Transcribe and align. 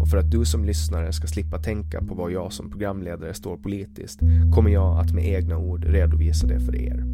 och 0.00 0.08
för 0.08 0.16
att 0.16 0.30
du 0.30 0.44
som 0.44 0.64
lyssnare 0.64 1.12
ska 1.12 1.26
slippa 1.26 1.58
tänka 1.58 2.02
på 2.02 2.14
vad 2.14 2.32
jag 2.32 2.52
som 2.52 2.70
programledare 2.70 3.34
står 3.34 3.56
politiskt 3.56 4.20
kommer 4.54 4.70
jag 4.70 5.00
att 5.00 5.12
med 5.12 5.28
egna 5.28 5.58
ord 5.58 5.84
redovisa 5.84 6.46
det 6.46 6.60
för 6.60 6.76
er. 6.76 7.04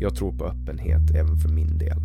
Jag 0.00 0.14
tror 0.16 0.32
på 0.32 0.44
öppenhet 0.44 1.10
även 1.10 1.36
för 1.36 1.48
min 1.48 1.78
del. 1.78 1.98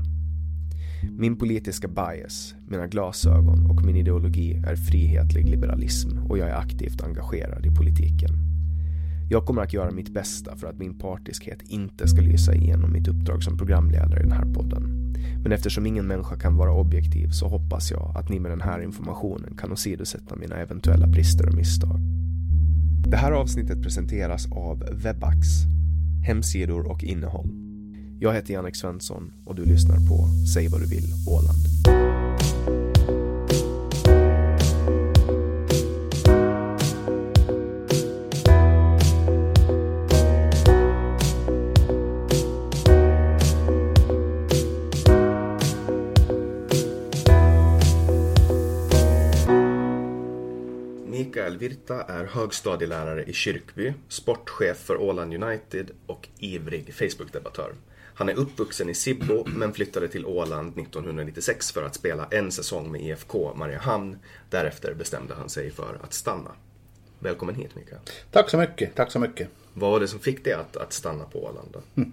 Min 1.17 1.37
politiska 1.37 1.87
bias, 1.87 2.55
mina 2.67 2.87
glasögon 2.87 3.65
och 3.65 3.85
min 3.85 3.95
ideologi 3.95 4.63
är 4.67 4.75
frihetlig 4.75 5.49
liberalism 5.49 6.17
och 6.17 6.37
jag 6.37 6.49
är 6.49 6.55
aktivt 6.55 7.01
engagerad 7.01 7.65
i 7.65 7.75
politiken. 7.75 8.29
Jag 9.29 9.45
kommer 9.45 9.61
att 9.61 9.73
göra 9.73 9.91
mitt 9.91 10.13
bästa 10.13 10.55
för 10.55 10.67
att 10.67 10.79
min 10.79 10.97
partiskhet 10.97 11.61
inte 11.63 12.07
ska 12.07 12.21
lysa 12.21 12.55
igenom 12.55 12.91
mitt 12.91 13.07
uppdrag 13.07 13.43
som 13.43 13.57
programledare 13.57 14.19
i 14.19 14.23
den 14.23 14.31
här 14.31 14.53
podden. 14.53 15.08
Men 15.43 15.51
eftersom 15.51 15.85
ingen 15.85 16.07
människa 16.07 16.35
kan 16.35 16.57
vara 16.57 16.73
objektiv 16.73 17.29
så 17.29 17.47
hoppas 17.47 17.91
jag 17.91 18.11
att 18.15 18.29
ni 18.29 18.39
med 18.39 18.51
den 18.51 18.61
här 18.61 18.81
informationen 18.81 19.57
kan 19.57 19.71
åsidosätta 19.71 20.35
mina 20.35 20.55
eventuella 20.55 21.07
brister 21.07 21.47
och 21.47 21.55
misstag. 21.55 21.99
Det 23.07 23.17
här 23.17 23.31
avsnittet 23.31 23.83
presenteras 23.83 24.51
av 24.51 24.83
Webax, 24.91 25.47
hemsidor 26.25 26.91
och 26.91 27.03
innehåll. 27.03 27.49
Jag 28.19 28.33
heter 28.33 28.53
Jannik 28.53 28.75
Svensson 28.75 29.31
och 29.45 29.55
du 29.55 29.65
lyssnar 29.65 29.95
på 29.95 30.27
Säg 30.53 30.67
vad 30.67 30.81
du 30.81 30.87
vill 30.87 31.09
Åland. 31.27 32.08
Virta 51.59 52.03
är 52.03 52.25
högstadielärare 52.25 53.23
i 53.23 53.33
Kyrkby, 53.33 53.93
sportchef 54.07 54.77
för 54.77 54.97
Åland 54.97 55.43
United 55.43 55.91
och 56.05 56.27
ivrig 56.39 56.93
Facebook-debattör. 56.93 57.73
Han 58.13 58.29
är 58.29 58.33
uppvuxen 58.33 58.89
i 58.89 58.93
Sibbo 58.93 59.43
men 59.45 59.73
flyttade 59.73 60.07
till 60.07 60.25
Åland 60.25 60.79
1996 60.79 61.71
för 61.71 61.83
att 61.83 61.95
spela 61.95 62.27
en 62.31 62.51
säsong 62.51 62.91
med 62.91 63.01
IFK 63.01 63.53
Mariehamn. 63.53 64.17
Därefter 64.49 64.93
bestämde 64.93 65.33
han 65.33 65.49
sig 65.49 65.71
för 65.71 65.99
att 66.03 66.13
stanna. 66.13 66.51
Välkommen 67.19 67.55
hit 67.55 67.75
Mikael. 67.75 68.01
Tack 68.31 68.49
så 68.49 68.57
mycket, 68.57 68.95
tack 68.95 69.11
så 69.11 69.19
mycket. 69.19 69.49
Vad 69.79 69.91
var 69.91 69.99
det 69.99 70.07
som 70.07 70.19
fick 70.19 70.43
dig 70.43 70.53
att, 70.53 70.77
att 70.77 70.93
stanna 70.93 71.23
på 71.23 71.39
Åland? 71.39 71.67
Då? 71.73 71.79
Mm. 71.97 72.11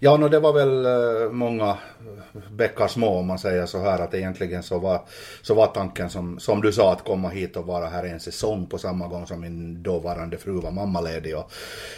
Ja, 0.00 0.16
no, 0.16 0.28
det 0.28 0.40
var 0.40 0.52
väl 0.52 0.86
eh, 0.86 1.30
många 1.30 1.78
bäckar 2.50 2.88
små 2.88 3.18
om 3.18 3.26
man 3.26 3.38
säger 3.38 3.66
så 3.66 3.78
här 3.78 3.98
att 3.98 4.14
egentligen 4.14 4.62
så 4.62 4.78
var, 4.78 5.00
så 5.42 5.54
var 5.54 5.66
tanken 5.66 6.10
som, 6.10 6.40
som 6.40 6.60
du 6.60 6.72
sa 6.72 6.92
att 6.92 7.04
komma 7.04 7.28
hit 7.28 7.56
och 7.56 7.66
vara 7.66 7.86
här 7.86 8.04
en 8.04 8.20
säsong 8.20 8.66
på 8.66 8.78
samma 8.78 9.08
gång 9.08 9.26
som 9.26 9.40
min 9.40 9.82
dåvarande 9.82 10.38
fru 10.38 10.60
var 10.60 10.70
mammaledig. 10.70 11.36
Och 11.36 11.52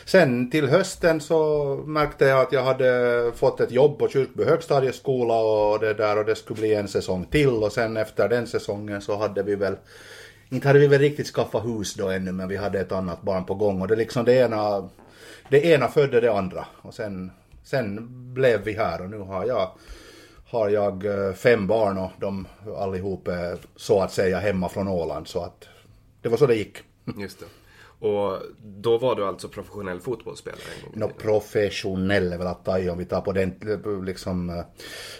sen 0.04 0.50
till 0.50 0.68
hösten 0.68 1.20
så 1.20 1.64
märkte 1.86 2.24
jag 2.24 2.40
att 2.40 2.52
jag 2.52 2.64
hade 2.64 3.32
fått 3.34 3.60
ett 3.60 3.70
jobb 3.70 3.98
på 3.98 4.08
Kyrkby 4.08 4.44
högstadieskola 4.44 5.34
och 5.34 5.78
det 5.80 5.94
där 5.94 6.18
och 6.18 6.24
det 6.24 6.36
skulle 6.36 6.60
bli 6.60 6.74
en 6.74 6.88
säsong 6.88 7.24
till 7.24 7.48
och 7.62 7.72
sen 7.72 7.96
efter 7.96 8.28
den 8.28 8.46
säsongen 8.46 9.02
så 9.02 9.16
hade 9.16 9.42
vi 9.42 9.54
väl 9.54 9.76
inte 10.52 10.68
hade 10.68 10.78
vi 10.78 10.86
väl 10.86 11.00
riktigt 11.00 11.26
skaffat 11.26 11.64
hus 11.64 11.94
då 11.94 12.08
ännu 12.08 12.32
men 12.32 12.48
vi 12.48 12.56
hade 12.56 12.80
ett 12.80 12.92
annat 12.92 13.22
barn 13.22 13.44
på 13.44 13.54
gång 13.54 13.82
och 13.82 13.88
det 13.88 13.96
liksom 13.96 14.24
det 14.24 14.34
ena 14.34 14.88
det 15.50 15.64
ena 15.64 15.88
födde 15.88 16.20
det 16.20 16.32
andra 16.32 16.66
och 16.82 16.94
sen, 16.94 17.30
sen 17.64 18.08
blev 18.34 18.64
vi 18.64 18.72
här 18.72 19.00
och 19.00 19.10
nu 19.10 19.18
har 19.18 19.46
jag, 19.46 19.70
har 20.46 20.68
jag 20.68 21.04
eh, 21.04 21.32
fem 21.32 21.66
barn 21.66 21.98
och 21.98 22.10
de 22.20 22.46
allihop 22.78 23.28
är 23.28 23.58
så 23.76 24.02
att 24.02 24.12
säga 24.12 24.38
hemma 24.38 24.68
från 24.68 24.88
Åland 24.88 25.28
så 25.28 25.44
att 25.44 25.68
det 26.22 26.28
var 26.28 26.36
så 26.36 26.46
det 26.46 26.54
gick. 26.54 26.78
Just 27.18 27.40
det. 27.40 27.46
Och 28.00 28.38
då 28.62 28.98
var 28.98 29.16
du 29.16 29.26
alltså 29.26 29.48
professionell 29.48 30.00
fotbollsspelare 30.00 30.60
en 30.76 31.00
gång 31.00 31.08
No, 31.08 31.12
professionell 31.22 32.32
är 32.32 32.38
väl 32.38 32.46
att 32.46 32.64
ta 32.64 32.78
i 32.78 32.90
om 32.90 32.98
vi 32.98 33.04
tar 33.04 33.20
på 33.20 33.32
den, 33.32 33.54
liksom, 34.06 34.50
eh, 34.50 34.64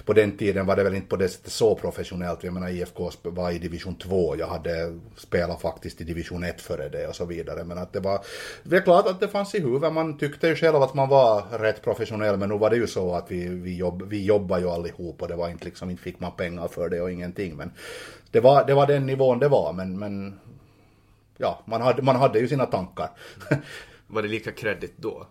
på 0.05 0.13
den 0.13 0.37
tiden 0.37 0.67
var 0.67 0.77
det 0.77 0.85
väl 0.85 0.95
inte 0.95 1.09
på 1.09 1.17
det 1.17 1.29
sättet 1.29 1.53
så 1.53 1.75
professionellt. 1.75 2.45
Jag 2.45 2.55
menar 2.55 2.69
IFK 2.69 3.11
var 3.23 3.51
i 3.51 3.59
division 3.59 3.95
2, 3.95 4.37
jag 4.37 4.47
hade 4.47 4.99
spelat 5.17 5.61
faktiskt 5.61 6.01
i 6.01 6.05
division 6.05 6.45
1 6.45 6.61
före 6.61 6.89
det 6.89 7.07
och 7.07 7.17
så 7.17 7.25
vidare. 7.25 7.65
Men 7.65 7.79
att 7.79 7.93
det 7.93 8.01
var, 8.01 8.21
det 8.63 8.77
är 8.77 8.81
klart 8.81 9.07
att 9.07 9.21
det 9.21 9.29
fanns 9.29 9.55
i 9.55 9.61
huvudet, 9.61 9.93
man 9.93 10.19
tyckte 10.19 10.49
ju 10.49 10.55
själv 10.55 10.77
att 10.77 10.95
man 10.95 11.09
var 11.09 11.43
rätt 11.59 11.83
professionell 11.83 12.37
men 12.37 12.49
nu 12.49 12.59
var 12.59 12.71
det 12.71 12.77
ju 12.77 12.87
så 12.87 13.15
att 13.15 13.31
vi, 13.31 13.49
vi, 13.49 13.77
jobb, 13.77 14.03
vi 14.09 14.25
jobbade 14.25 14.63
ju 14.63 14.71
allihop 14.71 15.23
och 15.23 15.29
det 15.29 15.37
var 15.37 15.49
inte 15.49 15.65
liksom, 15.65 15.91
inte 15.91 16.03
fick 16.03 16.21
man 16.21 16.33
pengar 16.37 16.69
för 16.69 16.89
det 16.89 17.01
och 17.01 17.11
ingenting. 17.11 17.57
Men 17.57 17.71
det 18.31 18.41
var, 18.41 18.65
det 18.67 18.75
var 18.75 18.87
den 18.87 19.07
nivån 19.07 19.39
det 19.39 19.49
var 19.49 19.73
men, 19.73 19.99
men 19.99 20.41
ja, 21.41 21.63
man 21.65 21.81
hade, 21.81 22.03
man 22.03 22.17
hade 22.17 22.39
ju 22.39 22.49
sina 22.49 22.67
tankar. 22.67 23.11
Var 24.07 24.23
det 24.23 24.29
lika 24.29 24.53
kreddigt 24.53 24.95
då? 24.97 25.27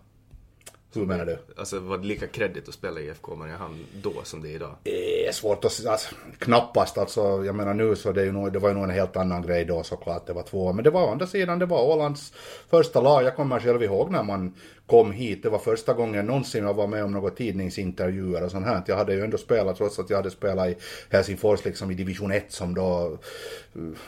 Hur 0.94 1.06
menar 1.06 1.26
du? 1.26 1.38
Alltså 1.56 1.78
var 1.78 1.98
det 1.98 2.06
lika 2.06 2.26
kreddigt 2.26 2.68
att 2.68 2.74
spela 2.74 3.00
i 3.00 3.06
IFK 3.06 3.34
Mariehamn 3.34 3.86
då 4.02 4.12
som 4.24 4.42
det 4.42 4.48
är 4.48 4.54
idag? 4.54 4.74
Det 4.82 5.26
är 5.26 5.32
svårt 5.32 5.64
att 5.64 5.72
säga. 5.72 5.90
Alltså, 5.90 6.14
knappast 6.38 6.98
alltså. 6.98 7.44
Jag 7.44 7.54
menar 7.54 7.74
nu 7.74 7.96
så 7.96 8.12
det, 8.12 8.20
är 8.20 8.24
ju 8.24 8.32
nog, 8.32 8.52
det 8.52 8.58
var 8.58 8.68
ju 8.68 8.74
nog 8.74 8.84
en 8.84 8.90
helt 8.90 9.16
annan 9.16 9.42
grej 9.42 9.64
då 9.64 9.82
såklart. 9.82 10.26
Det 10.26 10.32
var 10.32 10.42
två. 10.42 10.72
Men 10.72 10.84
det 10.84 10.90
var 10.90 11.04
å 11.04 11.10
andra 11.10 11.26
sidan, 11.26 11.58
det 11.58 11.66
var 11.66 11.82
Ålands 11.82 12.32
första 12.70 13.00
lag. 13.00 13.22
Jag 13.22 13.36
kommer 13.36 13.60
själv 13.60 13.82
ihåg 13.82 14.10
när 14.10 14.22
man 14.22 14.54
kom 14.90 15.12
hit. 15.12 15.42
Det 15.42 15.50
var 15.50 15.58
första 15.58 15.92
gången 15.92 16.26
någonsin 16.26 16.64
jag 16.64 16.74
var 16.74 16.86
med 16.86 17.04
om 17.04 17.12
några 17.12 17.30
tidningsintervjuer 17.30 18.44
och 18.44 18.50
sånt 18.50 18.66
här. 18.66 18.82
Jag 18.86 18.96
hade 18.96 19.14
ju 19.14 19.24
ändå 19.24 19.38
spelat, 19.38 19.76
trots 19.76 19.98
att 19.98 20.10
jag 20.10 20.16
hade 20.16 20.30
spelat 20.30 20.68
i 20.68 20.76
Helsingfors 21.10 21.64
liksom 21.64 21.90
i 21.90 21.94
division 21.94 22.32
1 22.32 22.52
som 22.52 22.74
då, 22.74 23.18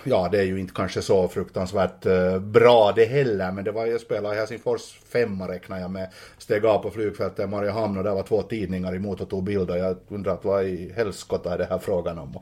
ja 0.05 0.29
det 0.33 0.39
är 0.39 0.45
ju 0.45 0.61
inte 0.61 0.73
kanske 0.75 1.03
så 1.03 1.29
fruktansvärt 1.29 2.07
eh, 2.07 2.39
bra 2.39 2.93
det 2.97 3.05
heller. 3.05 3.53
Men 3.53 3.65
det 3.65 3.73
var, 3.73 3.87
jag 3.87 4.01
spelade 4.01 4.35
i 4.35 4.39
Helsingfors 4.39 5.01
femma 5.09 5.49
räknar 5.49 5.81
jag 5.81 5.91
med. 5.91 6.09
Steg 6.39 6.65
på 6.79 6.91
flygfältet 6.91 7.45
i 7.45 7.49
Mariehamn 7.49 7.99
och 7.99 8.05
där 8.05 8.15
var 8.15 8.23
två 8.23 8.43
tidningar 8.43 8.95
emot 8.95 9.21
och 9.21 9.31
tog 9.31 9.45
bilder. 9.45 9.77
Jag 9.77 9.97
undrar 10.09 10.39
vad 10.43 10.65
i 10.65 10.93
helskotta 10.97 11.55
är 11.55 11.59
det 11.59 11.65
här 11.71 11.79
frågan 11.79 12.19
om. 12.19 12.39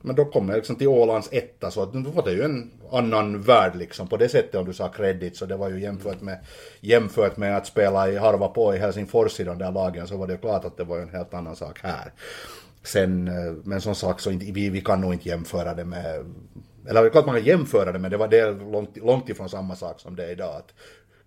Men 0.00 0.16
då 0.16 0.24
kom 0.24 0.48
jag 0.48 0.56
liksom 0.56 0.76
till 0.76 0.88
Ålands 0.88 1.28
etta 1.32 1.70
så 1.70 1.82
att 1.82 1.94
nu 1.94 2.10
var 2.10 2.22
det 2.22 2.32
ju 2.32 2.42
en 2.42 2.70
annan 2.92 3.42
värld 3.42 3.76
liksom 3.76 4.08
på 4.08 4.16
det 4.16 4.28
sättet 4.28 4.54
om 4.54 4.64
du 4.64 4.72
sa 4.72 4.88
credit 4.88 5.36
så 5.36 5.46
det 5.46 5.56
var 5.56 5.70
ju 5.70 5.80
jämfört 5.80 6.20
med 6.20 6.38
jämfört 6.80 7.36
med 7.36 7.56
att 7.56 7.66
spela 7.66 8.10
i 8.10 8.16
harva 8.16 8.48
på 8.48 8.74
i 8.74 8.78
Helsingfors 8.78 9.40
i 9.40 9.44
de 9.44 9.58
där 9.58 9.72
lagen 9.72 10.06
så 10.06 10.16
var 10.16 10.26
det 10.26 10.36
klart 10.36 10.64
att 10.64 10.76
det 10.76 10.84
var 10.84 10.98
en 10.98 11.08
helt 11.08 11.34
annan 11.34 11.56
sak 11.56 11.80
här. 11.82 12.12
Sen, 12.82 13.28
eh, 13.28 13.52
men 13.64 13.80
som 13.80 13.94
sagt 13.94 14.20
så 14.20 14.30
inte, 14.30 14.52
vi, 14.52 14.68
vi 14.68 14.80
kan 14.80 15.00
nog 15.00 15.12
inte 15.12 15.28
jämföra 15.28 15.74
det 15.74 15.84
med 15.84 16.24
eller 16.86 17.02
det 17.02 17.08
är 17.08 17.10
klart 17.10 17.26
man 17.26 17.34
kan 17.34 17.44
jämföra 17.44 17.92
det 17.92 17.98
men 17.98 18.10
det 18.10 18.16
var 18.16 18.28
det 18.28 18.50
långt, 18.50 18.96
långt 18.96 19.28
ifrån 19.28 19.48
samma 19.48 19.76
sak 19.76 20.00
som 20.00 20.16
det 20.16 20.24
är 20.24 20.30
idag. 20.30 20.56
Att 20.56 20.74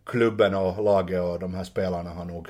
klubben 0.07 0.55
och 0.55 0.83
laget 0.83 1.21
och 1.21 1.39
de 1.39 1.53
här 1.53 1.63
spelarna 1.63 2.09
har 2.09 2.25
nog 2.25 2.47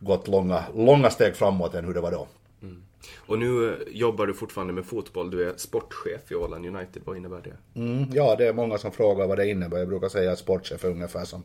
gått 0.00 0.28
långa, 0.28 0.64
långa 0.74 1.10
steg 1.10 1.36
framåt 1.36 1.74
än 1.74 1.84
hur 1.84 1.94
det 1.94 2.00
var 2.00 2.10
då. 2.10 2.26
Och 3.30 3.38
nu 3.38 3.78
jobbar 3.90 4.26
du 4.26 4.34
fortfarande 4.34 4.72
med 4.72 4.84
fotboll. 4.84 5.30
Du 5.30 5.48
är 5.48 5.54
sportchef 5.56 6.32
i 6.32 6.34
Åland 6.34 6.66
United. 6.66 7.02
Vad 7.04 7.16
innebär 7.16 7.40
det? 7.44 7.80
Mm, 7.80 8.06
ja, 8.12 8.36
det 8.36 8.48
är 8.48 8.52
många 8.52 8.78
som 8.78 8.92
frågar 8.92 9.26
vad 9.26 9.38
det 9.38 9.48
innebär. 9.48 9.78
Jag 9.78 9.88
brukar 9.88 10.08
säga 10.08 10.32
att 10.32 10.38
sportchef 10.38 10.84
är 10.84 10.88
ungefär 10.88 11.24
som... 11.24 11.42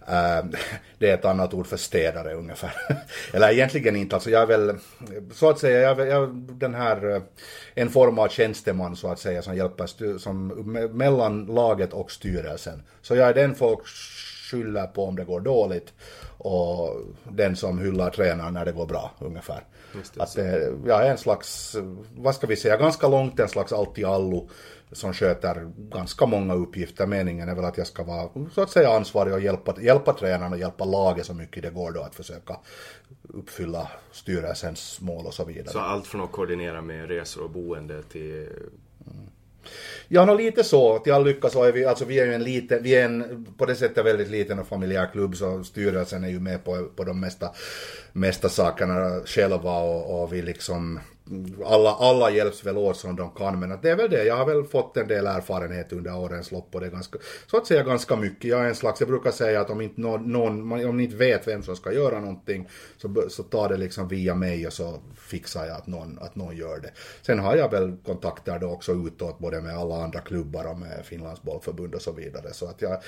Uh, 0.00 0.50
det 0.98 1.10
är 1.10 1.14
ett 1.14 1.24
annat 1.24 1.54
ord 1.54 1.66
för 1.66 1.76
städare 1.76 2.34
ungefär. 2.34 2.72
Eller 3.32 3.52
egentligen 3.52 3.96
inte. 3.96 4.16
Alltså 4.16 4.30
jag 4.30 4.42
är 4.42 4.46
väl, 4.46 4.76
så 5.32 5.50
att 5.50 5.58
säga, 5.58 5.80
jag, 5.80 6.08
jag 6.08 6.34
den 6.34 6.74
här, 6.74 7.22
en 7.74 7.88
form 7.88 8.18
av 8.18 8.28
tjänsteman 8.28 8.96
så 8.96 9.08
att 9.08 9.18
säga 9.18 9.42
som 9.42 9.56
hjälper 9.56 10.18
som, 10.18 10.48
mellan 10.92 11.46
laget 11.46 11.92
och 11.92 12.10
styrelsen. 12.10 12.82
Så 13.02 13.16
jag 13.16 13.28
är 13.28 13.34
den 13.34 13.54
folk 13.54 13.86
skyller 14.52 14.86
på 14.86 15.04
om 15.04 15.16
det 15.16 15.24
går 15.24 15.40
dåligt 15.40 15.92
och 16.38 16.96
den 17.24 17.56
som 17.56 17.78
hyllar 17.78 18.10
tränaren 18.10 18.54
när 18.54 18.64
det 18.64 18.72
går 18.72 18.86
bra 18.86 19.10
ungefär. 19.18 19.64
Det, 19.92 20.22
att 20.22 20.34
det, 20.34 20.42
är 20.92 21.10
en 21.10 21.18
slags, 21.18 21.76
vad 22.16 22.34
ska 22.34 22.46
vi 22.46 22.56
säga, 22.56 22.76
ganska 22.76 23.08
långt 23.08 23.40
en 23.40 23.48
slags 23.48 23.72
allt 23.72 23.98
i 23.98 24.04
allo 24.04 24.48
som 24.92 25.12
sköter 25.12 25.70
ganska 25.76 26.26
många 26.26 26.54
uppgifter. 26.54 27.06
Meningen 27.06 27.48
är 27.48 27.54
väl 27.54 27.64
att 27.64 27.78
jag 27.78 27.86
ska 27.86 28.02
vara 28.02 28.28
så 28.54 28.62
att 28.62 28.70
säga 28.70 28.90
ansvarig 28.90 29.34
och 29.34 29.40
hjälpa, 29.40 29.80
hjälpa 29.80 30.12
tränaren 30.12 30.52
och 30.52 30.58
hjälpa 30.58 30.84
laget 30.84 31.26
så 31.26 31.34
mycket 31.34 31.62
det 31.62 31.70
går 31.70 31.92
då 31.92 32.00
att 32.00 32.14
försöka 32.14 32.56
uppfylla 33.22 33.88
styrelsens 34.12 35.00
mål 35.00 35.26
och 35.26 35.34
så 35.34 35.44
vidare. 35.44 35.72
Så 35.72 35.78
allt 35.78 36.06
från 36.06 36.20
att 36.20 36.32
koordinera 36.32 36.80
med 36.82 37.08
resor 37.08 37.44
och 37.44 37.50
boende 37.50 38.02
till 38.02 38.48
mm. 39.06 39.31
Ja, 40.08 40.24
no, 40.24 40.34
lite 40.34 40.64
så. 40.64 40.98
Till 40.98 41.12
all 41.12 41.24
lycka 41.24 41.48
så 41.48 41.64
är 41.64 41.72
vi, 41.72 41.84
alltså 41.84 42.04
vi 42.04 42.20
är 42.20 42.26
ju 42.26 42.34
en 42.34 42.42
liten, 42.42 42.82
vi 42.82 42.94
är 42.94 43.04
en 43.04 43.46
på 43.58 43.66
det 43.66 43.74
sättet 43.74 44.04
väldigt 44.06 44.30
liten 44.30 44.58
och 44.58 44.68
familjär 44.68 45.08
klubb 45.12 45.36
så 45.36 45.64
styrelsen 45.64 46.24
är 46.24 46.28
ju 46.28 46.40
med 46.40 46.64
på, 46.64 46.88
på 46.96 47.04
de 47.04 47.20
mesta, 47.20 47.50
mesta 48.12 48.48
sakerna 48.48 49.20
själva 49.26 49.78
och, 49.78 50.22
och 50.22 50.32
vi 50.32 50.42
liksom 50.42 51.00
alla, 51.64 51.90
alla 51.90 52.30
hjälps 52.30 52.66
väl 52.66 52.76
åt 52.76 52.96
som 52.96 53.16
de 53.16 53.30
kan 53.30 53.60
men 53.60 53.72
att 53.72 53.82
det 53.82 53.90
är 53.90 53.96
väl 53.96 54.10
det, 54.10 54.24
jag 54.24 54.36
har 54.36 54.46
väl 54.46 54.64
fått 54.64 54.96
en 54.96 55.08
del 55.08 55.26
erfarenhet 55.26 55.92
under 55.92 56.16
årens 56.16 56.52
lopp 56.52 56.74
och 56.74 56.80
det 56.80 56.86
är 56.86 56.90
ganska, 56.90 57.18
så 57.46 57.56
att 57.56 57.66
säga 57.66 57.82
ganska 57.82 58.16
mycket. 58.16 58.50
Jag 58.50 58.60
är 58.60 58.68
en 58.68 58.74
slags, 58.74 59.00
jag 59.00 59.08
brukar 59.08 59.30
säga 59.30 59.60
att 59.60 59.70
om 59.70 59.80
inte 59.80 60.00
någon, 60.00 60.72
om 60.72 60.96
ni 60.96 61.04
inte 61.04 61.16
vet 61.16 61.48
vem 61.48 61.62
som 61.62 61.76
ska 61.76 61.92
göra 61.92 62.20
någonting 62.20 62.68
så, 62.96 63.24
så 63.28 63.42
tar 63.42 63.68
det 63.68 63.76
liksom 63.76 64.08
via 64.08 64.34
mig 64.34 64.66
och 64.66 64.72
så 64.72 64.98
fixar 65.16 65.66
jag 65.66 65.76
att 65.76 65.86
någon, 65.86 66.18
att 66.18 66.36
någon 66.36 66.56
gör 66.56 66.80
det. 66.80 66.90
Sen 67.22 67.38
har 67.38 67.56
jag 67.56 67.70
väl 67.70 67.96
kontakter 68.06 68.58
då 68.58 68.70
också 68.70 68.92
utåt 68.92 69.38
både 69.38 69.60
med 69.60 69.78
alla 69.78 70.04
andra 70.04 70.20
klubbar 70.20 70.64
och 70.64 70.78
med 70.78 71.04
Finlands 71.04 71.42
bollförbund 71.42 71.94
och 71.94 72.02
så 72.02 72.12
vidare 72.12 72.52
så 72.52 72.66
att 72.66 72.82
jag 72.82 73.02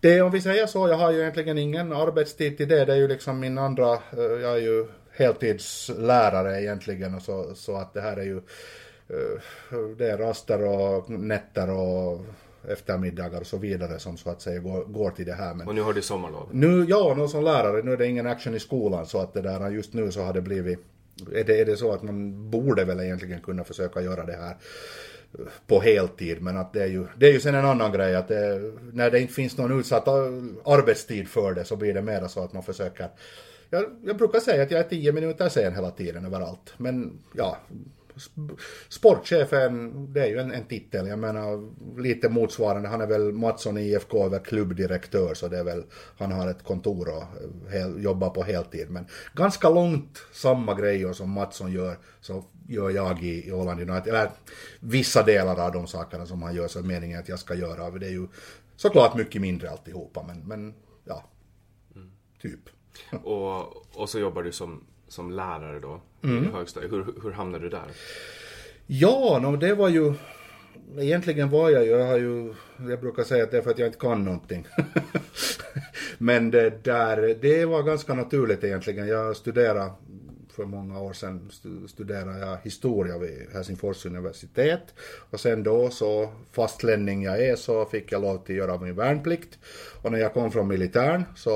det 0.00 0.22
om 0.22 0.30
vi 0.30 0.40
säger 0.40 0.66
så, 0.66 0.88
jag 0.88 0.96
har 0.96 1.12
ju 1.12 1.20
egentligen 1.20 1.58
ingen 1.58 1.92
arbetstid 1.92 2.56
till 2.56 2.68
det. 2.68 2.84
Det 2.84 2.92
är 2.92 2.96
ju 2.96 3.08
liksom 3.08 3.40
min 3.40 3.58
andra, 3.58 3.92
eh, 3.92 4.22
jag 4.42 4.52
är 4.52 4.60
ju 4.60 4.86
heltidslärare 5.16 6.62
egentligen 6.62 7.14
och 7.14 7.22
så, 7.22 7.54
så 7.54 7.76
att 7.76 7.94
det 7.94 8.00
här 8.00 8.16
är 8.16 8.24
ju 8.24 8.40
det 9.98 10.10
är 10.10 10.18
raster 10.18 10.64
och 10.64 11.10
nätter 11.10 11.70
och 11.70 12.20
eftermiddagar 12.68 13.40
och 13.40 13.46
så 13.46 13.56
vidare 13.56 13.98
som 13.98 14.16
så 14.16 14.30
att 14.30 14.42
säga 14.42 14.60
går, 14.60 14.84
går 14.84 15.10
till 15.10 15.26
det 15.26 15.32
här. 15.32 15.54
Men 15.54 15.68
och 15.68 15.74
nu 15.74 15.82
har 15.82 15.92
du 15.92 16.02
sommarlov? 16.02 16.48
Nu, 16.52 16.86
ja, 16.88 17.14
nu 17.16 17.28
som 17.28 17.44
lärare, 17.44 17.82
nu 17.82 17.92
är 17.92 17.96
det 17.96 18.06
ingen 18.06 18.26
action 18.26 18.54
i 18.54 18.60
skolan 18.60 19.06
så 19.06 19.18
att 19.18 19.34
det 19.34 19.42
där 19.42 19.70
just 19.70 19.92
nu 19.94 20.12
så 20.12 20.22
har 20.22 20.32
det 20.32 20.40
blivit 20.40 20.78
är 21.32 21.44
det, 21.44 21.60
är 21.60 21.64
det 21.64 21.76
så 21.76 21.92
att 21.92 22.02
man 22.02 22.50
borde 22.50 22.84
väl 22.84 23.00
egentligen 23.00 23.40
kunna 23.40 23.64
försöka 23.64 24.00
göra 24.00 24.24
det 24.24 24.32
här 24.32 24.56
på 25.66 25.80
heltid 25.80 26.42
men 26.42 26.56
att 26.56 26.72
det 26.72 26.82
är 26.82 26.86
ju, 26.86 27.06
det 27.16 27.26
är 27.28 27.32
ju 27.32 27.40
sen 27.40 27.54
en 27.54 27.64
annan 27.64 27.92
grej 27.92 28.16
att 28.16 28.28
det, 28.28 28.72
när 28.92 29.10
det 29.10 29.20
inte 29.20 29.32
finns 29.34 29.56
någon 29.56 29.80
utsatt 29.80 30.08
arbetstid 30.08 31.28
för 31.28 31.54
det 31.54 31.64
så 31.64 31.76
blir 31.76 31.94
det 31.94 32.02
mera 32.02 32.28
så 32.28 32.44
att 32.44 32.52
man 32.52 32.62
försöker 32.62 33.08
jag, 33.72 33.84
jag 34.04 34.16
brukar 34.16 34.40
säga 34.40 34.62
att 34.62 34.70
jag 34.70 34.80
är 34.80 34.88
tio 34.88 35.12
minuter 35.12 35.48
sen 35.48 35.74
hela 35.74 35.90
tiden 35.90 36.24
överallt. 36.24 36.74
Men 36.76 37.18
ja, 37.34 37.58
sportchefen, 38.88 40.06
det 40.12 40.20
är 40.20 40.26
ju 40.26 40.38
en, 40.38 40.52
en 40.52 40.64
titel. 40.64 41.06
Jag 41.06 41.18
menar 41.18 41.70
lite 42.00 42.28
motsvarande. 42.28 42.88
Han 42.88 43.00
är 43.00 43.06
väl 43.06 43.32
Mattsson 43.32 43.78
i 43.78 43.80
IFK, 43.80 44.24
är 44.24 44.28
väl 44.28 44.40
klubbdirektör 44.40 45.34
så 45.34 45.48
det 45.48 45.58
är 45.58 45.64
väl, 45.64 45.84
han 46.18 46.32
har 46.32 46.48
ett 46.48 46.64
kontor 46.64 47.08
och 47.08 47.24
hel, 47.72 48.02
jobbar 48.02 48.30
på 48.30 48.42
heltid. 48.42 48.90
Men 48.90 49.06
ganska 49.34 49.68
långt 49.68 50.22
samma 50.32 50.74
grejer 50.74 51.12
som 51.12 51.30
Mattsson 51.30 51.72
gör 51.72 51.98
så 52.20 52.44
gör 52.68 52.90
jag 52.90 53.22
i, 53.22 53.48
i 53.48 53.52
Åland 53.52 53.90
United. 53.90 54.08
Eller 54.08 54.30
vissa 54.80 55.22
delar 55.22 55.60
av 55.66 55.72
de 55.72 55.86
sakerna 55.86 56.26
som 56.26 56.42
han 56.42 56.54
gör 56.54 56.68
så 56.68 56.78
är 56.78 56.82
meningen 56.82 57.20
att 57.20 57.28
jag 57.28 57.38
ska 57.38 57.54
göra. 57.54 57.90
Det 57.90 58.06
är 58.06 58.10
ju 58.10 58.26
såklart 58.76 59.16
mycket 59.16 59.40
mindre 59.40 59.70
alltihopa 59.70 60.22
men, 60.22 60.40
men 60.40 60.74
ja, 61.04 61.24
typ. 62.42 62.60
Och, 63.24 63.76
och 64.00 64.08
så 64.08 64.18
jobbar 64.18 64.42
du 64.42 64.52
som, 64.52 64.84
som 65.08 65.30
lärare 65.30 65.80
då 65.80 66.00
mm. 66.22 66.44
i 66.44 66.46
högstadiet. 66.46 66.92
Hur, 66.92 67.14
hur 67.22 67.30
hamnade 67.30 67.64
du 67.64 67.70
där? 67.70 67.90
Ja, 68.86 69.38
no, 69.42 69.56
det 69.56 69.74
var 69.74 69.88
ju... 69.88 70.14
Egentligen 70.98 71.50
var 71.50 71.70
jag 71.70 71.84
ju, 71.84 71.90
jag 71.90 72.06
har 72.06 72.18
ju, 72.18 72.54
jag 72.88 73.00
brukar 73.00 73.22
säga 73.22 73.44
att 73.44 73.50
det 73.50 73.58
är 73.58 73.62
för 73.62 73.70
att 73.70 73.78
jag 73.78 73.88
inte 73.88 73.98
kan 73.98 74.24
någonting. 74.24 74.66
Men 76.18 76.50
det 76.50 76.84
där, 76.84 77.38
det 77.40 77.64
var 77.64 77.82
ganska 77.82 78.14
naturligt 78.14 78.64
egentligen. 78.64 79.08
Jag 79.08 79.36
studerade 79.36 79.90
för 80.52 80.64
många 80.64 81.00
år 81.00 81.12
sedan 81.12 81.50
studerade 81.88 82.38
jag 82.38 82.58
historia 82.62 83.18
vid 83.18 83.48
Helsingfors 83.52 84.06
universitet. 84.06 84.94
Och 85.30 85.40
sen 85.40 85.62
då 85.62 85.90
så 85.90 86.32
fastlänning 86.52 87.22
jag 87.22 87.46
är 87.46 87.56
så 87.56 87.84
fick 87.84 88.12
jag 88.12 88.22
lov 88.22 88.38
till 88.38 88.54
att 88.54 88.68
göra 88.68 88.78
min 88.78 88.94
värnplikt. 88.94 89.58
Och 90.02 90.12
när 90.12 90.18
jag 90.18 90.34
kom 90.34 90.50
från 90.50 90.68
militären 90.68 91.24
så 91.36 91.52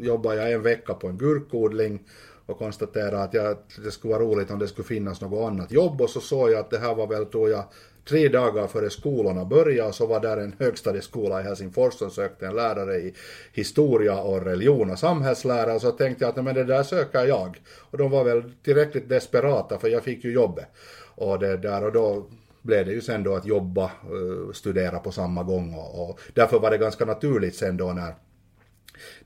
jobbade 0.00 0.36
jag 0.36 0.52
en 0.52 0.62
vecka 0.62 0.94
på 0.94 1.08
en 1.08 1.18
gurkodling 1.18 2.00
och 2.46 2.58
konstaterade 2.58 3.22
att 3.22 3.34
jag, 3.34 3.56
det 3.84 3.90
skulle 3.90 4.14
vara 4.14 4.22
roligt 4.22 4.50
om 4.50 4.58
det 4.58 4.68
skulle 4.68 4.88
finnas 4.88 5.20
något 5.20 5.50
annat 5.50 5.72
jobb 5.72 6.00
och 6.00 6.10
så 6.10 6.20
såg 6.20 6.50
jag 6.50 6.58
att 6.58 6.70
det 6.70 6.78
här 6.78 6.94
var 6.94 7.06
väl, 7.06 7.26
tror 7.26 7.50
jag, 7.50 7.64
tre 8.08 8.28
dagar 8.28 8.66
före 8.66 8.90
skolorna 8.90 9.44
började 9.44 9.92
så 9.92 10.06
var 10.06 10.20
där 10.20 10.36
en 10.36 10.54
högstadieskola 10.58 11.40
i 11.40 11.44
Helsingfors 11.44 11.94
som 11.94 12.10
sökte 12.10 12.46
en 12.46 12.56
lärare 12.56 12.96
i 12.96 13.14
historia 13.52 14.20
och 14.20 14.44
religion 14.44 14.90
och 14.90 14.98
samhällslära 14.98 15.74
och 15.74 15.80
så 15.80 15.90
tänkte 15.90 16.24
jag 16.24 16.38
att 16.38 16.44
men 16.44 16.54
det 16.54 16.64
där 16.64 16.82
söker 16.82 17.24
jag. 17.24 17.62
Och 17.90 17.98
de 17.98 18.10
var 18.10 18.24
väl 18.24 18.52
tillräckligt 18.62 19.08
desperata 19.08 19.78
för 19.78 19.88
jag 19.88 20.02
fick 20.02 20.24
ju 20.24 20.32
jobbet. 20.32 20.66
Och 21.14 21.38
det 21.38 21.56
där 21.56 21.84
och 21.84 21.92
då 21.92 22.26
blev 22.62 22.86
det 22.86 22.92
ju 22.92 23.00
sen 23.00 23.22
då 23.22 23.34
att 23.34 23.46
jobba, 23.46 23.84
eh, 23.84 24.52
studera 24.52 24.98
på 24.98 25.12
samma 25.12 25.42
gång 25.42 25.74
och, 25.74 26.10
och 26.10 26.20
därför 26.34 26.58
var 26.58 26.70
det 26.70 26.78
ganska 26.78 27.04
naturligt 27.04 27.56
sen 27.56 27.76
då 27.76 27.92
när 27.92 28.14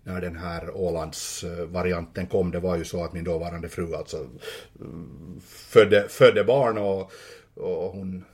när 0.03 0.21
den 0.21 0.37
här 0.37 0.77
Ålandsvarianten 0.77 2.27
kom, 2.27 2.51
det 2.51 2.61
var 2.61 2.77
ju 2.77 2.85
så 2.85 3.05
att 3.05 3.13
min 3.13 3.25
dåvarande 3.25 3.69
fru 3.69 3.95
alltså 3.95 4.17
eh, 4.17 4.87
födde, 5.47 6.09
födde 6.09 6.45
barn 6.45 6.79
och, 6.79 7.13
och 7.55 7.93
hon 7.93 8.25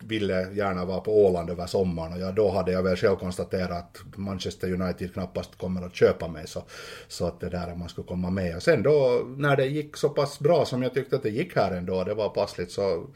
ville 0.00 0.52
gärna 0.52 0.84
vara 0.84 1.00
på 1.00 1.24
Åland 1.26 1.50
över 1.50 1.66
sommaren 1.66 2.12
och 2.12 2.18
ja, 2.18 2.32
då 2.32 2.50
hade 2.50 2.72
jag 2.72 2.82
väl 2.82 2.96
själv 2.96 3.16
konstaterat 3.16 3.70
att 3.70 4.16
Manchester 4.16 4.72
United 4.72 5.12
knappast 5.12 5.58
kommer 5.58 5.82
att 5.82 5.94
köpa 5.94 6.28
mig 6.28 6.46
så, 6.46 6.62
så 7.08 7.26
att 7.26 7.40
det 7.40 7.48
där 7.48 7.74
man 7.74 7.88
skulle 7.88 8.06
komma 8.06 8.30
med. 8.30 8.56
Och 8.56 8.62
sen 8.62 8.82
då 8.82 9.26
när 9.36 9.56
det 9.56 9.66
gick 9.66 9.96
så 9.96 10.08
pass 10.08 10.38
bra 10.38 10.64
som 10.64 10.82
jag 10.82 10.94
tyckte 10.94 11.16
att 11.16 11.22
det 11.22 11.30
gick 11.30 11.56
här 11.56 11.70
ändå, 11.70 12.04
det 12.04 12.14
var 12.14 12.28
passligt, 12.28 12.70
så 12.70 13.06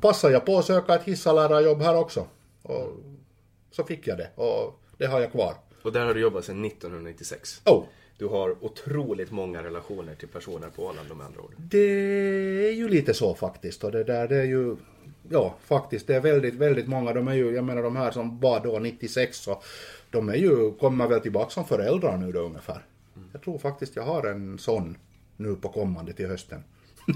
passade 0.00 0.32
jag 0.32 0.46
på 0.46 0.58
att 0.58 0.64
söka 0.64 0.94
ett 0.94 1.04
hissalärarjobb 1.04 1.82
här 1.82 1.96
också. 1.96 2.26
Och 2.62 2.86
så 3.70 3.84
fick 3.84 4.06
jag 4.06 4.18
det 4.18 4.30
och 4.34 4.80
det 4.96 5.06
har 5.06 5.20
jag 5.20 5.32
kvar. 5.32 5.54
Och 5.82 5.92
där 5.92 6.06
har 6.06 6.14
du 6.14 6.20
jobbat 6.20 6.44
sedan 6.44 6.64
1996? 6.64 7.60
Oh. 7.64 7.84
Du 8.18 8.26
har 8.26 8.64
otroligt 8.64 9.30
många 9.30 9.62
relationer 9.62 10.14
till 10.14 10.28
personer 10.28 10.70
på 10.76 10.84
Åland 10.84 11.16
med 11.16 11.26
andra 11.26 11.40
ord. 11.40 11.54
Det 11.56 12.68
är 12.68 12.72
ju 12.72 12.88
lite 12.88 13.14
så 13.14 13.34
faktiskt 13.34 13.84
och 13.84 13.92
det 13.92 14.04
där 14.04 14.28
det 14.28 14.36
är 14.36 14.44
ju 14.44 14.76
ja, 15.30 15.54
faktiskt 15.64 16.06
det 16.06 16.16
är 16.16 16.20
väldigt, 16.20 16.54
väldigt 16.54 16.88
många. 16.88 17.12
De 17.12 17.28
är 17.28 17.34
ju, 17.34 17.54
jag 17.54 17.64
menar 17.64 17.82
de 17.82 17.96
här 17.96 18.10
som 18.10 18.40
var 18.40 18.60
då 18.60 18.78
96 18.78 19.38
så 19.38 19.62
de 20.10 20.28
är 20.28 20.34
ju, 20.34 20.72
kommer 20.72 21.08
väl 21.08 21.20
tillbaka 21.20 21.50
som 21.50 21.64
föräldrar 21.64 22.16
nu 22.16 22.32
då 22.32 22.40
ungefär. 22.40 22.84
Mm. 23.16 23.28
Jag 23.32 23.42
tror 23.42 23.58
faktiskt 23.58 23.96
jag 23.96 24.02
har 24.02 24.26
en 24.26 24.58
sån 24.58 24.96
nu 25.36 25.54
på 25.54 25.68
kommande 25.68 26.12
till 26.12 26.28
hösten. 26.28 26.64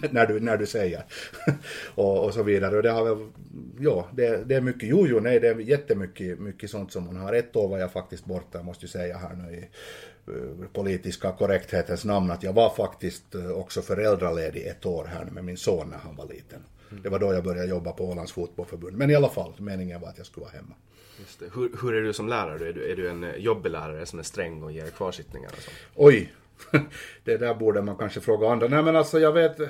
när, 0.10 0.26
du, 0.26 0.40
när 0.40 0.56
du 0.56 0.66
säger. 0.66 1.04
och, 1.94 2.24
och 2.24 2.34
så 2.34 2.42
vidare. 2.42 2.76
Och 2.76 2.82
det 2.82 2.90
har 2.90 3.04
väl, 3.04 3.28
ja, 3.78 4.08
det, 4.12 4.44
det 4.44 4.54
är 4.54 4.60
mycket, 4.60 4.88
jo, 4.88 5.06
jo, 5.06 5.20
nej, 5.20 5.40
det 5.40 5.48
är 5.48 5.58
jättemycket 5.58 6.38
mycket 6.38 6.70
sånt 6.70 6.92
som 6.92 7.06
hon 7.06 7.16
har. 7.16 7.32
Ett 7.32 7.56
år 7.56 7.68
var 7.68 7.78
jag 7.78 7.92
faktiskt 7.92 8.24
borta, 8.24 8.58
jag 8.58 8.64
måste 8.64 8.84
ju 8.84 8.88
säga 8.88 9.16
här 9.16 9.34
nu 9.34 9.54
i 9.54 9.68
uh, 10.32 10.66
politiska 10.72 11.32
korrekthetens 11.32 12.04
namn, 12.04 12.30
att 12.30 12.42
jag 12.42 12.52
var 12.52 12.70
faktiskt 12.70 13.34
uh, 13.34 13.50
också 13.50 13.82
föräldraledig 13.82 14.66
ett 14.66 14.86
år 14.86 15.04
här 15.04 15.24
med 15.24 15.44
min 15.44 15.56
son 15.56 15.88
när 15.90 15.98
han 15.98 16.16
var 16.16 16.26
liten. 16.26 16.60
Det 16.90 17.08
var 17.08 17.18
då 17.18 17.32
jag 17.32 17.44
började 17.44 17.68
jobba 17.68 17.92
på 17.92 18.04
Ålands 18.04 18.32
fotbollförbund. 18.32 18.96
Men 18.96 19.10
i 19.10 19.14
alla 19.14 19.28
fall, 19.28 19.52
meningen 19.58 20.00
var 20.00 20.08
att 20.08 20.18
jag 20.18 20.26
skulle 20.26 20.44
vara 20.44 20.54
hemma. 20.54 20.74
Hur, 21.54 21.82
hur 21.82 21.94
är 21.94 22.02
du 22.02 22.12
som 22.12 22.28
lärare? 22.28 22.68
Är 22.68 22.72
du, 22.72 22.92
är 22.92 22.96
du 22.96 23.10
en 23.10 23.24
eh, 23.24 23.36
jobbig 23.36 23.70
lärare 23.70 24.06
som 24.06 24.18
är 24.18 24.22
sträng 24.22 24.62
och 24.62 24.72
ger 24.72 24.86
kvarsittningar 24.86 25.50
och 25.56 25.62
sånt? 25.62 25.76
Oj! 25.94 26.32
det 27.24 27.36
där 27.36 27.54
borde 27.54 27.82
man 27.82 27.96
kanske 27.96 28.20
fråga 28.20 28.48
andra. 28.48 28.68
Nej 28.68 28.82
men 28.82 28.96
alltså 28.96 29.18
jag 29.18 29.32
vet... 29.32 29.60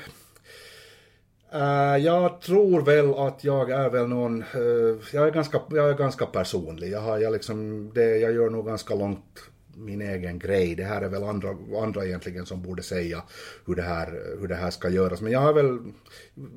Uh, 1.54 1.97
jag 1.99 2.40
tror 2.40 2.83
väl 2.83 3.14
att 3.14 3.44
jag 3.44 3.71
är 3.71 3.90
väl 3.90 4.09
någon, 4.09 4.42
uh, 4.42 4.97
jag, 5.12 5.26
är 5.26 5.30
ganska, 5.30 5.61
jag 5.71 5.90
är 5.90 5.94
ganska 5.94 6.26
personlig. 6.26 6.90
Jag, 6.90 7.00
har, 7.00 7.18
jag, 7.18 7.33
liksom, 7.33 7.90
det, 7.94 8.16
jag 8.16 8.33
gör 8.33 8.50
nog 8.50 8.66
ganska 8.66 8.94
långt 8.94 9.50
min 9.76 10.00
egen 10.00 10.38
grej. 10.38 10.75
Det 10.75 10.85
här 10.85 11.02
är 11.02 11.09
väl 11.09 11.25
andra, 11.25 11.57
andra 11.83 12.07
egentligen 12.07 12.47
som 12.47 12.62
borde 12.62 12.83
säga 12.83 13.23
hur 13.66 13.75
det, 13.75 13.83
här, 13.83 14.37
hur 14.40 14.49
det 14.49 14.54
här 14.54 14.71
ska 14.71 14.88
göras. 14.88 15.21
Men 15.21 15.33
jag 15.33 15.40
har 15.40 15.52
väl, 15.52 15.78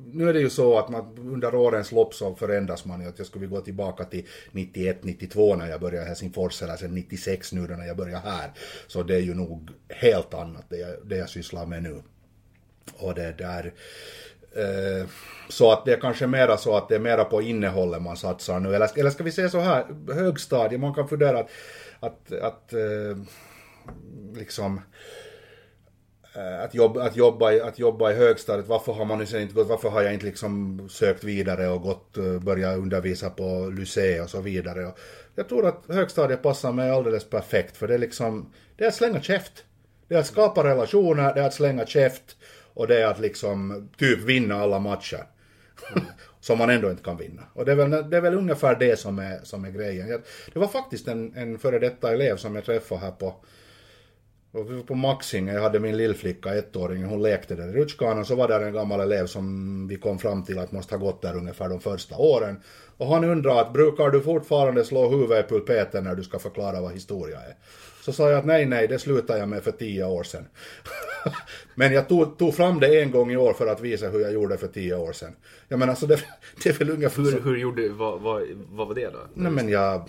nu 0.06 0.28
är 0.28 0.32
det 0.32 0.40
ju 0.40 0.50
så 0.50 0.78
att 0.78 0.88
man, 0.88 1.18
under 1.18 1.54
årens 1.54 1.92
lopp 1.92 2.14
så 2.14 2.34
förändras 2.34 2.84
man 2.84 3.00
ju. 3.00 3.08
Att 3.08 3.18
jag 3.18 3.26
skulle 3.26 3.46
gå 3.46 3.60
tillbaka 3.60 4.04
till 4.04 4.26
91, 4.52 5.04
92 5.04 5.56
när 5.56 5.68
jag 5.70 5.80
började 5.80 6.04
i 6.04 6.08
Helsingfors 6.08 6.62
eller 6.62 6.76
sen 6.76 6.94
96 6.94 7.52
nu 7.52 7.60
när 7.60 7.86
jag 7.86 7.96
börjar 7.96 8.20
här. 8.20 8.50
Så 8.86 9.02
det 9.02 9.14
är 9.14 9.20
ju 9.20 9.34
nog 9.34 9.70
helt 9.88 10.34
annat 10.34 10.64
det 10.68 10.76
jag, 10.76 10.90
det 11.04 11.16
jag 11.16 11.28
sysslar 11.28 11.66
med 11.66 11.82
nu. 11.82 12.02
Och 12.96 13.14
det 13.14 13.38
där 13.38 13.72
eh, 14.56 15.06
så 15.48 15.72
att 15.72 15.84
det 15.84 15.92
är 15.92 16.00
kanske 16.00 16.26
mera 16.26 16.56
så 16.56 16.76
att 16.76 16.88
det 16.88 16.94
är 16.94 17.00
mera 17.00 17.24
på 17.24 17.42
innehållet 17.42 18.02
man 18.02 18.16
satsar 18.16 18.60
nu. 18.60 18.74
Eller, 18.74 18.98
eller 18.98 19.10
ska 19.10 19.24
vi 19.24 19.32
säga 19.32 19.48
så 19.48 19.60
här, 19.60 19.84
högstadiet, 20.14 20.80
man 20.80 20.94
kan 20.94 21.08
fundera 21.08 21.38
att 21.38 21.50
att, 22.00 22.32
att 22.32 22.72
eh, 22.72 23.18
liksom 24.34 24.80
eh, 26.34 26.64
att 26.64 26.74
jobba, 26.74 27.02
att, 27.02 27.16
jobba 27.16 27.52
i, 27.52 27.60
att 27.60 27.78
jobba 27.78 28.12
i 28.12 28.14
högstadiet, 28.14 28.68
varför 28.68 28.92
har 28.92 29.04
man 29.04 29.20
inte 29.20 29.54
gått, 29.54 29.68
varför 29.68 29.88
har 29.88 30.02
jag 30.02 30.14
inte 30.14 30.26
liksom 30.26 30.80
sökt 30.88 31.24
vidare 31.24 31.68
och 31.68 31.82
gått, 31.82 32.16
eh, 32.16 32.38
börjat 32.38 32.78
undervisa 32.78 33.30
på 33.30 33.72
Lycée 33.76 34.20
och 34.20 34.30
så 34.30 34.40
vidare. 34.40 34.86
Och 34.86 34.98
jag 35.34 35.48
tror 35.48 35.66
att 35.66 35.84
högstadiet 35.88 36.42
passar 36.42 36.72
mig 36.72 36.90
alldeles 36.90 37.30
perfekt 37.30 37.76
för 37.76 37.88
det 37.88 37.94
är 37.94 37.98
liksom, 37.98 38.52
det 38.76 38.84
är 38.84 38.88
att 38.88 38.94
slänga 38.94 39.20
käft. 39.20 39.64
Det 40.08 40.14
är 40.14 40.18
att 40.18 40.26
skapa 40.26 40.64
relationer, 40.64 41.34
det 41.34 41.40
är 41.40 41.46
att 41.46 41.54
slänga 41.54 41.86
käft 41.86 42.36
och 42.74 42.86
det 42.86 43.02
är 43.02 43.06
att 43.06 43.20
liksom 43.20 43.88
typ 43.96 44.18
vinna 44.18 44.54
alla 44.54 44.78
matcher. 44.78 45.26
Mm 45.92 46.06
som 46.48 46.58
man 46.58 46.70
ändå 46.70 46.90
inte 46.90 47.02
kan 47.02 47.16
vinna. 47.16 47.42
Och 47.52 47.64
det 47.64 47.72
är 47.72 47.76
väl, 47.76 48.10
det 48.10 48.16
är 48.16 48.20
väl 48.20 48.34
ungefär 48.34 48.76
det 48.76 48.98
som 48.98 49.18
är, 49.18 49.40
som 49.42 49.64
är 49.64 49.70
grejen. 49.70 50.22
Det 50.52 50.58
var 50.58 50.68
faktiskt 50.68 51.08
en, 51.08 51.36
en 51.36 51.58
före 51.58 51.78
detta 51.78 52.12
elev 52.12 52.36
som 52.36 52.54
jag 52.54 52.64
träffade 52.64 53.00
här 53.00 53.10
på 53.10 53.34
på 54.86 54.94
Maxinge, 54.94 55.54
jag 55.54 55.62
hade 55.62 55.80
min 55.80 55.96
lillflicka, 55.96 56.54
ettåring, 56.54 57.04
hon 57.04 57.22
lekte 57.22 57.54
där 57.54 57.68
i 57.68 57.72
rutschkanan, 57.72 58.24
så 58.24 58.34
var 58.34 58.48
där 58.48 58.60
en 58.60 58.72
gammal 58.72 59.00
elev 59.00 59.26
som 59.26 59.88
vi 59.88 59.96
kom 59.96 60.18
fram 60.18 60.44
till 60.44 60.58
att 60.58 60.72
måste 60.72 60.94
ha 60.94 61.04
gått 61.04 61.22
där 61.22 61.36
ungefär 61.36 61.68
de 61.68 61.80
första 61.80 62.16
åren. 62.16 62.60
Och 62.96 63.06
han 63.06 63.24
undrade 63.24 63.60
att 63.60 63.72
brukar 63.72 64.10
du 64.10 64.20
fortfarande 64.20 64.84
slå 64.84 65.08
huvudet 65.08 65.46
i 65.46 65.48
pulpeten 65.48 66.04
när 66.04 66.14
du 66.14 66.22
ska 66.22 66.38
förklara 66.38 66.80
vad 66.80 66.92
historia 66.92 67.38
är? 67.38 67.54
Så 68.08 68.12
sa 68.12 68.30
jag 68.30 68.38
att 68.38 68.46
nej, 68.46 68.66
nej, 68.66 68.88
det 68.88 68.98
slutade 68.98 69.38
jag 69.38 69.48
med 69.48 69.62
för 69.62 69.72
tio 69.72 70.04
år 70.04 70.22
sedan. 70.22 70.46
Men 71.74 71.92
jag 71.92 72.08
tog, 72.08 72.38
tog, 72.38 72.54
fram 72.54 72.80
det 72.80 73.02
en 73.02 73.10
gång 73.10 73.32
i 73.32 73.36
år 73.36 73.52
för 73.52 73.66
att 73.66 73.80
visa 73.80 74.08
hur 74.08 74.20
jag 74.20 74.32
gjorde 74.32 74.58
för 74.58 74.66
tio 74.68 74.96
år 74.96 75.12
sedan. 75.12 75.36
Jag 75.68 75.78
menar, 75.78 75.94
så 75.94 76.06
det, 76.06 76.20
det 76.62 76.68
är 76.68 76.74
väl 76.74 76.90
ungefär 76.90 77.22
hur, 77.22 77.40
hur 77.40 77.56
gjorde 77.56 77.82
du, 77.82 77.88
vad, 77.88 78.20
vad, 78.20 78.42
vad 78.70 78.88
var 78.88 78.94
det 78.94 79.10
då? 79.10 79.18
Nej 79.34 79.52
men 79.52 79.68
jag 79.68 80.08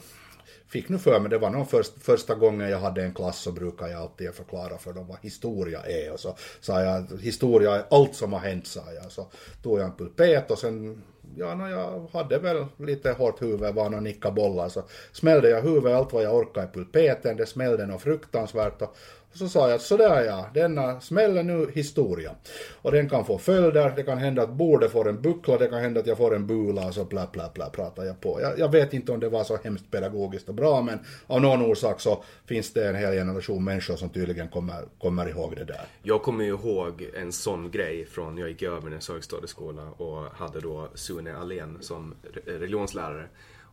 fick 0.67 0.89
nu 0.89 0.97
för 0.97 1.19
mig, 1.19 1.29
det 1.29 1.37
var 1.37 1.49
nog 1.49 1.69
först, 1.69 1.93
första 2.01 2.35
gången 2.35 2.69
jag 2.69 2.79
hade 2.79 3.03
en 3.03 3.13
klass 3.13 3.39
så 3.39 3.51
brukar 3.51 3.87
jag 3.87 4.01
alltid 4.01 4.33
förklara 4.33 4.77
för 4.77 4.93
dem 4.93 5.07
vad 5.07 5.17
historia 5.21 5.81
är. 5.81 6.13
Och 6.13 6.19
så 6.19 6.37
sa 6.59 6.81
jag 6.81 7.21
historia 7.21 7.75
är 7.75 7.85
allt 7.89 8.15
som 8.15 8.33
har 8.33 8.39
hänt, 8.39 8.67
sa 8.67 8.83
jag. 9.03 9.11
Så 9.11 9.31
tog 9.63 9.79
jag 9.79 9.85
en 9.85 9.95
pulpet 9.95 10.51
och 10.51 10.59
sen 10.59 11.01
ja, 11.35 11.55
no, 11.55 11.69
jag 11.69 12.07
hade 12.13 12.39
väl 12.39 12.65
lite 12.77 13.11
hårt 13.11 13.41
huvud, 13.41 13.75
var 13.75 13.95
och 13.95 14.03
nicka 14.03 14.31
bollar, 14.31 14.69
så 14.69 14.83
smällde 15.11 15.49
jag 15.49 15.61
huvudet 15.61 15.95
allt 15.97 16.13
vad 16.13 16.23
jag 16.23 16.35
orkade 16.35 16.67
i 16.67 16.73
pulpeten, 16.73 17.37
det 17.37 17.45
smällde 17.45 17.85
något 17.85 18.01
fruktansvärt 18.01 18.81
och 18.81 18.95
så 19.33 19.49
sa 19.49 19.67
jag 19.67 19.75
att 19.75 19.81
sådär 19.81 20.23
ja, 20.23 20.49
denna 20.53 21.01
smäller 21.01 21.43
nu 21.43 21.71
historia. 21.73 22.35
Och 22.81 22.91
den 22.91 23.09
kan 23.09 23.25
få 23.25 23.37
följder, 23.37 23.93
det 23.95 24.03
kan 24.03 24.17
hända 24.17 24.41
att 24.41 24.53
bordet 24.53 24.91
får 24.91 25.09
en 25.09 25.21
buckla, 25.21 25.57
det 25.57 25.67
kan 25.67 25.81
hända 25.81 25.99
att 25.99 26.07
jag 26.07 26.17
får 26.17 26.35
en 26.35 26.47
bula 26.47 26.87
och 26.87 26.93
så 26.93 27.05
bla 27.05 27.27
bla 27.31 27.49
bla 27.53 27.69
pratar 27.69 28.03
jag 28.03 28.21
på. 28.21 28.41
Jag, 28.41 28.59
jag, 28.59 28.71
vet 28.71 28.93
inte 28.93 29.11
om 29.11 29.19
det 29.19 29.29
var 29.29 29.43
så 29.43 29.57
hemskt 29.63 29.91
pedagogiskt 29.91 30.49
och 30.49 30.55
bra 30.55 30.81
men 30.81 30.99
av 31.27 31.41
någon 31.41 31.61
orsak 31.61 32.01
så 32.01 32.23
finns 32.45 32.73
det 32.73 32.89
en 32.89 32.95
hel 32.95 33.13
generation 33.13 33.63
människor 33.63 33.95
som 33.95 34.09
tydligen 34.09 34.47
kommer, 34.47 34.85
kommer 34.99 35.29
ihåg 35.29 35.55
det 35.55 35.65
där. 35.65 35.81
Jag 36.03 36.21
kommer 36.21 36.43
ju 36.43 36.49
ihåg 36.49 37.05
en 37.15 37.31
sån 37.31 37.71
grej 37.71 38.05
från 38.05 38.37
jag 38.37 38.49
gick 38.49 38.61
i 38.61 38.65
Övernäs 38.65 39.09
högstadieskola 39.09 39.89
och 39.89 40.23
hade 40.33 40.59
då 40.59 40.87
Sune 40.95 41.35
Allén 41.35 41.77
som 41.81 42.15
religionslärare. 42.45 43.27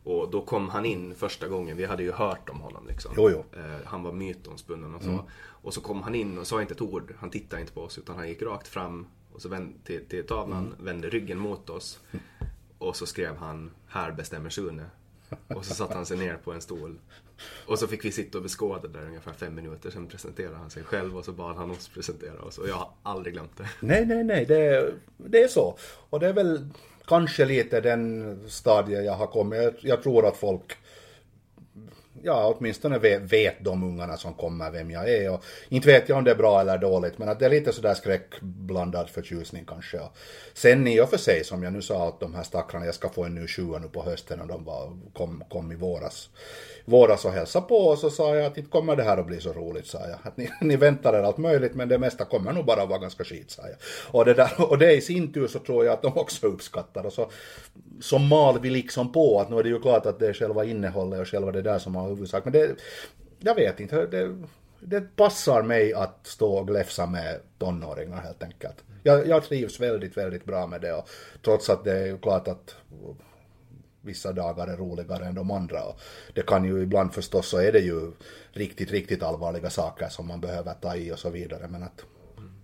Och 0.06 0.30
då 0.30 0.40
kom 0.40 0.68
han 0.68 0.84
in 0.84 1.14
första 1.14 1.48
gången, 1.48 1.76
vi 1.76 1.84
hade 1.84 2.02
ju 2.02 2.12
hört 2.12 2.48
om 2.48 2.60
honom 2.60 2.86
liksom. 2.86 3.12
Jo, 3.16 3.30
jo. 3.30 3.44
Eh, 3.60 3.84
han 3.84 4.02
var 4.02 4.12
mytomspunnen 4.12 4.94
och 4.94 5.02
så. 5.02 5.08
Mm. 5.08 5.24
Och 5.38 5.74
så 5.74 5.80
kom 5.80 6.02
han 6.02 6.14
in 6.14 6.38
och 6.38 6.46
sa 6.46 6.60
inte 6.60 6.74
ett 6.74 6.80
ord, 6.80 7.14
han 7.18 7.30
tittade 7.30 7.60
inte 7.62 7.72
på 7.72 7.80
oss 7.80 7.98
utan 7.98 8.16
han 8.16 8.28
gick 8.28 8.42
rakt 8.42 8.68
fram 8.68 9.06
och 9.32 9.42
så 9.42 9.48
vände 9.48 9.78
till, 9.84 10.04
till 10.04 10.26
tavlan, 10.26 10.66
mm. 10.66 10.84
vände 10.84 11.08
ryggen 11.08 11.38
mot 11.38 11.70
oss. 11.70 12.00
Och 12.78 12.96
så 12.96 13.06
skrev 13.06 13.36
han, 13.36 13.70
här 13.86 14.12
bestämmer 14.12 14.50
Sune. 14.50 14.84
Och 15.46 15.64
så 15.64 15.74
satte 15.74 15.94
han 15.94 16.06
sig 16.06 16.18
ner 16.18 16.36
på 16.36 16.52
en 16.52 16.60
stol. 16.60 16.98
Och 17.66 17.78
så 17.78 17.86
fick 17.86 18.04
vi 18.04 18.12
sitta 18.12 18.38
och 18.38 18.42
beskåda 18.42 18.88
där 18.88 19.06
ungefär 19.06 19.32
fem 19.32 19.54
minuter. 19.54 19.90
Sen 19.90 20.06
presenterade 20.06 20.56
han 20.56 20.70
sig 20.70 20.84
själv 20.84 21.16
och 21.16 21.24
så 21.24 21.32
bad 21.32 21.56
han 21.56 21.70
oss 21.70 21.88
presentera 21.88 22.42
oss. 22.42 22.58
Och 22.58 22.68
jag 22.68 22.74
har 22.74 22.90
aldrig 23.02 23.34
glömt 23.34 23.56
det. 23.56 23.68
Nej, 23.80 24.06
nej, 24.06 24.24
nej. 24.24 24.46
Det, 24.46 24.94
det 25.16 25.42
är 25.42 25.48
så. 25.48 25.78
Och 26.10 26.20
det 26.20 26.28
är 26.28 26.32
väl 26.32 26.68
kanske 27.06 27.44
lite 27.44 27.80
den 27.80 28.38
stadie 28.48 29.02
jag 29.02 29.12
har 29.12 29.26
kommit. 29.26 29.62
Jag, 29.62 29.74
jag 29.80 30.02
tror 30.02 30.26
att 30.26 30.36
folk 30.36 30.76
ja, 32.22 32.54
åtminstone 32.58 32.98
vet, 32.98 33.32
vet 33.32 33.64
de 33.64 33.82
ungarna 33.82 34.16
som 34.16 34.34
kommer 34.34 34.70
vem 34.70 34.90
jag 34.90 35.10
är. 35.10 35.30
Och 35.30 35.44
inte 35.68 35.88
vet 35.88 36.08
jag 36.08 36.18
om 36.18 36.24
det 36.24 36.30
är 36.30 36.36
bra 36.36 36.60
eller 36.60 36.78
dåligt, 36.78 37.18
men 37.18 37.28
att 37.28 37.38
det 37.38 37.46
är 37.46 37.50
lite 37.50 37.72
sådär 37.72 37.94
skräckblandad 37.94 39.10
förtjusning 39.10 39.64
kanske. 39.64 39.98
Och 39.98 40.16
sen 40.54 40.86
i 40.86 41.00
och 41.00 41.10
för 41.10 41.16
sig, 41.16 41.44
som 41.44 41.62
jag 41.62 41.72
nu 41.72 41.82
sa 41.82 42.08
att 42.08 42.20
de 42.20 42.34
här 42.34 42.42
stackarna, 42.42 42.86
jag 42.86 42.94
ska 42.94 43.08
få 43.08 43.24
en 43.24 43.34
ny 43.34 43.46
sjua 43.46 43.78
nu 43.78 43.88
på 43.88 44.02
hösten 44.02 44.40
och 44.40 44.48
de 44.48 44.64
var, 44.64 44.98
kom, 45.12 45.44
kom 45.48 45.72
i 45.72 45.74
våras 45.74 46.28
våras 46.88 47.24
och 47.24 47.32
hälsade 47.32 47.66
på 47.66 47.76
och 47.76 47.98
så 47.98 48.10
sa 48.10 48.36
jag 48.36 48.46
att 48.46 48.58
inte 48.58 48.70
kommer 48.70 48.96
det 48.96 49.02
här 49.02 49.16
att 49.16 49.26
bli 49.26 49.40
så 49.40 49.52
roligt, 49.52 49.86
sa 49.86 49.98
jag. 49.98 50.18
Att 50.22 50.36
ni, 50.36 50.50
ni 50.60 50.76
väntar 50.76 51.14
er 51.14 51.22
allt 51.22 51.38
möjligt 51.38 51.74
men 51.74 51.88
det 51.88 51.98
mesta 51.98 52.24
kommer 52.24 52.52
nog 52.52 52.64
bara 52.64 52.82
att 52.82 52.88
vara 52.88 52.98
ganska 52.98 53.24
skit, 53.24 53.50
sa 53.50 53.62
jag. 53.62 53.76
Och 54.10 54.24
det, 54.24 54.34
där, 54.34 54.52
och 54.70 54.78
det 54.78 54.92
i 54.92 55.00
sin 55.00 55.32
tur 55.32 55.46
så 55.46 55.58
tror 55.58 55.84
jag 55.84 55.92
att 55.92 56.02
de 56.02 56.18
också 56.18 56.46
uppskattar 56.46 57.06
och 57.06 57.12
så, 57.12 57.30
så 58.00 58.18
mal 58.18 58.60
vi 58.60 58.70
liksom 58.70 59.12
på 59.12 59.40
att 59.40 59.50
nu 59.50 59.58
är 59.58 59.62
det 59.62 59.68
ju 59.68 59.80
klart 59.80 60.06
att 60.06 60.18
det 60.18 60.28
är 60.28 60.32
själva 60.32 60.64
innehållet 60.64 61.20
och 61.20 61.28
själva 61.28 61.52
det 61.52 61.62
där 61.62 61.78
som 61.78 61.96
har 61.96 62.08
huvudsak, 62.08 62.44
men 62.44 62.52
det, 62.52 62.70
jag 63.38 63.54
vet 63.54 63.80
inte, 63.80 64.06
det, 64.06 64.36
det 64.80 65.16
passar 65.16 65.62
mig 65.62 65.94
att 65.94 66.26
stå 66.26 66.58
och 66.58 66.66
gläfsa 66.66 67.06
med 67.06 67.40
tonåringar 67.58 68.20
helt 68.20 68.42
enkelt. 68.42 68.84
Jag, 69.02 69.28
jag 69.28 69.44
trivs 69.44 69.80
väldigt, 69.80 70.16
väldigt 70.16 70.44
bra 70.44 70.66
med 70.66 70.80
det 70.80 70.92
och 70.92 71.08
trots 71.44 71.70
att 71.70 71.84
det 71.84 71.92
är 71.92 72.06
ju 72.06 72.18
klart 72.18 72.48
att 72.48 72.74
vissa 74.06 74.32
dagar 74.32 74.66
är 74.66 74.76
roligare 74.76 75.26
än 75.26 75.34
de 75.34 75.50
andra. 75.50 75.84
Och 75.84 76.00
det 76.34 76.46
kan 76.46 76.64
ju 76.64 76.82
ibland 76.82 77.14
förstås 77.14 77.48
så 77.48 77.58
är 77.58 77.72
det 77.72 77.80
ju 77.80 78.12
riktigt, 78.52 78.90
riktigt 78.90 79.22
allvarliga 79.22 79.70
saker 79.70 80.08
som 80.08 80.26
man 80.26 80.40
behöver 80.40 80.74
ta 80.74 80.96
i 80.96 81.12
och 81.12 81.18
så 81.18 81.30
vidare. 81.30 81.68
Men 81.68 81.82
att 81.82 82.04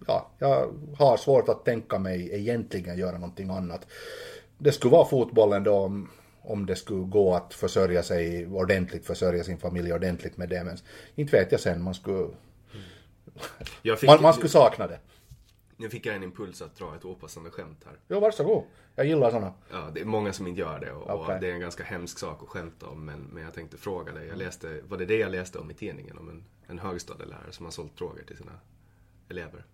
ja, 0.06 0.30
jag 0.38 0.72
har 0.98 1.16
svårt 1.16 1.48
att 1.48 1.64
tänka 1.64 1.98
mig 1.98 2.30
egentligen 2.32 2.98
göra 2.98 3.18
någonting 3.18 3.50
annat. 3.50 3.86
Det 4.58 4.72
skulle 4.72 4.92
vara 4.92 5.08
fotbollen 5.08 5.64
då 5.64 5.74
om, 5.74 6.10
om 6.42 6.66
det 6.66 6.76
skulle 6.76 7.04
gå 7.04 7.34
att 7.34 7.54
försörja 7.54 8.02
sig 8.02 8.46
ordentligt, 8.46 9.06
försörja 9.06 9.44
sin 9.44 9.58
familj 9.58 9.92
ordentligt 9.92 10.36
med 10.36 10.48
det. 10.48 10.64
Men 10.64 10.76
inte 11.14 11.36
vet 11.36 11.52
jag 11.52 11.60
sen, 11.60 11.82
man 11.82 11.94
skulle, 11.94 12.28
Jag 13.82 14.00
fick, 14.00 14.10
man, 14.10 14.22
man 14.22 14.34
skulle 14.34 14.48
sakna 14.48 14.86
det. 14.86 14.98
Nu 15.82 15.90
fick 15.90 16.06
jag 16.06 16.16
en 16.16 16.22
impuls 16.22 16.62
att 16.62 16.76
dra 16.76 16.96
ett 16.96 17.04
opassande 17.04 17.50
skämt 17.50 17.84
här. 17.84 17.98
Jo, 18.08 18.20
varsågod. 18.20 18.64
Jag 18.94 19.06
gillar 19.06 19.30
sådana. 19.30 19.52
Ja, 19.70 19.90
det 19.94 20.00
är 20.00 20.04
många 20.04 20.32
som 20.32 20.46
inte 20.46 20.60
gör 20.60 20.80
det 20.80 20.92
och, 20.92 21.02
Okej. 21.02 21.34
och 21.34 21.40
det 21.40 21.50
är 21.50 21.52
en 21.52 21.60
ganska 21.60 21.84
hemsk 21.84 22.18
sak 22.18 22.42
att 22.42 22.48
skämta 22.48 22.86
om. 22.86 23.04
Men, 23.04 23.20
men 23.20 23.42
jag 23.42 23.54
tänkte 23.54 23.76
fråga 23.76 24.12
dig, 24.12 24.28
jag 24.28 24.38
läste, 24.38 24.80
var 24.88 24.98
det 24.98 25.06
det 25.06 25.18
jag 25.18 25.30
läste 25.30 25.58
om 25.58 25.70
i 25.70 25.74
tidningen? 25.74 26.18
Om 26.18 26.28
en, 26.28 26.44
en 26.66 26.78
högstadielärare 26.78 27.52
som 27.52 27.64
har 27.64 27.70
sålt 27.70 27.96
droger 27.96 28.24
till 28.24 28.36
sina 28.36 28.52
elever? 29.28 29.64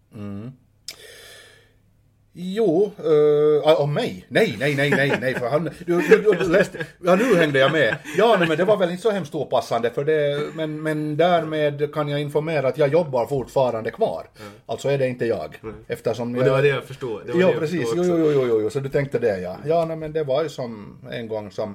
Jo, 2.32 2.92
uh, 3.04 3.80
om 3.80 3.94
mig? 3.94 4.26
Nej, 4.28 4.56
nej, 4.58 4.74
nej, 4.74 4.90
nej, 4.90 5.18
nej, 5.20 5.34
för 5.34 5.48
han, 5.48 5.64
du, 5.86 6.00
du, 6.00 6.32
du 6.32 6.48
läste, 6.48 6.86
ja 7.04 7.16
nu 7.16 7.34
hängde 7.36 7.58
jag 7.58 7.72
med. 7.72 7.96
Ja, 8.16 8.36
nej, 8.38 8.48
men 8.48 8.56
det 8.56 8.64
var 8.64 8.76
väl 8.76 8.90
inte 8.90 9.02
så 9.02 9.10
hemskt 9.10 9.34
opassande 9.34 9.90
för 9.90 10.04
det, 10.04 10.42
men, 10.54 10.82
men 10.82 11.16
därmed 11.16 11.94
kan 11.94 12.08
jag 12.08 12.20
informera 12.20 12.68
att 12.68 12.78
jag 12.78 12.92
jobbar 12.92 13.26
fortfarande 13.26 13.90
kvar. 13.90 14.26
Alltså 14.66 14.88
är 14.88 14.98
det 14.98 15.08
inte 15.08 15.26
jag. 15.26 15.60
Eftersom 15.88 16.36
Och 16.36 16.44
det 16.44 16.50
var 16.50 16.62
det 16.62 16.68
jag 16.68 16.84
förstod. 16.84 17.26
Det 17.26 17.32
Ja, 17.32 17.38
jag 17.38 17.58
precis. 17.58 17.88
jo, 17.96 18.04
jo, 18.04 18.32
jo, 18.32 18.60
jo, 18.62 18.70
så 18.70 18.80
du 18.80 18.88
tänkte 18.88 19.18
det 19.18 19.40
ja. 19.40 19.56
Ja, 19.64 19.84
nej, 19.84 19.96
men 19.96 20.12
det 20.12 20.24
var 20.24 20.42
ju 20.42 20.48
som 20.48 20.98
en 21.10 21.28
gång 21.28 21.50
som 21.50 21.74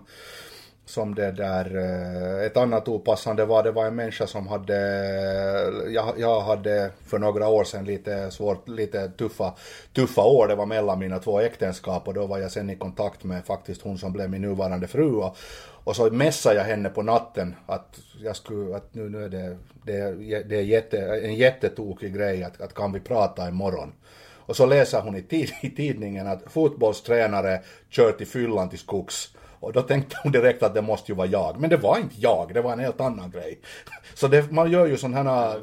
som 0.86 1.16
det 1.16 1.32
där, 1.32 1.75
eh, 1.75 2.46
ett 2.46 2.58
annat 2.58 2.88
opassande 2.88 3.46
var, 3.46 3.63
det 3.63 3.72
var 3.72 3.86
en 3.86 3.96
människa 3.96 4.28
som 4.28 4.48
hade, 4.48 4.75
jag, 5.90 6.13
jag 6.18 6.42
hade 6.42 6.92
för 7.08 7.20
några 7.20 7.48
år 7.48 7.63
sedan 7.63 7.86
lite 7.86 8.32
svårt, 8.32 8.70
lite 8.70 9.10
tuffa, 9.10 9.54
tuffa 9.96 10.22
år, 10.22 10.48
det 10.48 10.56
var 10.56 10.66
mellan 10.66 11.00
mina 11.00 11.20
två 11.20 11.40
äktenskap 11.40 12.08
och 12.08 12.13
då 12.13 12.25
var 12.28 12.40
jag 12.40 12.52
sen 12.52 12.70
i 12.70 12.75
kontakt 12.75 13.24
med 13.24 13.46
faktiskt 13.46 13.82
hon 13.82 13.98
som 13.98 14.13
blev 14.13 14.30
min 14.30 14.42
nuvarande 14.42 14.88
fru 14.88 15.12
och, 15.16 15.38
och 15.84 15.96
så 15.96 16.12
messade 16.12 16.56
jag 16.56 16.63
henne 16.63 16.90
på 16.90 17.02
natten 17.02 17.56
att 17.66 18.00
jag 18.24 18.36
skulle, 18.36 18.75
att 18.75 18.94
nu, 18.94 19.10
nu 19.10 19.25
är 19.25 19.30
det, 19.30 19.58
det, 19.86 19.98
är- 20.00 20.44
det 20.44 20.56
är 20.58 20.62
jätte, 20.62 20.98
en 21.24 21.36
jättetokig 21.36 22.16
grej 22.16 22.44
att, 22.44 22.62
att 22.62 22.74
kan 22.74 22.94
vi 22.94 23.00
prata 23.00 23.48
imorgon. 23.50 23.94
Och 24.46 24.56
så 24.56 24.66
läser 24.66 25.02
hon 25.02 25.16
i, 25.16 25.22
tid, 25.22 25.52
i 25.62 25.70
tidningen 25.70 26.28
att 26.28 26.44
fotbollstränare 26.48 27.62
kör 27.90 28.12
till 28.12 28.28
fyllan 28.28 28.70
till 28.70 28.80
skogs. 28.80 29.33
Och 29.63 29.74
då 29.74 29.82
tänkte 29.82 30.15
hon 30.24 30.32
direkt 30.32 30.63
att 30.63 30.74
det 30.74 30.82
måste 30.82 31.12
ju 31.12 31.15
vara 31.15 31.27
jag. 31.27 31.60
Men 31.60 31.70
det 31.70 31.77
var 31.77 31.98
inte 31.98 32.15
jag, 32.17 32.51
det 32.53 32.62
var 32.62 32.74
en 32.74 32.79
helt 32.79 33.01
annan 33.01 33.32
grej. 33.32 33.60
Så 34.13 34.27
det, 34.27 34.51
man 34.51 34.72
gör 34.72 34.86
ju 34.86 34.98
sådana 34.98 35.34
här... 35.34 35.62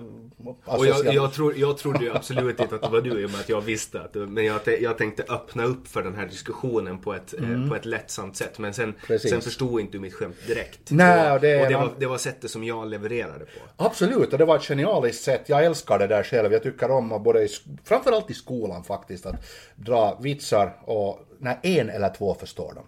Och 0.64 0.87
jag, 0.87 1.14
jag, 1.14 1.33
tror, 1.33 1.57
jag 1.57 1.78
trodde 1.78 2.04
ju 2.04 2.16
absolut 2.16 2.61
inte 2.61 2.75
att 2.75 2.83
det 2.83 2.88
var 2.88 3.00
du 3.00 3.21
i 3.21 3.26
och 3.26 3.30
med 3.30 3.40
att 3.40 3.49
jag 3.49 3.61
visste 3.61 4.00
att 4.00 4.14
Men 4.14 4.45
jag, 4.45 4.61
jag 4.80 4.99
tänkte 4.99 5.23
öppna 5.28 5.64
upp 5.64 5.88
för 5.88 6.02
den 6.02 6.14
här 6.14 6.26
diskussionen 6.26 6.99
på 6.99 7.14
ett, 7.14 7.35
eh, 7.35 7.69
på 7.69 7.76
ett 7.76 7.85
lättsamt 7.85 8.37
sätt. 8.37 8.59
Men 8.59 8.75
sen, 8.75 8.85
Mm. 8.85 8.97
Precis. 9.07 9.30
sen 9.30 9.40
förstod 9.40 9.80
inte 9.80 9.92
du 9.92 10.00
mitt 10.00 10.14
skämt 10.14 10.37
direkt. 10.47 10.90
Nej, 10.90 11.33
och, 11.33 11.40
det 11.40 11.62
och 11.62 11.69
det, 11.69 11.75
en 11.75 11.80
var, 11.80 11.92
det 11.99 12.07
var 12.07 12.19
sättet 12.19 12.50
som 12.50 12.64
jag 12.64 12.88
levererade 12.88 13.45
på. 13.45 13.85
Absolut, 13.85 14.33
och 14.33 14.38
det 14.38 14.45
var 14.45 14.57
ett 14.57 14.64
genialiskt 14.64 15.25
sätt. 15.25 15.42
Jag 15.47 15.64
älskar 15.64 15.99
det 15.99 16.07
där 16.07 16.23
själv. 16.23 16.52
Jag 16.52 16.62
tycker 16.62 16.90
om 16.90 17.12
att 17.12 17.23
både, 17.23 17.42
i, 17.45 17.49
framförallt 17.85 18.30
i 18.30 18.35
skolan 18.35 18.85
faktiskt, 18.85 19.26
att 19.26 19.47
dra 19.76 20.19
vitsar 20.21 20.76
och 20.85 21.21
när 21.38 21.59
en 21.62 21.90
eller 21.90 22.14
två 22.14 22.35
förstår 22.35 22.75
dem. 22.75 22.85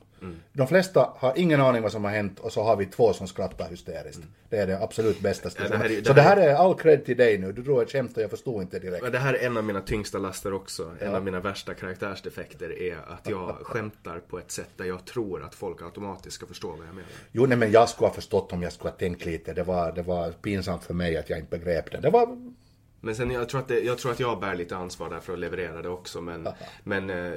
De 0.53 0.67
flesta 0.67 1.09
har 1.17 1.33
ingen 1.37 1.61
aning 1.61 1.83
vad 1.83 1.93
som 1.93 2.05
har 2.05 2.11
hänt 2.11 2.39
och 2.41 2.53
så 2.53 2.63
har 2.63 2.77
vi 2.77 2.87
två 2.87 3.13
som 3.13 3.27
skrattar 3.27 3.69
hysteriskt. 3.69 4.21
Det 4.49 4.57
är 4.57 4.67
det 4.67 4.79
absolut 4.83 5.21
bästa. 5.21 5.51
Ja, 5.59 5.69
det 5.69 5.75
är- 5.75 5.89
det 5.89 6.05
så 6.07 6.13
det 6.13 6.23
här 6.23 6.37
är 6.37 6.55
all 6.55 6.75
cred 6.79 7.05
till 7.05 7.17
dig 7.17 7.39
nu. 7.39 7.53
Du 7.53 7.63
drog 7.63 7.83
ett 7.83 7.91
skämt 7.93 8.17
och 8.17 8.23
jag 8.23 8.31
förstod 8.31 8.63
inte 8.63 8.79
direkt. 8.79 9.03
Men 9.03 9.13
det 9.13 9.19
här 9.19 9.35
är 9.35 9.47
en 9.47 9.57
av 9.57 9.65
mina 9.65 9.81
tyngsta 9.81 10.19
laster 10.19 10.53
också. 10.53 10.91
En 11.01 11.15
av 11.15 11.25
mina 11.25 11.41
värsta 11.41 11.75
karaktärsdefekter 11.75 12.83
är 12.83 12.97
att 13.09 13.29
jag 13.29 13.57
skämtar 13.63 14.19
på 14.19 14.39
ett 14.39 14.51
sätt 14.51 14.71
där 14.77 14.85
jag 14.85 15.05
tror 15.05 15.43
att 15.45 15.55
folk 15.55 15.83
automatiskt 15.83 16.37
ska 16.37 16.47
förstå 16.47 16.69
vad 16.69 16.79
jag 16.87 16.95
menar. 16.95 17.09
Jo, 17.33 17.47
nej, 17.47 17.59
men 17.59 17.71
jag 17.73 17.89
skulle 17.89 18.09
ha 18.09 18.15
förstått 18.15 18.53
om 18.53 18.63
jag 18.63 18.73
skulle 18.73 18.91
ha 18.91 18.97
tänkt 18.99 19.25
lite. 19.25 19.53
Det 19.53 19.63
var, 19.63 19.93
det 19.93 20.03
var 20.03 20.31
pinsamt 20.31 20.85
för 20.85 20.95
mig 20.95 21.17
att 21.17 21.31
jag 21.31 21.39
inte 21.39 21.59
begrep 21.59 21.91
det. 21.93 21.99
Det 22.01 22.11
var... 22.11 22.53
Men 23.05 23.15
sen 23.17 23.31
jag 23.31 23.49
tror 23.49 23.61
att, 23.61 23.69
det, 23.69 23.81
jag, 23.81 23.99
tror 23.99 24.13
att 24.13 24.21
jag 24.21 24.41
bär 24.41 24.55
lite 24.55 24.77
ansvar 24.77 25.11
där 25.11 25.21
för 25.21 25.33
att 25.33 25.39
leverera 25.39 25.83
det 25.83 25.89
också. 25.89 26.21
Men, 26.21 26.49
men 26.85 27.11
eh, 27.11 27.33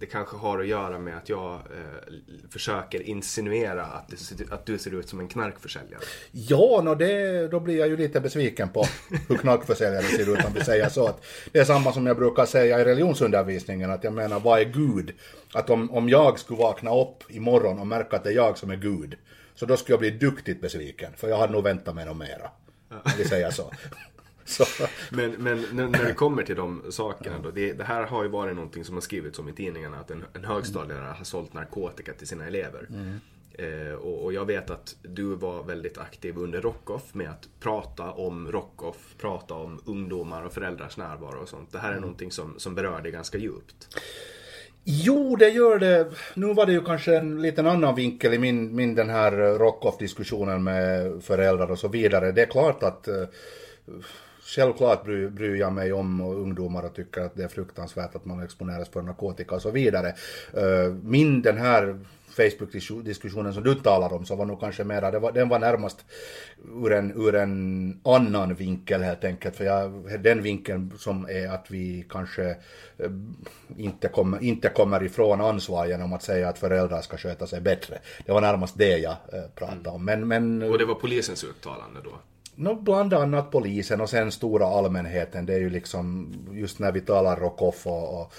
det 0.00 0.06
kanske 0.06 0.36
har 0.36 0.58
att 0.58 0.66
göra 0.66 0.98
med 0.98 1.16
att 1.16 1.28
jag 1.28 1.52
eh, 1.54 2.14
försöker 2.50 3.02
insinuera 3.02 3.84
att, 3.84 4.08
det, 4.08 4.52
att 4.52 4.66
du 4.66 4.78
ser 4.78 4.94
ut 4.94 5.08
som 5.08 5.20
en 5.20 5.28
knarkförsäljare. 5.28 6.00
Ja, 6.32 6.80
no, 6.84 6.94
det, 6.94 7.48
då 7.48 7.60
blir 7.60 7.78
jag 7.78 7.88
ju 7.88 7.96
lite 7.96 8.20
besviken 8.20 8.68
på 8.68 8.84
hur 9.28 9.36
knarkförsäljare 9.36 10.02
ser 10.02 10.32
ut 10.32 10.44
om 10.44 10.52
vi 10.54 10.64
säger 10.64 10.88
så. 10.88 11.06
Att 11.06 11.24
det 11.52 11.58
är 11.58 11.64
samma 11.64 11.92
som 11.92 12.06
jag 12.06 12.16
brukar 12.16 12.46
säga 12.46 12.80
i 12.80 12.84
religionsundervisningen, 12.84 13.90
att 13.90 14.04
jag 14.04 14.12
menar, 14.12 14.40
vad 14.40 14.60
är 14.60 14.64
Gud? 14.64 15.12
Att 15.54 15.70
om, 15.70 15.90
om 15.90 16.08
jag 16.08 16.38
skulle 16.38 16.58
vakna 16.58 16.96
upp 16.96 17.24
imorgon 17.28 17.78
och 17.78 17.86
märka 17.86 18.16
att 18.16 18.24
det 18.24 18.30
är 18.30 18.34
jag 18.34 18.58
som 18.58 18.70
är 18.70 18.76
Gud, 18.76 19.16
så 19.54 19.66
då 19.66 19.76
skulle 19.76 19.92
jag 19.92 20.00
bli 20.00 20.10
duktigt 20.10 20.60
besviken, 20.60 21.12
för 21.16 21.28
jag 21.28 21.38
hade 21.38 21.52
nog 21.52 21.64
väntat 21.64 21.94
mig 21.94 22.06
något 22.06 22.16
mera. 22.16 22.50
Om 22.90 23.12
vi 23.18 23.24
säger 23.24 23.50
så 23.50 23.72
så. 24.50 24.64
Men, 25.10 25.30
men 25.30 25.66
när, 25.72 26.04
det 26.04 26.14
kommer 26.14 26.42
till 26.42 26.56
de 26.56 26.82
sakerna 26.90 27.38
då. 27.38 27.50
Det, 27.50 27.72
det 27.72 27.84
här 27.84 28.02
har 28.02 28.22
ju 28.22 28.28
varit 28.28 28.54
någonting 28.54 28.84
som 28.84 28.94
har 28.94 29.00
skrivits 29.00 29.38
om 29.38 29.48
i 29.48 29.52
tidningarna. 29.52 29.96
Att 29.96 30.10
en, 30.10 30.24
en 30.32 30.44
högstadielärare 30.44 31.14
har 31.18 31.24
sålt 31.24 31.52
narkotika 31.52 32.12
till 32.12 32.26
sina 32.26 32.46
elever. 32.46 32.88
Eh, 33.52 33.94
och, 33.94 34.24
och 34.24 34.32
jag 34.32 34.44
vet 34.44 34.70
att 34.70 34.96
du 35.02 35.34
var 35.34 35.62
väldigt 35.62 35.98
aktiv 35.98 36.38
under 36.38 36.60
Rockoff 36.60 37.14
med 37.14 37.30
att 37.30 37.48
prata 37.60 38.10
om 38.10 38.52
Rockoff, 38.52 39.14
prata 39.18 39.54
om 39.54 39.80
ungdomar 39.86 40.42
och 40.42 40.52
föräldrars 40.52 40.96
närvaro 40.96 41.42
och 41.42 41.48
sånt. 41.48 41.72
Det 41.72 41.78
här 41.78 41.92
är 41.92 42.00
någonting 42.00 42.30
som, 42.30 42.54
som 42.58 42.74
berör 42.74 43.00
dig 43.00 43.12
ganska 43.12 43.38
djupt. 43.38 43.98
Jo, 44.84 45.36
det 45.36 45.48
gör 45.48 45.78
det. 45.78 46.10
Nu 46.34 46.54
var 46.54 46.66
det 46.66 46.72
ju 46.72 46.84
kanske 46.84 47.16
en 47.16 47.42
liten 47.42 47.66
annan 47.66 47.94
vinkel 47.94 48.34
i 48.34 48.38
min, 48.38 48.76
min 48.76 48.94
den 48.94 49.10
här 49.10 49.32
rock-off-diskussionen 49.58 50.64
med 50.64 51.12
föräldrar 51.24 51.70
och 51.70 51.78
så 51.78 51.88
vidare. 51.88 52.32
Det 52.32 52.42
är 52.42 52.46
klart 52.46 52.82
att 52.82 53.08
eh, 53.08 53.24
Självklart 54.54 55.04
bryr, 55.04 55.28
bryr 55.28 55.56
jag 55.56 55.72
mig 55.72 55.92
om 55.92 56.20
ungdomar 56.20 56.82
och 56.82 56.94
tycker 56.94 57.20
att 57.20 57.34
det 57.34 57.42
är 57.44 57.48
fruktansvärt 57.48 58.14
att 58.14 58.24
man 58.24 58.42
exponeras 58.42 58.88
för 58.88 59.02
narkotika 59.02 59.54
och 59.54 59.62
så 59.62 59.70
vidare. 59.70 60.08
Eh, 60.54 60.94
Min 61.02 61.42
den 61.42 61.56
här 61.56 61.98
Facebook-diskussionen 62.30 63.54
som 63.54 63.62
du 63.62 63.74
talar 63.74 64.12
om 64.12 64.24
så 64.26 64.36
var 64.36 64.44
nog 64.44 64.60
kanske 64.60 64.84
mera, 64.84 65.10
det 65.10 65.18
var, 65.18 65.32
den 65.32 65.48
var 65.48 65.58
närmast 65.58 66.04
ur 66.84 66.92
en, 66.92 67.12
ur 67.16 67.34
en 67.34 68.00
annan 68.04 68.54
vinkel 68.54 69.02
helt 69.02 69.24
enkelt. 69.24 69.56
För 69.56 69.64
jag, 69.64 69.92
den 70.20 70.42
vinkeln 70.42 70.92
som 70.98 71.28
är 71.28 71.48
att 71.48 71.70
vi 71.70 72.06
kanske 72.10 72.50
eh, 72.98 73.10
inte 73.76 74.08
kommer, 74.08 74.42
inte 74.42 74.68
kommer 74.68 75.02
ifrån 75.02 75.40
ansvar 75.40 75.86
genom 75.86 76.12
att 76.12 76.22
säga 76.22 76.48
att 76.48 76.58
föräldrar 76.58 77.00
ska 77.00 77.16
sköta 77.16 77.46
sig 77.46 77.60
bättre. 77.60 77.98
Det 78.26 78.32
var 78.32 78.40
närmast 78.40 78.78
det 78.78 78.98
jag 78.98 79.16
eh, 79.32 79.42
pratade 79.54 79.88
om. 79.90 80.04
Men, 80.04 80.28
men 80.28 80.62
Och 80.62 80.78
det 80.78 80.84
var 80.84 80.94
polisens 80.94 81.44
uttalande 81.44 82.00
då. 82.04 82.10
No, 82.54 82.74
bland 82.74 83.14
annat 83.14 83.50
polisen 83.50 84.00
och 84.00 84.10
sen 84.10 84.32
stora 84.32 84.66
allmänheten. 84.66 85.46
Det 85.46 85.54
är 85.54 85.58
ju 85.58 85.70
liksom 85.70 86.34
just 86.52 86.78
när 86.78 86.92
vi 86.92 87.00
talar 87.00 87.36
Rockoff 87.36 87.86
och, 87.86 88.20
och 88.20 88.32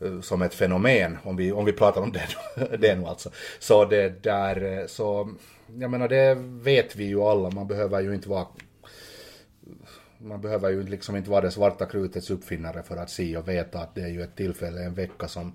eh, 0.00 0.20
som 0.20 0.42
ett 0.42 0.54
fenomen, 0.54 1.18
om 1.24 1.36
vi, 1.36 1.52
om 1.52 1.64
vi 1.64 1.72
pratar 1.72 2.00
om 2.00 2.12
det, 2.12 2.76
det 2.76 2.96
nu 2.96 3.06
alltså. 3.06 3.30
Så 3.58 3.84
det 3.84 4.22
där, 4.22 4.78
eh, 4.78 4.86
så 4.86 5.30
jag 5.78 5.90
menar 5.90 6.08
det 6.08 6.34
vet 6.40 6.96
vi 6.96 7.04
ju 7.04 7.22
alla, 7.22 7.50
man 7.50 7.66
behöver 7.66 8.00
ju 8.00 8.14
inte 8.14 8.28
vara 8.28 8.46
man 10.18 10.40
behöver 10.40 10.70
ju 10.70 10.82
liksom 10.82 11.16
inte 11.16 11.30
vara 11.30 11.40
det 11.40 11.50
svarta 11.50 11.86
krutets 11.86 12.30
uppfinnare 12.30 12.82
för 12.82 12.96
att 12.96 13.10
se 13.10 13.36
och 13.36 13.48
veta 13.48 13.78
att 13.78 13.94
det 13.94 14.00
är 14.00 14.08
ju 14.08 14.22
ett 14.22 14.36
tillfälle, 14.36 14.84
en 14.84 14.94
vecka 14.94 15.28
som 15.28 15.52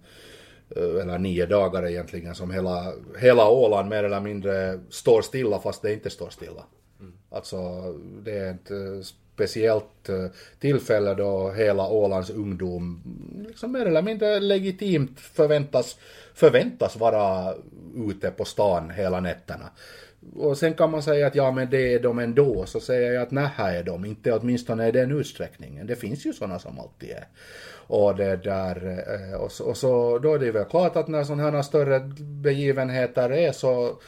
eh, 0.76 1.02
eller 1.02 1.18
nio 1.18 1.46
dagar 1.46 1.88
egentligen 1.88 2.36
som 2.36 2.52
hela, 2.52 2.94
hela 3.20 3.50
Åland 3.50 3.90
mer 3.90 4.04
eller 4.04 4.20
mindre 4.20 4.80
står 4.90 5.22
stilla 5.22 5.60
fast 5.60 5.82
det 5.82 5.94
inte 5.94 6.10
står 6.10 6.30
stilla. 6.30 6.64
Alltså 7.38 7.58
det 8.24 8.38
är 8.38 8.52
ett 8.52 8.72
eh, 8.72 9.06
speciellt 9.34 10.10
eh, 10.10 10.26
tillfälle 10.60 11.14
då 11.14 11.52
hela 11.52 11.88
Ålands 11.88 12.30
ungdom 12.30 13.02
liksom 13.48 13.72
mer 13.72 13.86
eller 13.86 14.02
mindre 14.02 14.40
legitimt 14.40 15.20
förväntas, 15.20 15.98
förväntas 16.34 16.96
vara 16.96 17.54
ute 18.10 18.32
på 18.32 18.46
stan 18.46 18.90
hela 18.90 19.20
nätterna. 19.20 19.70
Och 20.36 20.58
sen 20.58 20.74
kan 20.74 20.92
man 20.92 21.04
säga 21.04 21.28
att 21.28 21.36
ja 21.36 21.52
men 21.52 21.70
det 21.70 21.94
är 21.94 22.00
de 22.00 22.20
ändå, 22.20 22.66
så 22.66 22.80
säger 22.80 23.12
jag 23.12 23.24
att 23.24 23.32
nej 23.32 23.50
är 23.58 23.84
de, 23.84 24.06
inte 24.06 24.34
åtminstone 24.34 24.88
i 24.88 24.92
den 24.92 25.12
utsträckningen. 25.12 25.88
Det 25.88 25.96
finns 25.96 26.26
ju 26.26 26.34
sådana 26.34 26.60
som 26.60 26.80
alltid 26.80 27.10
är. 27.10 27.28
Och 27.88 28.16
det 28.16 28.36
där, 28.36 29.04
eh, 29.08 29.42
och 29.42 29.52
så, 29.52 29.64
och 29.64 29.78
så 29.78 30.20
då 30.20 30.34
är 30.34 30.40
det 30.40 30.52
väl 30.52 30.66
klart 30.66 30.96
att 30.96 31.08
när 31.08 31.24
sådana 31.24 31.52
här 31.52 31.62
större 31.62 32.00
begivenheter 32.20 33.30
är 33.30 33.52
så 33.52 34.02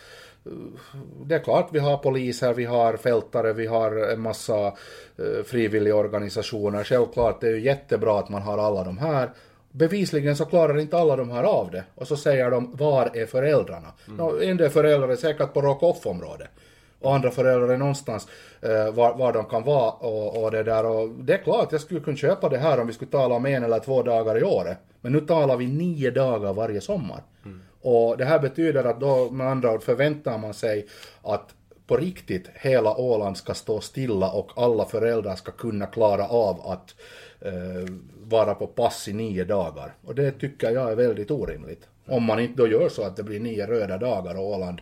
det 1.26 1.36
är 1.36 1.40
klart 1.40 1.70
vi 1.72 1.80
har 1.80 1.98
poliser, 1.98 2.54
vi 2.54 2.66
har 2.66 2.98
fältare, 2.98 3.54
vi 3.54 3.66
har 3.66 3.92
en 4.12 4.22
massa 4.22 4.68
eh, 4.68 5.44
frivilligorganisationer. 5.46 6.84
Självklart, 6.84 7.42
det 7.42 7.48
är 7.48 7.52
ju 7.52 7.62
jättebra 7.62 8.20
att 8.20 8.30
man 8.30 8.42
har 8.42 8.58
alla 8.58 8.84
de 8.84 8.98
här. 8.98 9.30
Bevisligen 9.72 10.36
så 10.36 10.46
klarar 10.46 10.80
inte 10.80 10.98
alla 10.98 11.16
de 11.16 11.32
här 11.32 11.44
av 11.44 11.72
det. 11.72 11.84
Och 11.96 12.08
så 12.08 12.18
säger 12.18 12.52
de, 12.52 12.76
var 12.76 13.12
är 13.14 13.26
föräldrarna? 13.26 13.88
Mm. 14.08 14.50
en 14.50 14.58
del 14.58 14.70
föräldrar 14.70 15.10
är 15.10 15.16
säkert 15.16 15.54
på 15.54 15.62
rock-off-området. 15.62 16.50
Och 17.00 17.16
andra 17.16 17.32
föräldrar 17.32 17.68
är 17.68 17.78
någonstans 17.78 18.28
eh, 18.62 18.92
var, 18.92 19.18
var 19.18 19.34
de 19.34 19.46
kan 19.46 19.64
vara 19.64 19.92
och, 19.92 20.44
och 20.44 20.52
det 20.52 20.64
där. 20.64 20.86
Och 20.86 21.10
det 21.10 21.34
är 21.34 21.44
klart, 21.44 21.72
jag 21.72 21.82
skulle 21.82 22.00
kunna 22.00 22.18
köpa 22.18 22.50
det 22.50 22.58
här 22.58 22.80
om 22.80 22.88
vi 22.88 22.94
skulle 22.94 23.12
tala 23.12 23.36
om 23.36 23.46
en 23.46 23.64
eller 23.64 23.80
två 23.80 24.04
dagar 24.04 24.38
i 24.38 24.44
året. 24.44 24.78
Men 25.02 25.12
nu 25.12 25.22
talar 25.22 25.58
vi 25.58 25.68
nio 25.68 26.12
dagar 26.12 26.54
varje 26.54 26.82
sommar. 26.82 27.24
Mm. 27.46 27.62
Och 27.82 28.18
det 28.18 28.26
här 28.26 28.40
betyder 28.40 28.84
att 28.84 29.00
då 29.00 29.30
med 29.32 29.48
andra 29.48 29.74
ord 29.74 29.84
förväntar 29.84 30.38
man 30.38 30.54
sig 30.54 30.88
att 31.22 31.56
på 31.88 31.98
riktigt 31.98 32.50
hela 32.54 32.96
Åland 32.96 33.38
ska 33.38 33.54
stå 33.54 33.82
stilla 33.82 34.32
och 34.32 34.52
alla 34.56 34.86
föräldrar 34.86 35.36
ska 35.36 35.52
kunna 35.52 35.86
klara 35.86 36.28
av 36.28 36.62
att 36.62 36.96
eh, 37.42 37.94
vara 38.24 38.56
på 38.56 38.68
pass 38.68 39.08
i 39.08 39.14
nio 39.14 39.44
dagar. 39.46 39.94
Och 40.06 40.16
det 40.16 40.32
tycker 40.32 40.72
jag 40.72 40.92
är 40.92 40.96
väldigt 40.96 41.32
orimligt. 41.32 41.88
Om 42.06 42.24
man 42.24 42.40
inte 42.40 42.62
då 42.62 42.68
gör 42.68 42.90
så 42.90 43.04
att 43.04 43.16
det 43.16 43.24
blir 43.24 43.40
nio 43.40 43.68
röda 43.68 43.98
dagar 43.98 44.36
och 44.36 44.48
Åland 44.48 44.82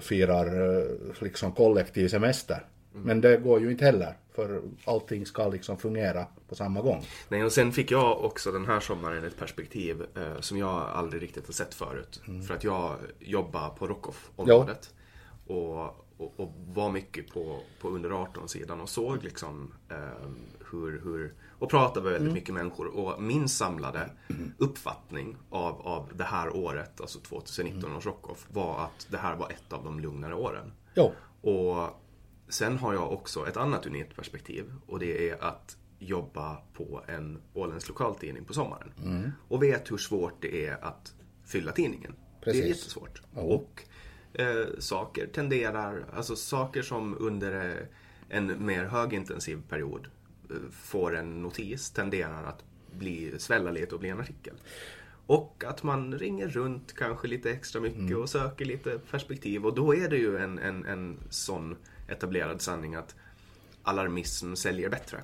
firar 0.00 0.76
eh, 0.80 0.86
liksom 1.20 1.52
kollektiv 1.52 2.08
semester. 2.08 2.66
Mm. 2.94 3.06
Men 3.06 3.20
det 3.20 3.36
går 3.36 3.60
ju 3.60 3.70
inte 3.70 3.84
heller. 3.84 4.16
För 4.34 4.62
allting 4.84 5.26
ska 5.26 5.48
liksom 5.48 5.78
fungera 5.78 6.26
på 6.48 6.54
samma 6.54 6.80
gång. 6.80 7.04
Nej, 7.28 7.44
och 7.44 7.52
sen 7.52 7.72
fick 7.72 7.90
jag 7.90 8.24
också 8.24 8.52
den 8.52 8.66
här 8.66 8.80
sommaren 8.80 9.24
ett 9.24 9.38
perspektiv 9.38 10.02
eh, 10.16 10.40
som 10.40 10.58
jag 10.58 10.70
aldrig 10.70 11.22
riktigt 11.22 11.46
har 11.46 11.52
sett 11.52 11.74
förut. 11.74 12.20
Mm. 12.28 12.42
För 12.42 12.54
att 12.54 12.64
jag 12.64 12.96
jobbar 13.18 13.68
på 13.68 13.86
Rockoff-området. 13.86 14.94
Och, 15.46 15.84
och, 16.16 16.40
och, 16.40 16.52
var 16.74 16.90
mycket 16.90 17.34
på, 17.34 17.60
på 17.80 17.88
under 17.88 18.10
18-sidan 18.10 18.80
och 18.80 18.88
såg 18.88 19.24
liksom 19.24 19.74
eh, 19.90 20.28
hur, 20.70 21.00
hur 21.04 21.34
och 21.58 21.70
pratade 21.70 22.04
med 22.04 22.12
väldigt 22.12 22.20
mm. 22.20 22.34
mycket 22.34 22.54
människor. 22.54 22.86
Och 22.86 23.22
min 23.22 23.48
samlade 23.48 24.10
uppfattning 24.58 25.36
av, 25.50 25.80
av 25.80 26.10
det 26.14 26.24
här 26.24 26.56
året, 26.56 27.00
alltså 27.00 27.18
2019 27.20 27.84
mm. 27.84 27.96
års 27.96 28.06
Rockoff, 28.06 28.46
var 28.52 28.84
att 28.84 29.06
det 29.10 29.16
här 29.16 29.36
var 29.36 29.50
ett 29.50 29.72
av 29.72 29.84
de 29.84 30.00
lugnare 30.00 30.34
åren. 30.34 30.72
Ja. 30.94 31.12
Och 31.40 32.00
sen 32.48 32.78
har 32.78 32.94
jag 32.94 33.12
också 33.12 33.48
ett 33.48 33.56
annat 33.56 33.86
unikt 33.86 34.16
perspektiv 34.16 34.72
och 34.86 34.98
det 34.98 35.30
är 35.30 35.44
att 35.44 35.76
jobba 35.98 36.56
på 36.72 37.02
en 37.06 37.42
åländsk 37.54 37.88
lokaltidning 37.88 38.44
på 38.44 38.54
sommaren. 38.54 38.92
Mm. 39.04 39.30
Och 39.48 39.62
vet 39.62 39.90
hur 39.90 39.96
svårt 39.96 40.42
det 40.42 40.66
är 40.66 40.84
att 40.84 41.14
fylla 41.44 41.72
tidningen. 41.72 42.14
Precis. 42.40 42.60
Det 42.60 42.66
är 42.66 42.68
jättesvårt. 42.68 43.22
Oh. 43.34 43.44
Och 43.44 43.82
eh, 44.32 44.66
saker 44.78 45.26
tenderar, 45.26 46.06
alltså 46.14 46.36
saker 46.36 46.82
som 46.82 47.16
under 47.20 47.70
eh, 47.70 47.86
en 48.28 48.66
mer 48.66 48.84
högintensiv 48.84 49.62
period 49.68 50.08
får 50.72 51.16
en 51.16 51.42
notis 51.42 51.90
tenderar 51.90 52.44
att 52.44 52.64
bli, 52.92 53.38
svälla 53.38 53.70
lite 53.70 53.94
och 53.94 54.00
bli 54.00 54.08
en 54.08 54.20
artikel. 54.20 54.54
Och 55.26 55.64
att 55.66 55.82
man 55.82 56.18
ringer 56.18 56.48
runt 56.48 56.94
kanske 56.94 57.28
lite 57.28 57.50
extra 57.50 57.80
mycket 57.80 57.98
mm. 57.98 58.22
och 58.22 58.30
söker 58.30 58.64
lite 58.64 58.98
perspektiv 59.10 59.66
och 59.66 59.74
då 59.74 59.94
är 59.94 60.08
det 60.08 60.16
ju 60.16 60.38
en, 60.38 60.58
en, 60.58 60.84
en 60.84 61.18
sån 61.30 61.76
etablerad 62.08 62.60
sanning 62.60 62.94
att 62.94 63.14
alarmism 63.82 64.54
säljer 64.54 64.88
bättre. 64.88 65.18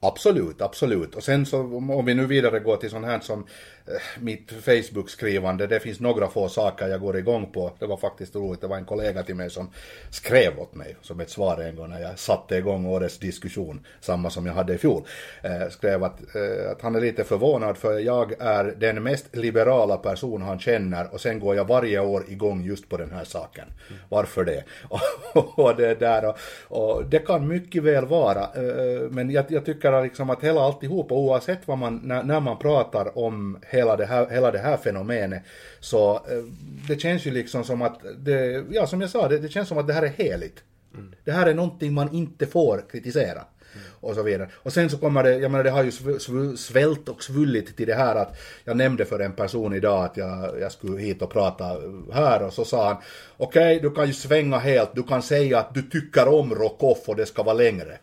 Absolut, 0.00 0.60
absolut. 0.60 1.14
Och 1.14 1.22
sen 1.22 1.46
så 1.46 1.60
om 1.76 2.04
vi 2.06 2.14
nu 2.14 2.26
vidare 2.26 2.60
går 2.60 2.76
till 2.76 2.90
sånt 2.90 3.06
här 3.06 3.20
som 3.20 3.46
Eh, 3.88 4.22
mitt 4.22 4.52
Facebook-skrivande, 4.52 5.66
det 5.66 5.80
finns 5.80 6.00
några 6.00 6.28
få 6.28 6.48
saker 6.48 6.88
jag 6.88 7.00
går 7.00 7.16
igång 7.16 7.46
på. 7.52 7.72
Det 7.78 7.86
var 7.86 7.96
faktiskt 7.96 8.36
roligt, 8.36 8.60
det 8.60 8.66
var 8.66 8.76
en 8.76 8.84
kollega 8.84 9.22
till 9.22 9.34
mig 9.34 9.50
som 9.50 9.70
skrev 10.10 10.60
åt 10.60 10.74
mig 10.74 10.96
som 11.02 11.20
ett 11.20 11.30
svar 11.30 11.58
en 11.60 11.76
gång 11.76 11.90
när 11.90 12.00
jag 12.00 12.18
satte 12.18 12.56
igång 12.56 12.86
årets 12.86 13.18
diskussion, 13.18 13.86
samma 14.00 14.30
som 14.30 14.46
jag 14.46 14.52
hade 14.52 14.74
i 14.74 14.78
fjol. 14.78 15.02
Eh, 15.42 15.68
skrev 15.70 16.04
att, 16.04 16.20
eh, 16.20 16.70
att 16.70 16.82
han 16.82 16.94
är 16.94 17.00
lite 17.00 17.24
förvånad 17.24 17.76
för 17.76 17.98
jag 17.98 18.32
är 18.40 18.64
den 18.64 19.02
mest 19.02 19.36
liberala 19.36 19.96
person 19.96 20.42
han 20.42 20.58
känner 20.58 21.14
och 21.14 21.20
sen 21.20 21.40
går 21.40 21.56
jag 21.56 21.68
varje 21.68 22.00
år 22.00 22.24
igång 22.28 22.62
just 22.62 22.88
på 22.88 22.96
den 22.96 23.10
här 23.10 23.24
saken. 23.24 23.64
Mm. 23.88 24.00
Varför 24.08 24.44
det? 24.44 24.64
Och, 24.88 25.58
och 25.58 25.76
det 25.76 26.00
där 26.00 26.24
och, 26.28 26.36
och, 26.68 27.04
det 27.04 27.18
kan 27.18 27.48
mycket 27.48 27.82
väl 27.82 28.06
vara, 28.06 28.42
eh, 28.42 29.10
men 29.10 29.30
jag, 29.30 29.44
jag 29.48 29.64
tycker 29.64 30.02
liksom 30.02 30.30
att 30.30 30.44
hela 30.44 30.60
alltihop, 30.60 31.12
oavsett 31.12 31.68
vad 31.68 31.78
man, 31.78 32.00
när, 32.04 32.22
när 32.22 32.40
man 32.40 32.58
pratar 32.58 33.18
om 33.18 33.58
hela 33.76 33.96
det 33.96 34.06
här, 34.06 34.26
hela 34.30 34.50
det 34.50 34.58
här 34.58 34.76
fenomenet. 34.76 35.42
Så 35.80 36.14
eh, 36.14 36.44
det 36.88 37.00
känns 37.00 37.26
ju 37.26 37.30
liksom 37.30 37.64
som 37.64 37.82
att, 37.82 38.00
det, 38.18 38.64
ja 38.70 38.86
som 38.86 39.00
jag 39.00 39.10
sa, 39.10 39.28
det, 39.28 39.38
det 39.38 39.48
känns 39.48 39.68
som 39.68 39.78
att 39.78 39.86
det 39.86 39.92
här 39.92 40.02
är 40.02 40.08
heligt. 40.08 40.62
Mm. 40.94 41.14
Det 41.24 41.32
här 41.32 41.46
är 41.46 41.54
någonting 41.54 41.94
man 41.94 42.14
inte 42.14 42.46
får 42.46 42.84
kritisera. 42.90 43.44
Mm. 43.76 43.86
Och 44.00 44.14
så 44.14 44.22
vidare. 44.22 44.48
Och 44.54 44.72
sen 44.72 44.90
så 44.90 44.98
kommer 44.98 45.22
det, 45.22 45.38
jag 45.38 45.50
menar 45.50 45.64
det 45.64 45.70
har 45.70 45.84
ju 45.84 46.56
svält 46.56 47.08
och 47.08 47.22
svullit 47.22 47.76
till 47.76 47.86
det 47.86 47.94
här 47.94 48.14
att 48.14 48.38
jag 48.64 48.76
nämnde 48.76 49.04
för 49.04 49.20
en 49.20 49.32
person 49.32 49.74
idag 49.74 50.04
att 50.04 50.16
jag, 50.16 50.60
jag 50.60 50.72
skulle 50.72 51.00
hit 51.00 51.22
och 51.22 51.32
prata 51.32 51.64
här 52.12 52.42
och 52.42 52.52
så 52.52 52.64
sa 52.64 52.88
han 52.88 52.96
okej 53.36 53.76
okay, 53.76 53.88
du 53.88 53.94
kan 53.94 54.06
ju 54.06 54.12
svänga 54.12 54.58
helt, 54.58 54.94
du 54.94 55.02
kan 55.02 55.22
säga 55.22 55.58
att 55.58 55.74
du 55.74 55.82
tycker 55.82 56.28
om 56.28 56.54
Rockoff 56.54 57.08
och 57.08 57.16
det 57.16 57.26
ska 57.26 57.42
vara 57.42 57.54
längre. 57.54 57.98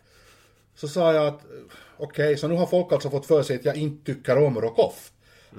Så 0.76 0.88
sa 0.88 1.12
jag 1.12 1.26
att 1.26 1.40
okej, 1.96 2.26
okay, 2.26 2.36
så 2.36 2.48
nu 2.48 2.54
har 2.54 2.66
folk 2.66 2.92
alltså 2.92 3.10
fått 3.10 3.26
för 3.26 3.42
sig 3.42 3.56
att 3.56 3.64
jag 3.64 3.76
inte 3.76 4.12
tycker 4.12 4.38
om 4.38 4.60
Rockoff. 4.60 5.10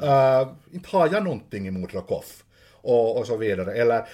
Uh, 0.03 0.53
inte 0.71 0.89
har 0.89 1.09
jag 1.13 1.23
någonting 1.23 1.67
emot 1.67 1.93
Rockoff. 1.93 2.41
Och, 2.81 3.17
och, 3.17 3.27
så 3.27 3.37
vidare. 3.37 3.73
Eller 3.73 4.05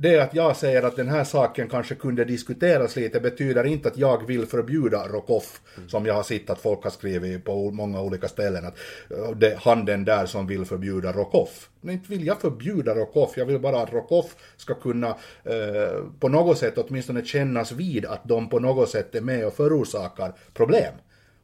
det 0.00 0.18
att 0.18 0.34
jag 0.34 0.56
säger 0.56 0.82
att 0.82 0.96
den 0.96 1.08
här 1.08 1.24
saken 1.24 1.68
kanske 1.68 1.94
kunde 1.94 2.24
diskuteras 2.24 2.96
lite 2.96 3.20
betyder 3.20 3.64
inte 3.64 3.88
att 3.88 3.98
jag 3.98 4.26
vill 4.26 4.46
förbjuda 4.46 5.08
Rockoff, 5.08 5.60
mm. 5.76 5.88
som 5.88 6.06
jag 6.06 6.14
har 6.14 6.22
sett 6.22 6.50
att 6.50 6.60
folk 6.60 6.84
har 6.84 6.90
skrivit 6.90 7.44
på 7.44 7.70
många 7.70 8.00
olika 8.00 8.28
ställen, 8.28 8.66
att 8.66 8.78
eh, 9.10 9.30
det 9.30 9.58
handen 9.58 10.04
där 10.04 10.26
som 10.26 10.46
vill 10.46 10.64
förbjuda 10.64 11.12
Rockoff. 11.12 11.70
Men 11.80 11.94
inte 11.94 12.10
vill 12.10 12.26
jag 12.26 12.40
förbjuda 12.40 12.94
Rockoff, 12.94 13.36
jag 13.36 13.46
vill 13.46 13.60
bara 13.60 13.82
att 13.82 13.92
Rockoff 13.92 14.36
ska 14.56 14.74
kunna 14.74 15.08
eh, 15.44 16.04
på 16.20 16.28
något 16.28 16.58
sätt 16.58 16.78
åtminstone 16.78 17.24
kännas 17.24 17.72
vid 17.72 18.06
att 18.06 18.24
de 18.24 18.48
på 18.48 18.58
något 18.58 18.90
sätt 18.90 19.14
är 19.14 19.20
med 19.20 19.46
och 19.46 19.54
förorsakar 19.54 20.32
problem. 20.54 20.94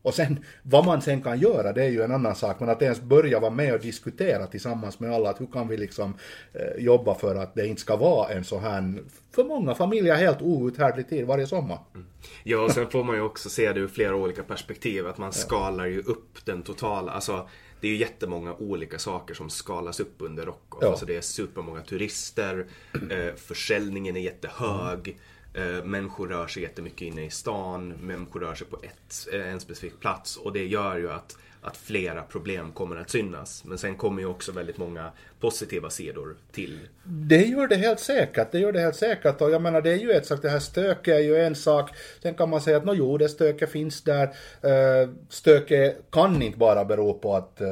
Och 0.05 0.15
sen 0.15 0.45
vad 0.63 0.85
man 0.85 1.03
sen 1.03 1.23
kan 1.23 1.39
göra 1.39 1.73
det 1.73 1.85
är 1.85 1.89
ju 1.89 2.03
en 2.03 2.13
annan 2.13 2.35
sak, 2.35 2.61
men 2.61 2.69
att 2.69 2.83
ens 2.83 3.01
börja 3.01 3.41
vara 3.41 3.51
med 3.51 3.75
och 3.75 3.81
diskutera 3.81 4.47
tillsammans 4.47 5.01
med 5.01 5.13
alla, 5.13 5.31
att 5.31 5.41
hur 5.41 5.47
kan 5.47 5.69
vi 5.69 5.77
liksom 5.77 6.15
eh, 6.53 6.85
jobba 6.85 7.15
för 7.15 7.35
att 7.35 7.55
det 7.55 7.67
inte 7.67 7.81
ska 7.81 7.97
vara 7.97 8.29
en 8.29 8.45
så 8.45 8.59
här, 8.59 8.95
för 9.35 9.45
många 9.45 9.75
familjer 9.75 10.15
helt 10.15 10.43
outhärdlig 10.43 11.09
tid 11.09 11.27
varje 11.27 11.47
sommar. 11.47 11.79
Mm. 11.95 12.07
Ja, 12.43 12.65
och 12.65 12.71
sen 12.71 12.91
får 12.91 13.05
man 13.05 13.17
ju 13.17 13.23
också 13.23 13.49
se 13.49 13.73
det 13.73 13.81
ur 13.81 13.89
flera 13.89 14.17
olika 14.17 14.43
perspektiv, 14.43 15.07
att 15.07 15.19
man 15.19 15.33
skalar 15.33 15.87
ju 15.87 16.01
upp 16.01 16.45
den 16.45 16.63
totala, 16.63 17.13
alltså 17.13 17.49
det 17.81 17.89
är 17.89 17.93
ju 17.93 17.99
jättemånga 17.99 18.55
olika 18.55 18.99
saker 18.99 19.35
som 19.35 19.51
skalas 19.51 20.01
upp 20.01 20.15
under 20.19 20.47
Rockoff. 20.47 20.83
Ja. 20.83 20.89
Alltså 20.89 21.07
det 21.07 21.17
är 21.17 21.21
supermånga 21.21 21.81
turister, 21.81 22.67
eh, 23.11 23.35
försäljningen 23.37 24.17
är 24.17 24.21
jättehög. 24.21 25.09
Mm. 25.09 25.21
Eh, 25.55 25.85
människor 25.85 26.29
rör 26.29 26.47
sig 26.47 26.63
jättemycket 26.63 27.03
inne 27.03 27.25
i 27.25 27.31
stan, 27.31 27.89
människor 27.89 28.41
rör 28.41 28.55
sig 28.55 28.67
på 28.67 28.77
ett, 28.83 29.29
eh, 29.33 29.49
en 29.53 29.61
specifik 29.61 30.01
plats 30.01 30.37
och 30.37 30.53
det 30.53 30.67
gör 30.67 30.97
ju 30.97 31.11
att, 31.11 31.37
att 31.61 31.77
flera 31.77 32.23
problem 32.23 32.73
kommer 32.73 32.97
att 32.97 33.11
synas. 33.11 33.65
Men 33.65 33.79
sen 33.79 33.97
kommer 33.97 34.23
ju 34.23 34.29
också 34.29 34.53
väldigt 34.53 34.79
många 34.79 35.13
positiva 35.45 35.91
sidor 35.91 36.37
till. 36.53 36.79
Det 37.05 37.45
gör 37.45 37.69
det 37.69 37.77
helt 37.77 38.01
säkert, 38.01 38.53
det 38.53 38.59
gör 38.59 38.73
det 38.73 38.81
helt 38.81 38.97
säkert 38.97 39.41
och 39.41 39.51
jag 39.51 39.63
menar 39.63 39.83
det 39.83 39.91
är 39.91 39.97
ju 39.97 40.13
ett 40.13 40.27
sak, 40.27 40.43
det 40.43 40.49
här 40.49 40.59
stöket 40.59 41.15
är 41.15 41.19
ju 41.19 41.37
en 41.37 41.55
sak. 41.55 41.91
Sen 42.23 42.35
kan 42.35 42.51
man 42.51 42.61
säga 42.61 42.77
att 42.77 42.85
nå 42.85 42.95
jo, 42.95 43.19
det 43.19 43.29
stöket 43.29 43.71
finns 43.71 44.03
där. 44.03 44.25
Eh, 44.63 45.09
stöket 45.29 46.11
kan 46.11 46.43
inte 46.43 46.59
bara 46.59 46.85
bero 46.85 47.15
på 47.15 47.37
att 47.37 47.61
eh, 47.61 47.69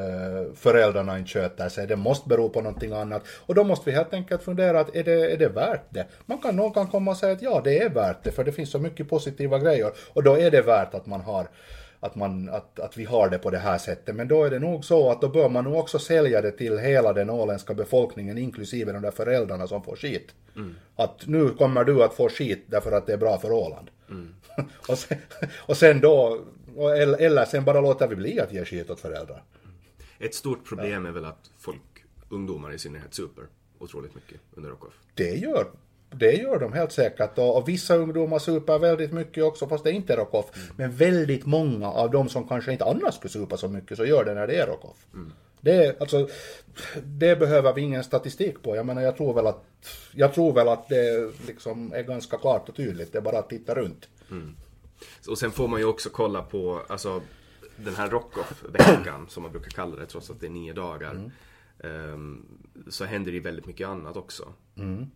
föräldrarna 0.54 1.18
inte 1.18 1.30
sköter 1.30 1.68
sig, 1.68 1.86
det 1.86 1.96
måste 1.96 2.28
bero 2.28 2.48
på 2.48 2.60
någonting 2.60 2.92
annat. 2.92 3.22
Och 3.46 3.54
då 3.54 3.64
måste 3.64 3.90
vi 3.90 3.96
helt 3.96 4.14
enkelt 4.14 4.42
fundera 4.42 4.80
att 4.80 4.96
är 4.96 5.04
det, 5.04 5.32
är 5.32 5.38
det 5.38 5.48
värt 5.48 5.84
det? 5.90 6.06
Man 6.26 6.38
kan, 6.38 6.56
någon 6.56 6.72
kan 6.72 6.86
komma 6.86 7.10
och 7.10 7.16
säga 7.16 7.32
att 7.32 7.42
ja, 7.42 7.60
det 7.64 7.71
är 7.80 7.90
värt 7.90 8.24
det, 8.24 8.32
för 8.32 8.44
det 8.44 8.52
finns 8.52 8.70
så 8.70 8.78
mycket 8.78 9.08
positiva 9.08 9.58
grejer. 9.58 9.92
Och 10.12 10.22
då 10.22 10.38
är 10.38 10.50
det 10.50 10.62
värt 10.62 10.94
att 10.94 11.06
man 11.06 11.20
har 11.20 11.48
att, 12.04 12.14
man, 12.14 12.48
att, 12.48 12.80
att 12.80 12.96
vi 12.96 13.04
har 13.04 13.30
det 13.30 13.38
på 13.38 13.50
det 13.50 13.58
här 13.58 13.78
sättet. 13.78 14.14
Men 14.14 14.28
då 14.28 14.44
är 14.44 14.50
det 14.50 14.58
nog 14.58 14.84
så 14.84 15.10
att 15.10 15.20
då 15.20 15.28
bör 15.28 15.48
man 15.48 15.64
nog 15.64 15.74
också 15.74 15.98
sälja 15.98 16.40
det 16.40 16.50
till 16.50 16.78
hela 16.78 17.12
den 17.12 17.30
åländska 17.30 17.74
befolkningen, 17.74 18.38
inklusive 18.38 18.92
de 18.92 19.02
där 19.02 19.10
föräldrarna 19.10 19.66
som 19.66 19.82
får 19.82 19.96
skit. 19.96 20.34
Mm. 20.56 20.74
Att 20.96 21.26
nu 21.26 21.48
kommer 21.50 21.84
du 21.84 22.04
att 22.04 22.14
få 22.14 22.28
skit 22.28 22.64
därför 22.66 22.92
att 22.92 23.06
det 23.06 23.12
är 23.12 23.16
bra 23.16 23.38
för 23.38 23.52
Åland. 23.52 23.90
Mm. 24.10 24.34
och, 24.88 24.98
sen, 24.98 25.18
och 25.56 25.76
sen 25.76 26.00
då, 26.00 26.40
eller, 26.76 27.18
eller 27.18 27.44
sen 27.44 27.64
bara 27.64 27.80
låter 27.80 28.08
vi 28.08 28.16
bli 28.16 28.40
att 28.40 28.52
ge 28.52 28.64
skit 28.64 28.90
åt 28.90 29.00
föräldrar. 29.00 29.42
Ett 30.18 30.34
stort 30.34 30.68
problem 30.68 31.04
ja. 31.04 31.08
är 31.08 31.14
väl 31.14 31.24
att 31.24 31.50
folk, 31.58 32.04
ungdomar 32.28 32.72
i 32.72 32.78
synnerhet, 32.78 33.14
super 33.14 33.44
otroligt 33.78 34.14
mycket 34.14 34.40
under 34.54 34.70
Rockoff. 34.70 34.94
Det 35.14 35.34
gör 35.34 35.66
det 36.12 36.32
gör 36.32 36.58
de 36.58 36.72
helt 36.72 36.92
säkert 36.92 37.38
och, 37.38 37.56
och 37.56 37.68
vissa 37.68 37.96
ungdomar 37.96 38.38
super 38.38 38.78
väldigt 38.78 39.12
mycket 39.12 39.44
också 39.44 39.68
fast 39.68 39.84
det 39.84 39.90
är 39.90 39.94
inte 39.94 40.16
rockoff. 40.16 40.46
Mm. 40.54 40.68
Men 40.76 40.96
väldigt 40.96 41.46
många 41.46 41.90
av 41.90 42.10
de 42.10 42.28
som 42.28 42.48
kanske 42.48 42.72
inte 42.72 42.84
annars 42.84 43.14
skulle 43.14 43.30
supa 43.30 43.56
så 43.56 43.68
mycket 43.68 43.96
så 43.96 44.04
gör 44.04 44.24
det 44.24 44.34
när 44.34 44.46
det 44.46 44.54
är 44.54 44.66
rockoff. 44.66 45.06
Mm. 45.14 45.32
Det, 45.60 46.00
alltså, 46.00 46.28
det 47.02 47.36
behöver 47.36 47.72
vi 47.72 47.80
ingen 47.80 48.04
statistik 48.04 48.62
på. 48.62 48.76
Jag 48.76 48.86
menar 48.86 49.02
jag 49.02 49.16
tror 49.16 49.34
väl 49.34 49.46
att, 49.46 49.64
jag 50.12 50.34
tror 50.34 50.52
väl 50.52 50.68
att 50.68 50.88
det 50.88 51.30
liksom 51.46 51.92
är 51.92 52.02
ganska 52.02 52.38
klart 52.38 52.68
och 52.68 52.76
tydligt. 52.76 53.12
Det 53.12 53.18
är 53.18 53.22
bara 53.22 53.38
att 53.38 53.48
titta 53.48 53.74
runt. 53.74 54.08
Mm. 54.30 54.56
Och 55.28 55.38
sen 55.38 55.50
får 55.50 55.68
man 55.68 55.80
ju 55.80 55.86
också 55.86 56.10
kolla 56.12 56.42
på, 56.42 56.82
alltså 56.88 57.22
den 57.76 57.94
här 57.94 58.10
Rockoff-veckan 58.10 59.26
som 59.28 59.42
man 59.42 59.52
brukar 59.52 59.70
kalla 59.70 59.96
det 59.96 60.06
trots 60.06 60.30
att 60.30 60.40
det 60.40 60.46
är 60.46 60.50
nio 60.50 60.72
dagar. 60.72 61.30
Ehm, 61.78 62.46
så 62.88 63.04
händer 63.04 63.30
det 63.30 63.36
ju 63.36 63.42
väldigt 63.42 63.66
mycket 63.66 63.88
annat 63.88 64.16
också. 64.16 64.52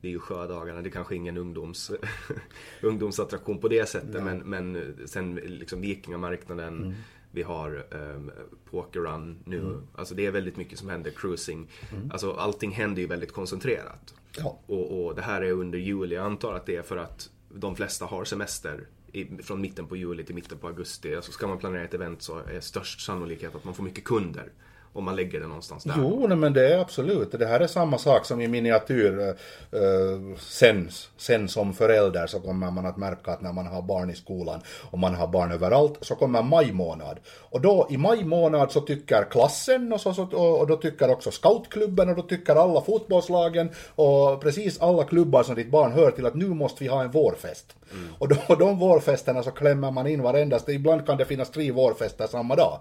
Det 0.00 0.08
är 0.08 0.12
ju 0.12 0.18
sjödagarna, 0.18 0.82
det 0.82 0.88
är 0.88 0.90
kanske 0.90 1.16
ingen 1.16 1.36
ungdoms, 1.36 1.92
ungdomsattraktion 2.82 3.58
på 3.58 3.68
det 3.68 3.88
sättet. 3.88 4.24
Men, 4.24 4.38
men 4.38 4.96
sen 5.06 5.34
liksom 5.34 5.80
Vikingamarknaden. 5.80 6.94
Vi 7.30 7.42
har 7.42 7.86
um, 7.90 8.30
Pokerrun 8.70 9.38
nu. 9.44 9.80
Alltså 9.94 10.14
det 10.14 10.26
är 10.26 10.30
väldigt 10.30 10.56
mycket 10.56 10.78
som 10.78 10.88
händer. 10.88 11.10
Cruising. 11.10 11.68
Alltså 12.10 12.32
allting 12.32 12.70
händer 12.70 13.02
ju 13.02 13.08
väldigt 13.08 13.32
koncentrerat. 13.32 14.14
Ja. 14.38 14.58
Och, 14.66 15.06
och 15.06 15.14
det 15.14 15.22
här 15.22 15.42
är 15.42 15.52
under 15.52 15.78
juli. 15.78 16.14
Jag 16.14 16.26
antar 16.26 16.54
att 16.54 16.66
det 16.66 16.76
är 16.76 16.82
för 16.82 16.96
att 16.96 17.30
de 17.48 17.76
flesta 17.76 18.04
har 18.04 18.24
semester 18.24 18.86
i, 19.12 19.42
från 19.42 19.60
mitten 19.60 19.86
på 19.86 19.96
juli 19.96 20.24
till 20.24 20.34
mitten 20.34 20.58
på 20.58 20.66
augusti. 20.66 21.14
Alltså 21.14 21.32
ska 21.32 21.46
man 21.46 21.58
planera 21.58 21.84
ett 21.84 21.94
event 21.94 22.22
så 22.22 22.38
är 22.38 22.60
störst 22.60 23.00
sannolikhet 23.00 23.54
att 23.54 23.64
man 23.64 23.74
får 23.74 23.84
mycket 23.84 24.04
kunder. 24.04 24.52
Om 24.96 25.04
man 25.04 25.16
lägger 25.16 25.40
det 25.40 25.46
någonstans 25.46 25.84
där. 25.84 25.94
Jo, 25.98 26.26
nej, 26.28 26.36
men 26.36 26.52
det 26.52 26.74
är 26.74 26.78
absolut. 26.78 27.32
Det 27.32 27.46
här 27.46 27.60
är 27.60 27.66
samma 27.66 27.98
sak 27.98 28.24
som 28.24 28.40
i 28.40 28.48
miniatyr. 28.48 29.18
eh, 29.18 29.28
eh, 29.80 30.36
sen, 30.38 30.90
sen 31.16 31.48
som 31.48 31.74
förälder 31.74 32.26
så 32.26 32.40
kommer 32.40 32.70
man 32.70 32.86
att 32.86 32.96
märka 32.96 33.30
att 33.30 33.42
när 33.42 33.52
man 33.52 33.66
har 33.66 33.82
barn 33.82 34.10
i 34.10 34.14
skolan 34.14 34.60
och 34.90 34.98
man 34.98 35.14
har 35.14 35.26
barn 35.26 35.52
överallt 35.52 35.98
så 36.00 36.14
kommer 36.14 36.42
maj 36.42 36.72
månad. 36.72 37.18
Och 37.50 37.60
då 37.60 37.86
i 37.90 37.96
maj 37.96 38.24
månad 38.24 38.72
så 38.72 38.80
tycker 38.80 39.24
klassen 39.30 39.92
och, 39.92 40.00
så, 40.00 40.14
så, 40.14 40.22
och, 40.22 40.60
och 40.60 40.66
då 40.66 40.76
tycker 40.76 41.10
också 41.10 41.30
scoutklubben 41.30 42.08
och 42.08 42.16
då 42.16 42.22
tycker 42.22 42.54
alla 42.54 42.80
fotbollslagen 42.80 43.70
och 43.94 44.40
precis 44.40 44.80
alla 44.80 45.04
klubbar 45.04 45.42
som 45.42 45.54
ditt 45.54 45.70
barn 45.70 45.92
hör 45.92 46.10
till 46.10 46.26
att 46.26 46.34
nu 46.34 46.48
måste 46.48 46.84
vi 46.84 46.90
ha 46.90 47.02
en 47.02 47.10
vårfest. 47.10 47.76
Och 48.18 48.28
då, 48.28 48.54
de 48.58 48.78
vårfesterna 48.78 49.42
så 49.42 49.50
klämmer 49.50 49.90
man 49.90 50.06
in 50.06 50.22
varenda, 50.22 50.58
ibland 50.68 51.06
kan 51.06 51.16
det 51.16 51.24
finnas 51.24 51.50
tre 51.50 51.72
vårfester 51.72 52.26
samma 52.26 52.56
dag. 52.56 52.80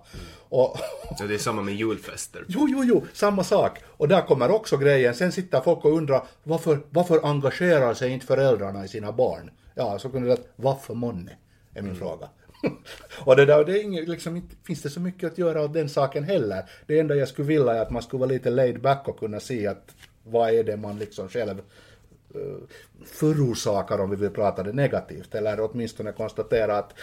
Och, 0.49 0.77
Ja, 1.19 1.25
det 1.27 1.33
är 1.33 1.37
samma 1.37 1.61
med 1.61 1.75
julfester. 2.05 2.45
Jo, 2.47 2.67
jo, 2.69 2.83
jo, 2.83 3.05
samma 3.13 3.43
sak. 3.43 3.79
Och 3.85 4.07
där 4.07 4.21
kommer 4.21 4.51
också 4.51 4.77
grejen. 4.77 5.15
Sen 5.15 5.31
sitter 5.31 5.61
folk 5.61 5.85
och 5.85 5.97
undrar 5.97 6.23
varför, 6.43 6.79
varför 6.89 7.25
engagerar 7.25 7.93
sig 7.93 8.11
inte 8.11 8.25
föräldrarna 8.25 8.85
i 8.85 8.87
sina 8.87 9.11
barn? 9.11 9.51
Ja, 9.75 9.99
så 9.99 10.09
kunde 10.09 10.29
det 10.29 10.41
varför 10.55 10.93
månne? 10.93 11.31
Är 11.73 11.81
min 11.81 11.95
fråga. 11.95 12.29
och 13.25 13.35
det 13.35 13.45
där, 13.45 13.65
det 13.65 13.79
är 13.79 13.83
inget, 13.83 14.07
liksom, 14.07 14.35
inte 14.35 14.55
finns 14.63 14.81
det 14.81 14.89
så 14.89 14.99
mycket 14.99 15.31
att 15.31 15.37
göra 15.37 15.61
åt 15.61 15.73
den 15.73 15.89
saken 15.89 16.23
heller. 16.23 16.63
Det 16.87 16.99
enda 16.99 17.15
jag 17.15 17.27
skulle 17.27 17.47
vilja 17.47 17.73
är 17.73 17.81
att 17.81 17.91
man 17.91 18.01
skulle 18.01 18.19
vara 18.19 18.29
lite 18.29 18.49
laid 18.49 18.81
back 18.81 19.07
och 19.07 19.19
kunna 19.19 19.39
se 19.39 19.67
att 19.67 19.95
vad 20.23 20.49
är 20.49 20.63
det 20.63 20.77
man 20.77 20.99
liksom 20.99 21.29
själv 21.29 21.61
eh, 22.35 22.41
förorsakar 23.05 23.99
om 23.99 24.09
vi 24.09 24.15
vill 24.15 24.29
prata 24.29 24.63
det 24.63 24.73
negativt. 24.73 25.35
Eller 25.35 25.59
åtminstone 25.59 26.11
konstatera 26.11 26.77
att, 26.77 26.93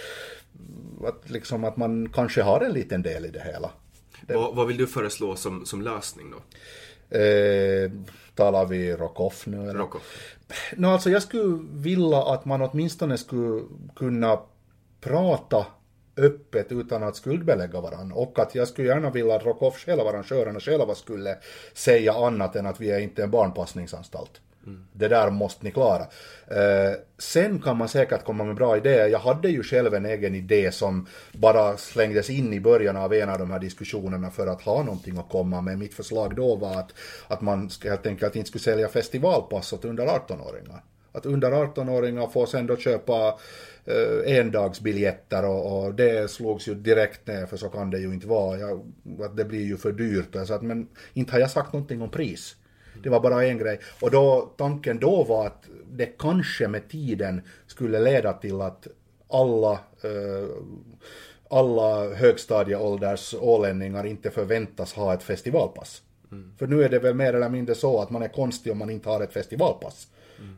att, 1.05 1.31
liksom 1.31 1.65
att 1.65 1.77
man 1.77 2.09
kanske 2.09 2.43
har 2.43 2.61
en 2.61 2.73
liten 2.73 3.03
del 3.03 3.27
i 3.27 3.31
det 3.31 3.43
hela. 3.45 3.71
Vad, 4.29 4.55
vad 4.55 4.67
vill 4.67 4.77
du 4.77 4.87
föreslå 4.87 5.37
som, 5.37 5.67
som 5.67 5.83
lösning 5.83 6.31
då? 6.31 6.37
Eh, 7.19 7.91
talar 8.35 8.67
vi 8.67 8.93
Rockoff 8.93 9.47
nu 9.47 9.63
eller? 9.63 9.75
Rockoff. 9.75 10.37
No, 10.77 10.87
alltså 10.87 11.11
jag 11.11 11.23
skulle 11.23 11.59
vilja 11.73 12.23
att 12.23 12.45
man 12.45 12.63
åtminstone 12.63 13.19
skulle 13.19 13.63
kunna 13.97 14.41
prata 15.01 15.67
öppet 16.17 16.73
utan 16.73 17.03
att 17.03 17.17
skuldbelägga 17.17 17.81
varandra. 17.81 18.17
Och 18.17 18.39
att 18.39 18.55
jag 18.55 18.69
skulle 18.69 18.89
gärna 18.89 19.11
vilja 19.11 19.37
att 19.37 19.45
Rockoff 19.45 19.79
själva, 19.79 20.11
arrangörerna 20.11 20.61
själva 20.61 20.95
skulle 20.95 21.39
säga 21.73 22.13
annat 22.13 22.57
än 22.57 22.67
att 22.67 22.81
vi 22.81 22.91
är 22.91 23.01
inte 23.01 23.23
en 23.23 23.31
barnpassningsanstalt. 23.31 24.41
Det 24.93 25.09
där 25.09 25.31
måste 25.31 25.65
ni 25.65 25.71
klara. 25.71 26.03
Eh, 26.47 26.97
sen 27.19 27.63
kan 27.63 27.77
man 27.77 27.89
säkert 27.89 28.25
komma 28.25 28.45
med 28.45 28.55
bra 28.57 28.77
idéer. 28.77 29.09
Jag 29.09 29.19
hade 29.19 29.49
ju 29.49 29.63
själv 29.63 29.95
en 29.95 30.07
egen 30.07 30.35
idé 30.35 30.73
som 30.73 31.07
bara 31.33 31.77
slängdes 31.77 32.31
in 32.31 32.53
i 32.53 32.61
början 32.61 32.97
av 32.97 33.15
en 33.15 33.29
av 33.29 33.39
de 33.39 33.51
här 33.51 33.59
diskussionerna 33.59 34.31
för 34.31 34.47
att 34.47 34.63
ha 34.63 34.83
någonting 34.83 35.19
att 35.19 35.29
komma 35.29 35.61
med. 35.61 35.79
Mitt 35.79 35.95
förslag 35.95 36.37
då 36.37 36.57
var 36.57 36.79
att, 36.79 36.93
att 37.29 37.41
man 37.41 37.71
helt 37.85 38.07
enkelt 38.07 38.37
inte 38.37 38.49
skulle 38.49 38.63
sälja 38.63 38.89
festivalpass 38.89 39.73
åt 39.73 39.85
under 39.85 40.07
18-åringar. 40.07 40.83
Att 41.13 41.27
under 41.27 41.51
18-åringar 41.53 42.27
får 42.27 42.47
sen 42.47 42.67
då 42.67 42.77
köpa 42.77 43.39
eh, 43.85 44.37
endagsbiljetter 44.39 45.45
och, 45.45 45.85
och 45.85 45.95
det 45.95 46.31
slogs 46.31 46.69
ju 46.69 46.75
direkt 46.75 47.27
ner 47.27 47.47
för 47.47 47.57
så 47.57 47.69
kan 47.69 47.91
det 47.91 47.99
ju 47.99 48.15
inte 48.15 48.27
vara. 48.27 48.59
Jag, 48.59 48.93
att 49.23 49.37
det 49.37 49.45
blir 49.45 49.65
ju 49.65 49.77
för 49.77 49.93
dyrt. 49.93 50.47
Så 50.47 50.55
att, 50.55 50.63
men 50.63 50.89
inte 51.13 51.33
har 51.33 51.41
jag 51.41 51.51
sagt 51.51 51.73
någonting 51.73 52.03
om 52.03 52.11
pris. 52.11 52.57
Det 53.03 53.11
var 53.11 53.21
bara 53.21 53.45
en 53.45 53.59
grej. 53.59 53.81
Och 54.01 54.11
då, 54.11 54.53
tanken 54.57 54.99
då 54.99 55.25
var 55.25 55.47
att 55.47 55.69
det 55.91 56.07
kanske 56.07 56.69
med 56.69 56.89
tiden 56.89 57.43
skulle 57.67 58.01
leda 58.01 58.33
till 58.33 58.61
att 58.61 58.87
alla, 59.29 59.73
eh, 59.73 60.49
alla 61.51 62.15
högstadieålders 62.15 63.35
ålänningar 63.41 64.07
inte 64.07 64.31
förväntas 64.31 64.93
ha 64.93 65.15
ett 65.15 65.23
festivalpass. 65.23 66.03
För 66.59 66.67
nu 66.67 66.85
är 66.85 66.89
det 66.89 66.99
väl 66.99 67.15
mer 67.15 67.35
eller 67.35 67.49
mindre 67.49 67.75
så 67.75 68.01
att 68.01 68.11
man 68.11 68.23
är 68.23 68.29
konstig 68.29 68.73
om 68.73 68.79
man 68.79 68.91
inte 68.91 69.09
har 69.09 69.21
ett 69.21 69.33
festivalpass. 69.33 70.09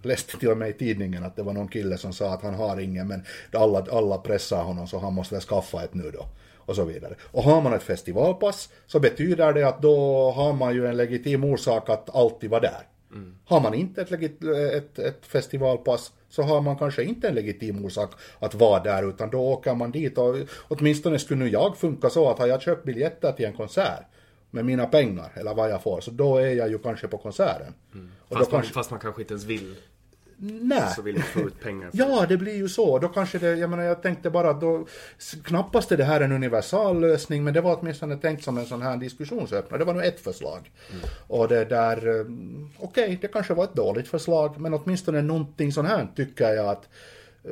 Läste 0.03 0.39
till 0.39 0.51
och 0.51 0.57
med 0.57 0.71
i 0.71 0.73
tidningen 0.73 1.25
att 1.25 1.37
det 1.37 1.43
var 1.43 1.53
någon 1.53 1.69
kille 1.69 1.99
som 1.99 2.13
sa 2.13 2.35
att 2.35 2.43
han 2.43 2.55
har 2.55 2.81
ingen 2.81 3.09
men 3.09 3.25
alla, 3.53 3.87
alla 3.91 4.19
pressar 4.19 4.63
honom 4.63 4.87
så 4.87 4.99
han 4.99 5.13
måste 5.13 5.41
skaffa 5.41 5.85
ett 5.85 5.95
nu 5.95 6.11
då. 6.11 6.27
Och 6.67 6.77
så 6.77 6.85
vidare. 6.85 7.15
Och 7.23 7.43
har 7.43 7.61
man 7.61 7.73
ett 7.73 7.83
festivalpass 7.83 8.69
så 8.87 9.01
betyder 9.01 9.53
det 9.53 9.69
att 9.69 9.83
då 9.83 10.31
har 10.31 10.53
man 10.53 10.75
ju 10.75 10.87
en 10.87 10.97
legitim 10.97 11.45
orsak 11.45 11.89
att 11.89 12.17
alltid 12.17 12.51
vara 12.51 12.61
där. 12.61 12.83
Har 13.45 13.61
man 13.61 13.75
inte 13.75 14.03
ett, 14.03 14.11
legit, 14.11 14.45
ett, 14.75 14.99
ett 14.99 15.27
festivalpass 15.27 16.13
så 16.29 16.43
har 16.43 16.61
man 16.61 16.79
kanske 16.79 17.05
inte 17.05 17.29
en 17.29 17.35
legitim 17.35 17.85
orsak 17.85 18.13
att 18.39 18.55
vara 18.55 18.83
där 18.83 19.09
utan 19.09 19.31
då 19.31 19.41
åker 19.41 19.75
man 19.75 19.91
dit 19.91 20.19
och 20.19 20.37
åtminstone 20.69 21.19
skulle 21.19 21.45
nu 21.45 21.51
jag 21.51 21.77
funka 21.77 22.11
så 22.11 22.31
att 22.31 22.39
har 22.39 22.47
jag 22.47 22.63
köpt 22.63 22.85
biljetter 22.85 23.33
till 23.33 23.45
en 23.45 23.53
konsert 23.53 24.07
med 24.51 24.65
mina 24.65 24.87
pengar 24.87 25.33
eller 25.35 25.55
vad 25.55 25.71
jag 25.71 25.83
får 25.83 26.01
så 26.01 26.11
då 26.11 26.37
är 26.37 26.55
jag 26.55 26.69
ju 26.69 26.79
kanske 26.79 27.09
på 27.09 27.19
konserten. 27.19 27.75
Och 28.29 28.39
Fast, 28.39 28.53
man, 28.53 28.61
kanske, 28.61 28.75
fast 28.75 28.91
man 28.91 29.01
kanske 29.01 29.23
inte 29.23 29.35
ens 29.35 29.45
vill. 29.45 29.75
Nej. 30.37 30.93
Så 30.97 31.03
vill 31.03 31.15
man 31.15 31.25
få 31.25 31.41
ut 31.41 31.61
pengar. 31.61 31.91
för 31.91 31.99
Ja, 31.99 32.27
det 32.29 32.37
blir 32.37 32.57
ju 32.57 32.69
så. 32.69 32.99
Då 32.99 33.09
kanske 33.09 33.39
det, 33.39 33.55
jag 33.57 33.71
menar 33.71 33.83
jag 33.83 34.03
tänkte 34.03 34.31
bara 34.31 34.51
att 34.51 34.61
då, 34.61 34.87
knappast 35.45 35.93
är 35.93 35.97
det 35.97 36.05
här 36.05 36.21
en 36.21 36.33
universal 36.33 37.01
lösning, 37.01 37.45
men 37.45 37.55
det 37.55 37.61
var 37.61 37.79
åtminstone 37.81 38.17
tänkt 38.17 38.45
som 38.45 38.59
en 38.59 38.67
sån 38.67 38.83
här 38.83 38.97
diskussionsöppnare. 38.97 39.79
Det 39.79 39.85
var 39.85 39.95
nog 39.95 40.05
ett 40.05 40.21
förslag. 40.21 40.71
Och 41.27 41.49
det 41.49 41.65
där, 41.65 42.21
eh, 42.21 42.27
okej, 42.79 43.19
det 43.21 43.29
kanske 43.29 43.55
var 43.55 43.65
ett 43.65 43.75
dåligt 43.75 44.09
förslag, 44.09 44.61
men 44.61 44.75
åtminstone 44.75 45.23
någonting 45.23 45.73
sån 45.73 45.87
här 45.87 46.09
tycker 46.17 46.53
jag 46.53 46.69
att 46.69 46.89
eh, 47.45 47.51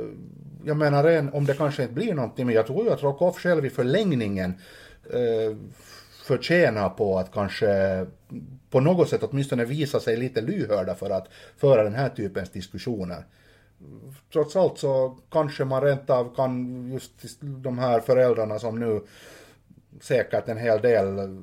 jag 0.64 0.77
menar 0.77 1.05
en, 1.05 1.33
om 1.33 1.47
det 1.47 1.55
kanske 1.55 1.83
inte 1.83 1.95
blir 1.95 2.14
någonting, 2.14 2.47
men 2.47 2.55
jag 2.55 2.66
tror 2.66 2.85
ju 2.85 2.90
att 2.90 3.03
Rockoff 3.03 3.38
själv 3.38 3.66
i 3.66 3.71
förlängningen 3.71 4.55
eh, 5.11 5.57
förtjänar 6.23 6.89
på 6.89 7.19
att 7.19 7.33
kanske 7.33 8.07
på 8.71 8.81
något 8.81 9.09
sätt 9.09 9.23
åtminstone 9.23 9.65
visa 9.65 10.01
sig 10.01 10.17
lite 10.17 10.41
lyhörda 10.41 10.95
för 10.95 11.11
att 11.11 11.29
föra 11.57 11.83
den 11.83 11.95
här 11.95 12.09
typens 12.09 12.51
diskussioner. 12.51 13.25
Trots 14.33 14.57
allt 14.57 14.79
så 14.79 15.19
kanske 15.31 15.65
man 15.65 15.83
rent 15.83 16.11
av 16.11 16.35
kan 16.37 16.91
just 16.93 17.13
de 17.41 17.79
här 17.79 18.01
föräldrarna 18.01 18.59
som 18.59 18.79
nu 18.79 19.01
säkert 20.01 20.49
en 20.49 20.59
hel 20.59 20.81
del 20.81 21.39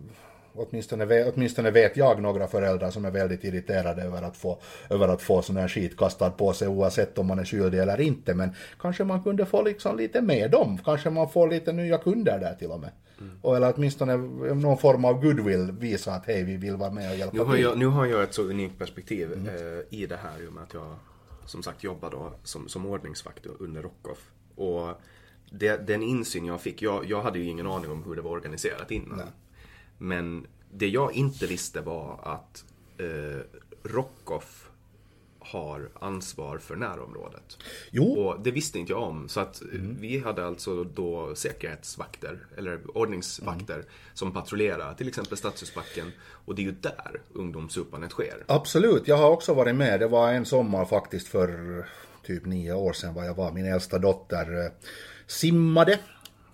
Åtminstone, 0.54 1.32
åtminstone 1.32 1.72
vet 1.72 1.98
jag 1.98 2.22
några 2.22 2.48
föräldrar 2.48 2.92
som 2.92 3.06
är 3.06 3.12
väldigt 3.12 3.44
irriterade 3.44 4.02
över 4.02 4.22
att 4.22 4.38
få, 4.38 4.60
över 4.90 5.08
att 5.08 5.22
få 5.22 5.42
sån 5.42 5.58
här 5.58 5.68
skit 5.68 5.98
kastad 5.98 6.30
på 6.30 6.54
sig 6.54 6.68
oavsett 6.68 7.18
om 7.18 7.28
man 7.28 7.40
är 7.40 7.46
skyldig 7.46 7.80
eller 7.80 8.02
inte. 8.02 8.34
Men 8.34 8.50
kanske 8.80 9.04
man 9.04 9.24
kunde 9.24 9.46
få 9.46 9.62
liksom 9.62 9.98
lite 9.98 10.22
med 10.22 10.52
dem. 10.52 10.78
Kanske 10.86 11.10
man 11.10 11.30
får 11.30 11.48
lite 11.50 11.72
nya 11.74 11.98
kunder 11.98 12.40
där 12.40 12.56
till 12.56 12.72
och 12.72 12.80
med. 12.80 12.92
Och 13.42 13.56
eller 13.56 13.74
åtminstone 13.76 14.18
någon 14.54 14.78
form 14.78 15.06
av 15.06 15.22
goodwill 15.22 15.72
visa 15.80 16.14
att 16.14 16.26
hej 16.26 16.44
vi 16.44 16.58
vill 16.58 16.76
vara 16.76 16.92
med 16.92 17.12
och 17.12 17.18
hjälpa 17.18 17.38
Nu 17.38 17.44
har, 17.44 17.54
till. 17.54 17.64
jag, 17.64 17.78
nu 17.78 17.86
har 17.86 18.06
jag 18.06 18.24
ett 18.24 18.34
så 18.34 18.44
unikt 18.44 18.78
perspektiv 18.78 19.32
eh, 19.32 20.00
i 20.00 20.06
det 20.06 20.18
här 20.18 20.44
i 20.44 20.48
och 20.48 20.54
med 20.54 20.64
att 20.64 20.74
jag 20.74 20.96
som 21.46 21.64
sagt 21.64 21.84
jobbar 21.84 22.12
då 22.12 22.34
som, 22.44 22.68
som 22.70 22.86
ordningsvakt 22.86 23.46
under 23.46 23.82
Rockoff. 23.82 24.32
Och 24.56 24.90
det, 25.52 25.88
den 25.88 26.04
insyn 26.04 26.46
jag 26.46 26.62
fick, 26.62 26.82
jag, 26.82 27.06
jag 27.06 27.22
hade 27.22 27.40
ju 27.40 27.46
ingen 27.46 27.68
aning 27.68 27.92
om 27.92 28.04
hur 28.04 28.16
det 28.16 28.22
var 28.22 28.32
organiserat 28.32 28.92
innan. 28.92 29.22
Men 30.00 30.48
det 30.72 30.88
jag 30.88 31.14
inte 31.14 31.48
visste 31.48 31.82
var 31.82 32.20
att 32.24 32.66
eh, 32.98 33.42
Rockoff 33.84 34.70
har 35.40 35.90
ansvar 35.94 36.58
för 36.58 36.76
närområdet. 36.76 37.58
Jo. 37.92 38.04
Och 38.04 38.42
det 38.44 38.52
visste 38.52 38.80
inte 38.80 38.92
jag 38.92 39.04
om. 39.04 39.30
Så 39.30 39.40
att 39.40 39.62
vi 40.00 40.20
hade 40.20 40.46
alltså 40.46 40.84
då 40.84 41.36
säkerhetsvakter, 41.36 42.46
eller 42.58 42.98
ordningsvakter, 42.98 43.84
som 44.14 44.34
patrullerar 44.34 44.94
till 44.94 45.08
exempel 45.08 45.38
Stadshusbacken. 45.38 46.12
Och 46.46 46.56
det 46.56 46.62
är 46.62 46.64
ju 46.64 46.72
där 46.72 47.22
ungdomssupandet 47.34 48.12
sker. 48.12 48.44
Absolut, 48.48 49.08
jag 49.08 49.18
har 49.18 49.30
också 49.30 49.54
varit 49.54 49.76
med. 49.76 50.00
Det 50.00 50.08
var 50.08 50.34
en 50.34 50.46
sommar 50.46 50.86
faktiskt 50.86 51.28
för 51.28 51.86
typ 52.24 52.46
nio 52.46 52.74
år 52.74 52.94
sedan 52.94 53.14
var 53.14 53.24
jag 53.24 53.34
var. 53.34 53.52
Min 53.52 53.66
äldsta 53.66 54.00
dotter 54.00 54.66
eh, 54.66 54.72
simmade 55.28 56.00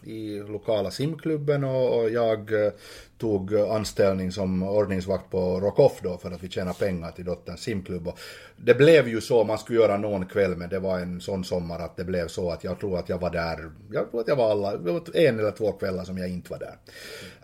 i 0.04 0.40
lokala 0.40 0.92
simklubben 0.92 1.64
och, 1.64 2.00
och 2.00 2.10
jag 2.10 2.66
eh, 2.66 2.72
tog 3.18 3.56
anställning 3.56 4.32
som 4.32 4.64
ordningsvakt 4.64 5.32
på 5.32 5.60
Rockoff 5.60 6.00
då 6.04 6.18
för 6.18 6.32
att 6.32 6.44
vi 6.44 6.50
tjänade 6.50 6.80
pengar 6.80 7.12
till 7.12 7.26
dotterns 7.26 7.62
simklubb. 7.62 8.08
Och 8.08 8.20
det 8.58 8.74
blev 8.74 9.08
ju 9.08 9.22
så, 9.22 9.44
man 9.44 9.58
skulle 9.58 9.80
göra 9.80 9.98
någon 9.98 10.26
kväll 10.26 10.56
men 10.56 10.70
det 10.70 10.80
var 10.80 11.00
en 11.00 11.22
sån 11.22 11.44
sommar 11.44 11.80
att 11.80 11.98
det 11.98 12.04
blev 12.04 12.28
så 12.28 12.52
att 12.52 12.64
jag 12.64 12.80
tror 12.80 13.00
att 13.00 13.10
jag 13.10 13.18
var 13.18 13.30
där, 13.30 13.72
jag 13.92 14.12
tror 14.12 14.22
att 14.22 14.28
jag 14.28 14.36
var 14.36 14.52
alla, 14.52 14.72
en 15.14 15.40
eller 15.40 15.52
två 15.52 15.72
kvällar 15.72 16.04
som 16.04 16.18
jag 16.18 16.30
inte 16.30 16.52
var 16.52 16.60
där. 16.60 16.76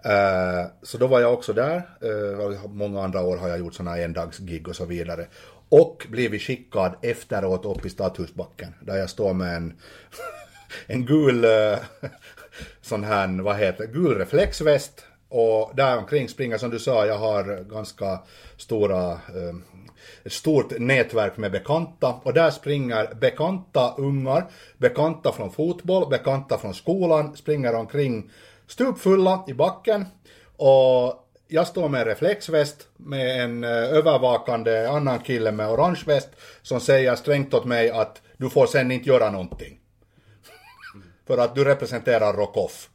Uh, 0.05 0.67
så 0.81 0.97
då 0.97 1.07
var 1.07 1.19
jag 1.19 1.33
också 1.33 1.53
där, 1.53 1.89
uh, 2.03 2.65
många 2.67 3.03
andra 3.03 3.21
år 3.21 3.37
har 3.37 3.49
jag 3.49 3.59
gjort 3.59 3.73
sådana 3.73 3.97
endagsgig 3.97 4.67
och 4.67 4.75
så 4.75 4.85
vidare. 4.85 5.27
Och 5.69 6.07
blivit 6.09 6.41
skickad 6.41 6.95
efteråt 7.01 7.65
upp 7.65 7.85
i 7.85 7.89
Stadshusbacken 7.89 8.73
där 8.81 8.97
jag 8.97 9.09
står 9.09 9.33
med 9.33 9.55
en, 9.55 9.73
en 10.87 11.05
gul 11.05 11.43
eh, 11.43 11.77
sån 12.81 13.03
här, 13.03 13.41
vad 13.41 13.57
heter 13.57 13.87
gul 13.87 14.17
reflexväst 14.17 15.05
och 15.31 15.71
där 15.75 15.97
omkring 15.97 16.29
springer, 16.29 16.57
som 16.57 16.69
du 16.69 16.79
sa, 16.79 17.05
jag 17.05 17.17
har 17.17 17.63
ganska 17.63 18.19
stora, 18.57 19.11
ehm, 19.11 19.63
ett 20.23 20.31
stort 20.31 20.79
nätverk 20.79 21.37
med 21.37 21.51
bekanta. 21.51 22.15
Och 22.23 22.33
där 22.33 22.51
springer 22.51 23.13
bekanta 23.15 23.93
ungar, 23.97 24.45
bekanta 24.77 25.31
från 25.31 25.51
fotboll, 25.51 26.09
bekanta 26.09 26.57
från 26.57 26.73
skolan, 26.73 27.35
springer 27.35 27.75
omkring 27.75 28.31
stupfulla 28.67 29.43
i 29.47 29.53
backen. 29.53 30.05
Och 30.57 31.27
jag 31.47 31.67
står 31.67 31.89
med 31.89 32.01
en 32.01 32.07
reflexväst 32.07 32.87
med 32.97 33.43
en 33.43 33.63
eh, 33.63 33.69
övervakande 33.69 34.87
annan 34.87 35.19
kille 35.19 35.51
med 35.51 35.69
orange 35.69 36.03
väst 36.05 36.29
som 36.61 36.79
säger 36.79 37.15
strängt 37.15 37.53
åt 37.53 37.65
mig 37.65 37.89
att 37.89 38.21
du 38.37 38.49
får 38.49 38.65
sen 38.65 38.91
inte 38.91 39.09
göra 39.09 39.31
någonting. 39.31 39.79
För 41.27 41.37
att 41.37 41.55
du 41.55 41.63
representerar 41.63 42.33
Rockoff. 42.33 42.89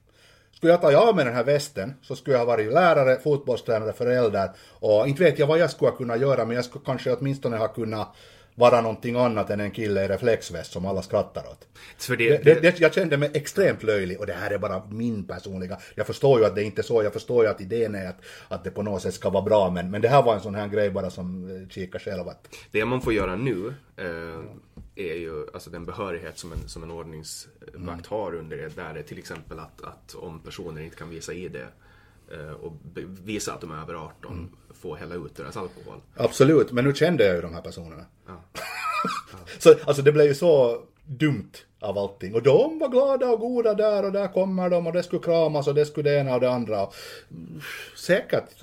Skulle 0.56 0.72
jag 0.72 0.80
ta 0.80 0.96
av 0.96 1.16
mig 1.16 1.24
den 1.24 1.34
här 1.34 1.44
västen 1.44 1.94
så 2.02 2.16
skulle 2.16 2.34
jag 2.36 2.40
ha 2.40 2.46
varit 2.46 2.72
lärare, 2.72 3.16
fotbollstränare, 3.16 3.92
förälder 3.92 4.50
och 4.80 5.08
inte 5.08 5.22
vet 5.22 5.38
jag 5.38 5.46
vad 5.46 5.58
jag 5.58 5.70
skulle 5.70 5.90
kunna 5.90 6.16
göra 6.16 6.44
men 6.44 6.56
jag 6.56 6.64
skulle 6.64 6.84
kanske 6.84 7.14
åtminstone 7.14 7.56
ha 7.56 7.68
kunnat 7.68 8.14
vara 8.56 8.80
någonting 8.80 9.16
annat 9.16 9.50
än 9.50 9.60
en 9.60 9.70
kille 9.70 10.04
i 10.04 10.08
reflexväst 10.08 10.72
som 10.72 10.86
alla 10.86 11.02
skrattar 11.02 11.42
åt. 11.50 11.68
För 11.98 12.16
det, 12.16 12.44
det, 12.44 12.60
det, 12.60 12.80
jag 12.80 12.94
kände 12.94 13.16
mig 13.16 13.30
extremt 13.34 13.82
löjlig 13.82 14.20
och 14.20 14.26
det 14.26 14.32
här 14.32 14.50
är 14.50 14.58
bara 14.58 14.82
min 14.90 15.26
personliga, 15.26 15.78
jag 15.94 16.06
förstår 16.06 16.40
ju 16.40 16.46
att 16.46 16.54
det 16.54 16.62
inte 16.62 16.80
är 16.80 16.82
så, 16.82 17.02
jag 17.02 17.12
förstår 17.12 17.44
ju 17.44 17.50
att 17.50 17.60
idén 17.60 17.94
är 17.94 18.08
att, 18.08 18.20
att 18.48 18.64
det 18.64 18.70
på 18.70 18.82
något 18.82 19.02
sätt 19.02 19.14
ska 19.14 19.30
vara 19.30 19.42
bra 19.42 19.70
men, 19.70 19.90
men 19.90 20.02
det 20.02 20.08
här 20.08 20.22
var 20.22 20.34
en 20.34 20.40
sån 20.40 20.54
här 20.54 20.68
grej 20.68 20.90
bara 20.90 21.10
som 21.10 21.56
eh, 21.56 21.68
kika 21.68 21.98
själv 21.98 22.28
att... 22.28 22.48
Det 22.70 22.84
man 22.84 23.00
får 23.00 23.12
göra 23.12 23.36
nu 23.36 23.74
eh, 23.96 24.40
är 24.94 25.14
ju 25.14 25.46
alltså 25.54 25.70
den 25.70 25.84
behörighet 25.84 26.38
som 26.38 26.52
en, 26.52 26.68
som 26.68 26.82
en 26.82 26.90
ordningsvakt 26.90 27.76
mm. 27.76 28.00
har 28.08 28.34
under 28.34 28.56
det, 28.56 28.76
där 28.76 28.94
är 28.94 29.02
till 29.02 29.18
exempel 29.18 29.58
att, 29.58 29.82
att 29.82 30.14
om 30.14 30.40
personer 30.40 30.82
inte 30.82 30.96
kan 30.96 31.10
visa 31.10 31.32
ID 31.32 31.56
eh, 32.32 32.50
och 32.50 32.72
visa 33.24 33.52
att 33.52 33.60
de 33.60 33.70
är 33.70 33.82
över 33.82 33.94
18 33.94 34.32
mm. 34.32 34.50
Få 34.80 34.94
hälla 34.94 35.14
ut 35.14 35.36
deras 35.36 35.56
alkohol. 35.56 36.00
Absolut, 36.16 36.72
men 36.72 36.84
nu 36.84 36.94
kände 36.94 37.26
jag 37.26 37.36
ju 37.36 37.42
de 37.42 37.54
här 37.54 37.60
personerna. 37.60 38.04
Ja. 38.26 38.42
Ja. 38.52 38.60
så 39.58 39.74
alltså 39.84 40.02
det 40.02 40.12
blev 40.12 40.26
ju 40.26 40.34
så 40.34 40.82
dumt 41.04 41.52
av 41.80 41.98
allting. 41.98 42.34
Och 42.34 42.42
de 42.42 42.78
var 42.78 42.88
glada 42.88 43.30
och 43.30 43.40
goda 43.40 43.74
där 43.74 44.04
och 44.04 44.12
där 44.12 44.28
kommer 44.28 44.70
de 44.70 44.86
och 44.86 44.92
det 44.92 45.02
skulle 45.02 45.22
kramas 45.22 45.68
och 45.68 45.74
det 45.74 45.86
skulle 45.86 46.10
det 46.10 46.18
ena 46.18 46.34
och 46.34 46.40
det 46.40 46.50
andra. 46.50 46.88
Säkert, 47.96 48.62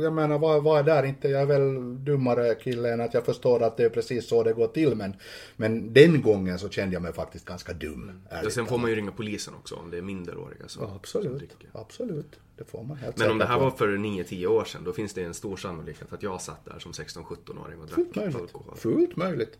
jag 0.00 0.12
menar 0.12 0.38
vad, 0.38 0.62
vad 0.62 0.78
är 0.78 0.82
där 0.82 1.02
inte, 1.02 1.28
jag 1.28 1.42
är 1.42 1.46
väl 1.46 2.04
dummare 2.04 2.54
kille 2.54 2.92
än 2.92 3.00
att 3.00 3.14
jag 3.14 3.24
förstår 3.24 3.62
att 3.62 3.76
det 3.76 3.84
är 3.84 3.88
precis 3.88 4.28
så 4.28 4.42
det 4.42 4.52
går 4.52 4.66
till 4.66 4.94
men, 4.94 5.16
men 5.56 5.92
den 5.92 6.22
gången 6.22 6.58
så 6.58 6.68
kände 6.68 6.94
jag 6.94 7.02
mig 7.02 7.12
faktiskt 7.12 7.44
ganska 7.44 7.72
dum. 7.72 8.22
Ja, 8.30 8.50
sen 8.50 8.66
får 8.66 8.78
man 8.78 8.90
ju 8.90 8.96
ringa 8.96 9.12
polisen 9.12 9.54
också 9.54 9.74
om 9.74 9.90
det 9.90 9.98
är 9.98 10.02
minderåriga 10.02 10.68
som, 10.68 10.82
ja, 10.82 10.92
absolut, 10.96 11.56
som 11.72 11.80
absolut. 11.80 12.40
Det 12.56 12.64
får 12.64 12.82
man 12.82 12.96
helt 12.96 13.18
Men 13.18 13.30
om 13.30 13.38
det 13.38 13.46
här 13.46 13.58
på. 13.58 13.64
var 13.64 13.70
för 13.70 13.88
9-10 13.88 14.46
år 14.46 14.64
sedan 14.64 14.84
då 14.84 14.92
finns 14.92 15.14
det 15.14 15.24
en 15.24 15.34
stor 15.34 15.56
sannolikhet 15.56 16.12
att 16.12 16.22
jag 16.22 16.40
satt 16.40 16.64
där 16.64 16.78
som 16.78 16.92
16-17-åring 16.92 17.80
och 17.80 17.86
drack 17.86 18.34
alkohol. 18.34 18.76
Fullt 18.76 19.16
möjligt. 19.16 19.58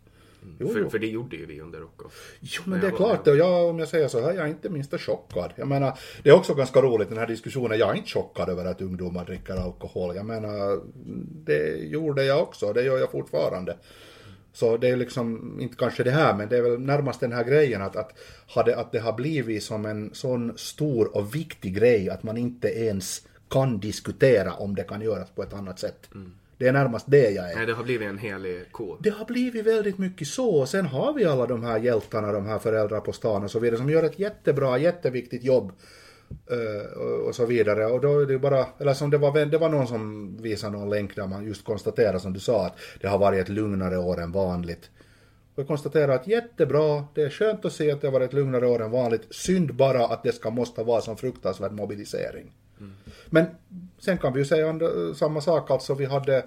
Jo, 0.59 0.67
för, 0.67 0.89
för, 0.89 0.99
det 0.99 1.07
gjorde 1.07 1.35
ju 1.35 1.45
vi 1.45 1.61
under 1.61 1.79
Rockoff. 1.79 2.37
Jo, 2.39 2.61
men 2.65 2.81
det 2.81 2.87
är 2.87 2.91
klart. 2.91 3.27
Och 3.27 3.37
jag, 3.37 3.69
om 3.69 3.79
jag 3.79 3.87
säger 3.87 4.07
så 4.07 4.21
här, 4.21 4.33
jag 4.33 4.45
är 4.45 4.47
inte 4.49 4.69
minsta 4.69 4.97
chockad. 4.97 5.53
Jag 5.55 5.67
menar, 5.67 5.99
det 6.23 6.29
är 6.29 6.33
också 6.33 6.53
ganska 6.53 6.81
roligt 6.81 7.09
den 7.09 7.17
här 7.17 7.27
diskussionen. 7.27 7.79
Jag 7.79 7.89
är 7.89 7.95
inte 7.95 8.09
chockad 8.09 8.49
över 8.49 8.65
att 8.65 8.81
ungdomar 8.81 9.25
dricker 9.25 9.53
alkohol. 9.53 10.15
Jag 10.15 10.25
menar, 10.25 10.81
det 11.45 11.77
gjorde 11.77 12.23
jag 12.23 12.41
också. 12.41 12.73
Det 12.73 12.83
gör 12.83 12.97
jag 12.97 13.11
fortfarande. 13.11 13.77
Så 14.53 14.77
det 14.77 14.89
är 14.89 14.97
liksom, 14.97 15.57
inte 15.61 15.75
kanske 15.75 16.03
det 16.03 16.11
här, 16.11 16.35
men 16.35 16.49
det 16.49 16.57
är 16.57 16.61
väl 16.61 16.79
närmast 16.79 17.19
den 17.19 17.31
här 17.31 17.43
grejen 17.43 17.81
att, 17.81 17.95
att, 17.95 18.13
hade, 18.47 18.77
att 18.77 18.91
det 18.91 18.99
har 18.99 19.13
blivit 19.13 19.63
som 19.63 19.85
en 19.85 20.09
sån 20.13 20.57
stor 20.57 21.17
och 21.17 21.35
viktig 21.35 21.75
grej 21.75 22.09
att 22.09 22.23
man 22.23 22.37
inte 22.37 22.67
ens 22.67 23.27
kan 23.49 23.79
diskutera 23.79 24.53
om 24.53 24.75
det 24.75 24.83
kan 24.83 25.01
göras 25.01 25.29
på 25.29 25.43
ett 25.43 25.53
annat 25.53 25.79
sätt. 25.79 26.09
Mm. 26.15 26.31
Det 26.57 26.67
är 26.67 26.73
närmast 26.73 27.05
det 27.09 27.29
jag 27.29 27.51
är. 27.51 27.55
Nej, 27.55 27.65
det 27.65 27.73
har 27.73 27.83
blivit 27.83 28.07
en 28.07 28.17
helig 28.17 28.71
kod. 28.71 28.97
Det 29.03 29.09
har 29.09 29.25
blivit 29.25 29.65
väldigt 29.65 29.97
mycket 29.97 30.27
så. 30.27 30.49
Och 30.49 30.69
sen 30.69 30.85
har 30.85 31.13
vi 31.13 31.25
alla 31.25 31.45
de 31.45 31.63
här 31.63 31.79
hjältarna, 31.79 32.31
de 32.31 32.45
här 32.45 32.59
föräldrar 32.59 32.99
på 32.99 33.13
stan 33.13 33.43
och 33.43 33.51
så 33.51 33.59
vidare, 33.59 33.77
som 33.77 33.89
gör 33.89 34.03
ett 34.03 34.19
jättebra, 34.19 34.77
jätteviktigt 34.77 35.43
jobb. 35.43 35.71
Uh, 36.51 37.01
och 37.27 37.35
så 37.35 37.45
vidare. 37.45 37.85
Och 37.85 38.01
då 38.01 38.19
är 38.19 38.25
det 38.25 38.39
bara, 38.39 38.65
eller 38.79 38.93
som 38.93 39.09
det 39.09 39.17
var, 39.17 39.45
det 39.45 39.57
var 39.57 39.69
någon 39.69 39.87
som 39.87 40.37
visade 40.41 40.77
någon 40.77 40.89
länk 40.89 41.15
där 41.15 41.27
man 41.27 41.45
just 41.45 41.65
konstaterar 41.65 42.19
som 42.19 42.33
du 42.33 42.39
sa 42.39 42.65
att 42.65 42.77
det 43.01 43.07
har 43.07 43.17
varit 43.17 43.41
ett 43.41 43.49
lugnare 43.49 43.97
år 43.97 44.21
än 44.21 44.31
vanligt. 44.31 44.89
Och 45.53 45.59
jag 45.59 45.67
konstaterar 45.67 46.15
att 46.15 46.27
jättebra, 46.27 47.05
det 47.13 47.21
är 47.21 47.29
skönt 47.29 47.65
att 47.65 47.73
se 47.73 47.91
att 47.91 48.01
det 48.01 48.07
har 48.07 48.11
varit 48.11 48.27
ett 48.27 48.33
lugnare 48.33 48.67
år 48.67 48.81
än 48.81 48.91
vanligt. 48.91 49.27
Synd 49.29 49.75
bara 49.75 50.05
att 50.05 50.23
det 50.23 50.31
ska 50.31 50.49
måste 50.49 50.83
vara 50.83 51.01
som 51.01 51.17
fruktansvärd 51.17 51.71
mobilisering. 51.71 52.51
Mm. 52.79 52.93
Men 53.29 53.45
sen 53.99 54.17
kan 54.17 54.33
vi 54.33 54.39
ju 54.39 54.45
säga 54.45 54.79
samma 55.15 55.41
sak, 55.41 55.71
alltså 55.71 55.93
vi 55.93 56.05
hade 56.05 56.37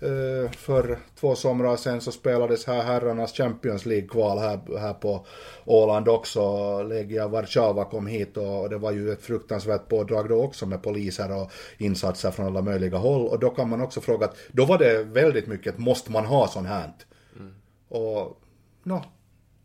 eh, 0.00 0.50
för 0.50 0.98
två 1.20 1.34
somrar 1.34 1.76
sen 1.76 2.00
så 2.00 2.12
spelades 2.12 2.66
här 2.66 2.82
herrarnas 2.82 3.32
Champions 3.32 3.86
League-kval 3.86 4.38
här, 4.38 4.78
här 4.78 4.94
på 4.94 5.26
Åland 5.64 6.08
också. 6.08 6.82
Legia 6.82 7.28
Warszawa 7.28 7.84
kom 7.84 8.06
hit 8.06 8.36
och 8.36 8.70
det 8.70 8.78
var 8.78 8.92
ju 8.92 9.12
ett 9.12 9.22
fruktansvärt 9.22 9.88
pådrag 9.88 10.28
då 10.28 10.42
också 10.42 10.66
med 10.66 10.82
poliser 10.82 11.42
och 11.42 11.52
insatser 11.78 12.30
från 12.30 12.46
alla 12.46 12.62
möjliga 12.62 12.98
håll. 12.98 13.26
Och 13.26 13.38
då 13.38 13.50
kan 13.50 13.68
man 13.68 13.80
också 13.80 14.00
fråga 14.00 14.26
att 14.26 14.36
då 14.52 14.64
var 14.64 14.78
det 14.78 15.04
väldigt 15.04 15.46
mycket, 15.46 15.78
måste 15.78 16.12
man 16.12 16.26
ha 16.26 16.48
sånt 16.48 16.68
här? 16.68 16.92
Mm. 17.36 17.54
Och, 17.88 18.40
no, 18.82 19.04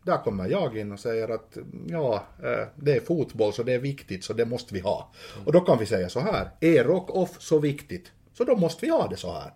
där 0.08 0.24
kommer 0.24 0.48
jag 0.48 0.78
in 0.78 0.92
och 0.92 1.00
säger 1.00 1.28
att 1.28 1.58
ja, 1.86 2.24
eh, 2.42 2.68
det 2.76 2.96
är 2.96 3.00
fotboll 3.00 3.52
så 3.52 3.62
det 3.62 3.72
är 3.72 3.78
viktigt 3.78 4.24
så 4.24 4.32
det 4.32 4.44
måste 4.44 4.74
vi 4.74 4.80
ha. 4.80 5.12
Och 5.44 5.52
då 5.52 5.60
kan 5.60 5.78
vi 5.78 5.86
säga 5.86 6.08
så 6.08 6.20
här, 6.20 6.50
är 6.60 6.84
rock-off 6.84 7.36
så 7.38 7.58
viktigt 7.58 8.12
så 8.32 8.44
då 8.44 8.56
måste 8.56 8.86
vi 8.86 8.92
ha 8.92 9.08
det 9.08 9.16
så 9.16 9.32
här. 9.32 9.52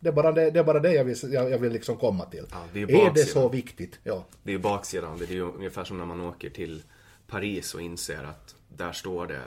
Det 0.00 0.08
är 0.08 0.12
bara 0.12 0.32
det, 0.32 0.50
det, 0.50 0.58
är 0.58 0.64
bara 0.64 0.80
det 0.80 0.92
jag 0.92 1.04
vill, 1.04 1.16
jag, 1.22 1.50
jag 1.50 1.58
vill 1.58 1.72
liksom 1.72 1.96
komma 1.96 2.24
till. 2.24 2.46
Ja, 2.50 2.64
det 2.72 2.82
är, 2.82 3.06
är, 3.06 3.14
det 3.14 3.24
så 3.24 3.48
viktigt? 3.48 3.98
Ja. 4.02 4.24
Det 4.42 4.50
är 4.50 4.52
ju 4.52 4.58
baksidan. 4.58 5.18
Det 5.18 5.24
är 5.24 5.28
ju 5.28 5.42
ungefär 5.42 5.84
som 5.84 5.98
när 5.98 6.04
man 6.04 6.20
åker 6.20 6.50
till 6.50 6.82
Paris 7.26 7.74
och 7.74 7.80
inser 7.80 8.24
att 8.24 8.54
där 8.68 8.92
står 8.92 9.26
det 9.26 9.42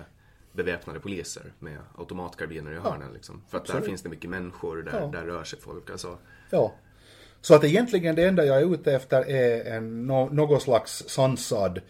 beväpnade 0.54 1.00
poliser 1.00 1.54
med 1.60 1.78
automatkarbiner 1.98 2.72
i 2.72 2.78
hörnen. 2.78 3.08
Ja, 3.08 3.14
liksom. 3.14 3.42
För 3.50 3.58
att 3.58 3.62
absolut. 3.62 3.82
där 3.82 3.90
finns 3.90 4.02
det 4.02 4.10
mycket 4.10 4.30
människor, 4.30 4.84
där, 4.84 5.00
ja. 5.00 5.08
där 5.08 5.26
rör 5.26 5.44
sig 5.44 5.60
folk. 5.60 5.90
Alltså, 5.90 6.18
ja. 6.50 6.74
Så 7.44 7.56
att 7.56 7.64
egentligen 7.64 8.16
det 8.16 8.24
enda 8.24 8.46
jag 8.46 8.62
är 8.62 8.74
ute 8.74 8.94
efter 8.94 9.30
är 9.30 9.76
en, 9.76 10.08
någon 10.08 10.62
slags 10.62 11.04
sansad 11.08 11.82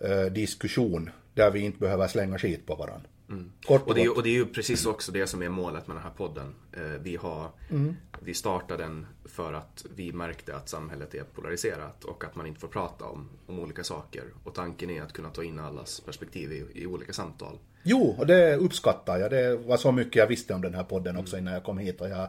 eh, 0.00 0.24
diskussion 0.24 1.10
där 1.34 1.50
vi 1.50 1.60
inte 1.60 1.78
behöver 1.78 2.08
slänga 2.08 2.38
skit 2.38 2.66
på 2.66 2.74
varandra. 2.74 3.08
Mm. 3.28 3.52
och, 3.68 3.94
det 3.94 4.02
är, 4.02 4.16
och 4.16 4.22
det 4.22 4.28
är 4.28 4.34
ju 4.34 4.46
precis 4.46 4.86
också 4.86 5.12
det 5.12 5.26
som 5.26 5.42
är 5.42 5.48
målet 5.48 5.86
med 5.86 5.96
den 5.96 6.02
här 6.02 6.10
podden. 6.10 6.54
Eh, 6.72 6.82
vi, 7.02 7.16
har, 7.16 7.50
mm. 7.70 7.96
vi 8.20 8.34
startade 8.34 8.82
den 8.82 9.06
för 9.24 9.52
att 9.52 9.86
vi 9.96 10.12
märkte 10.12 10.56
att 10.56 10.68
samhället 10.68 11.14
är 11.14 11.22
polariserat 11.22 12.04
och 12.04 12.24
att 12.24 12.36
man 12.36 12.46
inte 12.46 12.60
får 12.60 12.68
prata 12.68 13.04
om, 13.04 13.28
om 13.46 13.58
olika 13.58 13.84
saker. 13.84 14.24
Och 14.44 14.54
tanken 14.54 14.90
är 14.90 15.02
att 15.02 15.12
kunna 15.12 15.30
ta 15.30 15.44
in 15.44 15.58
allas 15.58 16.00
perspektiv 16.00 16.52
i, 16.52 16.82
i 16.82 16.86
olika 16.86 17.12
samtal. 17.12 17.58
Jo, 17.88 18.14
och 18.18 18.26
det 18.26 18.56
uppskattar 18.56 19.18
jag. 19.18 19.30
Det 19.30 19.56
var 19.56 19.76
så 19.76 19.92
mycket 19.92 20.16
jag 20.16 20.26
visste 20.26 20.54
om 20.54 20.62
den 20.62 20.74
här 20.74 20.84
podden 20.84 21.16
också 21.16 21.38
innan 21.38 21.54
jag 21.54 21.64
kom 21.64 21.78
hit. 21.78 22.00
Och 22.00 22.08
jag, 22.08 22.28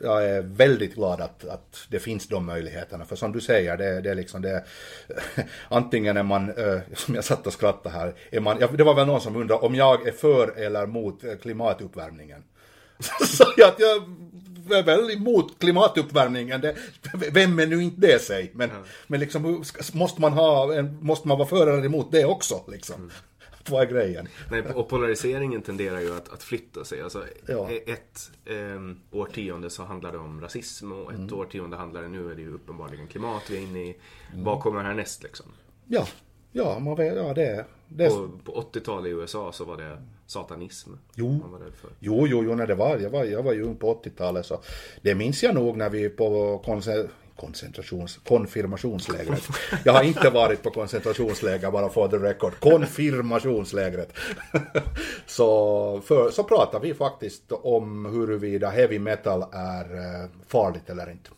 jag 0.00 0.24
är 0.24 0.42
väldigt 0.42 0.94
glad 0.94 1.20
att, 1.20 1.44
att 1.44 1.86
det 1.88 1.98
finns 1.98 2.28
de 2.28 2.46
möjligheterna. 2.46 3.04
För 3.04 3.16
som 3.16 3.32
du 3.32 3.40
säger, 3.40 3.76
det, 3.76 4.00
det 4.00 4.10
är 4.10 4.14
liksom 4.14 4.42
det... 4.42 4.64
Antingen 5.68 6.16
är 6.16 6.22
man, 6.22 6.52
som 6.94 7.14
jag 7.14 7.24
satt 7.24 7.46
och 7.46 7.52
skrattade 7.52 7.94
här, 7.94 8.14
är 8.30 8.40
man, 8.40 8.58
det 8.58 8.84
var 8.84 8.94
väl 8.94 9.06
någon 9.06 9.20
som 9.20 9.36
undrade 9.36 9.66
om 9.66 9.74
jag 9.74 10.08
är 10.08 10.12
för 10.12 10.58
eller 10.58 10.86
mot 10.86 11.22
klimatuppvärmningen. 11.42 12.42
Så 13.26 13.44
jag 13.56 13.68
att 13.68 13.78
jag 13.78 13.96
är 14.78 14.82
väl 14.82 15.10
emot 15.10 15.58
klimatuppvärmningen. 15.58 16.60
Det, 16.60 16.76
vem 17.32 17.58
är 17.58 17.66
nu 17.66 17.82
inte 17.82 18.00
det 18.00 18.22
sig? 18.22 18.50
Men, 18.54 18.70
mm. 18.70 18.82
men 19.06 19.20
liksom, 19.20 19.64
måste 19.92 20.20
man, 20.20 20.32
ha, 20.32 20.82
måste 20.82 21.28
man 21.28 21.38
vara 21.38 21.48
för 21.48 21.66
eller 21.66 21.84
emot 21.84 22.12
det 22.12 22.24
också? 22.24 22.64
Liksom. 22.68 22.96
Mm. 22.96 23.10
Vad 23.70 23.82
är 23.82 23.86
grejen? 23.86 24.28
Nej, 24.50 24.62
och 24.62 24.88
polariseringen 24.88 25.62
tenderar 25.62 26.00
ju 26.00 26.16
att, 26.16 26.32
att 26.32 26.42
flytta 26.42 26.84
sig. 26.84 27.02
Alltså, 27.02 27.24
ja. 27.46 27.70
E- 27.70 27.92
ett 27.92 28.30
eh, 28.44 29.18
årtionde 29.18 29.70
så 29.70 29.82
handlar 29.82 30.12
det 30.12 30.18
om 30.18 30.40
rasism 30.40 30.92
och 30.92 31.12
ett 31.12 31.18
mm. 31.18 31.34
årtionde 31.34 31.76
handlar 31.76 32.02
det, 32.02 32.08
nu 32.08 32.30
är 32.30 32.34
det 32.34 32.42
ju 32.42 32.54
uppenbarligen 32.54 33.06
klimat 33.06 33.50
vi 33.50 33.56
är 33.56 33.60
inne 33.60 33.84
i. 33.84 33.96
Mm. 34.32 34.44
Vad 34.44 34.60
kommer 34.60 34.82
härnäst 34.82 35.22
liksom? 35.22 35.46
Ja, 35.86 36.06
Ja, 36.56 36.78
man 36.78 36.96
vet, 36.96 37.16
ja 37.16 37.34
det. 37.34 37.64
Det 37.88 38.08
På, 38.08 38.30
på 38.44 38.68
80-talet 38.72 39.06
i 39.06 39.10
USA 39.10 39.52
så 39.52 39.64
var 39.64 39.76
det 39.76 39.98
satanism. 40.26 40.90
Jo. 41.14 41.28
Man 41.28 41.50
var 41.50 41.58
för. 41.58 41.90
Jo, 41.98 42.26
jo, 42.26 42.44
jo, 42.44 42.54
när 42.54 42.66
det 42.66 42.74
var, 42.74 42.98
jag 42.98 43.10
var, 43.10 43.24
jag 43.24 43.42
var 43.42 43.52
ju 43.52 43.62
ung 43.62 43.76
på 43.76 43.94
80-talet 43.94 44.46
så 44.46 44.60
det 45.02 45.14
minns 45.14 45.42
jag 45.42 45.54
nog 45.54 45.76
när 45.76 45.90
vi 45.90 46.08
på 46.08 46.62
konce- 46.66 47.08
koncentrations, 47.36 48.20
konfirmationslägret. 48.24 49.42
Jag 49.84 49.92
har 49.92 50.02
inte 50.02 50.30
varit 50.30 50.62
på 50.62 50.70
koncentrationsläger 50.70 51.70
bara 51.70 51.88
for 51.88 52.08
the 52.08 52.16
record. 52.16 52.52
Konfirmationslägret. 52.60 54.12
så, 55.26 56.00
för, 56.04 56.30
så 56.30 56.44
pratar 56.44 56.80
vi 56.80 56.94
faktiskt 56.94 57.52
om 57.52 58.06
huruvida 58.06 58.70
heavy 58.70 58.98
metal 58.98 59.44
är 59.52 59.96
eh, 59.96 60.28
farligt 60.48 60.90
eller 60.90 61.10
inte. 61.10 61.30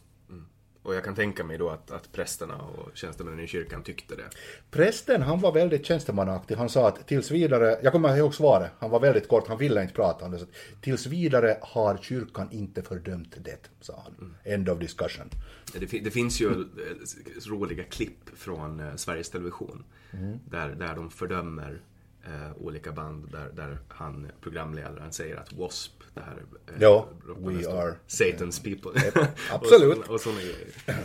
Och 0.86 0.94
jag 0.94 1.04
kan 1.04 1.14
tänka 1.14 1.44
mig 1.44 1.58
då 1.58 1.70
att, 1.70 1.90
att 1.90 2.12
prästerna 2.12 2.56
och 2.56 2.90
tjänstemännen 2.94 3.40
i 3.40 3.46
kyrkan 3.46 3.82
tyckte 3.82 4.16
det. 4.16 4.28
Prästen, 4.70 5.22
han 5.22 5.40
var 5.40 5.52
väldigt 5.52 5.86
tjänstemannaaktig. 5.86 6.54
Han 6.54 6.68
sa 6.68 6.88
att 6.88 7.06
tills 7.06 7.30
vidare, 7.30 7.78
jag 7.82 7.92
kommer 7.92 8.16
ihåg 8.16 8.34
svaret, 8.34 8.70
han 8.78 8.90
var 8.90 9.00
väldigt 9.00 9.28
kort, 9.28 9.48
han 9.48 9.58
ville 9.58 9.82
inte 9.82 9.94
prata 9.94 10.24
om 10.24 10.30
det. 10.30 10.38
Så 10.38 10.44
att, 10.44 10.50
tills 10.80 11.06
vidare 11.06 11.58
har 11.62 11.96
kyrkan 11.96 12.48
inte 12.50 12.82
fördömt 12.82 13.36
det, 13.44 13.70
sa 13.80 14.04
han. 14.04 14.36
End 14.44 14.68
of 14.68 14.78
discussion. 14.78 15.30
Det, 15.72 15.98
det 15.98 16.10
finns 16.10 16.40
ju 16.40 16.50
eh, 16.50 17.50
roliga 17.50 17.84
klipp 17.84 18.30
från 18.36 18.80
eh, 18.80 18.96
Sveriges 18.96 19.30
Television. 19.30 19.84
Mm. 20.10 20.38
Där, 20.50 20.68
där 20.68 20.94
de 20.94 21.10
fördömer 21.10 21.80
eh, 22.24 22.56
olika 22.56 22.92
band. 22.92 23.32
Där, 23.32 23.50
där 23.52 23.78
han, 23.88 24.30
programledaren, 24.40 25.12
säger 25.12 25.36
att 25.36 25.50
W.A.S.P. 25.50 25.95
Det 26.16 26.22
här 26.22 26.36
eh, 26.66 26.74
Ja, 26.82 27.08
we 27.36 27.52
are- 27.52 27.94
Satan's 28.08 28.64
people. 28.64 29.00
absolut. 29.50 29.98
och, 29.98 30.14
och 30.14 30.20
grejer. 30.34 31.04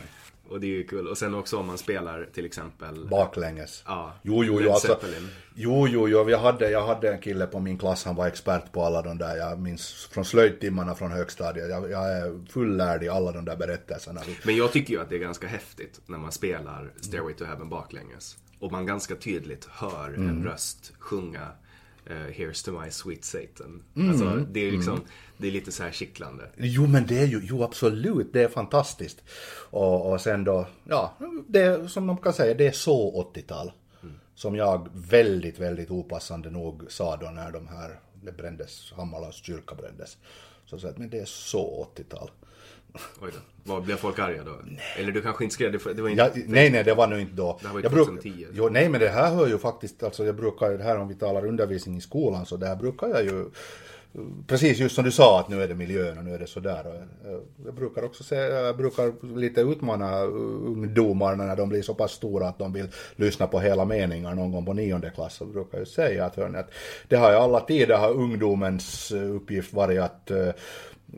Och 0.50 0.60
det 0.60 0.68
är 0.68 0.70
ju 0.70 0.84
kul. 0.88 1.08
Och 1.08 1.18
sen 1.18 1.36
också 1.36 1.58
om 1.58 1.66
man 1.68 1.78
spelar 1.78 2.30
till 2.34 2.46
exempel 2.46 3.08
Baklänges. 3.10 3.84
Ja, 3.88 4.14
Jo, 4.22 4.44
jo, 4.44 4.62
jo, 4.62 4.72
alltså, 4.72 5.00
jo, 5.56 5.88
jo, 5.88 6.08
jo, 6.10 6.30
jag 6.30 6.40
hade, 6.40 6.70
jag 6.70 6.88
hade 6.88 7.14
en 7.14 7.22
kille 7.22 7.48
på 7.48 7.60
min 7.60 7.78
klass, 7.78 8.06
han 8.06 8.16
var 8.16 8.28
expert 8.28 8.72
på 8.72 8.84
alla 8.84 9.02
de 9.02 9.18
där, 9.18 9.36
jag 9.38 9.60
minns 9.60 10.08
från 10.12 10.26
slöjdtimmarna 10.26 10.96
från 10.96 11.12
högstadiet, 11.12 11.70
jag, 11.70 11.92
jag 11.92 12.12
är 12.18 12.46
fullärd 12.52 13.04
i 13.04 13.10
alla 13.10 13.32
de 13.32 13.46
där 13.46 13.56
berättelserna. 13.56 14.22
Men 14.46 14.56
jag 14.56 14.72
tycker 14.72 14.94
ju 14.94 15.02
att 15.02 15.10
det 15.10 15.16
är 15.16 15.20
ganska 15.20 15.48
häftigt 15.48 16.02
när 16.06 16.18
man 16.18 16.32
spelar 16.32 16.92
Stairway 17.02 17.34
to 17.34 17.46
Heaven 17.46 17.70
baklänges. 17.70 18.38
Och 18.60 18.72
man 18.72 18.86
ganska 18.86 19.16
tydligt 19.16 19.66
hör 19.72 20.08
Mm. 20.08 20.30
en 20.30 20.44
röst 20.44 20.92
sjunga 21.00 21.48
eh, 22.06 22.14
Here's 22.14 22.66
to 22.66 22.72
my 22.82 22.92
sweet 22.92 23.26
Satan. 23.26 23.84
Mm. 23.96 24.10
Alltså, 24.10 24.46
det 24.52 24.60
är 24.60 24.72
liksom, 24.72 25.02
det 25.38 25.48
är 25.48 25.52
lite 25.52 25.72
så 25.72 25.84
här 25.84 25.92
kittlande. 25.92 26.50
Jo 26.58 26.88
men 26.88 27.06
det 27.08 27.20
är 27.20 27.26
ju, 27.26 27.42
jo 27.44 27.64
absolut, 27.64 28.34
det 28.34 28.44
är 28.44 28.48
fantastiskt. 28.48 29.24
Och, 29.70 30.12
och 30.12 30.22
sen 30.22 30.44
då, 30.44 30.68
ja, 30.84 31.18
det 31.48 31.62
är, 31.62 31.88
som 31.88 32.08
de 32.08 32.18
kan 32.18 32.34
säga, 32.34 32.54
det 32.54 32.68
är 32.68 32.72
så 32.72 33.32
80-tal. 33.34 33.72
Som 34.36 34.56
jag 34.56 34.90
väldigt, 34.94 35.60
väldigt 35.60 35.92
opassande 35.92 36.50
nog 36.50 36.92
sa 36.92 37.18
då 37.18 37.30
när 37.30 37.52
de 37.52 37.68
här, 37.68 38.00
det 38.24 38.32
brändes, 38.32 38.94
Hammarlös 38.96 39.36
kyrka 39.36 39.76
brändes. 39.76 40.18
Så 40.66 40.78
jag 40.82 40.92
att 40.92 40.98
men 40.98 41.10
det 41.10 41.20
är 41.20 41.26
så 41.26 41.88
80-tal. 41.96 42.32
Oj 43.22 43.30
då. 43.34 43.38
Vad, 43.64 43.84
blev 43.84 43.96
folk 43.96 44.20
arga 44.20 44.44
då? 44.44 44.52
Eller 44.98 45.12
du 45.12 45.22
kanske 45.22 45.44
inte 45.44 45.54
skrev 45.54 45.72
det, 45.72 45.94
det 45.94 46.02
var 46.02 46.10
Ja, 46.10 46.26
inte... 46.28 46.40
nej, 46.48 46.70
nej, 46.70 46.84
det 46.84 46.94
var 46.94 47.08
nu 47.08 47.22
inte 47.22 47.34
då. 47.36 47.58
Det 47.62 47.68
här 47.68 47.74
var 47.74 47.80
ju 47.80 47.86
Jag 47.86 47.92
bruk- 47.92 48.06
2010. 48.06 48.46
Jo, 48.54 48.70
nej, 48.72 48.90
men 48.90 49.00
det 49.02 49.10
här 49.10 49.34
hör 49.36 49.48
ju 49.48 49.58
faktiskt, 49.58 50.04
alltså 50.04 50.26
jag 50.26 50.36
brukar, 50.36 50.70
det 50.70 50.84
här 50.84 50.98
om 50.98 51.08
vi 51.08 51.16
talar 51.16 51.46
undervisning 51.46 51.98
i 51.98 52.02
skolan, 52.02 52.46
så 52.46 52.58
det 52.58 52.68
här 52.68 52.76
brukar 52.76 53.08
jag 53.08 53.24
ju, 53.24 53.46
precis 54.48 54.78
just 54.80 54.96
som 54.96 55.04
du 55.04 55.12
sa, 55.12 55.40
att 55.40 55.50
nu 55.50 55.64
är 55.64 55.68
det 55.68 55.76
miljön 55.76 56.18
och 56.18 56.24
nu 56.24 56.34
är 56.34 56.40
det 56.40 56.48
sådär. 56.48 56.88
Och 56.88 57.32
jag, 57.66 57.74
brukar 57.74 58.04
också 58.04 58.24
säga, 58.24 58.60
jag 58.62 58.78
brukar 58.78 59.36
lite 59.36 59.62
utmana 59.62 60.22
ungdomarna 60.22 61.46
när 61.46 61.56
de 61.56 61.70
blir 61.70 61.82
så 61.82 61.94
pass 61.94 62.12
stora 62.12 62.48
att 62.48 62.60
de 62.60 62.74
vill 62.74 62.88
lyssna 63.16 63.48
på 63.48 63.60
hela 63.60 63.86
meningar 63.86 64.36
någon 64.36 64.52
gång 64.52 64.66
på 64.66 64.74
nionde 64.74 65.10
klass, 65.10 65.34
så 65.36 65.46
brukar 65.46 65.78
jag 65.78 65.88
säga 65.88 66.26
att, 66.26 66.36
hörni, 66.36 66.58
att 66.58 66.70
det 67.08 67.16
har 67.16 67.32
ju 67.32 67.38
alla 67.38 67.60
tider, 67.60 67.98
har 67.98 68.12
ungdomens 68.12 69.12
eh, 69.12 69.36
uppgift 69.36 69.74
varit 69.74 70.00
att 70.00 70.32
eh, 70.32 70.50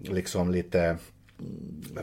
liksom 0.03 0.51
lite 0.51 0.97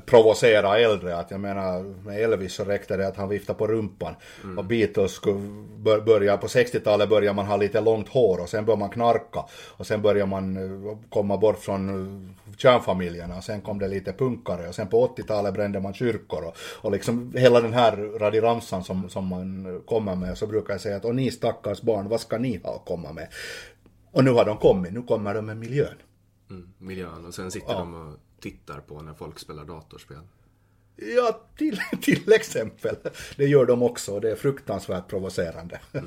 provocera 0.07 0.79
äldre. 0.79 1.17
Att 1.17 1.31
jag 1.31 1.41
menar, 1.41 1.83
med 1.83 2.21
Elvis 2.21 2.53
så 2.53 2.65
räckte 2.65 2.97
det 2.97 3.09
att 3.09 3.17
han 3.17 3.29
viftade 3.29 3.59
på 3.59 3.67
rumpan. 3.67 4.15
Och 4.59 4.65
Beatles 4.65 5.13
skulle 5.13 5.41
bör- 5.79 6.01
börja, 6.01 6.37
på 6.37 6.47
60-talet 6.47 7.09
började 7.09 7.37
man 7.37 7.47
ha 7.47 7.57
lite 7.57 7.81
långt 7.81 8.09
hår 8.09 8.41
och 8.41 8.49
sen 8.49 8.65
började 8.65 8.81
man 8.81 8.91
knarka. 8.91 9.45
Och 9.77 9.87
sen 9.87 10.03
började 10.03 10.31
man 10.31 10.57
eh, 10.57 10.99
komma 11.11 11.37
bort 11.37 11.59
från 11.59 11.89
eh, 11.89 12.57
kärnfamiljerna 12.57 13.37
och 13.37 13.45
sen 13.45 13.61
kom 13.61 13.79
det 13.79 13.89
lite 13.89 14.13
punkare 14.13 14.69
och 14.69 14.75
sen 14.75 14.89
på 14.89 15.07
80-talet 15.07 15.55
brände 15.55 15.81
man 15.81 15.95
kyrkor 15.95 16.45
och, 16.45 16.57
och 16.83 16.93
liksom 16.93 17.33
hela 17.37 17.61
den 17.61 17.73
här 17.73 18.19
radiramsan 18.19 18.85
som, 18.85 19.09
som 19.09 19.27
man 19.27 19.83
kommer 19.87 20.15
med 20.17 20.39
så 20.39 20.47
brukar 20.47 20.75
jag 20.75 20.81
säga 20.81 20.97
att 20.97 21.05
och 21.05 21.15
ni 21.15 21.31
stackars 21.31 21.83
barn, 21.83 22.09
vad 22.09 22.21
ska 22.21 22.39
ni 22.39 22.61
ha 22.65 22.75
att 22.75 22.85
komma 22.87 23.13
med? 23.13 23.29
Och 24.13 24.25
nu 24.25 24.31
har 24.31 24.45
de 24.45 24.57
kommit, 24.57 24.93
nu 24.93 25.03
kommer 25.03 25.35
de 25.35 25.47
med 25.47 25.57
miljön. 25.57 25.95
Mm, 26.51 26.69
miljön. 26.79 27.25
Och 27.27 27.35
sen 27.35 27.51
sitter 27.51 27.75
de 27.75 27.95
och 27.95 28.15
tittar 28.41 28.81
på 28.81 29.01
när 29.01 29.15
folk 29.15 29.39
spelar 29.39 29.65
datorspel. 29.65 30.19
Ja, 30.97 31.41
till, 31.57 31.81
till 32.03 32.33
exempel. 32.33 32.97
Det 33.37 33.47
gör 33.47 33.67
de 33.67 33.83
också 33.83 34.15
och 34.15 34.21
det 34.21 34.31
är 34.31 34.37
fruktansvärt 34.37 35.09
provocerande. 35.09 35.81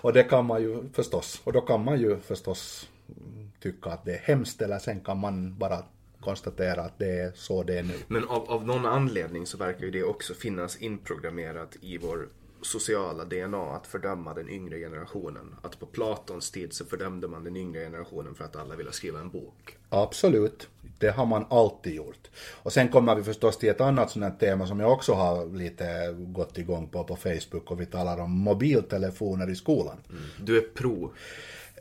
och 0.00 0.12
det 0.12 0.22
kan 0.22 0.46
man 0.46 0.62
ju 0.62 0.88
förstås, 0.92 1.40
och 1.44 1.52
då 1.52 1.60
kan 1.60 1.84
man 1.84 2.00
ju 2.00 2.20
förstås 2.20 2.88
mm, 3.08 3.50
tycka 3.60 3.90
att 3.90 4.04
det 4.04 4.12
är 4.12 4.18
hemskt 4.18 4.62
eller 4.62 4.78
sen 4.78 5.00
kan 5.00 5.18
man 5.18 5.58
bara 5.58 5.82
konstatera 6.20 6.82
att 6.82 6.98
det 6.98 7.20
är 7.20 7.32
så 7.34 7.62
det 7.62 7.78
är 7.78 7.82
nu. 7.82 7.94
Men 8.08 8.28
av, 8.28 8.50
av 8.50 8.66
någon 8.66 8.86
anledning 8.86 9.46
så 9.46 9.58
verkar 9.58 9.84
ju 9.84 9.90
det 9.90 10.02
också 10.02 10.34
finnas 10.34 10.76
inprogrammerat 10.76 11.76
i 11.80 11.98
vår 11.98 12.28
sociala 12.62 13.24
DNA 13.24 13.76
att 13.76 13.86
fördöma 13.86 14.34
den 14.34 14.48
yngre 14.48 14.78
generationen. 14.78 15.54
Att 15.62 15.80
på 15.80 15.86
Platons 15.86 16.50
tid 16.50 16.72
så 16.72 16.84
fördömde 16.84 17.28
man 17.28 17.44
den 17.44 17.56
yngre 17.56 17.80
generationen 17.80 18.34
för 18.34 18.44
att 18.44 18.56
alla 18.56 18.76
ville 18.76 18.92
skriva 18.92 19.20
en 19.20 19.30
bok. 19.30 19.76
Absolut, 19.88 20.68
det 20.98 21.10
har 21.10 21.26
man 21.26 21.46
alltid 21.50 21.94
gjort. 21.94 22.30
Och 22.62 22.72
sen 22.72 22.88
kommer 22.88 23.14
vi 23.14 23.22
förstås 23.22 23.58
till 23.58 23.68
ett 23.68 23.80
annat 23.80 24.10
sånt 24.10 24.24
här 24.24 24.32
tema 24.38 24.66
som 24.66 24.80
jag 24.80 24.92
också 24.92 25.12
har 25.12 25.46
lite 25.56 26.12
gått 26.12 26.58
igång 26.58 26.88
på 26.88 27.04
på 27.04 27.16
Facebook 27.16 27.70
och 27.70 27.80
vi 27.80 27.86
talar 27.86 28.18
om 28.20 28.30
mobiltelefoner 28.30 29.50
i 29.50 29.54
skolan. 29.54 29.96
Du 30.44 30.58
är 30.58 30.62
pro. 30.62 31.12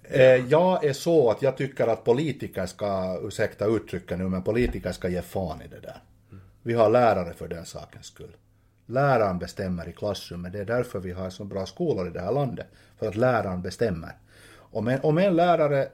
Eh, 0.04 0.22
Jag 0.22 0.86
är 0.86 0.94
så 0.94 1.32
att 1.32 1.42
jag 1.42 1.58
tycker 1.58 1.88
att 1.88 2.04
politiker 2.04 2.66
ska, 2.66 3.20
ursäkta 3.24 3.66
uttrycket 3.66 4.18
nu, 4.18 4.30
men 4.30 4.44
politiker 4.44 4.92
ska 4.92 5.10
ge 5.10 5.22
fan 5.22 5.62
i 5.62 5.68
det 5.68 5.80
där. 5.80 5.98
Vi 6.64 6.74
har 6.74 6.90
lärare 6.90 7.34
för 7.34 7.48
den 7.48 7.66
sakens 7.66 8.06
skull. 8.06 8.36
Läraren 8.86 9.40
bestämmer 9.40 9.90
i 9.90 9.94
klassrummet, 9.94 10.54
det 10.54 10.60
är 10.60 10.66
därför 10.66 11.00
vi 11.00 11.12
har 11.12 11.30
så 11.30 11.44
bra 11.44 11.66
skolor 11.66 12.08
i 12.08 12.12
det 12.12 12.22
här 12.22 12.32
landet. 12.32 12.68
För 13.00 13.08
att 13.08 13.16
läraren 13.16 13.62
bestämmer. 13.62 14.12
Om 14.58 14.88
en, 14.88 15.00
om 15.04 15.18
en 15.18 15.36
lärare 15.36 15.88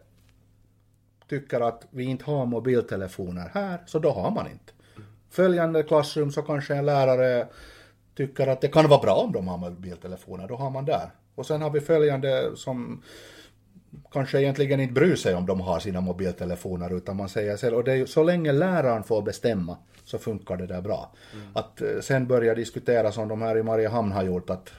tycker 1.29 1.61
att 1.61 1.87
vi 1.89 2.03
inte 2.03 2.25
har 2.25 2.45
mobiltelefoner 2.45 3.51
här, 3.53 3.79
så 3.85 3.99
då 3.99 4.11
har 4.11 4.31
man 4.31 4.51
inte. 4.51 4.73
Följande 5.29 5.83
klassrum 5.83 6.31
så 6.31 6.41
kanske 6.41 6.75
en 6.75 6.85
lärare 6.85 7.47
tycker 8.15 8.47
att 8.47 8.61
det 8.61 8.67
kan 8.67 8.89
vara 8.89 9.01
bra 9.01 9.13
om 9.13 9.31
de 9.31 9.47
har 9.47 9.57
mobiltelefoner, 9.57 10.47
då 10.47 10.55
har 10.55 10.69
man 10.69 10.85
där. 10.85 11.09
Och 11.35 11.45
sen 11.45 11.61
har 11.61 11.69
vi 11.69 11.81
följande 11.81 12.51
som 12.55 13.01
kanske 14.11 14.41
egentligen 14.41 14.79
inte 14.79 14.93
bryr 14.93 15.15
sig 15.15 15.35
om 15.35 15.45
de 15.45 15.61
har 15.61 15.79
sina 15.79 16.01
mobiltelefoner 16.01 16.97
utan 16.97 17.15
man 17.15 17.29
säger 17.29 17.57
själv, 17.57 17.75
och 17.75 17.83
det 17.83 17.93
är 17.93 18.05
så 18.05 18.23
länge 18.23 18.51
läraren 18.51 19.03
får 19.03 19.21
bestämma 19.21 19.77
så 20.03 20.17
funkar 20.17 20.57
det 20.57 20.67
där 20.67 20.81
bra. 20.81 21.11
Att 21.53 21.81
eh, 21.81 21.99
sen 22.01 22.27
börja 22.27 22.55
diskutera 22.55 23.11
som 23.11 23.27
de 23.27 23.41
här 23.41 23.57
i 23.57 23.63
Mariehamn 23.63 24.11
har 24.11 24.23
gjort 24.23 24.49
att 24.49 24.71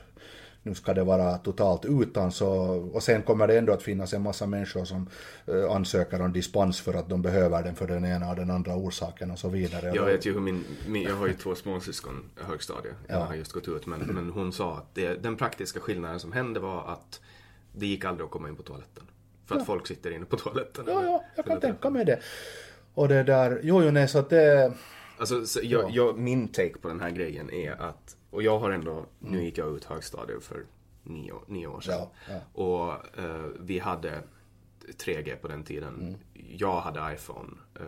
nu 0.65 0.75
ska 0.75 0.95
det 0.95 1.05
vara 1.05 1.39
totalt 1.39 1.85
utan 1.85 2.33
så, 2.33 2.49
och 2.93 3.03
sen 3.03 3.23
kommer 3.23 3.47
det 3.47 3.59
ändå 3.59 3.73
att 3.73 3.83
finnas 3.83 4.13
en 4.13 4.23
massa 4.23 4.47
människor 4.47 4.85
som 4.85 5.09
eh, 5.47 5.71
ansöker 5.71 6.23
om 6.23 6.33
dispens 6.33 6.81
för 6.81 6.95
att 6.95 7.09
de 7.09 7.23
behöver 7.23 7.63
den 7.63 7.75
för 7.75 7.87
den 7.87 8.05
ena 8.05 8.31
och 8.31 8.37
den 8.37 8.51
andra 8.51 8.77
orsaken 8.77 9.31
och 9.31 9.39
så 9.39 9.49
vidare. 9.49 9.93
Jag 9.95 10.05
vet 10.05 10.27
ju 10.27 10.33
hur 10.33 10.41
min, 10.41 10.65
min 10.87 11.03
jag 11.03 11.17
har 11.17 11.27
ju 11.27 11.35
två 11.35 11.55
småsyskon 11.55 12.31
i 12.41 12.45
högstadiet. 12.45 12.95
Jag 13.07 13.21
har 13.21 13.35
just 13.35 13.53
gått 13.53 13.69
ut. 13.69 13.87
Men, 13.87 14.01
men 14.01 14.31
hon 14.31 14.53
sa 14.53 14.77
att 14.77 14.95
det, 14.95 15.23
den 15.23 15.37
praktiska 15.37 15.81
skillnaden 15.81 16.21
som 16.21 16.33
hände 16.33 16.61
var 16.61 16.93
att 16.93 17.21
det 17.73 17.87
gick 17.87 18.05
aldrig 18.05 18.25
att 18.25 18.31
komma 18.31 18.49
in 18.49 18.57
på 18.57 18.63
toaletten. 18.63 19.05
För 19.47 19.57
att 19.57 19.67
folk 19.67 19.87
sitter 19.87 20.11
inne 20.11 20.25
på 20.25 20.37
toaletten. 20.37 20.85
Ja, 20.89 21.05
ja, 21.05 21.25
jag 21.37 21.45
kan 21.45 21.61
tänka 21.61 21.91
mig 21.91 22.05
det. 22.05 22.21
Och 22.95 23.09
det 23.09 23.23
där, 23.23 23.61
jo, 23.63 23.83
jo, 23.83 23.91
nej, 23.91 24.09
så 24.09 24.19
att 24.19 24.31
det, 24.31 24.73
Alltså, 25.19 25.47
så 25.47 25.61
jag, 25.63 25.91
jag, 25.91 26.19
min 26.19 26.49
take 26.49 26.79
på 26.79 26.89
den 26.89 27.01
här 27.01 27.11
grejen 27.11 27.51
är 27.51 27.73
att, 27.73 28.17
och 28.35 28.43
jag 28.43 28.59
har 28.59 28.71
ändå, 28.71 29.07
nu 29.19 29.45
gick 29.45 29.59
jag 29.59 29.77
ut 29.77 29.85
högstadiet 29.85 30.43
för 30.45 30.65
nio, 31.03 31.35
nio 31.47 31.67
år 31.67 31.81
sedan. 31.81 32.07
Ja, 32.29 32.41
Och 32.63 33.19
eh, 33.19 33.47
vi 33.61 33.79
hade 33.79 34.23
3G 34.99 35.37
på 35.37 35.49
den 35.49 35.63
tiden. 35.65 36.17
Jag 36.49 36.81
hade 36.81 37.15
iPhone. 37.15 37.49
Eh, 37.81 37.85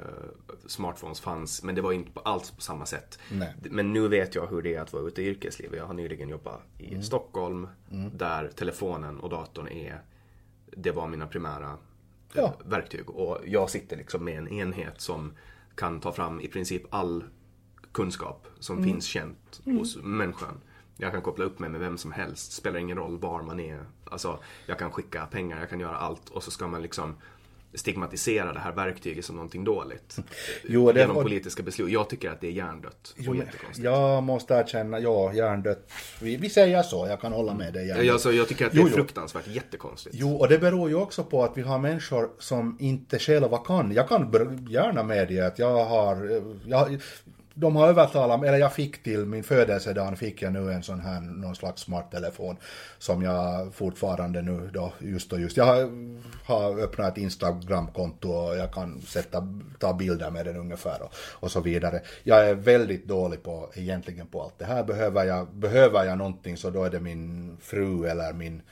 smartphones 0.66 1.20
fanns, 1.20 1.62
men 1.62 1.74
det 1.74 1.80
var 1.80 1.92
inte 1.92 2.20
alls 2.24 2.50
på 2.50 2.60
samma 2.60 2.86
sätt. 2.86 3.18
Nej. 3.32 3.54
Men 3.62 3.92
nu 3.92 4.08
vet 4.08 4.34
jag 4.34 4.46
hur 4.46 4.62
det 4.62 4.74
är 4.74 4.80
att 4.80 4.92
vara 4.92 5.02
ute 5.02 5.22
i 5.22 5.26
yrkeslivet. 5.26 5.78
Jag 5.78 5.86
har 5.86 5.94
nyligen 5.94 6.28
jobbat 6.28 6.60
i 6.78 7.02
Stockholm, 7.02 7.68
där 8.12 8.48
telefonen 8.48 9.20
och 9.20 9.28
datorn 9.30 9.68
är, 9.68 10.00
det 10.66 10.90
var 10.90 11.08
mina 11.08 11.26
primära 11.26 11.70
eh, 11.70 11.76
Ja. 12.32 12.54
verktyg. 12.64 13.10
Och 13.10 13.38
jag 13.46 13.70
sitter 13.70 13.96
liksom 13.96 14.24
med 14.24 14.38
en 14.38 14.48
enhet 14.48 15.00
som 15.00 15.32
kan 15.74 16.00
ta 16.00 16.12
fram 16.12 16.40
i 16.40 16.48
princip 16.48 16.82
all 16.90 17.24
kunskap 17.96 18.46
som 18.60 18.84
finns 18.84 19.04
känt 19.04 19.60
hos 19.64 19.96
människan 19.96 20.60
Jag 20.96 21.12
kan 21.12 21.22
koppla 21.22 21.44
upp 21.44 21.58
mig 21.58 21.70
med 21.70 21.80
vem 21.80 21.98
som 21.98 22.12
helst, 22.12 22.52
spelar 22.52 22.78
ingen 22.78 22.96
roll 22.96 23.18
var 23.18 23.42
man 23.42 23.60
är. 23.60 23.80
Alltså, 24.04 24.38
jag 24.66 24.78
kan 24.78 24.90
skicka 24.90 25.26
pengar, 25.26 25.60
jag 25.60 25.70
kan 25.70 25.80
göra 25.80 25.96
allt 25.96 26.28
och 26.28 26.42
så 26.42 26.50
ska 26.50 26.66
man 26.66 26.82
liksom 26.82 27.14
stigmatisera 27.74 28.52
det 28.52 28.58
här 28.58 28.72
verktyget 28.72 29.24
som 29.24 29.36
någonting 29.36 29.64
dåligt. 29.64 30.16
Jo, 30.68 30.92
det- 30.92 31.00
genom 31.00 31.16
politiska 31.22 31.62
beslut. 31.62 31.90
Jag 31.90 32.08
tycker 32.10 32.30
att 32.30 32.40
det 32.40 32.46
är 32.46 32.50
hjärndött 32.50 33.14
Jo, 33.16 33.42
jag 33.76 34.22
måste 34.22 34.54
erkänna, 34.54 35.00
ja, 35.00 35.32
hjärndött. 35.32 35.92
Vi, 36.20 36.36
vi 36.36 36.50
säger 36.50 36.82
så, 36.82 37.06
jag 37.06 37.20
kan 37.20 37.32
hålla 37.32 37.54
med 37.54 37.72
dig. 37.72 37.86
Jag, 37.88 38.08
alltså, 38.08 38.32
jag 38.32 38.48
tycker 38.48 38.66
att 38.66 38.72
det 38.72 38.78
Jo, 38.78 38.86
är 38.86 38.90
jo. 38.90 38.94
fruktansvärt 38.96 39.46
jättekonstigt. 39.46 40.16
Jo, 40.18 40.36
och 40.36 40.48
det 40.48 40.58
beror 40.58 40.88
ju 40.88 40.94
också 40.94 41.24
på 41.24 41.44
att 41.44 41.56
vi 41.58 41.62
har 41.62 41.78
människor 41.78 42.30
som 42.38 42.76
inte 42.80 43.18
själva 43.18 43.58
kan. 43.58 43.92
Jag 43.92 44.08
kan 44.08 44.30
gärna 44.70 45.02
medge 45.02 45.46
att 45.46 45.58
jag 45.58 45.84
har, 45.84 46.36
eh, 46.36 46.42
jag, 46.66 47.00
de 47.58 47.76
har 47.76 47.88
övertalat 47.88 48.40
mig, 48.40 48.48
eller 48.48 48.58
jag 48.58 48.72
fick 48.72 49.02
till 49.02 49.26
min 49.26 49.44
födelsedag 49.44 50.18
fick 50.18 50.42
jag 50.42 50.52
nu 50.52 50.72
en 50.72 50.82
sån 50.82 51.00
här, 51.00 51.20
någon 51.20 51.56
slags 51.56 51.82
smarttelefon 51.82 52.56
som 52.98 53.22
jag 53.22 53.74
fortfarande 53.74 54.42
nu 54.42 54.70
då, 54.72 54.92
just 54.98 55.32
och 55.32 55.40
just, 55.40 55.56
jag 55.56 55.64
har, 55.64 55.90
har 56.44 56.80
öppnat 56.80 57.12
ett 57.12 57.18
Instagramkonto 57.18 58.30
och 58.30 58.56
jag 58.56 58.72
kan 58.72 59.00
sätta, 59.00 59.48
ta 59.78 59.94
bilder 59.94 60.30
med 60.30 60.46
den 60.46 60.56
ungefär 60.56 61.02
och, 61.02 61.14
och 61.16 61.50
så 61.50 61.60
vidare. 61.60 62.00
Jag 62.22 62.48
är 62.48 62.54
väldigt 62.54 63.08
dålig 63.08 63.42
på, 63.42 63.70
egentligen 63.74 64.26
på 64.26 64.42
allt 64.42 64.58
det 64.58 64.64
här. 64.64 64.84
Behöver 64.84 65.24
jag, 65.24 65.48
behöver 65.54 66.04
jag 66.04 66.18
någonting 66.18 66.56
så 66.56 66.70
då 66.70 66.84
är 66.84 66.90
det 66.90 67.00
min 67.00 67.56
fru 67.60 68.06
eller 68.06 68.32
min 68.32 68.62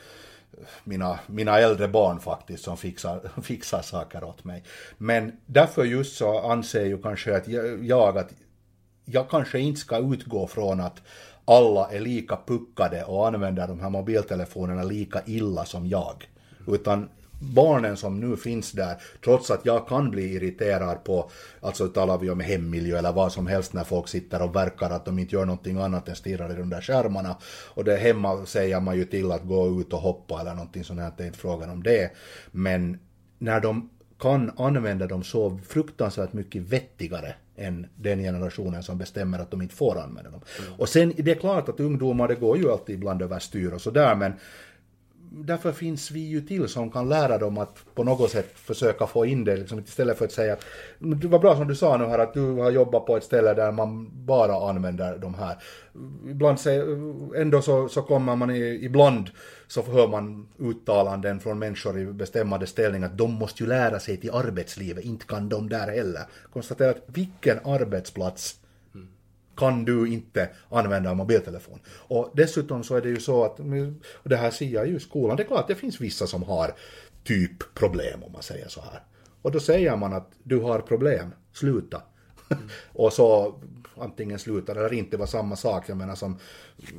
mina, 0.85 1.18
mina 1.26 1.59
äldre 1.59 1.89
barn 1.89 2.20
faktiskt 2.20 2.64
som 2.64 2.76
fixar, 2.76 3.20
fixar 3.43 3.82
saker 3.82 4.24
åt 4.24 4.45
mig. 4.45 4.62
Men 4.99 5.32
därför 5.47 5.85
just 5.85 6.16
så 6.16 6.39
anser 6.41 6.85
ju 6.85 7.03
kanske 7.03 7.37
att 7.37 7.49
jag, 7.49 7.85
jag 7.85 8.18
att 8.18 8.30
jag 9.05 9.31
kanske 9.31 9.59
inte 9.59 9.81
ska 9.81 9.99
utgå 9.99 10.47
från 10.47 10.81
att 10.81 11.03
alla 11.45 11.91
är 11.91 12.01
lika 12.01 12.39
puckade 12.47 13.05
och 13.05 13.27
använder 13.27 13.69
de 13.69 13.81
här 13.81 13.91
mobiltelefonerna 13.91 14.83
lika 14.83 15.23
illa 15.27 15.65
som 15.65 15.87
jag. 15.87 16.29
Utan 16.67 17.09
barnen 17.39 17.97
som 17.97 18.21
nu 18.21 18.37
finns 18.37 18.73
där, 18.73 18.97
trots 19.25 19.51
att 19.51 19.67
jag 19.67 19.89
kan 19.89 20.11
bli 20.11 20.35
irriterad 20.35 21.05
på, 21.05 21.31
alltså 21.61 21.89
talar 21.89 22.19
vi 22.19 22.31
om 22.31 22.41
hemmiljö 22.41 22.99
eller 22.99 23.13
vad 23.13 23.33
som 23.33 23.47
helst 23.47 23.73
när 23.73 23.85
folk 23.85 24.09
sitter 24.09 24.43
och 24.43 24.57
verkar 24.57 24.91
att 24.91 25.05
de 25.05 25.19
inte 25.19 25.35
gör 25.35 25.45
någonting 25.45 25.79
annat 25.79 26.09
än 26.09 26.17
stirrar 26.17 26.53
i 26.53 26.57
de 26.57 26.71
där 26.71 26.81
skärmarna. 26.81 27.37
Och 27.75 27.85
det 27.85 27.97
hemma 27.97 28.47
säger 28.47 28.81
man 28.81 28.97
ju 28.97 29.05
till 29.05 29.33
att 29.33 29.45
gå 29.45 29.81
ut 29.81 29.93
och 29.93 30.01
hoppa 30.01 30.41
eller 30.41 30.55
någonting 30.55 30.85
sånt 30.85 31.01
här, 31.01 31.13
det 31.17 31.23
är 31.23 31.27
inte 31.27 31.39
frågan 31.39 31.71
om 31.71 31.83
det. 31.83 32.11
Men 32.51 32.99
när 33.39 33.61
de 33.61 33.91
kan 34.19 34.53
använda 34.57 35.07
dem 35.07 35.23
så 35.23 35.59
fruktansvärt 35.69 36.33
mycket 36.33 36.63
vettigare 36.63 37.35
än 37.57 37.87
den 37.97 38.19
generationen 38.19 38.83
som 38.83 38.99
bestämmer 38.99 39.39
att 39.39 39.51
de 39.51 39.63
inte 39.63 39.75
får 39.75 39.99
använda 39.99 40.31
dem. 40.31 40.41
Och 40.79 40.89
sen 40.89 41.13
det 41.17 41.31
är 41.31 41.35
klart 41.35 41.69
att 41.69 41.81
ungdomar, 41.81 42.29
det 42.29 42.35
går 42.35 42.59
ju 42.59 42.73
alltid 42.73 42.95
ibland 42.95 43.23
överstyr 43.23 43.73
och 43.73 43.81
sådär, 43.81 44.15
men 44.15 44.33
därför 45.37 45.73
finns 45.73 46.11
vi 46.11 46.21
ju 46.21 46.41
till 46.41 46.69
som 46.69 46.91
kan 46.91 47.09
lära 47.09 47.39
dem 47.39 47.59
att 47.59 47.85
på 47.95 48.05
något 48.05 48.31
sätt 48.31 48.53
försöka 48.55 49.07
få 49.07 49.27
in 49.27 49.45
det, 49.45 49.57
liksom, 49.57 49.79
istället 49.79 50.19
för 50.19 50.25
att 50.25 50.33
säga 50.33 50.53
att 50.53 50.65
"Men 50.99 51.21
det 51.21 51.29
var 51.29 51.39
bra 51.39 51.57
som 51.57 51.69
du 51.69 51.75
sa 51.75 51.97
nu 51.97 52.05
här 52.05 52.19
att 52.19 52.35
du 52.35 52.53
har 52.53 52.71
jobbat 52.71 53.07
på 53.07 53.17
ett 53.17 53.25
ställe 53.25 53.55
där 53.55 53.73
man 53.73 54.11
bara 54.27 54.71
använder 54.71 55.19
de 55.19 55.35
här. 55.35 55.57
Ibland 56.31 56.59
ändå 57.37 57.63
så, 57.63 57.89
så 57.89 58.03
kommer 58.03 58.37
man 58.37 58.51
i, 58.51 58.79
ibland 58.83 59.31
så 59.67 59.83
hör 59.83 60.09
man 60.09 60.49
uttalanden 60.59 61.41
från 61.41 61.59
människor 61.59 61.99
i 61.99 62.07
bestämmande 62.07 62.67
ställning 62.67 63.03
att 63.03 63.19
de 63.19 63.33
måste 63.33 63.62
ju 63.62 63.69
lära 63.69 64.01
sig 64.01 64.17
till 64.17 64.31
arbetslivet, 64.31 65.05
inte 65.05 65.27
kan 65.27 65.49
de 65.49 65.69
där 65.69 65.89
heller. 65.89 66.23
Konstatera 66.53 66.91
att 66.91 67.05
vilken 67.07 67.59
arbetsplats 67.67 68.61
kan 69.57 69.85
du 69.85 70.09
inte 70.09 70.49
använda 70.71 71.11
en 71.11 71.17
mobiltelefon. 71.17 71.79
Och 71.87 72.33
dessutom 72.35 72.85
så 72.85 72.97
är 72.97 73.01
det 73.01 73.09
ju 73.09 73.21
så 73.21 73.45
att, 73.45 73.61
och 74.12 74.29
det 74.29 74.37
här 74.37 74.51
ser 74.51 74.67
jag 74.67 74.89
ju 74.89 74.97
i 74.97 75.01
skolan, 75.01 75.37
det 75.37 75.43
är 75.43 75.47
klart 75.47 75.61
att 75.61 75.69
det 75.69 75.75
finns 75.75 76.01
vissa 76.01 76.27
som 76.27 76.43
har 76.43 76.75
typ 77.25 77.75
problem 77.75 78.23
om 78.23 78.33
man 78.33 78.43
säger 78.43 78.69
så 78.69 78.81
här. 78.81 79.03
Och 79.43 79.53
då 79.53 79.61
säger 79.61 79.97
man 79.97 80.12
att 80.12 80.31
du 80.43 80.61
har 80.61 80.81
problem, 80.81 81.31
sluta. 81.53 82.03
och 82.93 83.12
så 83.12 83.55
antingen 83.99 84.39
slutar 84.39 84.77
eller 84.77 84.93
inte 84.93 85.17
var 85.17 85.27
samma 85.27 85.57
sak, 85.57 85.85
jag 85.89 85.97
menar 85.97 86.15
som 86.15 86.39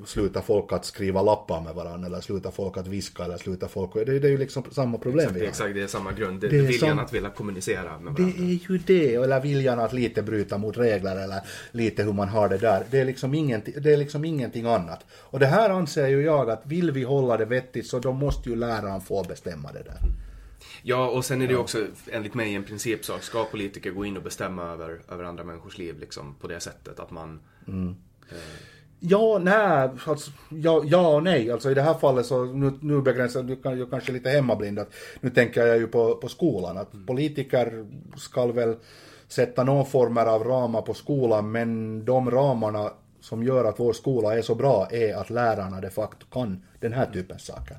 slutar 0.06 0.42
folk 0.42 0.74
att 0.74 0.86
skriva 0.86 1.22
lappar 1.22 1.62
med 1.62 1.74
varandra 1.76 2.08
eller 2.08 2.22
slutar 2.22 2.52
folk 2.52 2.78
att 2.78 2.88
viska 2.88 3.24
eller 3.24 3.38
slutar 3.38 3.68
folk, 3.68 3.94
det, 3.94 4.20
det 4.20 4.28
är 4.28 4.32
ju 4.32 4.38
liksom 4.38 4.64
samma 4.72 4.98
problem 4.98 5.28
Det 5.28 5.34
vi 5.34 5.40
har. 5.40 5.48
exakt, 5.48 5.74
det 5.74 5.82
är 5.82 5.88
samma 5.88 6.12
grund. 6.12 6.42
Det, 6.42 6.48
Det 6.48 6.58
är 6.58 6.62
viljan 6.62 6.90
som- 6.90 7.00
att 7.00 7.14
vilja 7.14 7.30
kommunicera 7.30 8.00
med 8.00 8.14
Det 8.16 8.22
varandra. 8.22 8.44
är 8.44 8.72
ju 8.72 8.78
det, 8.78 9.16
eller 9.16 9.40
viljan 9.42 9.80
att 9.80 9.94
lite 9.94 10.22
bryta 10.24 10.58
mot 10.58 10.78
regler 10.78 11.16
eller 11.24 11.42
lite 11.72 12.04
hur 12.04 12.14
man 12.14 12.30
har 12.30 12.50
det 12.50 12.58
där. 12.58 12.84
Det 12.92 13.00
är 13.00 13.06
liksom 13.06 13.34
ingenting, 13.34 13.74
det 13.78 13.94
är 13.94 13.98
liksom 13.98 14.26
ingenting 14.26 14.66
annat. 14.66 15.06
Och 15.12 15.40
det 15.40 15.46
här 15.48 15.70
anser 15.70 16.08
ju 16.08 16.22
jag 16.22 16.50
att 16.50 16.62
vill 16.66 16.92
vi 16.92 17.04
hålla 17.04 17.38
det 17.38 17.46
vettigt 17.46 17.88
så 17.88 18.00
då 18.00 18.12
måste 18.14 18.50
ju 18.50 18.56
läraren 18.56 19.02
få 19.02 19.24
bestämma 19.24 19.72
det 19.72 19.84
där. 19.84 19.98
Ja, 20.88 21.10
och 21.10 21.26
sen 21.26 21.42
är 21.42 21.48
det 21.48 21.54
ju 21.54 21.60
också 21.60 21.88
enligt 22.12 22.34
mig 22.34 22.56
en 22.56 22.64
principsak. 22.64 23.24
Ska 23.24 23.44
politiker 23.44 23.92
gå 23.92 24.06
in 24.06 24.18
och 24.18 24.24
bestämma 24.24 24.64
över, 24.64 25.02
över 25.10 25.24
andra 25.24 25.44
människors 25.44 25.78
liv 25.78 26.00
liksom, 26.00 26.36
på 26.42 26.48
det 26.48 26.60
sättet? 26.60 27.00
Att 27.00 27.12
man... 27.12 27.40
Ja, 29.00 29.40
nej, 29.44 29.90
alltså, 30.06 30.32
ja, 30.50 30.84
ja 30.86 31.16
och 31.16 31.24
nej. 31.24 31.52
Alltså 31.52 31.72
i 31.72 31.74
det 31.74 31.82
här 31.82 31.94
fallet 31.94 32.26
så, 32.26 32.46
nu, 32.46 32.74
nu 32.82 33.02
begränsar 33.02 33.64
kan 33.64 33.78
ju 33.78 33.86
kanske 33.90 34.12
lite 34.12 34.30
hemmablind, 34.30 34.80
att 34.80 34.94
nu 35.22 35.30
tänker 35.30 35.66
jag 35.66 35.78
ju 35.78 35.88
på, 35.88 36.16
på 36.16 36.28
skolan, 36.28 36.78
att 36.78 36.92
politiker 37.08 37.86
ska 38.18 38.46
väl 38.46 38.76
sätta 39.28 39.64
någon 39.64 39.86
former 39.86 40.26
av 40.26 40.44
ramar 40.44 40.82
på 40.82 40.94
skolan, 40.94 41.52
men 41.52 42.06
de 42.06 42.32
ramarna 42.32 42.92
som 43.20 43.44
gör 43.44 43.66
att 43.66 43.80
vår 43.80 43.94
skola 43.94 44.38
är 44.38 44.42
så 44.42 44.56
bra 44.56 44.88
är 44.92 45.16
att 45.16 45.30
lärarna 45.30 45.82
de 45.82 45.90
facto 45.90 46.26
kan 46.32 46.64
den 46.80 46.94
här 46.94 47.06
typen 47.06 47.36
av 47.36 47.40
saker. 47.40 47.78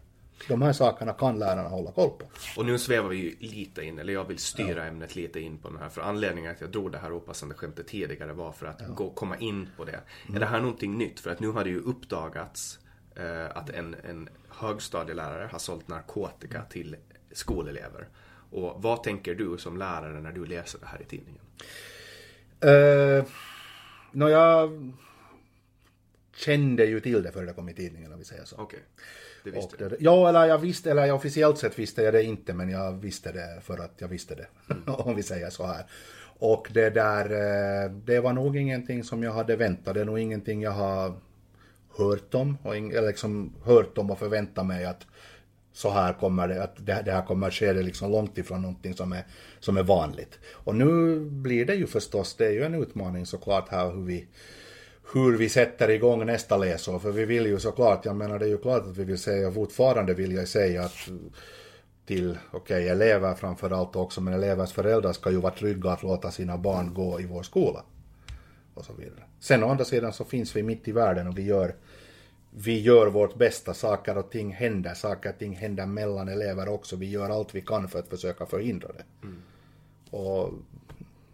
De 0.49 0.63
här 0.63 0.73
sakerna 0.73 1.13
kan 1.13 1.39
lärarna 1.39 1.69
hålla 1.69 1.93
koll 1.93 2.11
på. 2.11 2.25
Och 2.57 2.67
nu 2.67 2.79
svävar 2.79 3.09
vi 3.09 3.17
ju 3.17 3.49
lite 3.49 3.83
in, 3.83 3.99
eller 3.99 4.13
jag 4.13 4.25
vill 4.25 4.39
styra 4.39 4.85
ämnet 4.87 5.17
lite 5.17 5.41
in 5.41 5.59
på 5.59 5.69
den 5.69 5.79
här. 5.79 5.89
För 5.89 6.03
anledningen 6.03 6.51
att 6.51 6.61
jag 6.61 6.71
drog 6.71 6.93
det 6.93 6.99
här 6.99 7.17
opassande 7.17 7.55
skämtet 7.55 7.87
tidigare 7.87 8.33
var 8.33 8.53
för 8.53 8.67
att 8.67 8.83
gå, 8.89 9.11
komma 9.11 9.37
in 9.37 9.69
på 9.77 9.85
det. 9.85 10.01
Är 10.35 10.41
det 10.41 10.47
här 10.47 10.61
någonting 10.61 10.99
nytt? 10.99 11.21
För 11.21 11.31
att 11.31 11.41
nu 11.41 11.49
har 11.49 11.65
det 11.65 11.71
ju 11.71 11.81
uppdagats 11.81 12.79
eh, 13.15 13.57
att 13.57 13.71
en, 13.71 13.97
en 14.09 14.29
högstadielärare 14.49 15.49
har 15.53 15.59
sålt 15.59 15.89
narkotika 15.89 16.63
till 16.63 16.97
skolelever. 17.33 18.09
Och 18.51 18.83
vad 18.83 19.03
tänker 19.03 19.35
du 19.35 19.59
som 19.59 19.77
lärare 19.77 20.21
när 20.21 20.33
du 20.33 20.47
läser 20.47 20.79
det 20.79 20.87
här 20.87 21.03
i 21.03 21.05
tidningen? 21.05 21.43
Uh, 22.65 23.25
Nå, 24.13 24.29
jag 24.29 24.93
kände 26.37 26.85
ju 26.85 27.01
till 27.01 27.23
det 27.23 27.33
före 27.33 27.47
det 27.47 27.53
kom 27.53 27.69
i 27.69 27.75
tidningen 27.75 28.13
om 28.13 28.19
vi 28.19 28.25
säger 28.25 28.45
så. 28.45 28.57
Okej, 28.57 28.83
det 29.47 29.57
visste 29.57 29.85
Och 29.85 29.91
du. 29.91 29.97
ja, 30.01 30.29
eller 30.29 30.45
jag 30.45 30.59
visste, 30.59 30.91
eller 30.91 31.13
officiellt 31.13 31.59
sett 31.59 31.79
visste 31.79 32.03
jag 32.03 32.15
det 32.15 32.23
inte, 32.23 32.55
men 32.55 32.69
jag 32.69 32.93
visste 32.93 33.33
det 33.33 33.61
för 33.63 33.79
att 33.79 33.95
jag 33.99 34.09
visste 34.09 34.35
det. 34.35 34.47
om 34.87 35.17
vi 35.17 35.23
säger 35.23 35.51
så 35.51 35.67
här. 35.67 35.87
Och 36.39 36.69
det 36.73 36.91
där, 36.91 37.25
eh, 37.25 37.91
det 37.91 38.21
var 38.21 38.33
nog 38.33 38.57
ingenting 38.57 39.05
som 39.05 39.23
jag 39.23 39.33
hade 39.33 39.57
väntat. 39.57 39.95
Det 39.95 40.01
är 40.01 40.05
nog 40.05 40.19
ingenting 40.19 40.63
jag 40.63 40.71
har 40.71 41.15
hört 41.97 42.35
om, 42.35 42.59
och 42.63 42.77
ing, 42.77 42.91
eller 42.91 43.09
liksom 43.09 43.53
hört 43.65 43.99
om 43.99 44.11
och 44.11 44.19
förväntat 44.19 44.67
mig 44.67 44.85
att 44.85 45.07
så 45.73 45.91
här 45.91 46.13
kommer 46.13 46.49
det, 46.49 46.63
att 46.63 46.87
det, 46.87 47.03
det 47.05 47.13
här 47.13 47.27
kommer 47.27 47.47
att 47.47 47.55
ske, 47.55 47.73
det 47.73 47.83
liksom 47.83 48.13
långt 48.13 48.39
ifrån 48.39 48.63
någonting 48.63 48.95
som 48.95 49.13
är, 49.13 49.25
som 49.61 49.77
är 49.77 49.83
vanligt. 49.83 50.39
Och 50.53 50.75
nu 50.75 51.21
blir 51.21 51.67
det 51.67 51.75
ju 51.75 51.87
förstås, 51.87 52.35
det 52.35 52.47
är 52.47 52.51
ju 52.51 52.65
en 52.65 52.75
utmaning 52.75 53.27
såklart 53.27 53.69
här 53.69 53.93
hur 53.93 54.03
vi, 54.03 54.27
hur 55.13 55.39
vi 55.39 55.49
sätter 55.49 55.91
igång 55.91 56.27
nästa 56.27 56.57
läsår. 56.57 56.99
För 56.99 57.11
vi 57.11 57.25
vill 57.25 57.47
ju 57.47 57.59
såklart, 57.59 58.05
jag 58.05 58.17
menar 58.17 58.39
det 58.39 58.45
är 58.45 58.49
ju 58.49 58.59
klart 58.59 58.83
att 58.83 58.97
vi 58.97 59.05
vill 59.05 59.19
säga, 59.19 59.53
fortfarande 59.53 60.15
vill 60.15 60.33
jag 60.33 60.49
säga 60.49 60.83
att 60.83 61.09
till, 62.07 62.39
okej, 62.51 62.89
elever 62.89 63.35
framför 63.35 63.71
allt 63.71 63.97
också, 63.97 64.21
men 64.21 64.35
elevers 64.35 64.73
föräldrar 64.73 65.13
ska 65.13 65.31
ju 65.31 65.37
vara 65.37 65.55
trygga 65.55 65.91
att 65.91 66.03
låta 66.03 66.31
sina 66.31 66.59
barn 66.59 66.95
gå 66.95 67.21
i 67.21 67.27
vår 67.27 67.43
skola. 67.43 67.83
Och 68.75 68.85
så 68.85 68.93
vidare. 68.93 69.25
Sen 69.41 69.65
å 69.65 69.69
andra 69.69 69.85
sidan 69.85 70.13
så 70.13 70.25
finns 70.25 70.57
vi 70.57 70.63
mitt 70.63 70.89
i 70.89 70.93
världen 70.93 71.29
och 71.29 71.39
vi 71.39 71.43
gör, 71.43 71.75
vi 72.51 72.81
gör 72.81 73.07
vårt 73.07 73.35
bästa, 73.35 73.75
saker 73.75 74.19
och 74.19 74.31
ting 74.31 74.53
händer, 74.53 74.95
saker 74.95 75.31
och 75.31 75.39
ting 75.39 75.57
händer 75.57 75.87
mellan 75.87 76.29
elever 76.29 76.69
också. 76.69 76.97
Vi 76.97 77.11
gör 77.11 77.31
allt 77.31 77.55
vi 77.55 77.61
kan 77.61 77.89
för 77.89 77.99
att 77.99 78.09
försöka 78.09 78.47
förhindra 78.47 78.89
det. 78.89 79.29
Och 80.17 80.53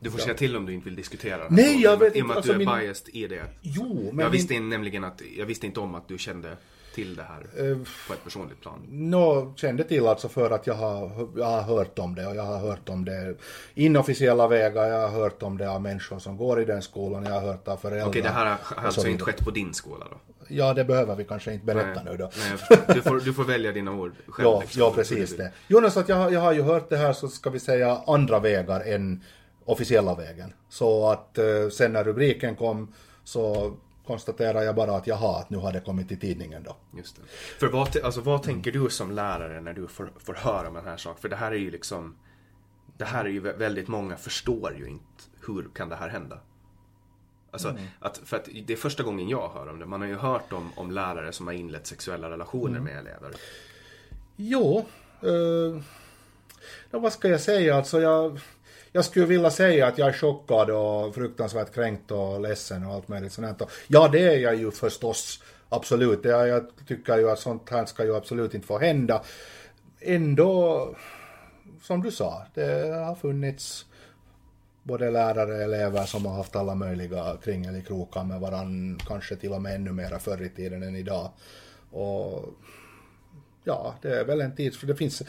Du 0.03 0.11
får 0.11 0.19
säga 0.19 0.35
till 0.35 0.57
om 0.57 0.67
du 0.67 0.73
inte 0.75 0.85
vill 0.85 0.97
diskutera. 0.97 1.47
Nej, 1.51 1.83
jag 1.83 1.97
vet 1.97 2.17
I 2.17 2.23
och 2.23 2.27
med 2.27 2.37
inte, 2.37 2.39
att 2.39 2.45
du 2.45 2.51
är 2.51 2.55
alltså 2.55 2.73
min- 2.73 2.81
biased 2.87 3.09
i 3.15 3.27
det. 3.27 3.43
Jo, 3.61 3.95
men 3.95 4.05
jag, 4.05 4.15
min- 4.17 4.31
visste 4.31 4.55
in, 4.55 4.69
nämligen 4.69 5.05
att, 5.05 5.23
jag 5.39 5.47
visste 5.47 5.67
inte 5.67 5.81
om 5.81 5.95
att 5.95 6.09
du 6.09 6.19
kände 6.19 6.57
till 6.95 7.17
det 7.17 7.23
här 7.23 7.71
Eh, 7.71 7.77
på 8.09 8.13
ett 8.15 8.25
personligt 8.25 8.61
plan. 8.61 8.79
Nå, 8.91 9.53
kände 9.57 9.85
till 9.85 10.07
alltså 10.07 10.29
för 10.29 10.51
att 10.51 10.67
jag 10.67 10.75
har, 10.75 11.29
jag 11.37 11.45
har 11.47 11.63
hört 11.63 11.99
om 11.99 12.15
det 12.15 12.27
och 12.27 12.37
jag 12.37 12.43
har 12.43 12.59
hört 12.59 12.89
om 12.89 13.05
det 13.05 13.35
inofficiella 13.75 14.49
vägar, 14.49 14.87
jag 14.87 15.09
har 15.09 15.21
hört 15.21 15.43
om 15.43 15.59
det 15.59 15.71
av 15.71 15.83
människor 15.83 16.19
som 16.19 16.37
går 16.37 16.61
i 16.61 16.65
den 16.65 16.83
skolan, 16.83 17.25
jag 17.25 17.33
har 17.33 17.41
hört 17.41 17.69
av 17.69 17.77
föräldrar. 17.77 18.09
Okej, 18.09 18.23
det 18.23 18.29
här 18.29 18.57
har 18.63 18.85
alltså 18.87 19.09
inte 19.09 19.25
skett 19.25 19.45
på 19.45 19.51
din 19.51 19.75
skola 19.75 20.07
då? 20.11 20.17
Ja, 20.49 20.75
det 20.75 20.85
behöver 20.85 21.17
vi 21.17 21.25
kanske 21.25 21.53
inte 21.53 21.67
berätta 21.67 22.03
nu 22.03 22.17
då. 22.17 22.31
Nej, 22.39 22.79
du, 22.95 23.03
får, 23.03 23.21
du 23.21 23.33
får 23.33 23.45
välja 23.45 23.73
dina 23.73 23.93
ord 23.93 24.13
själv. 24.29 24.49
Ja, 24.49 24.61
liksom. 24.61 24.81
ja 24.81 24.89
Så 24.89 24.95
precis 24.95 25.37
det. 25.37 25.53
Jonas, 25.69 25.97
att 25.97 26.09
jag, 26.09 26.33
jag 26.33 26.41
har 26.41 26.53
ju 26.53 26.63
hört 26.63 26.91
det 26.91 26.97
här 26.97 27.13
så 27.13 27.29
ska 27.29 27.51
vi 27.51 27.61
säga 27.61 28.01
andra 28.07 28.39
vägar 28.39 28.81
än 28.81 29.25
officiella 29.65 30.15
vägen. 30.15 30.53
Så 30.69 31.11
att 31.11 31.39
eh, 31.39 31.69
sen 31.73 31.93
när 31.93 32.05
rubriken 32.05 32.57
kom 32.57 32.93
så 33.25 33.73
konstaterar 34.07 34.63
jag 34.63 34.75
bara 34.75 34.97
att 34.97 35.07
jaha, 35.07 35.41
att 35.41 35.51
nu 35.51 35.57
har 35.57 35.73
det 35.73 35.81
kommit 35.81 36.13
i 36.13 36.17
tidningen 36.17 36.63
då. 36.63 36.77
Just 36.99 37.17
det. 37.17 37.23
För 37.59 37.67
vad, 37.67 37.97
alltså, 38.05 38.21
vad 38.21 38.43
tänker 38.43 38.73
du 38.73 38.91
som 38.91 39.11
lärare 39.11 39.61
när 39.61 39.73
du 39.73 39.87
får, 39.89 40.13
får 40.19 40.35
höra 40.35 40.69
om 40.69 40.75
den 40.75 40.85
här 40.85 40.97
saken? 40.97 41.21
För 41.23 41.29
det 41.29 41.37
här 41.37 41.53
är 41.53 41.57
ju 41.57 41.71
liksom 41.71 42.17
Det 42.97 43.05
här 43.05 43.25
är 43.25 43.29
ju 43.29 43.41
väldigt 43.41 43.89
många 43.89 44.17
förstår 44.17 44.77
ju 44.79 44.87
inte 44.89 45.23
hur 45.47 45.69
kan 45.75 45.89
det 45.89 45.97
här 45.97 46.09
hända? 46.09 46.39
Alltså, 47.51 47.69
Mm. 47.69 47.83
att, 48.01 48.19
för 48.25 48.37
att 48.37 48.49
det 48.67 48.73
är 48.73 48.77
första 48.77 49.03
gången 49.03 49.29
jag 49.29 49.49
hör 49.49 49.69
om 49.69 49.79
det. 49.79 49.87
Man 49.87 50.01
har 50.01 50.09
ju 50.09 50.17
hört 50.17 50.53
om, 50.53 50.71
om 50.77 50.91
lärare 50.91 51.33
som 51.33 51.47
har 51.47 51.55
inlett 51.55 51.87
sexuella 51.87 52.31
relationer 52.31 52.79
Mm. 52.79 52.85
med 52.85 52.99
elever. 52.99 53.31
Jo, 54.37 54.85
eh, 55.23 55.83
vad 56.91 57.13
ska 57.13 57.29
jag 57.29 57.41
säga? 57.41 57.77
Alltså 57.77 58.01
jag, 58.01 58.41
jag 58.93 59.05
skulle 59.05 59.27
vilja 59.27 59.51
säga 59.51 59.87
att 59.87 59.99
jag 59.99 60.09
är 60.09 60.13
chockad 60.13 60.71
och 60.71 61.15
fruktansvärt 61.15 61.75
kränkt 61.75 62.11
och 62.11 62.41
ledsen 62.41 62.87
och 62.87 62.95
allt 62.95 63.09
möjligt 63.09 63.33
sånt. 63.33 63.61
här. 63.61 63.69
Ja, 63.87 64.09
det 64.09 64.35
är 64.35 64.39
jag 64.39 64.55
ju 64.55 64.71
förstås. 64.71 65.43
Absolut. 65.69 66.25
Jag, 66.25 66.49
jag 66.49 66.67
tycker 66.87 67.19
ju 67.19 67.31
att 67.31 67.39
sånt 67.39 67.71
här 67.71 67.85
ska 67.85 68.05
ju 68.05 68.17
absolut 68.17 68.55
inte 68.55 68.67
få 68.67 68.79
hända. 68.79 69.23
Ändå, 70.01 70.89
som 71.83 72.03
du 72.03 72.11
sa, 72.11 72.47
det 72.55 72.95
har 73.07 73.15
funnits 73.15 73.87
både 74.83 75.11
lärare 75.11 75.55
och 75.55 75.63
elever 75.63 76.05
som 76.05 76.27
har 76.27 76.35
haft 76.35 76.57
alla 76.57 76.75
möjliga 76.75 77.37
kringelikrokar 77.45 78.25
med 78.25 78.41
varann, 78.41 79.01
kanske 79.07 79.37
till 79.37 79.53
och 79.53 79.63
med 79.63 79.75
ännu 79.75 79.93
mera 79.93 80.19
förr 80.19 80.43
i 80.43 80.49
tiden 80.49 80.83
än 80.83 80.97
idag. 80.97 81.31
Och 81.91 82.45
ja, 83.65 83.95
det 84.03 84.21
är 84.21 84.25
väl 84.25 84.41
en 84.41 84.57
tid, 84.57 84.75
för 84.75 84.87
det 84.87 84.95
finns, 84.95 85.23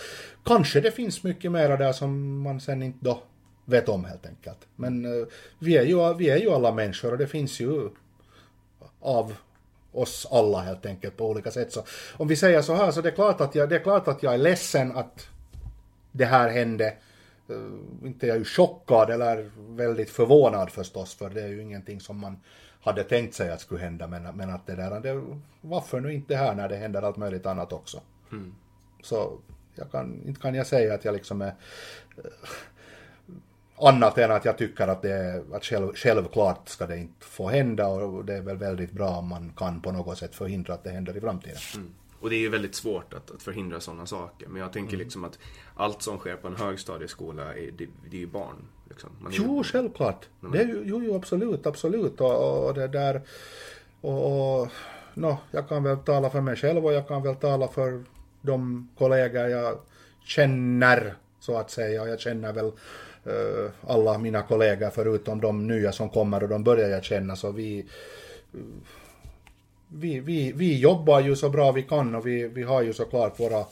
kanske 0.43 0.81
det 0.81 0.91
finns 0.91 1.23
mycket 1.23 1.51
mera 1.51 1.77
där 1.77 1.93
som 1.93 2.41
man 2.41 2.61
sen 2.61 2.83
inte 2.83 2.99
då 3.01 3.23
vet 3.65 3.89
om 3.89 4.05
helt 4.05 4.25
enkelt. 4.25 4.67
Men 4.75 5.05
eh, 5.05 5.27
vi 5.59 5.77
är 5.77 5.83
ju, 5.83 6.13
vi 6.13 6.29
är 6.29 6.37
ju 6.37 6.49
alla 6.49 6.71
människor 6.71 7.11
och 7.11 7.17
det 7.17 7.27
finns 7.27 7.59
ju 7.59 7.89
av 8.99 9.33
oss 9.91 10.27
alla 10.31 10.61
helt 10.61 10.85
enkelt 10.85 11.17
på 11.17 11.29
olika 11.29 11.51
sätt. 11.51 11.71
Så 11.71 11.83
om 12.17 12.27
vi 12.27 12.35
säger 12.35 12.61
så 12.61 12.73
här 12.73 12.91
så 12.91 13.01
det 13.01 13.09
är 13.09 13.15
klart 13.15 13.41
att 13.41 13.55
jag, 13.55 13.69
det 13.69 13.75
är 13.75 13.83
klart 13.83 14.07
att 14.07 14.23
jag 14.23 14.33
är 14.33 14.37
ledsen 14.37 14.91
att 14.91 15.27
det 16.11 16.25
här 16.25 16.49
hände. 16.49 16.93
Uh, 17.49 18.07
inte 18.07 18.25
är 18.25 18.27
jag 18.27 18.37
ju 18.37 18.45
chockad 18.45 19.09
eller 19.09 19.49
väldigt 19.55 20.09
förvånad 20.09 20.69
förstås 20.69 21.13
för 21.13 21.29
det 21.29 21.41
är 21.41 21.47
ju 21.47 21.61
ingenting 21.61 21.99
som 21.99 22.17
man 22.17 22.37
hade 22.81 23.03
tänkt 23.03 23.33
sig 23.33 23.51
att 23.51 23.61
skulle 23.61 23.79
hända 23.79 24.07
men, 24.07 24.23
men 24.23 24.49
att 24.49 24.67
det 24.67 24.75
där, 24.75 24.99
det, 24.99 25.23
varför 25.61 25.99
nu 25.99 26.13
inte 26.13 26.35
här 26.35 26.55
när 26.55 26.69
det 26.69 26.75
händer 26.75 27.01
allt 27.01 27.17
möjligt 27.17 27.45
annat 27.45 27.73
också. 27.73 28.01
Så 29.03 29.39
jag 29.75 29.91
kan, 29.91 30.21
inte 30.25 30.41
kan 30.41 30.55
jag 30.55 30.67
säga 30.67 30.93
att 30.93 31.05
jag 31.05 31.13
liksom 31.13 31.41
är 31.41 31.55
eh, 32.17 32.23
annat 33.87 34.17
än 34.17 34.31
att 34.31 34.45
jag 34.45 34.57
tycker 34.57 34.87
att 34.87 35.01
det 35.01 35.43
att 35.53 35.63
själv, 35.65 35.93
självklart 35.95 36.69
ska 36.69 36.85
det 36.87 36.97
inte 36.97 37.25
få 37.25 37.49
hända 37.49 37.87
och 37.87 38.25
det 38.25 38.33
är 38.33 38.41
väl 38.41 38.57
väldigt 38.57 38.91
bra 38.91 39.09
om 39.09 39.27
man 39.27 39.53
kan 39.57 39.81
på 39.81 39.91
något 39.91 40.17
sätt 40.17 40.35
förhindra 40.35 40.73
att 40.73 40.83
det 40.83 40.89
händer 40.89 41.17
i 41.17 41.21
framtiden. 41.21 41.57
Och 42.19 42.29
det 42.29 42.35
är 42.35 42.39
ju 42.39 42.49
väldigt 42.49 42.75
svårt 42.75 43.13
att, 43.13 43.31
att 43.31 43.43
förhindra 43.43 43.79
sådana 43.79 44.05
saker. 44.05 44.47
Men 44.47 44.61
jag 44.61 44.73
tänker 44.73 44.93
Mm. 44.93 45.03
liksom 45.03 45.23
att 45.23 45.39
allt 45.75 46.01
som 46.01 46.17
sker 46.17 46.35
på 46.35 46.47
en 46.47 46.55
högstadieskola, 46.55 47.53
är, 47.55 47.71
det, 47.71 47.87
det 48.09 48.17
är 48.17 48.21
ju 48.21 48.27
barn. 48.27 48.55
Liksom. 48.89 49.09
Man 49.19 49.31
är 49.31 49.37
Jo, 49.37 49.63
självklart. 49.63 50.25
Det 50.53 50.61
är 50.61 50.81
jo, 50.85 51.01
jo, 51.03 51.15
absolut, 51.15 51.65
absolut. 51.67 52.21
Och, 52.21 52.65
och 52.67 52.73
det 52.73 52.87
där... 52.87 53.21
Och, 54.01 54.59
och 54.61 54.67
no, 55.13 55.37
jag 55.51 55.69
kan 55.69 55.83
väl 55.83 55.97
tala 55.97 56.29
för 56.29 56.41
mig 56.41 56.55
själv 56.55 56.85
och 56.85 56.93
jag 56.93 57.07
kan 57.07 57.23
väl 57.23 57.35
tala 57.35 57.67
för 57.67 58.03
de 58.41 58.89
kollegor 58.97 59.47
jag 59.47 59.77
känner, 60.25 61.15
så 61.39 61.57
att 61.57 61.71
säga. 61.71 62.01
Och 62.01 62.09
jag 62.09 62.19
känner 62.19 62.53
väl 62.53 62.71
Eh, 63.25 63.71
alla 63.87 64.17
mina 64.17 64.41
kollegor 64.41 64.89
förutom 64.89 65.41
de 65.41 65.67
nya 65.67 65.91
som 65.91 66.09
kommer 66.09 66.43
och 66.43 66.49
de 66.49 66.63
börjar 66.63 66.89
jag 66.89 67.03
känna. 67.03 67.35
Så 67.35 67.51
vi, 67.51 67.79
eh, 68.53 68.59
vi, 69.87 70.19
vi, 70.19 70.51
vi 70.51 70.79
jobbar 70.79 71.19
ju 71.19 71.35
så 71.35 71.49
bra 71.49 71.71
vi 71.71 71.83
kan 71.83 72.15
och 72.15 72.27
vi, 72.27 72.47
vi 72.47 72.63
har 72.63 72.81
ju 72.81 72.93
såklart 72.93 73.39
våra, 73.39 73.65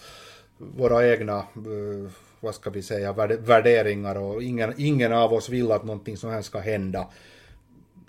våra 0.58 1.08
egna, 1.08 1.38
eh, 1.38 2.12
vad 2.40 2.56
ska 2.56 2.70
vi 2.70 2.82
säga, 2.82 3.14
värderingar 3.14 4.16
och 4.16 4.44
ingen, 4.44 4.74
ingen 4.78 5.14
av 5.14 5.34
oss 5.34 5.50
vill 5.50 5.72
att 5.72 5.84
någonting 5.84 6.18
sånt 6.18 6.34
här 6.34 6.42
ska 6.42 6.60
hända. 6.60 7.08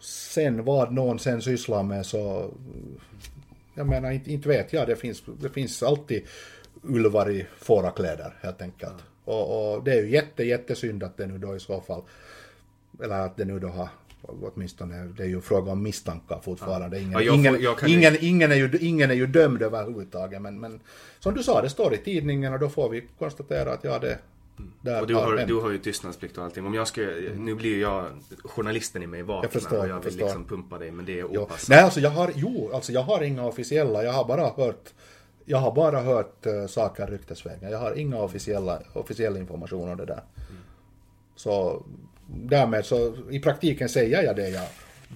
Sen 0.01 0.65
vad 0.65 0.93
någon 0.93 1.19
sen 1.19 1.43
sysslar 1.43 1.83
med 1.83 2.07
så, 2.07 2.51
jag 3.75 3.87
menar 3.87 4.11
inte, 4.11 4.33
inte 4.33 4.49
vet 4.49 4.73
jag, 4.73 4.87
det 4.87 4.97
finns, 4.97 5.23
det 5.41 5.49
finns 5.49 5.83
alltid 5.83 6.23
ulvar 6.83 7.31
i 7.31 7.47
fårakläder 7.59 8.35
helt 8.43 8.63
enkelt. 8.63 9.12
Och, 9.25 9.75
och 9.75 9.85
det 9.85 9.93
är 9.93 10.03
ju 10.03 10.11
jätte, 10.11 10.45
jättesynd 10.45 11.03
att 11.03 11.17
det 11.17 11.27
nu 11.27 11.39
då 11.39 11.57
i 11.57 11.61
så 11.61 11.81
fall, 11.81 12.03
eller 13.03 13.19
att 13.21 13.37
det 13.37 13.45
nu 13.45 13.59
då 13.59 13.69
har 13.69 13.89
åtminstone, 14.23 15.05
det 15.17 15.23
är 15.23 15.27
ju 15.27 15.41
fråga 15.41 15.73
om 15.73 15.83
misstankar 15.83 16.41
fortfarande. 16.41 17.01
Ingen, 17.01 17.13
Ja, 17.13 17.21
jag 17.21 17.35
ingen, 17.35 17.63
jag 17.63 17.79
kan 17.79 17.89
ingen, 17.89 18.17
ingen, 18.21 18.53
är 18.53 18.57
ju, 18.57 18.79
ingen 18.81 19.11
är 19.11 19.15
ju 19.15 19.27
dömd 19.27 19.63
överhuvudtaget, 19.63 20.43
men, 20.43 20.61
men 20.61 20.81
som 21.21 21.35
du 21.35 21.43
sa, 21.43 21.63
det 21.63 21.71
står 21.71 21.95
i 21.95 21.99
tidningen 21.99 22.53
och 22.53 22.59
då 22.59 22.69
får 22.69 22.89
vi 22.89 23.09
konstatera 23.19 23.73
att 23.73 23.85
ja, 23.85 23.99
det 23.99 24.19
där 24.81 25.01
Och 25.01 25.07
du 25.07 25.15
har 25.15 25.37
hänt. 25.37 25.49
du 25.49 25.55
har 25.55 25.71
ju 25.71 25.79
tystnadsplikt 25.79 26.39
och 26.39 26.45
allting. 26.45 26.67
Om 26.67 26.75
jag 26.75 26.89
ska, 26.89 27.01
nu 27.37 27.55
blir 27.55 27.81
jag, 27.81 28.07
journalisten 28.45 29.03
i 29.03 29.07
mig 29.07 29.23
vaknar 29.23 29.45
Jag 29.45 29.53
förstår, 29.53 29.79
och 29.79 29.89
jag 29.89 29.95
vill 29.95 30.03
förstår. 30.05 30.25
liksom 30.25 30.45
pumpa 30.45 30.79
dig 30.79 30.91
men 30.91 31.05
det 31.05 31.19
är 31.19 31.25
opassande. 31.25 31.77
Nej, 31.77 31.85
alltså 31.85 32.01
jag 32.01 32.11
har, 32.11 32.31
jo, 32.35 32.71
alltså 32.75 32.93
jag 32.93 33.03
har 33.03 33.23
inga 33.23 33.47
officiella, 33.47 34.05
jag 34.05 34.13
har 34.13 34.25
bara 34.25 34.49
hört, 34.49 34.93
jag 35.53 35.59
har 35.59 35.73
bara 35.73 36.01
hört 36.01 36.47
uh, 36.47 36.67
saker 36.67 37.07
ryktesvägen. 37.07 37.71
Jag 37.71 37.79
har 37.79 37.95
inga 37.95 38.17
officiella, 38.17 38.83
officiell 38.93 39.37
information 39.37 39.89
om 39.89 39.97
det 39.97 40.05
där. 40.05 40.23
Så 41.37 41.83
därmed 42.27 42.85
så, 42.85 43.15
i 43.31 43.41
praktiken 43.41 43.89
säger 43.89 44.23
jag 44.23 44.37
det 44.37 44.49
jag 44.49 44.69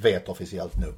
vet 0.03 0.29
officiellt 0.29 0.73
nu. 0.79 0.93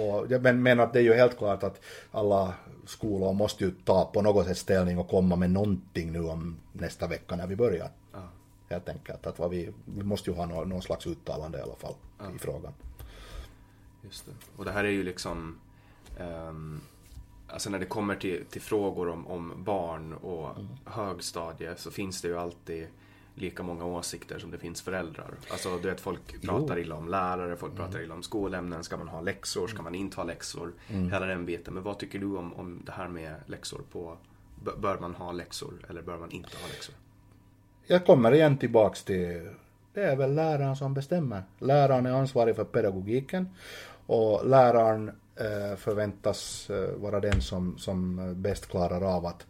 Och, 0.00 0.30
jag 0.30 0.42
men, 0.42 0.62
men 0.62 0.80
att 0.80 0.92
det 0.92 0.98
är 0.98 1.02
ju 1.02 1.14
helt 1.14 1.38
klart 1.38 1.62
att 1.62 1.80
alla 2.10 2.54
skolor 2.86 3.32
måste 3.32 3.64
ju 3.64 3.70
ta 3.84 4.04
på 4.04 4.22
något 4.22 4.46
sätt 4.46 4.58
ställning 4.58 4.98
och 4.98 5.08
komma 5.08 5.36
med 5.36 5.50
någonting 5.50 6.12
nu 6.12 6.24
om 6.24 6.56
nästa 6.72 7.06
vecka 7.06 7.36
när 7.36 7.46
vi 7.46 7.56
börjar. 7.56 7.90
Helt 8.68 8.88
enkelt. 8.88 9.26
Att 9.26 9.38
vad 9.38 9.50
vi, 9.50 9.70
vi 9.84 10.02
måste 10.02 10.30
ju 10.30 10.36
ha 10.36 10.46
någon, 10.46 10.68
någon 10.68 10.82
slags 10.82 11.06
uttalande 11.06 11.58
i 11.58 11.62
alla 11.62 11.76
fall 11.76 11.94
i 12.36 12.38
frågan. 12.38 12.72
Just 14.02 14.26
det. 14.26 14.32
Och 14.56 14.64
det 14.64 14.70
här 14.70 14.84
är 14.84 14.90
ju 14.90 15.02
liksom 15.02 15.58
ehm, 16.18 16.80
Alltså 17.48 17.70
när 17.70 17.78
det 17.78 17.86
kommer 17.86 18.16
till, 18.16 18.44
till 18.50 18.60
frågor 18.60 19.08
om, 19.08 19.26
om 19.26 19.52
barn 19.56 20.12
och 20.12 20.50
högstadie 20.84 21.76
så 21.76 21.90
finns 21.90 22.22
det 22.22 22.28
ju 22.28 22.38
alltid 22.38 22.86
lika 23.34 23.62
många 23.62 23.84
åsikter 23.84 24.38
som 24.38 24.50
det 24.50 24.58
finns 24.58 24.82
föräldrar. 24.82 25.34
Alltså 25.50 25.78
du 25.78 25.88
vet 25.88 26.00
folk 26.00 26.42
pratar 26.42 26.78
illa 26.78 26.94
om 26.94 27.08
lärare, 27.08 27.56
folk 27.56 27.76
pratar 27.76 28.02
illa 28.02 28.14
om 28.14 28.22
skolämnen. 28.22 28.84
Ska 28.84 28.96
man 28.96 29.08
ha 29.08 29.20
läxor? 29.20 29.68
Ska 29.68 29.82
man 29.82 29.94
inte 29.94 30.16
ha 30.16 30.24
läxor? 30.24 30.72
Hela 30.86 31.26
den 31.26 31.46
biten. 31.46 31.74
Men 31.74 31.82
vad 31.82 31.98
tycker 31.98 32.18
du 32.18 32.36
om, 32.36 32.54
om 32.54 32.82
det 32.86 32.92
här 32.92 33.08
med 33.08 33.34
läxor 33.46 33.80
på 33.92 34.18
Bör 34.78 34.98
man 34.98 35.14
ha 35.14 35.32
läxor 35.32 35.74
eller 35.88 36.02
bör 36.02 36.18
man 36.18 36.30
inte 36.30 36.56
ha 36.62 36.68
läxor? 36.68 36.94
Jag 37.86 38.06
kommer 38.06 38.32
igen 38.32 38.58
tillbaks 38.58 39.04
till, 39.04 39.48
det 39.94 40.02
är 40.02 40.16
väl 40.16 40.34
läraren 40.34 40.76
som 40.76 40.94
bestämmer. 40.94 41.42
Läraren 41.58 42.06
är 42.06 42.10
ansvarig 42.10 42.56
för 42.56 42.64
pedagogiken 42.64 43.48
och 44.06 44.48
läraren 44.48 45.12
förväntas 45.76 46.70
eh, 46.70 46.94
vara 46.96 47.20
den 47.20 47.42
som, 47.42 47.78
som 47.78 48.32
bäst 48.42 48.66
klarar 48.66 49.16
av 49.16 49.26
att 49.26 49.46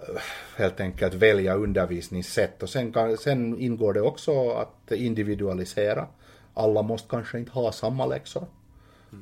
eh, 0.00 0.20
helt 0.56 0.80
enkelt 0.80 1.14
välja 1.14 1.54
undervisningssätt. 1.54 2.62
Och 2.62 2.68
sen, 2.68 2.92
kan, 2.92 3.16
sen 3.16 3.58
ingår 3.58 3.92
det 3.92 4.00
också 4.00 4.50
att 4.50 4.92
individualisera. 4.92 6.06
Alla 6.54 6.82
måste 6.82 7.08
kanske 7.10 7.38
inte 7.38 7.52
ha 7.52 7.72
samma 7.72 8.06
läxor 8.06 8.46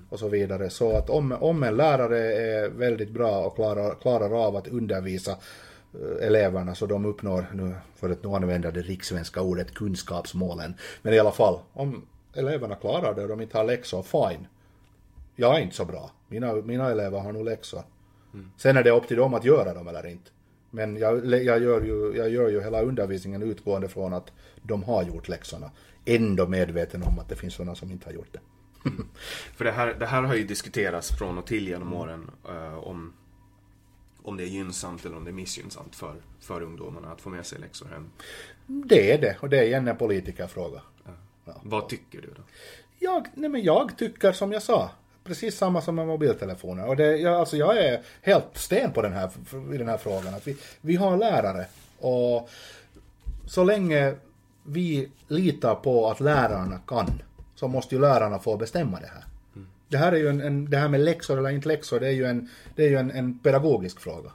och 0.08 0.18
så 0.18 0.28
vidare. 0.28 0.70
Så 0.70 0.96
att 0.96 1.10
om, 1.10 1.32
om 1.40 1.62
en 1.62 1.76
lärare 1.76 2.34
är 2.34 2.68
väldigt 2.68 3.10
bra 3.10 3.46
och 3.46 3.54
klarar, 3.54 3.94
klarar 3.94 4.46
av 4.46 4.56
att 4.56 4.68
undervisa 4.68 5.30
eh, 5.94 6.26
eleverna 6.26 6.74
så 6.74 6.86
de 6.86 7.04
uppnår, 7.04 7.46
nu 7.54 7.74
för 7.96 8.10
att 8.10 8.24
nu 8.24 8.28
använda 8.28 8.70
det 8.70 8.82
rikssvenska 8.82 9.42
ordet, 9.42 9.74
kunskapsmålen. 9.74 10.74
Men 11.02 11.14
i 11.14 11.18
alla 11.18 11.32
fall, 11.32 11.58
om 11.72 12.06
eleverna 12.34 12.74
klarar 12.74 13.14
det 13.14 13.22
och 13.22 13.28
de 13.28 13.40
inte 13.40 13.58
har 13.58 13.64
läxor, 13.64 14.02
fine. 14.02 14.46
Jag 15.36 15.56
är 15.56 15.60
inte 15.60 15.76
så 15.76 15.84
bra. 15.84 16.10
Mina, 16.28 16.54
mina 16.54 16.90
elever 16.90 17.20
har 17.20 17.32
nog 17.32 17.44
läxor. 17.44 17.82
Sen 18.56 18.76
är 18.76 18.82
det 18.82 18.90
upp 18.90 19.08
till 19.08 19.16
dem 19.16 19.34
att 19.34 19.44
göra 19.44 19.74
dem 19.74 19.88
eller 19.88 20.06
inte. 20.06 20.30
Men 20.70 20.96
jag, 20.96 21.26
jag, 21.26 21.62
gör 21.62 21.82
ju, 21.82 22.16
jag 22.16 22.30
gör 22.30 22.48
ju 22.48 22.60
hela 22.60 22.82
undervisningen 22.82 23.42
utgående 23.42 23.88
från 23.88 24.12
att 24.12 24.32
de 24.62 24.82
har 24.82 25.02
gjort 25.02 25.28
läxorna. 25.28 25.70
Ändå 26.04 26.46
medveten 26.46 27.02
om 27.02 27.18
att 27.18 27.28
det 27.28 27.36
finns 27.36 27.54
sådana 27.54 27.74
som 27.74 27.90
inte 27.90 28.06
har 28.06 28.12
gjort 28.12 28.32
det. 28.32 28.40
För 29.56 29.64
det 29.64 29.70
här, 29.70 29.94
det 29.94 30.06
här 30.06 30.22
har 30.22 30.34
ju 30.34 30.46
diskuterats 30.46 31.18
från 31.18 31.38
och 31.38 31.46
till 31.46 31.68
genom 31.68 31.92
åren 31.92 32.30
eh, 32.48 32.78
om, 32.78 33.12
om 34.22 34.36
det 34.36 34.42
är 34.42 34.48
gynnsamt 34.48 35.04
eller 35.04 35.16
om 35.16 35.24
det 35.24 35.30
är 35.30 35.32
missgynnsamt 35.32 35.96
för, 35.96 36.14
för 36.40 36.62
ungdomarna 36.62 37.12
att 37.12 37.20
få 37.20 37.30
med 37.30 37.46
sig 37.46 37.58
läxor 37.58 37.86
hem. 37.86 38.10
Det 38.66 39.12
är 39.12 39.20
det, 39.20 39.36
och 39.40 39.48
det 39.48 39.58
är 39.58 39.62
igen 39.62 39.88
en 39.88 39.96
politikerfråga. 39.96 40.80
Vad 41.62 41.88
tycker 41.88 42.22
du 42.22 42.28
då? 42.36 42.42
Jag, 42.98 43.26
nej 43.34 43.50
men 43.50 43.62
jag 43.62 43.98
tycker 43.98 44.32
som 44.32 44.52
jag 44.52 44.62
sa, 44.62 44.90
precis 45.26 45.56
samma 45.58 45.80
som 45.80 45.94
med 45.94 46.06
mobiltelefoner. 46.06 46.86
Och 46.86 46.96
det, 46.96 47.16
jag, 47.16 47.34
alltså 47.34 47.56
jag 47.56 47.78
är 47.78 48.00
helt 48.22 48.46
sten 48.54 48.92
på 48.92 49.02
den 49.02 49.12
här, 49.12 49.30
i 49.74 49.78
den 49.78 49.88
här 49.88 49.96
frågan. 49.96 50.34
Att 50.34 50.46
vi, 50.46 50.56
vi 50.80 50.96
har 50.96 51.16
lärare 51.16 51.66
och 51.98 52.48
så 53.46 53.64
länge 53.64 54.14
vi 54.62 55.08
litar 55.28 55.74
på 55.74 56.10
att 56.10 56.20
lärarna 56.20 56.80
kan 56.86 57.22
så 57.54 57.68
måste 57.68 57.94
ju 57.94 58.00
lärarna 58.00 58.38
få 58.38 58.56
bestämma 58.56 59.00
det 59.00 59.06
här. 59.06 59.24
Det 59.88 59.96
här 59.96 60.12
är 60.12 60.16
ju 60.16 60.28
en, 60.28 60.40
en, 60.40 60.70
det 60.70 60.76
här 60.76 60.88
med 60.88 61.00
läxor 61.00 61.38
eller 61.38 61.50
inte 61.50 61.68
läxor, 61.68 62.00
det 62.00 62.06
är 62.06 62.12
ju 62.12 62.24
en, 62.24 62.48
det 62.76 62.84
är 62.84 62.88
ju 62.88 62.96
en, 62.96 63.10
en 63.10 63.38
pedagogisk 63.38 64.00
fråga. 64.00 64.30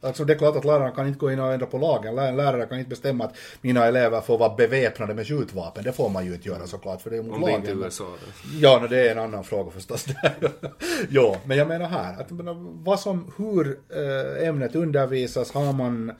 Alltså 0.00 0.24
det 0.24 0.32
är 0.32 0.38
klart 0.38 0.56
att 0.56 0.64
lärarna 0.64 0.90
kan 0.90 1.06
inte 1.06 1.18
gå 1.18 1.32
in 1.32 1.40
och 1.40 1.52
ändra 1.52 1.66
på 1.66 1.78
lagen. 1.78 2.14
Lä- 2.14 2.32
Lärare 2.32 2.66
kan 2.66 2.78
inte 2.78 2.90
bestämma 2.90 3.24
att 3.24 3.34
mina 3.60 3.84
elever 3.86 4.20
får 4.20 4.38
vara 4.38 4.54
beväpnade 4.54 5.14
med 5.14 5.26
skjutvapen. 5.26 5.84
Det 5.84 5.92
får 5.92 6.08
man 6.08 6.26
ju 6.26 6.34
inte 6.34 6.48
göra 6.48 6.66
såklart, 6.66 7.02
för 7.02 7.10
det 7.10 7.16
är 7.16 7.22
mot 7.22 7.34
Om 7.34 7.40
det 7.40 7.46
lagen. 7.46 7.60
inte 7.60 7.72
är 7.72 7.84
USA. 7.86 8.04
Då. 8.04 8.50
Ja, 8.60 8.78
no, 8.82 8.86
det 8.88 9.08
är 9.08 9.12
en 9.12 9.18
annan 9.18 9.44
fråga 9.44 9.70
förstås. 9.70 10.06
ja, 11.10 11.36
men 11.44 11.56
jag 11.56 11.68
menar 11.68 11.86
här, 11.88 12.20
att, 12.20 12.26
vad 12.84 13.00
som, 13.00 13.32
hur 13.36 13.78
eh, 14.40 14.48
ämnet 14.48 14.74
undervisas, 14.74 15.52
har 15.52 15.72
man 15.72 16.12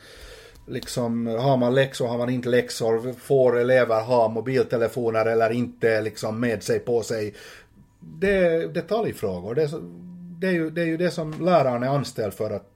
liksom, 0.66 1.26
har 1.26 1.56
man 1.56 1.74
läxor, 1.74 2.06
har 2.06 2.18
man 2.18 2.30
inte 2.30 2.48
läxor, 2.48 3.12
får 3.20 3.58
elever 3.58 4.00
ha 4.02 4.28
mobiltelefoner 4.28 5.26
eller 5.26 5.50
inte 5.50 6.00
liksom 6.00 6.40
med 6.40 6.62
sig 6.62 6.78
på 6.78 7.02
sig. 7.02 7.34
Det 8.00 8.36
är 8.36 8.68
detaljfrågor. 8.68 9.54
Det 9.54 9.62
är, 9.62 9.70
det 10.40 10.46
är, 10.46 10.52
ju, 10.52 10.70
det 10.70 10.80
är 10.80 10.86
ju 10.86 10.96
det 10.96 11.10
som 11.10 11.44
läraren 11.44 11.82
är 11.82 11.88
anställd 11.88 12.34
för 12.34 12.50
att 12.50 12.72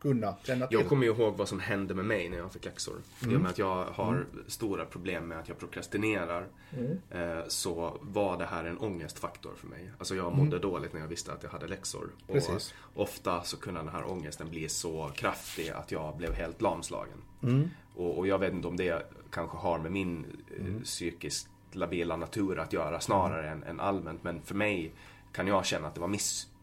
kunna 0.00 0.34
känna 0.44 0.66
till. 0.66 0.78
Jag 0.78 0.88
kommer 0.88 1.06
ju 1.06 1.12
ihåg 1.12 1.36
vad 1.36 1.48
som 1.48 1.60
hände 1.60 1.94
med 1.94 2.04
mig 2.04 2.28
när 2.28 2.38
jag 2.38 2.52
fick 2.52 2.64
läxor. 2.64 2.96
I 3.20 3.24
Mm. 3.24 3.36
och 3.36 3.42
med 3.42 3.50
att 3.50 3.58
jag 3.58 3.84
har 3.84 4.26
stora 4.46 4.84
problem 4.84 5.28
med 5.28 5.38
att 5.38 5.48
jag 5.48 5.58
prokrastinerar 5.58 6.46
Mm. 6.78 6.98
eh, 7.10 7.44
så 7.48 7.98
var 8.00 8.38
det 8.38 8.46
här 8.46 8.64
en 8.64 8.78
ångestfaktor 8.78 9.52
för 9.56 9.66
mig. 9.66 9.90
Alltså 9.98 10.14
jag 10.16 10.32
mådde 10.36 10.58
dåligt 10.58 10.92
när 10.92 11.00
jag 11.00 11.08
visste 11.08 11.32
att 11.32 11.42
jag 11.42 11.50
hade 11.50 11.66
läxor. 11.66 12.10
Och 12.26 12.30
Mm. 12.36 12.42
Precis. 12.46 12.74
ofta 12.94 13.42
så 13.42 13.56
kunde 13.56 13.80
den 13.80 13.88
här 13.88 14.10
ångesten 14.10 14.50
bli 14.50 14.68
så 14.68 15.10
kraftig 15.14 15.68
att 15.68 15.92
jag 15.92 16.16
blev 16.16 16.32
helt 16.34 16.62
lamslagen. 16.62 17.18
Mm. 17.42 17.70
Och, 17.94 18.18
och 18.18 18.26
jag 18.26 18.38
vet 18.38 18.52
inte 18.52 18.68
om 18.68 18.76
det 18.76 19.06
kanske 19.30 19.56
har 19.56 19.78
med 19.78 19.92
min 19.92 20.26
eh, 20.58 20.82
psykiskt 20.82 21.48
labila 21.72 22.16
natur 22.16 22.58
att 22.58 22.72
göra 22.72 23.00
snarare 23.00 23.50
än, 23.50 23.62
än 23.62 23.80
allmänt. 23.80 24.24
Men 24.24 24.42
för 24.42 24.54
mig 24.54 24.92
kan 25.32 25.46
jag 25.46 25.66
känna 25.66 25.88
att 25.88 25.94
det 25.94 26.00
var 26.00 26.08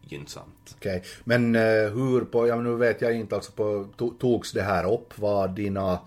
missgynnsamt. 0.06 0.76
Okej, 0.76 1.02
men 1.24 1.56
eh, 1.56 1.62
hur 1.92 2.24
på, 2.24 2.46
ja, 2.46 2.60
nu 2.60 2.76
vet 2.76 3.00
jag 3.00 3.14
inte 3.14 3.34
alltså 3.36 3.52
på, 3.52 3.88
to, 3.96 4.10
togs 4.10 4.52
det 4.52 4.62
här 4.62 4.92
upp? 4.92 5.18
Var 5.18 5.48
dina 5.48 6.00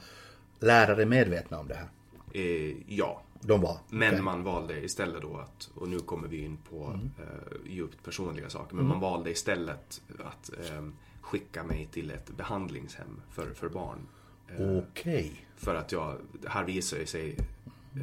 lärare 0.60 1.06
medvetna 1.06 1.60
om 1.60 1.68
det 1.68 1.76
här? 1.76 1.90
Eh, 2.34 2.76
ja, 2.88 3.22
De 3.42 3.62
var? 3.62 3.78
Men 3.90 4.10
Okej. 4.10 4.22
man 4.22 4.44
valde 4.44 4.84
istället 4.84 5.22
då 5.22 5.38
att, 5.38 5.70
och 5.76 5.88
nu 5.90 6.00
kommer 6.00 6.28
vi 6.28 6.44
in 6.44 6.58
på 6.70 7.00
eh, 7.20 7.72
djupt 7.72 8.04
personliga 8.04 8.50
saker, 8.50 8.76
men 8.76 8.86
man 8.86 9.00
valde 9.00 9.32
istället 9.32 10.02
att 10.20 10.52
eh, 10.60 10.86
skicka 11.22 11.64
mig 11.64 11.88
till 11.92 12.12
ett 12.12 12.30
behandlingshem 12.38 13.22
för, 13.32 13.54
för 13.54 13.70
barn. 13.70 14.08
Eh, 14.48 14.78
Okej. 14.78 15.32
För 15.56 15.76
att 15.76 15.92
jag, 15.92 16.16
här 16.48 16.64
visar 16.64 16.98
ju 16.98 17.06
sig 17.06 17.38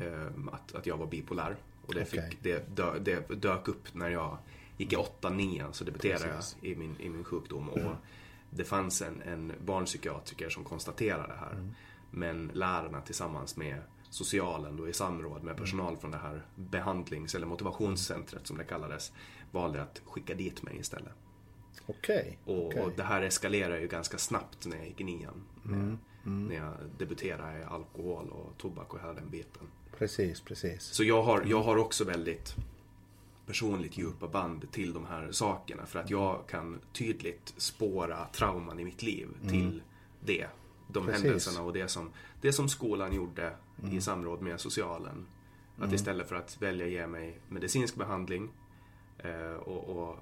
eh, 0.03 0.53
att, 0.53 0.75
att 0.75 0.87
jag 0.87 0.97
var 0.97 1.07
bipolär. 1.07 1.57
Och 1.87 1.95
det, 1.95 2.05
fick, 2.05 2.43
det, 2.43 2.77
dö, 2.77 2.99
det 2.99 3.29
dök 3.43 3.69
upp 3.69 3.95
när 3.95 4.09
jag 4.09 4.39
gick 4.77 4.93
i 4.93 4.97
8-9 4.97 5.73
så 5.73 5.85
debuterade 5.85 6.25
Precis. 6.25 6.57
jag 6.61 6.71
i 6.73 6.77
min, 6.77 7.01
i 7.01 7.09
min 7.09 7.25
sjukdom. 7.25 7.69
Och 7.69 7.93
det 8.51 8.65
fanns 8.65 9.03
en, 9.03 9.23
en 9.23 9.53
barnpsykiatriker 9.65 10.49
som 10.49 10.65
konstaterade 10.65 11.27
det 11.27 11.39
här. 11.39 11.73
Men 12.11 12.51
lärarna 12.55 13.01
tillsammans 13.01 13.57
med 13.57 13.83
socialen 14.11 14.77
då 14.77 14.89
i 14.89 14.93
samråd 14.93 15.43
med 15.43 15.57
personal 15.57 15.97
från 15.97 16.11
det 16.11 16.19
här 16.19 16.47
behandlings 16.55 17.35
eller 17.35 17.47
motivationscentret 17.47 18.47
som 18.47 18.59
det 18.59 18.65
kallades 18.65 19.13
valde 19.53 19.83
att 19.83 20.03
skicka 20.05 20.35
dit 20.35 20.63
mig 20.63 20.77
istället. 20.79 21.13
Okej. 21.87 22.39
Och, 22.45 22.67
okej. 22.67 22.83
och 22.83 22.93
det 22.97 23.03
här 23.03 23.23
eskalerade 23.23 23.81
ju 23.81 23.89
ganska 23.89 24.19
snabbt 24.19 24.67
när 24.67 24.77
jag 24.77 24.87
gick 24.87 25.01
i 25.01 25.05
nian. 25.05 25.43
Med, 25.63 25.97
Mm, 26.27 26.47
När 26.47 26.57
jag 26.57 26.73
debuterade 26.99 27.59
i 27.61 27.65
alkohol 27.65 28.29
och 28.31 28.59
tobak 28.59 28.95
och 28.95 29.01
hela 29.01 29.13
den 29.13 29.31
biten. 29.31 29.63
Precis, 29.99 30.41
precis. 30.41 30.83
Så 30.83 31.05
jag 31.05 31.23
har, 31.23 31.43
jag 31.47 31.63
har 31.63 31.77
också 31.77 32.05
väldigt 32.05 32.57
personligt 33.47 33.99
djupa 33.99 34.29
band 34.29 34.73
till 34.73 34.93
de 34.93 35.07
här 35.07 35.33
sakerna. 35.33 35.87
För 35.87 35.99
att 35.99 36.11
jag 36.11 36.47
kan 36.49 36.81
tydligt 36.93 37.55
spåra 37.57 38.25
trauman 38.25 38.79
i 38.81 38.85
mitt 38.85 39.03
liv 39.03 39.29
till 39.49 39.83
det. 40.21 40.47
De 40.89 40.99
Mm. 40.99 41.07
Precis. 41.07 41.25
händelserna 41.25 41.63
och 41.63 41.73
det 41.73 41.89
som, 41.89 42.11
det 42.41 42.53
som 42.53 42.69
skolan 42.69 43.13
gjorde 43.13 43.57
i 43.91 44.01
samråd 44.01 44.43
med 44.43 44.61
socialen. 44.61 45.27
Att 45.79 45.93
istället 45.93 46.29
för 46.29 46.37
att 46.37 46.63
välja 46.63 46.87
ge 46.87 47.07
mig 47.07 47.41
medicinsk 47.49 47.97
behandling 47.97 48.51
eh, 49.19 49.53
och, 49.53 49.89
och 49.89 50.19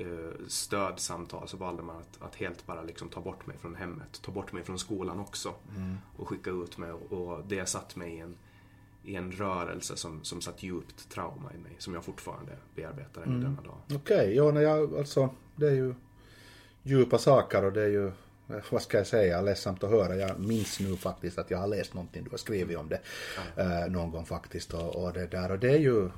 eh, 0.00 0.46
stödsamtal 0.46 1.48
så 1.48 1.56
valde 1.56 1.82
man 1.82 1.96
att, 1.96 2.22
att 2.22 2.34
helt 2.34 2.66
bara 2.66 2.82
liksom 2.82 3.08
ta 3.08 3.20
bort 3.20 3.46
mig 3.46 3.56
från 3.58 3.74
hemmet. 3.74 4.22
Ta 4.22 4.32
bort 4.32 4.52
mig 4.52 4.64
från 4.64 4.78
skolan 4.78 5.20
också. 5.20 5.54
Och 6.16 6.28
skicka 6.28 6.50
ut 6.50 6.78
mig. 6.78 6.92
Och, 6.92 7.12
och 7.12 7.44
det 7.46 7.66
satt 7.66 7.96
mig 7.96 8.14
i 8.14 8.18
en, 8.20 8.36
i 9.08 9.16
en 9.16 9.32
rörelse 9.32 9.96
som, 9.96 10.24
som 10.24 10.40
satt 10.40 10.62
djupt 10.62 11.08
trauma 11.10 11.52
i 11.54 11.58
mig. 11.58 11.72
Som 11.78 11.94
jag 11.94 12.04
fortfarande 12.04 12.52
bearbetar 12.76 13.22
än 13.22 13.40
i 13.40 13.42
denna 13.42 13.62
dag. 13.62 13.78
Okej, 13.94 14.34
ja, 14.36 14.50
nej, 14.50 14.62
jag, 14.62 14.98
alltså 14.98 15.30
det 15.56 15.66
är 15.66 15.74
ju 15.74 15.94
djupa 16.82 17.18
saker 17.18 17.64
och 17.64 17.72
det 17.72 17.82
är 17.82 17.88
ju, 17.88 18.06
eh, 18.06 18.64
vad 18.70 18.82
ska 18.82 18.96
jag 18.96 19.06
säga, 19.06 19.40
ledsamt 19.40 19.84
att 19.84 19.90
höra. 19.90 20.16
Jag 20.16 20.40
minns 20.40 20.80
nu 20.80 20.96
faktiskt 20.96 21.38
att 21.38 21.50
jag 21.50 21.58
har 21.58 21.66
läst 21.66 21.94
någonting 21.94 22.24
du 22.24 22.30
har 22.30 22.38
skrivit 22.38 22.78
om 22.78 22.88
det 22.88 23.00
eh, 23.56 23.90
någon 23.90 24.10
gång 24.10 24.24
faktiskt 24.24 24.74
och, 24.74 25.04
och 25.04 25.12
det 25.12 25.26
där 25.26 25.50
och 25.50 25.58
det 25.58 25.70
är 25.70 25.78
ju 25.78 26.10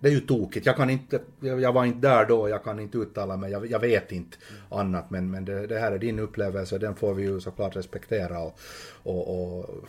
det 0.00 0.08
är 0.08 0.12
ju 0.12 0.20
tokigt. 0.20 0.66
Jag 0.66 0.76
kan 0.76 0.90
inte, 0.90 1.20
jag, 1.40 1.72
var 1.72 1.84
inte 1.84 2.08
där 2.08 2.26
då, 2.26 2.48
jag 2.48 2.64
kan 2.64 2.80
inte 2.80 2.98
uttala 2.98 3.36
mig, 3.36 3.52
jag, 3.52 3.70
jag 3.70 3.80
vet 3.80 4.12
inte 4.12 4.36
annat 4.70 5.10
men, 5.10 5.30
men 5.30 5.44
det, 5.44 5.66
det 5.66 5.78
här 5.78 5.92
är 5.92 5.98
din 5.98 6.18
upplevelse, 6.18 6.78
den 6.78 6.94
får 6.94 7.14
vi 7.14 7.22
ju 7.22 7.40
såklart 7.40 7.76
respektera 7.76 8.38
och, 8.40 8.58
och, 9.02 9.58
och 9.60 9.84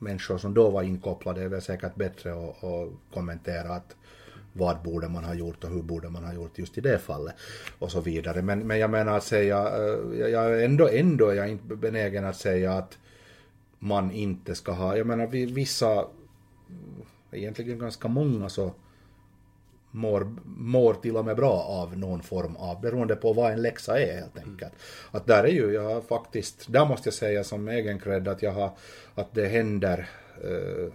människor 0.00 0.38
som 0.38 0.54
då 0.54 0.70
var 0.70 0.82
inkopplade 0.82 1.42
är 1.42 1.48
väl 1.48 1.62
säkert 1.62 1.94
bättre 1.94 2.32
att, 2.32 2.64
att 2.64 2.88
kommentera 3.14 3.74
att 3.74 3.96
vad 4.52 4.82
borde 4.82 5.08
man 5.08 5.24
ha 5.24 5.34
gjort 5.34 5.64
och 5.64 5.70
hur 5.70 5.82
borde 5.82 6.10
man 6.10 6.24
ha 6.24 6.32
gjort 6.32 6.58
just 6.58 6.78
i 6.78 6.80
det 6.80 6.98
fallet 6.98 7.34
och 7.78 7.90
så 7.90 8.00
vidare. 8.00 8.42
Men, 8.42 8.66
men 8.66 8.78
jag 8.78 8.90
menar 8.90 9.16
att 9.16 9.24
säga, 9.24 9.58
eh, 9.58 10.28
jag 10.28 10.64
ändå, 10.64 10.88
ändå 10.88 11.28
är 11.28 11.34
jag 11.34 11.48
inte 11.48 11.76
benägen 11.76 12.24
att 12.24 12.36
säga 12.36 12.72
att 12.72 12.98
man 13.78 14.10
inte 14.10 14.54
ska 14.54 14.72
ha, 14.72 14.96
jag 14.96 15.06
menar 15.06 15.26
vissa, 15.26 16.06
egentligen 17.30 17.78
ganska 17.78 18.08
många 18.08 18.48
så 18.48 18.74
mår, 19.90 20.36
mår 20.44 20.94
till 20.94 21.16
och 21.16 21.24
med 21.24 21.36
bra 21.36 21.62
av 21.62 21.98
någon 21.98 22.22
form 22.22 22.56
av, 22.56 22.80
beroende 22.80 23.16
på 23.16 23.32
vad 23.32 23.52
en 23.52 23.62
läxa 23.62 24.00
är 24.00 24.20
helt 24.20 24.38
enkelt. 24.38 24.72
Att 25.10 25.26
där 25.26 25.44
är 25.44 25.52
ju, 25.52 25.72
jag 25.72 26.04
faktiskt, 26.04 26.72
där 26.72 26.86
måste 26.86 27.06
jag 27.06 27.14
säga 27.14 27.44
som 27.44 27.68
egen 27.68 27.98
cred 27.98 28.28
att 28.28 28.42
jag 28.42 28.52
har, 28.52 28.70
att 29.14 29.34
det 29.34 29.46
händer 29.46 30.08
eh, 30.44 30.92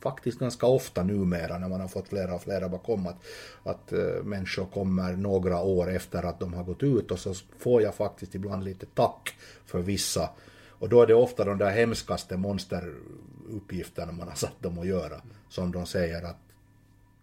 faktiskt 0.00 0.38
ganska 0.38 0.66
ofta 0.66 1.02
numera 1.02 1.58
när 1.58 1.68
man 1.68 1.80
har 1.80 1.88
fått 1.88 2.08
flera 2.08 2.34
och 2.34 2.42
flera 2.42 2.68
bakom 2.68 3.06
att, 3.06 3.16
att 3.62 3.92
eh, 3.92 4.22
människor 4.24 4.66
kommer 4.66 5.12
några 5.12 5.60
år 5.60 5.90
efter 5.90 6.22
att 6.22 6.40
de 6.40 6.54
har 6.54 6.64
gått 6.64 6.82
ut 6.82 7.10
och 7.10 7.18
så 7.18 7.34
får 7.58 7.82
jag 7.82 7.94
faktiskt 7.94 8.34
ibland 8.34 8.64
lite 8.64 8.86
tack 8.86 9.34
för 9.66 9.78
vissa. 9.78 10.30
Och 10.68 10.88
då 10.88 11.02
är 11.02 11.06
det 11.06 11.14
ofta 11.14 11.44
de 11.44 11.58
där 11.58 11.70
hemskaste 11.70 12.36
monsteruppgifterna 12.36 14.12
man 14.12 14.28
har 14.28 14.34
satt 14.34 14.62
dem 14.62 14.78
att 14.78 14.86
göra. 14.86 15.20
Som 15.48 15.72
de 15.72 15.86
säger 15.86 16.22
att 16.22 16.49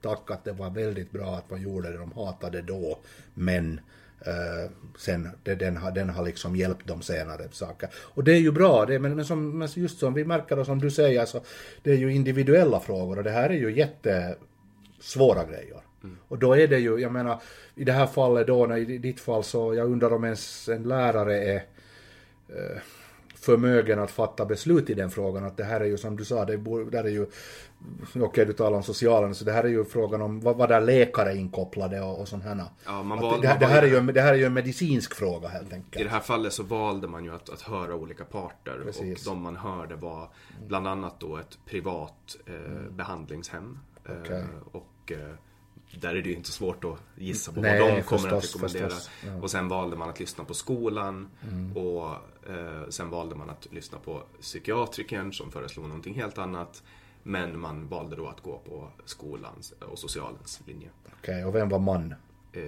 tack 0.07 0.31
att 0.31 0.43
det 0.43 0.51
var 0.51 0.69
väldigt 0.69 1.11
bra 1.11 1.35
att 1.35 1.49
man 1.49 1.61
gjorde 1.61 1.91
det, 1.91 1.97
de 1.97 2.11
hatade 2.11 2.61
då, 2.61 2.99
men 3.33 3.79
eh, 4.25 4.71
sen 4.97 5.29
det, 5.43 5.55
den, 5.55 5.77
har, 5.77 5.91
den 5.91 6.09
har 6.09 6.25
liksom 6.25 6.55
hjälpt 6.55 6.87
dem 6.87 7.01
senare 7.01 7.47
saker. 7.51 7.89
Och 7.95 8.23
det 8.23 8.33
är 8.33 8.39
ju 8.39 8.51
bra, 8.51 8.85
det, 8.85 8.99
men, 8.99 9.15
men, 9.15 9.25
som, 9.25 9.57
men 9.57 9.67
just 9.73 9.99
som 9.99 10.13
vi 10.13 10.25
märker 10.25 10.59
och 10.59 10.65
som 10.65 10.79
du 10.79 10.91
säger, 10.91 11.25
så 11.25 11.41
det 11.83 11.91
är 11.91 11.97
ju 11.97 12.13
individuella 12.13 12.79
frågor 12.79 13.17
och 13.17 13.23
det 13.23 13.31
här 13.31 13.49
är 13.49 13.53
ju 13.53 13.71
jättesvåra 13.75 15.45
grejer. 15.45 15.81
Och 16.27 16.37
då 16.37 16.57
är 16.57 16.67
det 16.67 16.79
ju, 16.79 16.97
jag 16.97 17.11
menar, 17.11 17.41
i 17.75 17.83
det 17.83 17.91
här 17.91 18.07
fallet 18.07 18.47
då, 18.47 18.65
när, 18.65 18.77
i 18.77 18.97
ditt 18.97 19.19
fall 19.19 19.43
så, 19.43 19.75
jag 19.75 19.91
undrar 19.91 20.13
om 20.13 20.23
ens 20.23 20.69
en 20.69 20.83
lärare 20.83 21.43
är 21.43 21.55
eh, 22.49 22.81
förmögen 23.35 23.99
att 23.99 24.11
fatta 24.11 24.45
beslut 24.45 24.89
i 24.89 24.93
den 24.93 25.09
frågan. 25.09 25.45
Att 25.45 25.57
det 25.57 25.63
här 25.63 25.81
är 25.81 25.85
ju 25.85 25.97
som 25.97 26.17
du 26.17 26.25
sa, 26.25 26.45
det 26.45 26.57
där 26.91 27.03
är 27.03 27.09
ju, 27.09 27.25
okej 28.15 28.45
du 28.45 28.53
talar 28.53 28.77
om 28.77 28.83
socialen, 28.83 29.35
så 29.35 29.45
det 29.45 29.51
här 29.51 29.63
är 29.63 29.67
ju 29.67 29.85
frågan 29.85 30.21
om 30.21 30.39
vad, 30.39 30.57
vad 30.57 30.69
där 30.69 30.81
läkare 30.81 31.35
inkopplade 31.35 32.01
och, 32.01 32.19
och 32.21 32.27
sånt 32.27 32.43
här. 32.43 32.63
Ja, 32.85 33.03
man 33.03 33.17
Att 33.17 33.23
val- 33.23 33.41
det, 33.41 33.57
det, 33.59 33.65
här 33.65 33.83
är 33.83 33.87
ju, 33.87 34.01
det 34.11 34.21
här 34.21 34.33
är 34.33 34.37
ju 34.37 34.45
en 34.45 34.53
medicinsk 34.53 35.15
fråga 35.15 35.47
helt 35.47 35.71
I 35.71 35.75
enkelt. 35.75 36.03
det 36.05 36.11
här 36.11 36.19
fallet 36.19 36.53
så 36.53 36.63
valde 36.63 37.07
man 37.07 37.23
ju 37.23 37.35
att, 37.35 37.49
att 37.49 37.61
höra 37.61 37.95
olika 37.95 38.25
parter 38.25 38.79
Precis. 38.85 39.27
och 39.27 39.33
de 39.33 39.41
man 39.41 39.55
hörde 39.55 39.95
var 39.95 40.29
bland 40.67 40.87
annat 40.87 41.19
då 41.19 41.37
ett 41.37 41.57
privat 41.65 42.37
eh, 42.45 42.91
behandlingshem. 42.91 43.79
Eh, 44.05 44.11
Okej. 44.21 44.43
Och 44.71 45.11
eh, 45.11 45.33
där 46.01 46.15
är 46.15 46.21
det 46.21 46.29
ju 46.29 46.35
inte 46.35 46.51
svårt 46.51 46.83
att 46.83 46.97
gissa 47.15 47.51
på 47.51 47.61
Nej, 47.61 47.79
vad 47.81 47.89
de 47.89 48.01
kommer 48.01 48.33
att 48.33 48.41
förstås, 48.41 48.55
rekommendera. 48.63 48.89
förstås, 48.89 49.09
ja. 49.23 49.29
Mm. 49.29 49.43
Och 49.43 49.51
sen 49.51 49.67
valde 49.67 49.95
man 49.95 50.09
att 50.09 50.19
lyssna 50.19 50.43
på 50.43 50.53
skolan 50.53 51.27
och 51.75 52.05
eh, 52.53 52.89
sen 52.89 53.09
valde 53.09 53.35
man 53.35 53.49
att 53.49 53.67
lyssna 53.71 53.97
på 53.99 54.23
psykiatrikern 54.41 55.33
som 55.33 55.51
föreslog 55.51 55.87
någonting 55.87 56.13
helt 56.13 56.37
annat. 56.37 56.83
Men 57.27 57.59
man 57.59 57.87
valde 57.87 58.15
då 58.15 58.27
att 58.27 58.41
gå 58.41 58.57
på 58.57 58.87
skolans 59.05 59.71
och 59.71 59.99
socialens 59.99 60.61
linje. 60.65 60.89
Okej, 61.19 61.45
och 61.45 61.55
vem 61.55 61.69
var 61.69 61.79
man? 61.79 62.13
Eh, 62.53 62.63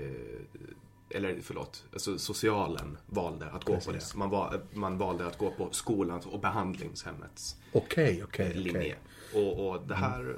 eller 1.09 1.39
förlåt, 1.41 1.85
alltså 1.93 2.17
socialen 2.17 2.97
valde 3.05 3.45
att 3.51 3.63
gå 3.63 3.79
på 3.79 3.91
det. 3.91 4.15
Man, 4.15 4.29
va, 4.29 4.53
man 4.73 4.97
valde 4.97 5.27
att 5.27 5.37
gå 5.37 5.51
på 5.51 5.67
skolans 5.71 6.25
och 6.25 6.39
behandlingshemmets 6.39 7.55
Okej, 7.71 8.23
okej, 8.23 8.53
linje. 8.53 8.79
okej. 8.79 8.95
Och, 9.33 9.69
och 9.69 9.87
det 9.87 9.95
här 9.95 10.35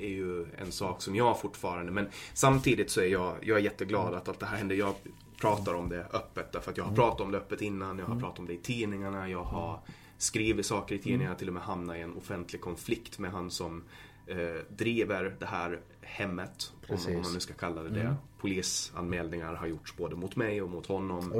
är 0.00 0.08
ju 0.08 0.46
en 0.58 0.72
sak 0.72 1.02
som 1.02 1.16
jag 1.16 1.40
fortfarande, 1.40 1.92
men 1.92 2.08
samtidigt 2.34 2.90
så 2.90 3.00
är 3.00 3.06
jag, 3.06 3.36
jag 3.42 3.58
är 3.58 3.62
jätteglad 3.62 4.14
att 4.14 4.28
allt 4.28 4.40
det 4.40 4.46
här 4.46 4.56
händer. 4.56 4.76
Jag 4.76 4.94
pratar 5.40 5.74
om 5.74 5.88
det 5.88 6.06
öppet 6.12 6.52
därför 6.52 6.70
att 6.70 6.76
jag 6.76 6.84
har 6.84 6.94
pratat 6.94 7.20
om 7.20 7.30
det 7.30 7.38
öppet 7.38 7.62
innan, 7.62 7.98
jag 7.98 8.06
har 8.06 8.20
pratat 8.20 8.38
om 8.38 8.46
det 8.46 8.52
i 8.52 8.58
tidningarna, 8.58 9.28
jag 9.28 9.44
har 9.44 9.80
skrivit 10.22 10.66
saker 10.66 10.94
i 10.94 10.98
tidningarna, 10.98 11.34
till 11.34 11.48
och 11.48 11.54
med 11.54 11.62
hamnat 11.62 11.96
i 11.96 12.00
en 12.00 12.16
offentlig 12.16 12.60
konflikt 12.60 13.18
med 13.18 13.30
han 13.30 13.50
som 13.50 13.84
eh, 14.26 14.36
driver 14.68 15.36
det 15.38 15.46
här 15.46 15.80
hemmet, 16.00 16.72
om, 16.88 16.98
om 17.06 17.22
man 17.22 17.32
nu 17.32 17.40
ska 17.40 17.54
kalla 17.54 17.82
det 17.82 17.88
det. 17.90 18.16
Polisanmälningar 18.38 19.54
har 19.54 19.66
gjorts 19.66 19.96
både 19.96 20.16
mot 20.16 20.36
mig 20.36 20.62
och 20.62 20.70
mot 20.70 20.86
honom. 20.86 21.32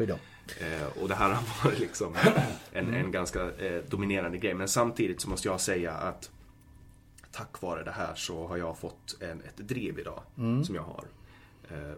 Eh, 0.61 1.03
och 1.03 1.09
det 1.09 1.15
här 1.15 1.31
har 1.35 1.65
varit 1.65 1.79
liksom 1.79 2.15
en, 2.73 2.95
en 2.95 3.11
ganska 3.11 3.51
eh, 3.51 3.85
dominerande 3.89 4.39
grej. 4.39 4.55
Men 4.55 4.69
samtidigt 4.69 5.21
så 5.21 5.31
måste 5.31 5.49
jag 5.49 5.61
säga 5.61 5.93
att 5.93 6.31
tack 7.33 7.63
vare 7.63 7.85
det 7.85 7.91
här 7.91 8.15
så 8.15 8.47
har 8.47 8.57
jag 8.57 8.79
fått 8.79 9.17
en, 9.21 9.41
ett 9.41 9.57
driv 9.57 9.99
idag 9.99 10.23
som 10.65 10.75
jag 10.75 10.83
har 10.83 11.05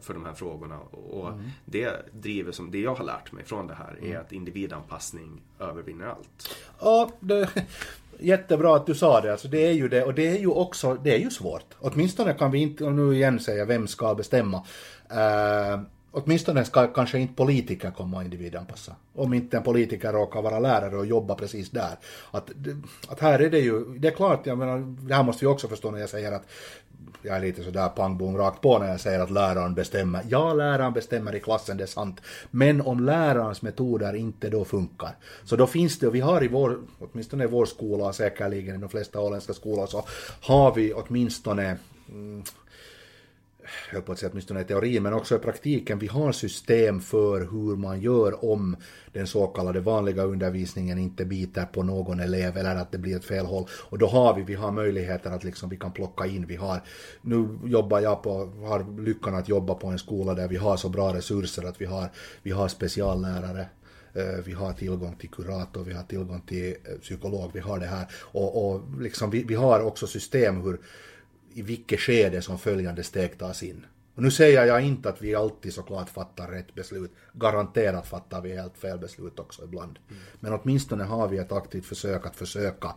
för 0.00 0.14
de 0.14 0.24
här 0.24 0.34
frågorna. 0.34 0.78
Och 0.78 1.30
det 1.64 1.90
drivet 2.12 2.54
som 2.54 2.70
det 2.70 2.78
jag 2.78 2.94
har 2.94 3.04
lärt 3.04 3.32
mig 3.32 3.44
från 3.44 3.66
det 3.66 3.74
här 3.74 4.04
är 4.04 4.18
att 4.18 4.32
individanpassning 4.32 5.42
övervinner 5.60 6.06
allt. 6.06 6.56
Ja, 6.80 7.10
det, 7.20 7.48
jättebra 8.18 8.76
att 8.76 8.86
du 8.86 8.94
sa 8.94 9.20
det. 9.20 9.32
Alltså, 9.32 9.48
det 9.48 9.66
är 9.66 9.72
ju 9.72 9.88
det. 9.88 10.04
Och 10.04 10.14
det 10.14 10.28
är 10.28 10.38
ju 10.38 10.46
också, 10.46 10.94
det 10.94 11.14
är 11.14 11.18
ju 11.18 11.30
svårt. 11.30 11.74
Åtminstone 11.78 12.32
kan 12.34 12.50
vi 12.50 12.58
inte, 12.58 12.84
och 12.84 12.92
nu 12.92 13.14
igen 13.14 13.40
säga 13.40 13.64
vem 13.64 13.86
ska 13.86 14.14
bestämma. 14.14 14.56
Uh, 15.12 15.82
åtminstone 16.12 16.64
ska 16.64 16.86
kanske 16.86 17.18
inte 17.18 17.34
politiker 17.34 17.90
komma 17.90 18.16
och 18.16 18.24
individanpassa. 18.24 18.96
Om 19.14 19.34
inte 19.34 19.56
en 19.56 19.62
politiker 19.62 20.12
råkar 20.12 20.42
vara 20.42 20.58
lärare 20.58 20.96
och 20.96 21.06
jobba 21.06 21.34
precis 21.34 21.70
där. 21.70 21.98
Att, 22.30 22.50
att 23.08 23.20
här 23.20 23.38
är 23.38 23.50
det 23.50 23.58
ju, 23.58 23.98
det 23.98 24.08
är 24.08 24.12
klart, 24.12 24.46
jag 24.46 24.58
menar, 24.58 24.78
det 25.08 25.14
här 25.14 25.22
måste 25.22 25.44
vi 25.44 25.50
också 25.50 25.68
förstå 25.68 25.90
när 25.90 25.98
jag 25.98 26.10
säger 26.10 26.32
att 26.32 26.46
jag 27.22 27.36
är 27.36 27.40
lite 27.40 27.62
sådär 27.62 27.88
pang 27.88 28.36
rakt 28.36 28.60
på 28.60 28.78
när 28.78 28.88
jag 28.88 29.00
säger 29.00 29.20
att 29.20 29.30
läraren 29.30 29.74
bestämmer. 29.74 30.22
Ja, 30.28 30.54
läraren 30.54 30.92
bestämmer 30.92 31.34
i 31.34 31.40
klassen, 31.40 31.76
det 31.76 31.84
är 31.84 31.86
sant. 31.86 32.20
Men 32.50 32.80
om 32.80 33.00
lärarens 33.00 33.62
metoder 33.62 34.14
inte 34.14 34.50
då 34.50 34.64
funkar, 34.64 35.16
så 35.44 35.56
då 35.56 35.66
finns 35.66 35.98
det, 35.98 36.06
och 36.06 36.14
vi 36.14 36.20
har 36.20 36.44
i 36.44 36.48
vår, 36.48 36.78
åtminstone 36.98 37.44
i 37.44 37.46
vår 37.46 37.66
skola, 37.66 38.12
säkerligen 38.12 38.74
i 38.76 38.78
de 38.78 38.88
flesta 38.88 39.20
åländska 39.20 39.54
skolor, 39.54 39.86
så 39.86 40.04
har 40.40 40.74
vi 40.74 40.92
åtminstone 40.92 41.76
mm, 42.08 42.42
höll 43.90 44.02
på 44.02 44.12
att 44.12 44.18
säga 44.18 44.30
åtminstone 44.32 44.60
i 44.60 44.64
teorin, 44.64 45.02
men 45.02 45.12
också 45.12 45.36
i 45.36 45.38
praktiken, 45.38 45.98
vi 45.98 46.06
har 46.06 46.32
system 46.32 47.00
för 47.00 47.40
hur 47.40 47.76
man 47.76 48.00
gör 48.00 48.44
om 48.44 48.76
den 49.12 49.26
så 49.26 49.46
kallade 49.46 49.80
vanliga 49.80 50.22
undervisningen 50.22 50.98
inte 50.98 51.24
biter 51.24 51.64
på 51.64 51.82
någon 51.82 52.20
elev 52.20 52.56
eller 52.56 52.76
att 52.76 52.92
det 52.92 52.98
blir 52.98 53.16
ett 53.16 53.24
fel 53.24 53.46
håll. 53.46 53.66
Och 53.70 53.98
då 53.98 54.06
har 54.06 54.34
vi, 54.36 54.42
vi 54.42 54.54
har 54.54 54.72
möjligheter 54.72 55.30
att 55.30 55.44
liksom, 55.44 55.68
vi 55.68 55.76
kan 55.76 55.92
plocka 55.92 56.26
in, 56.26 56.46
vi 56.46 56.56
har, 56.56 56.82
nu 57.22 57.58
jobbar 57.64 58.00
jag 58.00 58.22
på, 58.22 58.30
har 58.66 59.00
lyckan 59.00 59.34
att 59.34 59.48
jobba 59.48 59.74
på 59.74 59.86
en 59.86 59.98
skola 59.98 60.34
där 60.34 60.48
vi 60.48 60.56
har 60.56 60.76
så 60.76 60.88
bra 60.88 61.14
resurser 61.14 61.64
att 61.64 61.80
vi 61.80 61.84
har, 61.84 62.08
vi 62.42 62.50
har 62.50 62.68
speciallärare, 62.68 63.66
eh, 64.14 64.44
vi 64.44 64.52
har 64.52 64.72
tillgång 64.72 65.16
till 65.16 65.30
kurator, 65.30 65.84
vi 65.84 65.92
har 65.92 66.02
tillgång 66.02 66.40
till 66.40 66.74
eh, 66.84 66.98
psykolog, 67.00 67.50
vi 67.54 67.60
har 67.60 67.78
det 67.78 67.86
här. 67.86 68.06
Och, 68.14 68.72
och 68.72 68.82
liksom 69.00 69.30
vi, 69.30 69.44
vi 69.44 69.54
har 69.54 69.80
också 69.80 70.06
system 70.06 70.60
hur, 70.60 70.78
i 71.54 71.62
vilket 71.62 72.00
skede 72.00 72.42
som 72.42 72.58
följande 72.58 73.02
steg 73.02 73.38
tas 73.38 73.62
in. 73.62 73.86
Och 74.14 74.22
nu 74.22 74.30
säger 74.30 74.66
jag 74.66 74.82
inte 74.82 75.08
att 75.08 75.22
vi 75.22 75.34
alltid 75.34 75.74
såklart 75.74 76.08
fattar 76.08 76.48
rätt 76.48 76.74
beslut. 76.74 77.12
Garanterat 77.32 78.06
fattar 78.06 78.40
vi 78.40 78.56
helt 78.56 78.78
fel 78.78 78.98
beslut 78.98 79.38
också 79.38 79.64
ibland. 79.64 79.98
Men 80.40 80.52
åtminstone 80.52 81.04
har 81.04 81.28
vi 81.28 81.38
ett 81.38 81.52
aktivt 81.52 81.86
försök 81.86 82.26
att 82.26 82.36
försöka, 82.36 82.94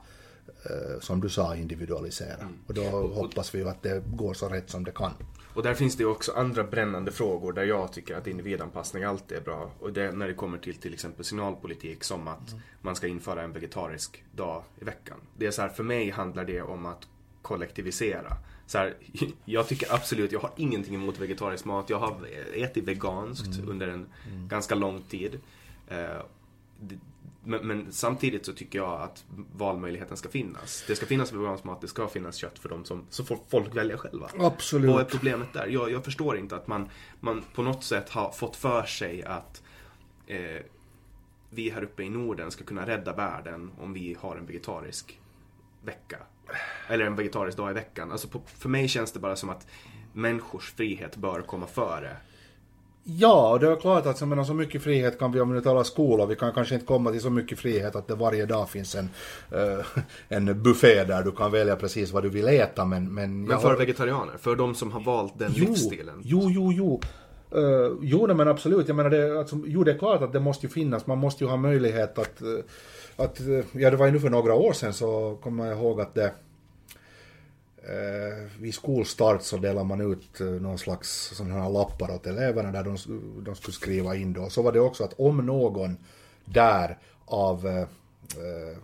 eh, 0.64 1.00
som 1.00 1.22
du 1.22 1.30
sa, 1.30 1.56
individualisera. 1.56 2.50
Och 2.68 2.74
då 2.74 2.82
hoppas 3.08 3.56
vi 3.56 3.64
att 3.64 3.84
det 3.84 4.04
går 4.06 4.34
så 4.34 4.50
rätt 4.50 4.70
som 4.70 4.84
det 4.84 4.92
kan. 4.92 5.12
Och 5.54 5.64
där 5.64 5.74
finns 5.74 5.98
det 5.98 6.06
också 6.06 6.32
andra 6.32 6.64
brännande 6.64 7.12
frågor 7.12 7.54
där 7.54 7.64
jag 7.64 7.94
tycker 7.94 8.16
att 8.16 8.28
individanpassning 8.28 9.04
alltid 9.04 9.38
är 9.38 9.42
bra. 9.42 9.72
Och 9.80 9.94
det 9.94 10.02
är 10.02 10.12
när 10.12 10.28
det 10.28 10.34
kommer 10.34 10.58
till 10.58 10.76
till 10.76 10.94
exempel 10.94 11.26
signalpolitik 11.26 12.04
som 12.04 12.28
att 12.28 12.56
man 12.82 12.96
ska 12.96 13.08
införa 13.08 13.42
en 13.42 13.54
vegetarisk 13.54 14.24
dag 14.32 14.64
i 14.82 14.84
veckan. 14.86 15.18
Det 15.38 15.46
är 15.46 15.52
så 15.52 15.62
här, 15.62 15.70
för 15.70 15.84
mig 15.84 16.10
handlar 16.10 16.46
det 16.46 16.62
om 16.62 16.86
att 16.86 17.08
kollektivisera. 17.46 18.38
Så 18.66 18.78
här, 18.78 18.96
jag 19.46 19.68
tycker 19.68 19.94
absolut, 19.94 20.32
jag 20.32 20.40
har 20.40 20.52
ingenting 20.58 20.96
emot 20.96 21.20
vegetarisk 21.20 21.66
mat. 21.66 21.90
Jag 21.90 22.00
har 22.00 22.28
ätit 22.54 22.84
veganskt 22.84 23.60
under 23.68 23.88
en 23.88 24.08
ganska 24.48 24.76
lång 24.76 25.02
tid. 25.02 25.40
Eh, 25.88 26.22
men, 27.44 27.68
men 27.68 27.92
samtidigt 27.92 28.46
så 28.46 28.54
tycker 28.54 28.80
jag 28.80 29.02
att 29.02 29.26
valmöjligheten 29.56 30.18
ska 30.18 30.30
finnas. 30.30 30.84
Det 30.88 30.96
ska 30.96 31.06
finnas 31.06 31.34
vegansk 31.34 31.64
mat, 31.64 31.82
det 31.82 31.88
ska 31.88 32.08
finnas 32.08 32.36
kött 32.36 32.60
för 32.60 32.70
dem 32.70 32.86
som, 32.86 33.06
så 33.10 33.26
får 33.26 33.40
folk 33.50 33.76
välja 33.76 33.98
själva. 33.98 34.30
Absolut. 34.40 34.92
Vad 34.92 35.02
är 35.02 35.06
problemet 35.06 35.54
där? 35.54 35.68
Jag, 35.68 35.92
jag 35.92 36.06
förstår 36.06 36.38
inte 36.38 36.56
att 36.56 36.68
man, 36.68 36.90
man 37.20 37.44
på 37.54 37.62
något 37.62 37.84
sätt 37.84 38.10
har 38.10 38.32
fått 38.32 38.56
för 38.56 38.84
sig 38.84 39.24
att 39.24 39.64
eh, 40.28 40.62
vi 41.50 41.70
här 41.70 41.84
uppe 41.84 42.04
i 42.04 42.10
Norden 42.10 42.52
ska 42.52 42.64
kunna 42.64 42.88
rädda 42.88 43.14
världen 43.14 43.72
om 43.80 43.94
vi 43.94 44.18
har 44.20 44.36
en 44.36 44.46
vegetarisk 44.46 45.20
vecka. 45.82 46.18
Eller 46.88 47.06
en 47.06 47.16
vegetarisk 47.16 47.58
dag 47.58 47.72
i 47.72 47.74
veckan. 47.74 48.12
Alltså 48.12 48.28
på, 48.28 48.42
för 48.58 48.70
mig 48.70 48.88
känns 48.88 49.12
det 49.12 49.20
bara 49.20 49.36
som 49.36 49.50
att 49.50 49.68
människors 50.14 50.74
frihet 50.74 51.16
bör 51.16 51.42
komma 51.42 51.68
före. 51.68 52.18
Ja, 53.08 53.50
och 53.52 53.60
det 53.60 53.68
är 53.68 53.76
klart 53.76 54.06
att 54.06 54.28
menar, 54.28 54.44
så 54.44 54.54
mycket 54.54 54.84
frihet 54.84 55.20
kan 55.20 55.32
vi, 55.32 55.40
om 55.40 55.52
vi 55.54 55.62
talar 55.62 55.84
skola, 55.84 56.26
vi 56.26 56.36
kan 56.36 56.54
kanske 56.54 56.76
inte 56.76 56.88
komma 56.88 57.12
till 57.12 57.22
så 57.22 57.30
mycket 57.30 57.60
frihet 57.60 57.96
att 57.96 58.08
det 58.08 58.16
varje 58.16 58.46
dag 58.46 58.70
finns 58.70 58.96
en, 58.96 59.10
eh, 59.52 59.86
en 60.28 60.64
buffé 60.64 61.04
där 61.04 61.24
du 61.24 61.32
kan 61.32 61.52
välja 61.52 61.76
precis 61.76 62.12
vad 62.12 62.24
du 62.24 62.30
vill 62.30 62.48
äta, 62.48 62.86
men... 62.86 63.14
Men, 63.14 63.44
Men 63.46 63.60
för 63.60 63.70
har- 63.70 63.78
vegetarianer, 63.78 64.38
för 64.38 64.56
de 64.56 64.76
som 64.76 64.92
har 64.92 65.00
valt 65.00 65.40
den 65.40 65.52
jo, 65.56 65.66
livsstilen. 65.66 66.22
Jo, 66.24 66.50
jo, 66.50 66.72
jo. 66.74 67.02
Uh, 67.56 67.98
jo, 68.02 68.34
men 68.36 68.48
absolut. 68.48 68.88
Jag 68.88 68.96
menar, 68.96 69.10
det, 69.10 69.40
alltså, 69.40 69.62
jo, 69.66 69.84
det 69.84 69.92
är 69.92 69.98
klart 69.98 70.22
att 70.22 70.34
det 70.34 70.40
måste 70.40 70.66
ju 70.66 70.72
finnas. 70.72 71.08
Man 71.08 71.18
måste 71.18 71.44
ju 71.44 71.50
ha 71.50 71.58
möjlighet 71.58 72.18
att... 72.18 72.42
eh, 72.42 72.48
att 73.18 73.40
eh, 73.40 73.66
ja, 73.74 73.90
det 73.92 73.98
var 73.98 74.06
ju 74.06 74.12
nu 74.12 74.20
för 74.20 74.30
några 74.30 74.54
år 74.54 74.74
sedan 74.74 74.94
så 74.94 75.38
kommer 75.44 75.66
jag 75.66 75.78
ihåg 75.78 76.02
att 76.02 76.16
det... 76.16 76.34
eh, 77.78 78.62
vid 78.62 78.74
skolstart 78.74 79.42
så 79.42 79.58
delar 79.58 79.84
man 79.84 80.12
ut 80.14 80.42
eh, 80.42 80.48
någon 80.48 80.78
slags 80.78 81.32
sådana 81.34 81.62
här 81.62 81.70
lappar 81.70 82.16
åt 82.16 82.28
eleverna 82.28 82.72
där 82.72 82.84
de, 82.84 82.98
de 83.46 83.56
skulle 83.56 83.74
skriva 83.74 84.16
in 84.16 84.34
då. 84.34 84.50
Så 84.50 84.62
var 84.62 84.72
det 84.72 84.80
också 84.80 85.04
att 85.04 85.14
om 85.18 85.46
någon 85.46 85.98
där 86.46 86.98
av 87.26 87.68
eh, 87.68 87.88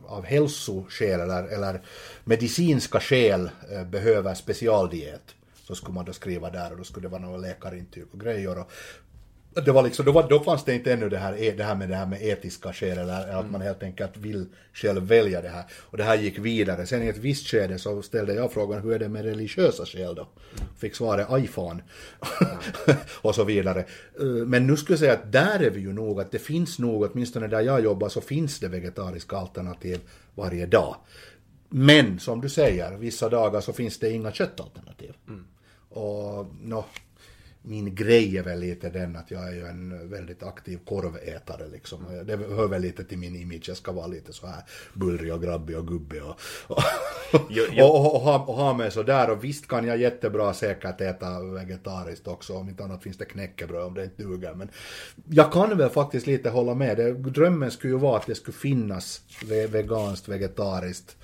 av 0.05 0.23
hälsoskäl 0.25 1.19
eller, 1.19 1.43
eller 1.43 1.81
medicinska 2.23 2.99
skäl 2.99 3.49
eh, 3.71 3.83
behöver 3.83 4.33
specialdiet 4.33 5.35
så 5.63 5.75
skulle 5.75 5.93
man 5.93 6.05
då 6.05 6.13
skriva 6.13 6.49
där 6.49 6.71
och 6.71 6.77
då 6.77 6.83
skulle 6.83 7.07
det 7.07 7.11
vara 7.11 7.21
några 7.21 7.37
läkarintyg 7.37 8.05
och 8.13 8.19
grejer. 8.19 8.59
Och 8.59 8.71
det 9.53 9.71
var 9.71 9.83
liksom, 9.83 10.05
då, 10.05 10.11
var, 10.11 10.29
då 10.29 10.39
fanns 10.39 10.63
det 10.65 10.75
inte 10.75 10.93
ännu 10.93 11.09
det 11.09 11.17
här, 11.17 11.53
det 11.57 11.63
här 11.63 11.75
med 11.75 11.89
det 11.89 11.95
här 11.95 12.05
med 12.05 12.21
etiska 12.21 12.73
skäl 12.73 12.97
eller 12.97 13.39
att 13.39 13.51
man 13.51 13.61
helt 13.61 13.83
enkelt 13.83 14.17
vill 14.17 14.45
själv 14.73 15.07
välja 15.07 15.41
det 15.41 15.49
här. 15.49 15.63
Och 15.71 15.97
det 15.97 16.03
här 16.03 16.17
gick 16.17 16.39
vidare. 16.39 16.85
Sen 16.85 17.03
i 17.03 17.07
ett 17.07 17.17
visst 17.17 17.47
skede 17.47 17.79
så 17.79 18.01
ställde 18.01 18.33
jag 18.33 18.53
frågan 18.53 18.81
hur 18.81 18.93
är 18.93 18.99
det 18.99 19.09
med 19.09 19.25
religiösa 19.25 19.85
skäl 19.85 20.15
då? 20.15 20.27
Fick 20.77 20.95
svaret 20.95 21.27
iPhone. 21.31 21.83
och 23.21 23.35
så 23.35 23.43
vidare. 23.43 23.79
Eh, 24.19 24.25
Men 24.25 24.67
nu 24.67 24.77
skulle 24.77 24.93
jag 24.93 24.99
säga 24.99 25.13
att 25.13 25.31
där 25.31 25.59
är 25.59 25.69
vi 25.69 25.79
ju 25.79 25.93
nog 25.93 26.21
att 26.21 26.31
det 26.31 26.39
finns 26.39 26.79
nog, 26.79 27.11
åtminstone 27.11 27.47
där 27.47 27.61
jag 27.61 27.83
jobbar 27.83 28.09
så 28.09 28.21
finns 28.21 28.59
det 28.59 28.67
vegetariska 28.67 29.37
alternativ 29.37 29.99
varje 30.35 30.65
dag. 30.65 30.95
Men 31.69 32.19
som 32.19 32.41
du 32.41 32.49
säger, 32.49 32.97
vissa 32.97 33.29
dagar 33.29 33.61
så 33.61 33.73
finns 33.73 33.99
det 33.99 34.11
inga 34.11 34.31
köttalternativ. 34.31 35.13
Och 35.89 36.45
nå, 36.61 36.85
min 37.63 37.95
grej 37.95 38.37
är 38.37 38.43
väl 38.43 38.59
lite 38.59 38.89
den 38.89 39.15
att 39.15 39.31
jag 39.31 39.47
är 39.47 39.51
ju 39.51 39.65
en 39.65 40.09
väldigt 40.09 40.43
aktiv 40.43 40.79
korvätare 40.85 41.67
liksom. 41.71 42.05
Det 42.25 42.35
hör 42.37 42.67
väl 42.67 42.81
lite 42.81 43.03
till 43.03 43.17
min 43.17 43.35
image, 43.35 43.65
jag 43.67 43.77
ska 43.77 43.91
vara 43.91 44.07
lite 44.07 44.33
så 44.33 44.47
här 44.47 44.63
bullrig 44.93 45.33
och 45.33 45.41
grabbig 45.41 45.77
och 45.77 45.87
gubbig 45.87 46.23
och, 46.23 46.39
och, 46.67 46.83
Jag- 47.49 47.73
jag- 47.73 47.89
och, 47.89 48.05
och, 48.05 48.15
och, 48.15 48.21
ha, 48.21 48.37
ha 48.37 48.73
mig 48.73 48.91
sådär. 48.91 49.29
Och 49.29 49.43
visst 49.43 49.67
kan 49.67 49.87
jag 49.87 49.97
jättebra 49.97 50.53
säkert 50.53 51.01
äta 51.01 51.43
vegetariskt 51.43 52.27
också, 52.27 52.53
om 52.53 52.69
inte 52.69 52.83
annat 52.83 53.03
finns 53.03 53.17
det 53.17 53.25
knäckebröd 53.25 53.83
om 53.83 53.93
det 53.93 54.03
inte 54.03 54.23
duger. 54.23 54.53
Men 54.53 54.69
jag 55.29 55.51
kan 55.53 55.77
väl 55.77 55.89
faktiskt 55.89 56.27
lite 56.27 56.49
hålla 56.49 56.73
med. 56.73 56.97
Det, 56.97 57.13
drömmen 57.13 57.71
skulle 57.71 57.93
ju 57.93 57.99
vara 57.99 58.17
att 58.17 58.27
det 58.27 58.35
skulle 58.35 58.57
finnas 58.57 59.21
ve, 59.45 59.67
veganskt, 59.67 60.27
vegetariskt, 60.29 61.17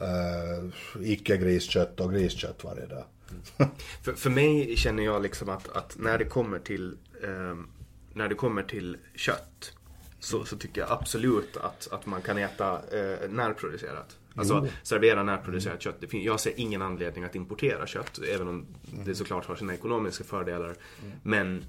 uh, 0.00 0.70
icke-griskött 1.02 2.00
och 2.00 2.12
griskött 2.12 2.64
varje 2.64 2.86
dag. 2.86 3.04
För, 4.02 4.12
för 4.12 4.30
mig 4.30 4.76
känner 4.76 5.02
jag 5.02 5.22
liksom 5.22 5.48
att, 5.48 5.68
att 5.68 5.96
när 5.98 6.18
det 6.18 6.24
kommer 6.24 6.58
till 6.58 6.96
ehm, 7.24 7.68
när 8.14 8.28
det 8.28 8.34
kommer 8.34 8.62
till 8.62 8.96
kött 9.14 9.72
så, 10.18 10.44
så 10.44 10.56
tycker 10.56 10.80
jag 10.80 10.90
absolut 10.90 11.56
att, 11.56 11.88
att 11.92 12.06
man 12.06 12.22
kan 12.22 12.38
äta 12.38 12.72
eh, 12.72 13.30
närproducerat. 13.30 14.18
Alltså 14.36 14.66
servera 14.82 15.22
närproducerat 15.22 15.82
kött. 15.82 15.96
Jag 16.10 16.40
ser 16.40 16.52
ingen 16.56 16.82
anledning 16.82 17.24
att 17.24 17.34
importera 17.34 17.86
kött, 17.86 18.20
även 18.28 18.48
om 18.48 18.66
det 19.04 19.14
såklart 19.14 19.46
har 19.46 19.56
sina 19.56 19.74
ekonomiska 19.74 20.24
fördelar. 20.24 20.74
Men 21.22 21.64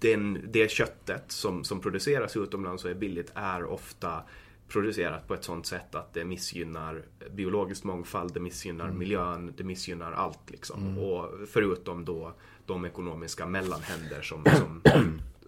den, 0.00 0.38
det 0.48 0.70
köttet 0.70 1.24
som, 1.32 1.64
som 1.64 1.80
produceras 1.80 2.36
utomlands 2.36 2.84
och 2.84 2.90
är 2.90 2.94
billigt 2.94 3.32
är 3.34 3.64
ofta 3.64 4.22
producerat 4.70 5.28
på 5.28 5.34
ett 5.34 5.44
sånt 5.44 5.66
sätt 5.66 5.94
att 5.94 6.14
det 6.14 6.24
missgynnar 6.24 7.02
biologisk 7.30 7.84
mångfald, 7.84 8.34
det 8.34 8.40
missgynnar 8.40 8.84
Mm. 8.84 8.98
miljön, 8.98 9.54
det 9.56 9.64
missgynnar 9.64 10.12
allt 10.12 10.50
liksom. 10.50 10.98
Och 10.98 11.30
förutom 11.48 12.04
då 12.04 12.32
de 12.66 12.84
ekonomiska 12.84 13.46
mellanhänder 13.46 14.22
som, 14.22 14.44
som 14.58 14.82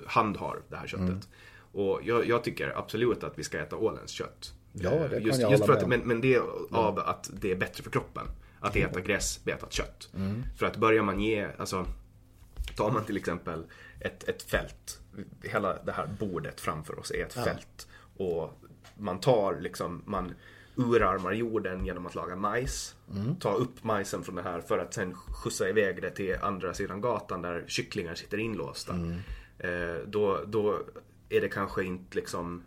handhar 0.07 0.61
det 0.69 0.77
här 0.77 0.87
köttet. 0.87 1.09
Mm. 1.09 1.21
Och 1.73 2.01
jag, 2.05 2.27
jag 2.27 2.45
tycker 2.45 2.79
absolut 2.79 3.25
att 3.25 3.39
vi 3.39 3.45
ska 3.45 3.59
äta 3.59 3.77
ålens 3.77 4.11
kött. 4.11 4.55
Ja, 4.73 4.91
Eh, 4.91 5.03
det 5.03 5.09
kan 5.09 5.23
just, 5.23 5.41
jag 5.41 5.51
just 5.51 5.67
för 5.67 5.73
att, 5.73 5.89
men, 5.89 6.01
men 6.01 6.21
det 6.21 6.35
är 6.35 6.43
av 6.71 6.99
att 6.99 7.31
det 7.33 7.51
är 7.51 7.57
bättre 7.57 7.83
för 7.83 7.91
kroppen. 7.91 8.27
Att 8.61 8.77
äta 8.77 9.01
gräsbetat 9.01 9.73
kött. 9.73 10.11
För 10.57 10.67
att 10.67 10.77
börjar 10.77 11.03
man 11.03 11.21
ge, 11.21 11.49
alltså 11.59 11.87
Tar 12.77 12.91
man 12.91 13.05
till 13.05 13.17
exempel 13.17 13.65
ett, 14.01 14.29
ett 14.29 14.43
fält, 14.43 15.01
hela 15.43 15.83
det 15.83 15.93
här 15.93 16.09
bordet 16.21 16.61
framför 16.61 16.99
oss 16.99 17.11
är 17.11 17.23
ett 17.27 17.33
fält. 17.33 17.89
Och 18.17 18.62
man 19.03 19.21
tar 19.21 19.61
liksom, 19.61 20.03
man 20.07 20.35
urarmar 20.77 21.33
jorden 21.33 21.87
genom 21.87 22.07
att 22.07 22.15
laga 22.15 22.37
majs. 22.37 22.95
Ta 23.41 23.53
upp 23.55 23.85
majsen 23.85 24.23
från 24.25 24.35
det 24.35 24.43
här 24.43 24.61
för 24.61 24.79
att 24.79 24.95
sen 24.95 25.15
skjutsa 25.15 25.69
iväg 25.69 26.03
det 26.03 26.11
till 26.11 26.37
andra 26.43 26.75
sidan 26.75 27.01
gatan 27.01 27.43
där 27.43 27.65
kycklingar 27.67 28.15
sitter 28.15 28.39
inlåsta. 28.39 28.93
Eh, 29.59 29.97
då, 30.07 30.41
då 30.47 30.81
är 31.29 31.41
det 31.41 31.49
kanske 31.49 31.85
inte 31.85 32.17
liksom 32.17 32.63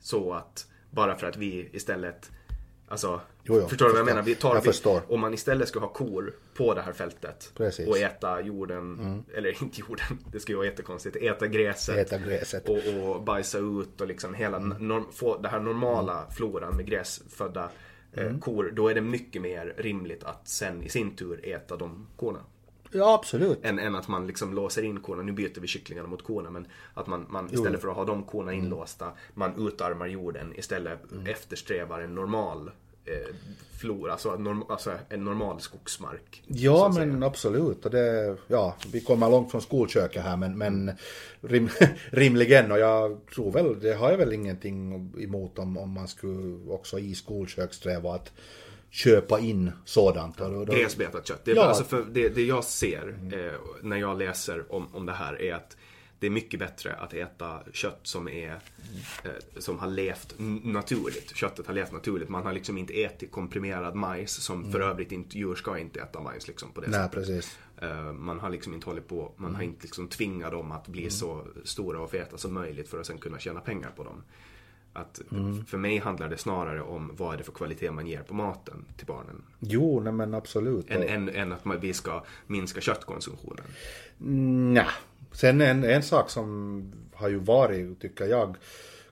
så 0.00 0.32
att 0.34 0.66
bara 0.90 1.16
för 1.16 1.26
att 1.26 1.36
vi 1.36 1.68
istället 1.72 2.30
Alltså, 2.88 3.20
Jo, 3.42 3.58
jo, 3.60 3.68
förstår 3.68 3.86
du 3.86 3.92
vad 3.92 4.00
jag 4.00 4.06
menar? 4.06 4.22
Vi 4.22 4.34
tar, 4.34 4.54
Jag 4.54 4.64
förstår. 4.64 5.02
Om 5.08 5.20
man 5.20 5.34
istället 5.34 5.68
ska 5.68 5.80
ha 5.80 5.88
kor 5.88 6.34
på 6.54 6.74
det 6.74 6.82
här 6.82 6.92
fältet 6.92 7.52
Precis. 7.56 7.78
Mm. 7.80 7.90
och 7.90 7.98
äta 7.98 8.40
jorden, 8.40 9.24
eller 9.36 9.62
inte 9.62 9.80
jorden, 9.80 10.18
det 10.32 10.40
skulle 10.40 10.56
vara 10.56 10.66
jättekonstigt, 10.66 11.16
äta 11.16 11.46
gräset. 11.46 11.96
Äta 11.96 12.18
gräset. 12.18 12.68
Och, 12.68 12.78
och 13.08 13.22
bajsa 13.22 13.58
ut 13.58 14.00
och 14.00 14.06
liksom 14.06 14.34
hela, 14.34 14.58
norm, 14.58 15.04
få 15.12 15.38
det 15.38 15.48
här 15.48 15.60
normala 15.60 16.26
floran 16.30 16.76
med 16.76 16.86
gräsfödda 16.86 17.70
eh, 18.12 18.38
kor. 18.38 18.72
Då 18.76 18.88
är 18.88 18.94
det 18.94 19.00
mycket 19.00 19.42
mer 19.42 19.74
rimligt 19.78 20.24
att 20.24 20.48
sen 20.48 20.82
i 20.82 20.88
sin 20.88 21.16
tur 21.16 21.40
äta 21.48 21.76
de 21.76 22.06
korna. 22.16 22.40
Ja, 22.92 23.14
absolut. 23.14 23.58
Än, 23.62 23.78
än 23.78 23.94
att 23.94 24.08
man 24.08 24.26
liksom 24.26 24.54
låser 24.54 24.82
in 24.82 25.00
korna, 25.00 25.22
nu 25.22 25.32
byter 25.32 25.60
vi 25.60 25.66
kycklingarna 25.66 26.08
mot 26.08 26.22
korna 26.24 26.50
men 26.50 26.66
att 26.94 27.06
man, 27.06 27.26
man 27.28 27.48
istället 27.54 27.80
för 27.80 27.88
att 27.88 27.96
ha 27.96 28.04
de 28.04 28.22
korna 28.22 28.52
Mm. 28.52 28.64
inlåsta, 28.64 29.12
man 29.34 29.68
utarmar 29.68 30.06
jorden 30.06 30.52
istället 30.56 30.98
eftersträvar 31.26 32.00
en 32.00 32.14
normal 32.14 32.70
eh, 33.04 33.34
flora, 33.80 34.12
alltså, 34.12 34.36
norm, 34.36 34.64
alltså 34.68 34.92
en 35.08 35.24
normal 35.24 35.60
skogsmark. 35.60 36.42
Ja, 36.46 36.86
att 36.88 36.94
säga. 36.94 37.06
men 37.06 37.22
absolut. 37.22 37.84
Och 37.84 37.90
det, 37.90 38.36
ja, 38.46 38.76
vi 38.92 39.00
kommer 39.00 39.30
långt 39.30 39.50
från 39.50 39.62
skolköket 39.62 40.22
här, 40.22 40.36
men, 40.36 40.58
men 40.58 40.90
rim, 41.40 41.68
rimligen. 42.10 42.72
Och 42.72 42.78
jag 42.78 43.18
tror 43.34 43.52
väl, 43.52 43.80
det 43.80 43.94
har 43.94 44.10
jag 44.10 44.18
väl 44.18 44.32
ingenting 44.32 45.12
emot 45.18 45.58
om, 45.58 45.78
om 45.78 45.90
man 45.90 46.08
skulle 46.08 46.70
också 46.72 46.98
i 46.98 47.14
skolkök 47.14 47.74
sträva 47.74 48.14
att 48.14 48.32
köpa 48.90 49.40
in 49.40 49.72
sådant. 49.84 50.36
Gräsbetat 50.66 51.26
kött. 51.26 51.44
Det, 51.44 51.50
är 51.50 51.56
Ja. 51.56 51.62
alltså 51.64 51.84
för 51.84 52.04
det, 52.10 52.28
det 52.28 52.42
jag 52.44 52.64
ser 52.64 53.18
eh, 53.32 53.52
när 53.82 53.96
jag 53.96 54.18
läser 54.18 54.72
om, 54.72 54.94
om 54.94 55.06
det 55.06 55.12
här 55.12 55.42
är 55.42 55.54
att 55.54 55.76
det 56.20 56.26
är 56.26 56.30
mycket 56.30 56.60
bättre 56.60 56.94
att 56.94 57.14
äta 57.14 57.60
kött 57.72 58.00
som 58.02 58.28
är 58.28 58.50
eh, 59.24 59.30
som 59.58 59.78
har 59.78 59.86
levt 59.88 60.34
naturligt. 60.64 61.36
Köttet 61.36 61.66
har 61.66 61.74
levt 61.74 61.92
naturligt. 61.92 62.28
Man 62.28 62.42
har 62.42 62.52
liksom 62.52 62.78
inte 62.78 63.02
ätit 63.02 63.30
komprimerad 63.32 63.94
majs 63.94 64.30
som 64.32 64.72
för 64.72 64.80
övrigt 64.80 65.12
inte, 65.12 65.38
djur 65.38 65.54
ska 65.54 65.78
inte 65.78 66.00
äta 66.00 66.20
majs 66.20 66.48
liksom 66.48 66.72
på 66.72 66.80
det 66.80 66.86
Nej, 66.88 67.00
sättet. 67.00 67.12
precis. 67.12 67.58
Eh, 67.82 68.12
Man 68.12 68.40
har 68.40 68.50
liksom 68.50 68.74
inte 68.74 68.86
hållit 68.86 69.08
på, 69.08 69.32
man 69.36 69.54
har 69.54 69.62
inte 69.62 69.82
liksom 69.82 70.08
tvingat 70.08 70.50
dem 70.52 70.72
att 70.72 70.88
bli 70.88 71.10
så 71.10 71.44
stora 71.64 72.00
och 72.00 72.10
feta 72.10 72.38
som 72.38 72.54
möjligt 72.54 72.88
för 72.88 73.00
att 73.00 73.06
sen 73.06 73.18
kunna 73.18 73.38
tjäna 73.38 73.60
pengar 73.60 73.90
på 73.96 74.04
dem. 74.04 74.22
Att 75.00 75.20
För 75.66 75.78
mig 75.78 75.98
handlar 75.98 76.28
det 76.28 76.36
snarare 76.36 76.82
om 76.82 77.10
vad 77.16 77.34
är 77.34 77.38
det 77.38 77.44
för 77.44 77.52
kvalitet 77.52 77.90
man 77.90 78.06
ger 78.06 78.22
på 78.22 78.34
maten 78.34 78.84
till 78.96 79.06
barnen. 79.06 79.42
Jo, 79.58 80.00
nej 80.00 80.12
men 80.12 80.34
absolut. 80.34 80.90
Än, 80.90 81.02
än, 81.02 81.28
än 81.28 81.52
att 81.52 81.64
man, 81.64 81.80
vi 81.80 81.92
ska 81.92 82.24
minska 82.46 82.80
köttkonsumtionen. 82.80 83.64
Nja. 84.18 84.86
Sen 85.32 85.60
en, 85.60 85.84
en 85.84 86.02
sak 86.02 86.30
som 86.30 86.92
har 87.14 87.28
ju 87.28 87.38
varit, 87.38 88.00
tycker 88.00 88.24
jag, 88.24 88.56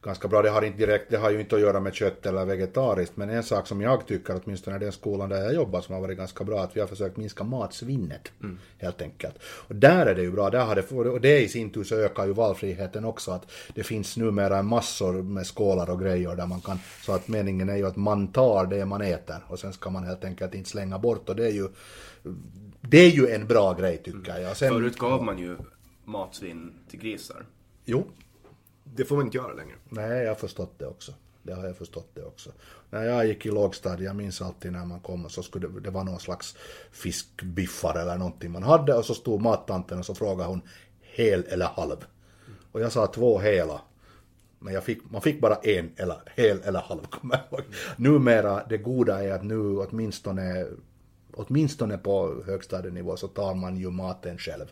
ganska 0.07 0.29
bra. 0.29 0.43
Det 0.43 0.51
har, 0.51 0.63
inte 0.63 0.79
direkt, 0.79 1.11
det 1.11 1.17
har 1.17 1.31
ju 1.31 1.41
inte 1.41 1.55
att 1.55 1.61
göra 1.61 1.81
med 1.81 1.95
kött 1.95 2.27
eller 2.27 2.45
vegetariskt, 2.45 3.17
men 3.17 3.31
en 3.31 3.43
sak 3.43 3.67
som 3.67 3.81
jag 3.81 4.07
tycker, 4.07 4.41
åtminstone 4.45 4.77
i 4.77 4.79
den 4.79 4.93
skolan 4.93 5.29
där 5.29 5.43
jag 5.43 5.55
jobbar, 5.55 5.81
som 5.81 5.95
har 5.95 6.03
varit 6.03 6.19
ganska 6.19 6.45
bra, 6.45 6.61
att 6.61 6.77
vi 6.77 6.81
har 6.81 6.87
försökt 6.87 7.17
minska 7.17 7.45
matsvinnet. 7.45 8.33
Helt 8.79 9.03
enkelt. 9.03 9.35
Och 9.43 9.75
där 9.75 10.07
är 10.07 10.15
det 10.15 10.23
ju 10.23 10.33
bra, 10.33 10.51
där 10.51 10.65
har 10.65 10.75
det, 10.75 11.11
och 11.11 11.21
det 11.21 11.41
i 11.41 11.49
sin 11.49 11.71
tur 11.71 11.85
så 11.85 11.95
ökar 11.95 12.27
ju 12.27 12.33
valfriheten 12.33 13.05
också, 13.05 13.31
att 13.31 13.51
det 13.75 13.83
finns 13.83 14.17
numera 14.17 14.63
massor 14.63 15.23
med 15.23 15.47
skålar 15.47 15.91
och 15.91 16.01
grejer 16.01 16.37
där 16.37 16.47
man 16.47 16.61
kan, 16.61 16.79
så 17.03 17.13
att 17.13 17.29
meningen 17.29 17.69
är 17.69 17.77
ju 17.77 17.87
att 17.87 17.97
man 17.97 18.29
tar 18.29 18.67
det 18.67 18.87
man 18.87 19.03
äter 19.03 19.37
och 19.49 19.59
sen 19.59 19.73
ska 19.73 19.91
man 19.91 20.05
helt 20.05 20.25
enkelt 20.25 20.55
inte 20.55 20.71
slänga 20.71 20.99
bort 20.99 21.29
och 21.29 21.37
det 21.37 21.47
är 21.47 21.53
ju, 21.53 21.69
det 22.81 22.99
är 22.99 23.11
ju 23.11 23.29
en 23.29 23.47
bra 23.47 23.73
grej 23.73 23.97
tycker 24.05 24.39
jag. 24.39 24.57
Sen, 24.57 24.73
Förut 24.73 24.99
gav 24.99 25.25
man 25.25 25.39
ju 25.39 25.57
matsvinn 26.05 26.73
till 26.91 27.01
grisar. 27.01 27.47
Jo, 27.85 28.05
det 28.97 29.05
får 29.05 29.17
man 29.17 29.25
inte 29.25 29.37
göra 29.37 29.53
längre. 29.53 29.75
Nej, 29.89 30.23
jag 30.23 30.31
har 30.31 30.35
förstått 30.35 30.79
det 30.79 30.87
också. 30.87 31.13
Det 31.43 31.55
har 31.55 31.67
jag 31.67 31.77
förstått 31.77 32.11
det 32.15 32.25
också. 32.25 32.51
När 32.91 33.05
jag 33.05 33.27
gick 33.27 33.47
i 33.47 33.51
lågstadiet, 33.51 34.07
jag 34.07 34.17
minns 34.17 34.43
alltid 34.43 34.73
när 34.73 34.85
man 34.85 35.01
kom 35.01 35.25
och 35.25 35.31
så 35.31 35.43
skulle 35.43 35.69
det, 35.69 35.81
det 35.81 35.91
någon 35.91 36.21
slags 36.21 36.57
fiskbiffar 36.93 37.99
eller 37.99 38.17
någonting 38.17 38.51
man 38.51 38.63
hade 38.63 38.95
och 38.95 39.05
så 39.05 39.15
stod 39.15 39.43
mattanten 39.43 39.99
och 39.99 40.07
så 40.07 40.15
frågade 40.15 40.49
hon 40.49 40.63
hel 41.01 41.45
eller 41.45 41.67
halv. 41.67 42.07
Och 42.73 42.81
jag 42.81 42.93
sa 42.93 43.07
två 43.07 43.39
hela. 43.39 43.81
Men 44.59 44.75
jag 44.75 44.85
fick, 44.85 45.11
man 45.11 45.23
fick 45.23 45.41
bara 45.41 45.55
en 45.55 45.91
eller 45.97 46.17
hel 46.37 46.61
eller 46.65 46.81
halv, 46.81 47.07
kommer 47.07 47.41
jag 47.51 47.61
ihåg. 47.61 47.67
Numera, 47.97 48.67
det 48.69 48.79
goda 48.79 49.25
är 49.25 49.33
att 49.33 49.45
nu 49.45 49.79
åtminstone 49.79 50.67
åtminstone 51.37 51.99
på 51.99 52.43
högstadienivå 52.47 53.17
så 53.17 53.29
tar 53.29 53.55
man 53.55 53.77
ju 53.77 53.91
maten 53.91 54.39
själv. 54.39 54.65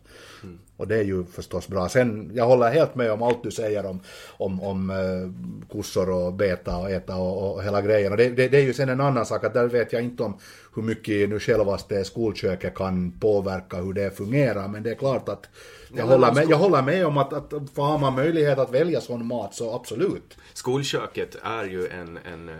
Och 0.76 0.88
det 0.88 0.96
är 0.96 1.02
ju 1.02 1.24
förstås 1.24 1.68
bra. 1.68 1.88
Sen, 1.88 2.30
jag 2.34 2.46
håller 2.46 2.70
helt 2.70 2.94
med 2.94 3.12
om 3.12 3.22
allt 3.22 3.42
du 3.42 3.50
säger 3.50 3.86
om, 3.86 4.00
om, 4.36 4.62
om 4.62 4.90
eh, 4.90 5.66
kossor 5.68 6.10
och 6.10 6.32
beta 6.32 6.76
och 6.76 6.90
äta 6.90 7.16
och, 7.16 7.54
och 7.54 7.64
hela 7.64 7.82
grejen. 7.82 8.12
Och 8.12 8.18
det, 8.18 8.28
det, 8.28 8.48
det 8.48 8.58
är 8.58 8.62
ju 8.62 8.74
sen 8.74 8.88
en 8.88 9.00
annan 9.00 9.26
sak 9.26 9.44
att 9.44 9.54
där 9.54 9.68
vet 9.68 9.92
jag 9.92 10.02
inte 10.02 10.22
om 10.22 10.38
hur 10.74 10.82
mycket 10.82 11.28
nu 11.28 11.40
självaste 11.40 12.04
skolköket 12.04 12.74
kan 12.74 13.12
påverka 13.20 13.76
hur 13.76 13.92
det 13.92 14.16
fungerar. 14.16 14.68
Men 14.68 14.82
det 14.82 14.90
är 14.90 14.94
klart 14.94 15.28
att 15.28 15.48
jag, 15.96 16.06
håller, 16.06 16.32
med, 16.32 16.46
jag 16.48 16.58
håller 16.58 16.82
med 16.82 17.06
om 17.06 17.18
att, 17.18 17.32
att, 17.32 17.52
har 17.76 17.98
man 17.98 18.14
möjlighet 18.14 18.58
att 18.58 18.72
välja 18.72 19.00
sån 19.00 19.26
mat 19.26 19.54
så 19.54 19.74
absolut. 19.74 20.36
Skolköket 20.54 21.36
är 21.42 21.64
ju 21.64 21.88
en, 21.88 22.18
en 22.32 22.48
eh, 22.48 22.54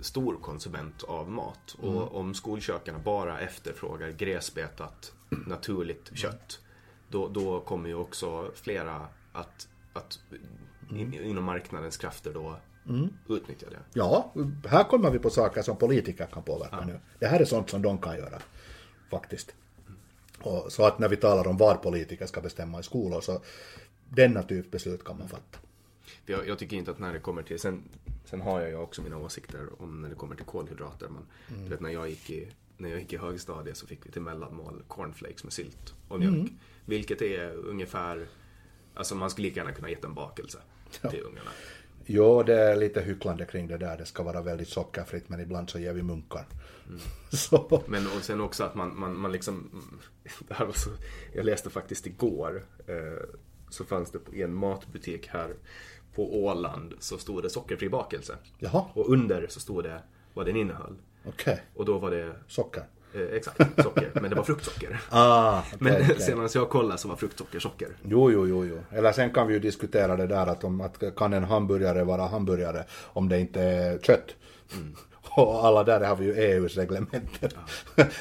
stor 0.00 0.36
konsument 0.42 1.02
av 1.02 1.30
mat. 1.30 1.76
Mm. 1.82 1.96
Och 1.96 2.16
om 2.16 2.34
skolkökarna 2.34 2.98
bara 2.98 3.40
efterfrågar 3.40 4.10
gräsbetat 4.10 5.12
naturligt 5.46 6.10
kött. 6.14 6.58
Då, 7.08 7.28
då 7.28 7.60
kommer 7.60 7.88
ju 7.88 7.94
också 7.94 8.50
flera 8.54 9.06
att, 9.32 9.68
att 9.92 10.18
in, 10.90 11.14
inom 11.14 11.44
marknadens 11.44 11.96
krafter 11.96 12.34
då 12.34 12.56
utnyttja 13.28 13.66
det. 13.70 13.78
Ja, 13.92 14.32
här 14.68 14.84
kommer 14.84 15.10
vi 15.10 15.18
på 15.18 15.30
saker 15.30 15.62
som 15.62 15.76
politiker 15.76 16.26
kan 16.26 16.42
påverka 16.42 16.84
nu. 16.84 17.00
Det 17.18 17.26
här 17.26 17.40
är 17.40 17.44
sånt 17.44 17.70
som 17.70 17.82
de 17.82 17.98
kan 17.98 18.16
göra, 18.16 18.38
faktiskt. 19.10 19.54
Och, 20.42 20.72
så 20.72 20.84
att 20.84 20.98
när 20.98 21.08
vi 21.08 21.16
talar 21.16 21.46
om 21.46 21.56
vad 21.56 21.82
politiker 21.82 22.26
ska 22.26 22.40
bestämma 22.40 22.80
i 22.80 22.82
skolor 22.82 23.20
så 23.20 23.40
denna 24.08 24.42
typ 24.42 24.70
beslut 24.70 25.04
kan 25.04 25.18
man 25.18 25.28
fatta. 25.28 25.58
Jag, 26.26 26.48
jag 26.48 26.58
tycker 26.58 26.76
inte 26.76 26.90
att 26.90 26.98
när 26.98 27.12
det 27.12 27.18
kommer 27.18 27.42
till, 27.42 27.58
sen, 27.58 27.82
sen 28.24 28.40
har 28.40 28.60
jag 28.60 28.70
ju 28.70 28.76
också 28.76 29.02
mina 29.02 29.18
åsikter 29.18 29.82
om 29.82 30.02
när 30.02 30.08
det 30.08 30.14
kommer 30.14 30.36
till 30.36 30.44
kolhydrater. 30.44 31.08
Men 31.08 31.22
du 31.64 31.70
vet 31.70 31.80
när 31.80 31.90
jag 31.90 32.10
gick 32.10 32.30
i, 32.30 32.48
när 32.76 32.90
jag 32.90 33.00
gick 33.00 33.12
i 33.12 33.16
högstadiet 33.16 33.76
så 33.76 33.86
fick 33.86 34.06
vi 34.06 34.10
till 34.10 34.22
mellanmål 34.22 34.82
cornflakes 34.88 35.44
med 35.44 35.52
sylt 35.52 35.94
och 36.08 36.20
mjölk. 36.20 36.52
Vilket 36.84 37.22
är 37.22 37.52
ungefär, 37.52 38.26
alltså 38.94 39.14
man 39.14 39.30
skulle 39.30 39.48
lika 39.48 39.60
gärna 39.60 39.72
kunna 39.72 39.90
gett 39.90 40.04
en 40.04 40.14
bakelse 40.14 40.58
till 41.10 41.22
ungarna. 41.22 41.50
Jo, 42.06 42.42
det 42.42 42.54
är 42.54 42.76
lite 42.76 43.00
hycklande 43.00 43.44
kring 43.44 43.66
det 43.66 43.78
där. 43.78 43.96
Det 43.96 44.06
ska 44.06 44.22
vara 44.22 44.42
väldigt 44.42 44.68
sockerfritt 44.68 45.28
men 45.28 45.40
ibland 45.40 45.70
så 45.70 45.78
ger 45.78 45.92
vi 45.92 46.02
munkar. 46.02 46.46
Så, 47.32 47.82
Men 47.86 48.06
och 48.06 48.22
sen 48.22 48.40
också 48.40 48.64
att 48.64 48.74
man, 48.74 48.98
man, 48.98 49.18
man 49.18 49.32
liksom, 49.32 49.82
det 50.48 50.54
här 50.54 50.66
var 50.66 50.72
så, 50.72 50.90
jag 51.34 51.44
läste 51.44 51.70
faktiskt 51.70 52.06
igår, 52.06 52.66
eh, 52.86 53.28
så 53.68 53.84
fanns 53.84 54.10
det 54.10 54.18
i 54.32 54.42
en 54.42 54.54
matbutik 54.54 55.26
här 55.26 55.54
på 56.14 56.44
Åland 56.44 56.94
så 56.98 57.18
stod 57.18 57.42
det 57.42 57.50
sockerfri 57.50 57.88
bakelse. 57.88 58.36
Jaha. 58.58 58.84
Och 58.94 59.12
under 59.12 59.46
så 59.48 59.60
stod 59.60 59.84
det 59.84 60.02
vad 60.34 60.46
den 60.46 60.56
innehöll. 60.56 60.96
okej. 61.28 61.62
Och 61.74 61.84
då 61.84 61.98
var 61.98 62.10
det 62.10 62.32
Socker. 62.46 62.84
Eh, 63.14 63.20
exakt, 63.36 63.82
socker. 63.82 64.10
Men 64.20 64.30
det 64.30 64.36
var 64.36 64.42
fruktsocker. 64.42 65.00
Ah, 65.10 65.58
okej, 65.66 65.76
Men 65.80 66.02
okej. 66.02 66.20
senast 66.20 66.54
jag 66.54 66.70
kollade 66.70 66.98
så 66.98 67.08
var 67.08 67.16
fruktsocker 67.16 67.58
socker. 67.58 67.88
Jo, 68.02 68.30
jo, 68.30 68.46
jo, 68.48 68.64
jo. 68.64 68.78
Eller 68.90 69.12
sen 69.12 69.30
kan 69.32 69.46
vi 69.46 69.54
ju 69.54 69.60
diskutera 69.60 70.16
det 70.16 70.26
där 70.26 70.46
att, 70.46 70.64
om, 70.64 70.80
att 70.80 71.16
kan 71.16 71.32
en 71.32 71.44
hamburgare 71.44 72.04
vara 72.04 72.26
hamburgare 72.26 72.84
om 73.02 73.28
det 73.28 73.40
inte 73.40 73.60
är 73.62 73.98
kött. 73.98 74.36
Och 75.42 75.64
alla 75.66 75.84
där 75.84 76.00
har 76.00 76.16
vi 76.16 76.24
ju 76.24 76.34
EUs 76.34 76.76
reglementer. 76.76 77.52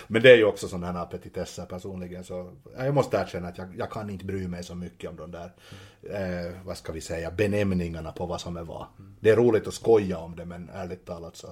Men 0.07 0.21
det 0.21 0.31
är 0.31 0.37
ju 0.37 0.45
också 0.45 0.67
sådana 0.67 0.99
här 0.99 1.05
petitesser 1.05 1.65
personligen 1.65 2.23
så 2.23 2.51
jag 2.77 2.93
måste 2.93 3.17
erkänna 3.17 3.47
att 3.47 3.57
jag, 3.57 3.75
jag 3.77 3.91
kan 3.91 4.09
inte 4.09 4.25
bry 4.25 4.47
mig 4.47 4.63
så 4.63 4.75
mycket 4.75 5.09
om 5.09 5.15
de 5.15 5.31
där, 5.31 5.53
eh, 6.01 6.51
vad 6.63 6.77
ska 6.77 6.91
vi 6.91 7.01
säga, 7.01 7.31
benämningarna 7.31 8.11
på 8.11 8.25
vad 8.25 8.41
som 8.41 8.57
är 8.57 8.63
vad. 8.63 8.85
Det 9.19 9.29
är 9.29 9.35
roligt 9.35 9.67
att 9.67 9.73
skoja 9.73 10.17
om 10.17 10.35
det 10.35 10.45
men 10.45 10.69
ärligt 10.69 11.05
talat 11.05 11.35
så 11.35 11.47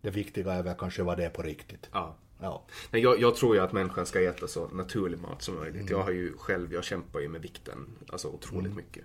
det 0.00 0.10
viktiga 0.10 0.52
är 0.52 0.62
väl 0.62 0.74
kanske 0.78 1.02
vad 1.02 1.16
det 1.16 1.24
är 1.24 1.30
på 1.30 1.42
riktigt. 1.42 1.88
Ja. 1.92 2.14
Ja. 2.40 2.64
Nej, 2.90 3.02
jag, 3.02 3.20
jag 3.20 3.36
tror 3.36 3.56
ju 3.56 3.62
att 3.62 3.72
människan 3.72 4.06
ska 4.06 4.20
äta 4.20 4.48
så 4.48 4.68
naturlig 4.68 5.18
mat 5.18 5.42
som 5.42 5.54
möjligt. 5.54 5.90
Jag 5.90 6.02
har 6.02 6.10
ju 6.10 6.36
själv, 6.36 6.72
jag 6.72 6.84
kämpar 6.84 7.20
ju 7.20 7.28
med 7.28 7.42
vikten 7.42 7.86
alltså 8.12 8.28
otroligt 8.28 8.76
mycket. 8.76 9.04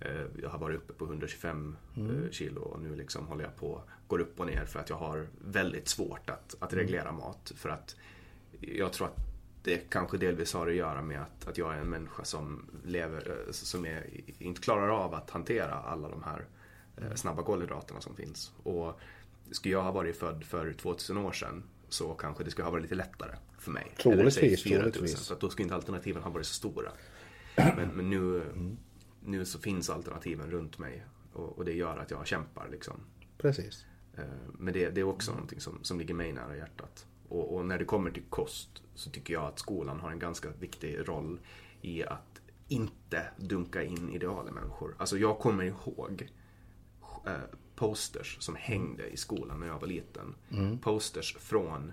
Eh, 0.00 0.22
Jag 0.42 0.48
har 0.50 0.58
varit 0.58 0.76
uppe 0.76 0.92
på 0.92 1.04
125 1.04 1.76
eh, 1.96 2.30
kilo 2.30 2.60
och 2.60 2.80
nu 2.80 2.96
liksom 2.96 3.26
håller 3.26 3.44
jag 3.44 3.56
på, 3.56 3.82
går 4.06 4.18
upp 4.18 4.40
och 4.40 4.46
ner 4.46 4.64
för 4.64 4.80
att 4.80 4.88
jag 4.90 4.96
har 4.96 5.26
väldigt 5.44 5.88
svårt 5.88 6.30
att, 6.30 6.54
att 6.58 6.72
reglera 6.72 7.12
mat. 7.12 7.52
För 7.56 7.68
att 7.68 7.96
jag 8.60 8.92
tror 8.92 9.06
att 9.06 9.16
det 9.62 9.90
kanske 9.90 10.16
delvis 10.16 10.52
har 10.54 10.66
att 10.68 10.74
göra 10.74 11.02
med 11.02 11.20
att, 11.22 11.48
att 11.48 11.58
jag 11.58 11.74
är 11.74 11.78
en 11.78 11.90
människa 11.90 12.24
som 12.24 12.66
lever, 12.84 13.30
eh, 13.46 13.52
som 13.52 13.86
är, 13.86 14.06
inte 14.38 14.60
klarar 14.60 14.88
av 14.88 15.14
att 15.14 15.30
hantera 15.30 15.74
alla 15.74 16.08
de 16.08 16.22
här 16.22 16.44
eh, 16.96 17.14
snabba 17.14 17.42
kolhydraterna 17.42 18.00
som 18.00 18.16
finns. 18.16 18.52
Och 18.62 19.00
skulle 19.50 19.72
jag 19.74 19.82
ha 19.82 19.92
varit 19.92 20.16
född 20.16 20.44
för 20.44 20.72
2000 20.72 21.16
år 21.16 21.32
sedan 21.32 21.62
så 21.88 22.14
kanske 22.14 22.44
det 22.44 22.50
skulle 22.50 22.64
ha 22.64 22.70
varit 22.72 22.82
lite 22.82 22.94
lättare 22.94 23.36
för 23.58 23.70
mig. 23.70 23.92
Troligtvis, 24.02 24.38
Eller 24.38 24.56
säg 24.56 24.56
4000, 24.56 24.92
troligtvis. 24.92 25.18
Så 25.18 25.34
då 25.34 25.50
skulle 25.50 25.62
inte 25.64 25.74
alternativen 25.74 26.22
ha 26.22 26.30
varit 26.30 26.46
så 26.46 26.54
stora. 26.54 26.92
Men, 27.76 27.88
men 27.88 28.10
nu, 28.10 28.42
nu 29.24 29.44
så 29.44 29.58
finns 29.58 29.90
alternativen 29.90 30.50
runt 30.50 30.78
mig 30.78 31.04
och, 31.32 31.58
och 31.58 31.64
det 31.64 31.72
gör 31.72 31.98
att 31.98 32.10
jag 32.10 32.26
kämpar 32.26 32.68
liksom. 32.68 33.00
Precis. 33.38 33.86
Eh, 34.16 34.24
Men 34.58 34.74
det, 34.74 34.90
det 34.90 35.00
är 35.00 35.04
också 35.04 35.32
någonting 35.32 35.60
som, 35.60 35.78
som 35.84 35.98
ligger 35.98 36.14
mig 36.14 36.32
nära 36.32 36.56
hjärtat. 36.56 37.06
Och, 37.28 37.54
och 37.56 37.66
när 37.66 37.78
det 37.78 37.84
kommer 37.84 38.10
till 38.10 38.22
kost 38.30 38.82
så 38.94 39.10
tycker 39.10 39.34
jag 39.34 39.44
att 39.44 39.58
skolan 39.58 40.00
har 40.00 40.10
en 40.10 40.18
ganska 40.18 40.50
viktig 40.50 41.08
roll 41.08 41.40
i 41.80 42.04
att 42.04 42.40
inte 42.68 43.24
dunka 43.36 43.82
in 43.82 44.10
ideal 44.10 44.48
i 44.48 44.50
människor. 44.50 44.94
Alltså 44.98 45.18
jag 45.18 45.38
kommer 45.38 45.64
ihåg 45.64 46.28
eh, 47.26 47.32
posters 47.76 48.36
som 48.40 48.54
hängde 48.56 49.08
i 49.08 49.16
skolan 49.16 49.60
när 49.60 49.66
jag 49.66 49.80
var 49.80 49.88
liten. 49.88 50.34
Posters 50.82 51.36
från 51.36 51.92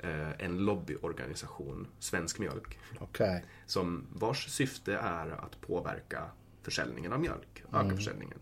eh, 0.00 0.44
en 0.44 0.58
lobbyorganisation, 0.64 1.86
Svensk 1.98 2.38
Mjölk, 2.38 2.78
Okej. 2.98 3.44
som 3.66 4.06
vars 4.12 4.48
syfte 4.50 4.94
är 4.96 5.28
att 5.30 5.60
påverka 5.60 6.30
försäljningen 6.68 7.12
av 7.12 7.20
mjölk, 7.20 7.62
öka 7.68 7.80
Mm. 7.80 7.96
försäljningen. 7.96 8.38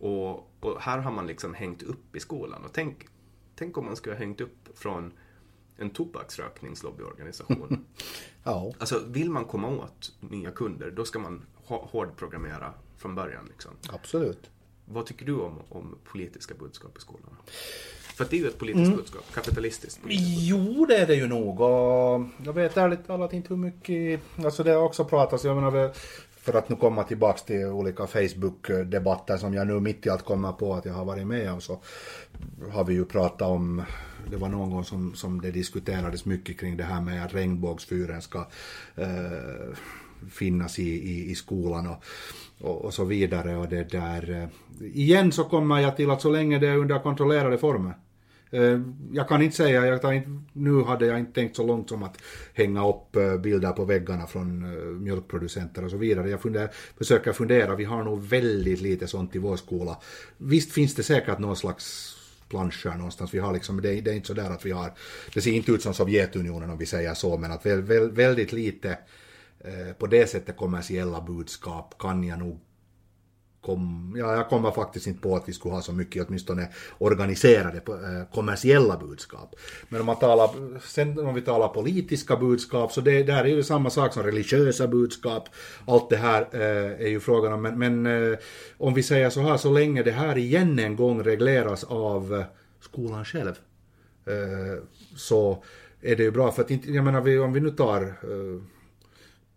Och, 0.00 0.50
och 0.60 0.80
här 0.80 0.98
har 0.98 1.10
man 1.12 1.26
liksom 1.26 1.54
hängt 1.54 1.82
upp 1.82 2.16
i 2.16 2.20
skolan. 2.20 2.64
Och 2.64 2.72
tänk, 2.72 3.06
tänk 3.56 3.78
om 3.78 3.84
man 3.84 3.96
skulle 3.96 4.14
ha 4.14 4.18
hängt 4.20 4.40
upp 4.40 4.78
från 4.78 5.12
en 5.78 5.90
tobaksrökningslobbyorganisation. 5.90 7.84
Ja. 8.44 8.72
alltså 8.78 9.02
vill 9.06 9.30
man 9.30 9.44
komma 9.44 9.68
åt 9.68 10.12
nya 10.20 10.50
kunder, 10.50 10.90
då 10.90 11.04
ska 11.04 11.18
man 11.18 11.46
hårdprogrammera 11.64 12.72
från 12.96 13.14
början. 13.14 13.44
Liksom. 13.48 13.70
Absolut. 13.88 14.50
Vad 14.84 15.06
tycker 15.06 15.26
du 15.26 15.34
om, 15.34 15.58
om 15.68 15.98
politiska 16.04 16.54
budskap 16.54 16.98
i 16.98 17.00
skolan? 17.00 17.36
För 18.16 18.24
att 18.24 18.30
det 18.30 18.36
är 18.36 18.40
ju 18.40 18.48
ett 18.48 18.58
politiskt 18.58 18.96
budskap, 18.96 19.24
kapitalistiskt. 19.34 20.02
politiskt 20.02 20.30
Jo, 20.40 20.86
det 20.86 20.96
är 20.96 21.06
det 21.06 21.14
ju 21.14 21.26
nog. 21.26 21.60
Och 21.60 22.24
jag 22.44 22.52
vet 22.52 22.76
ärligt 22.76 23.06
talat 23.06 23.32
inte 23.32 23.48
hur 23.48 23.56
mycket... 23.56 24.20
Alltså 24.44 24.62
det 24.62 24.70
har 24.70 24.82
också 24.82 25.04
pratats, 25.04 25.44
jag 25.44 25.56
menar, 25.56 25.92
för 26.46 26.58
att 26.58 26.68
nu 26.68 26.76
komma 26.76 27.02
tillbaks 27.04 27.42
till 27.42 27.66
olika 27.66 28.06
Facebook-debatter 28.06 29.36
som 29.36 29.54
jag 29.54 29.66
nu 29.66 29.80
mitt 29.80 30.06
i 30.06 30.10
allt 30.10 30.24
kommer 30.24 30.52
på 30.52 30.74
att 30.74 30.84
jag 30.84 30.92
har 30.92 31.04
varit 31.04 31.26
med 31.26 31.52
om 31.52 31.60
så 31.60 31.80
har 32.72 32.84
vi 32.84 32.94
ju 32.94 33.04
pratat 33.04 33.48
om, 33.48 33.82
det 34.30 34.36
var 34.36 34.48
någon 34.48 34.70
gång 34.70 34.84
som, 34.84 35.14
som 35.14 35.40
det 35.40 35.50
diskuterades 35.50 36.24
mycket 36.24 36.60
kring 36.60 36.76
det 36.76 36.84
här 36.84 37.00
med 37.00 37.24
att 37.24 37.34
regnbågsfyren 37.34 38.22
ska 38.22 38.38
eh, 38.94 39.76
finnas 40.30 40.78
i, 40.78 40.88
i, 40.88 41.30
i 41.30 41.34
skolan 41.34 41.86
och, 41.86 42.04
och, 42.60 42.84
och 42.84 42.94
så 42.94 43.04
vidare 43.04 43.56
och 43.56 43.68
det 43.68 43.90
där. 43.90 44.30
eh, 44.30 44.48
Igen 44.86 45.32
så 45.32 45.44
kommer 45.44 45.80
jag 45.80 45.96
till 45.96 46.10
att 46.10 46.22
så 46.22 46.30
länge 46.30 46.58
det 46.58 46.68
är 46.68 46.76
under 46.76 46.98
kontrollerade 46.98 47.58
former 47.58 47.94
Eh, 48.50 48.80
jag 49.12 49.28
kan 49.28 49.42
inte 49.42 49.56
säga, 49.56 49.86
jag 49.86 50.14
inte, 50.16 50.30
nu 50.52 50.82
hade 50.82 51.06
jag 51.06 51.18
inte 51.18 51.32
tänkt 51.32 51.56
så 51.56 51.66
långt 51.66 51.88
som 51.88 52.02
att 52.02 52.18
hänga 52.54 52.88
upp 52.88 53.16
eh, 53.16 53.36
bilder 53.36 53.72
på 53.72 53.84
väggarna 53.84 54.26
från 54.26 54.62
eh, 54.64 54.84
mjölkproducenter 54.84 55.84
och 55.84 55.90
så 55.90 55.96
vidare. 55.96 56.30
Jag 56.30 56.40
funder, 56.42 56.70
försöker 56.98 57.32
fundera, 57.32 57.74
vi 57.76 57.84
har 57.84 58.04
nog 58.04 58.22
väldigt 58.22 58.80
lite 58.80 59.06
sånt 59.06 59.36
i 59.36 59.38
vår 59.38 59.56
skola. 59.56 59.98
Visst 60.36 60.72
finns 60.72 60.94
det 60.94 61.02
säkert 61.02 61.38
någon 61.38 61.56
slags 61.56 62.16
planscher 62.48 62.96
någonstans. 62.96 63.34
Vi 63.34 63.38
har 63.38 63.52
liksom, 63.52 63.80
det, 63.82 63.98
är- 63.98 64.02
det 64.02 64.10
är 64.10 64.14
inte 64.14 64.26
så 64.28 64.34
där 64.34 64.50
att 64.50 64.66
vi 64.66 64.70
har, 64.70 64.92
det 65.34 65.40
ser 65.40 65.52
inte 65.52 65.72
ut 65.72 65.82
som 65.82 65.94
Sovjetunionen 65.94 66.70
om 66.70 66.78
vi 66.78 66.86
säger 66.86 67.14
så, 67.14 67.38
men 67.38 67.52
att 67.52 67.66
väl, 67.66 67.82
väl, 67.82 68.10
väldigt 68.10 68.52
lite 68.52 68.98
eh, 69.60 69.92
på 69.98 70.06
det 70.06 70.26
sättet 70.30 70.56
kommersiella 70.56 71.20
budskap 71.20 71.94
kan 71.98 72.24
jag 72.24 72.38
nog 72.38 72.60
kom, 73.66 74.14
ja, 74.18 74.36
jag 74.36 74.48
kommer 74.48 74.70
faktiskt 74.70 75.06
inte 75.06 75.20
på 75.20 75.36
att 75.36 75.48
vi 75.48 75.52
skulle 75.52 75.74
ha 75.74 75.82
så 75.82 75.92
mycket 75.92 76.26
åtminstone 76.28 76.68
organiserade 76.98 77.76
eh, 77.76 78.34
kommersiella 78.34 78.96
budskap. 78.96 79.54
Men 79.88 80.00
om 80.00 80.06
man 80.06 80.18
talar, 80.18 80.50
sen 80.80 81.18
om 81.18 81.34
vi 81.34 81.42
talar 81.42 81.68
politiska 81.68 82.36
budskap 82.36 82.92
så 82.92 83.00
det 83.00 83.22
där 83.22 83.44
är 83.44 83.48
ju 83.48 83.62
samma 83.62 83.90
sak 83.90 84.12
som 84.12 84.22
religiösa 84.22 84.88
budskap. 84.88 85.48
Allt 85.86 86.10
det 86.10 86.16
här 86.16 86.48
eh, 86.52 87.06
är 87.06 87.08
ju 87.08 87.20
frågan 87.20 87.52
om, 87.52 87.62
men, 87.62 87.78
men 87.78 88.06
eh, 88.06 88.38
om 88.78 88.94
vi 88.94 89.02
säger 89.02 89.30
så 89.30 89.40
här, 89.40 89.56
så 89.56 89.70
länge 89.70 90.02
det 90.02 90.12
här 90.12 90.38
igen 90.38 90.78
en 90.78 90.96
gång 90.96 91.22
regleras 91.22 91.84
av 91.84 92.34
eh, 92.34 92.44
skolan 92.80 93.24
själv 93.24 93.54
eh, 94.26 94.82
så 95.16 95.64
är 96.00 96.16
det 96.16 96.22
ju 96.22 96.30
bra 96.30 96.52
för 96.52 96.62
att 96.62 96.70
inte, 96.70 96.92
jag 96.92 97.04
menar 97.04 97.20
vi, 97.20 97.38
om 97.38 97.52
vi 97.52 97.60
nu 97.60 97.70
tar 97.70 98.02
eh, 98.02 98.62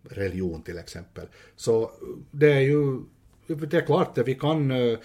religion 0.04 0.62
till 0.62 0.78
exempel. 0.78 1.28
Så 1.56 1.92
det 2.32 2.52
är 2.52 2.60
ju, 2.60 3.02
det 3.56 3.78
är 3.78 3.86
klart 3.86 4.18
att 4.18 4.28
vi 4.28 4.36
kan, 4.36 4.72
eh, 4.72 4.98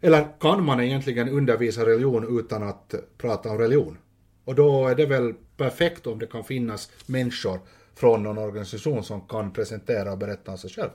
eller 0.00 0.40
kan 0.40 0.64
man 0.64 0.80
egentligen 0.80 1.28
undervisa 1.28 1.86
religion 1.86 2.38
utan 2.38 2.62
att 2.62 2.94
prata 3.18 3.50
om 3.50 3.58
religion? 3.58 3.98
Och 4.44 4.54
då 4.54 4.88
är 4.88 4.94
det 4.94 5.06
väl 5.06 5.34
perfekt 5.56 6.06
om 6.06 6.18
det 6.18 6.26
kan 6.26 6.44
finnas 6.44 6.90
människor 7.06 7.60
från 7.94 8.22
någon 8.22 8.38
organisation 8.38 9.04
som 9.04 9.20
kan 9.20 9.52
presentera 9.52 10.12
och 10.12 10.18
berätta 10.18 10.50
om 10.50 10.58
sig 10.58 10.70
själv. 10.70 10.90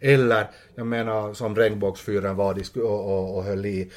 Eller, 0.00 0.50
jag 0.74 0.86
menar 0.86 1.34
som 1.34 1.56
Regnbågsfyren 1.56 2.36
var 2.36 2.62
och, 2.74 2.82
och, 2.82 3.36
och 3.36 3.44
höll 3.44 3.66
i 3.66 3.90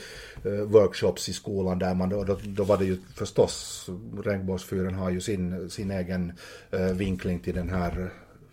eh, 0.45 0.51
workshops 0.51 1.29
i 1.29 1.33
skolan 1.33 1.79
där 1.79 1.95
man, 1.95 2.09
då, 2.09 2.23
då, 2.23 2.37
då 2.43 2.63
var 2.63 2.77
det 2.77 2.85
ju 2.85 2.97
förstås, 3.15 3.85
Regnbågsfyren 4.23 4.95
har 4.95 5.09
ju 5.09 5.21
sin, 5.21 5.69
sin 5.69 5.91
egen 5.91 6.33
eh, 6.71 6.85
vinkling 6.85 7.39
till 7.39 7.55
den 7.55 7.69
här 7.69 8.09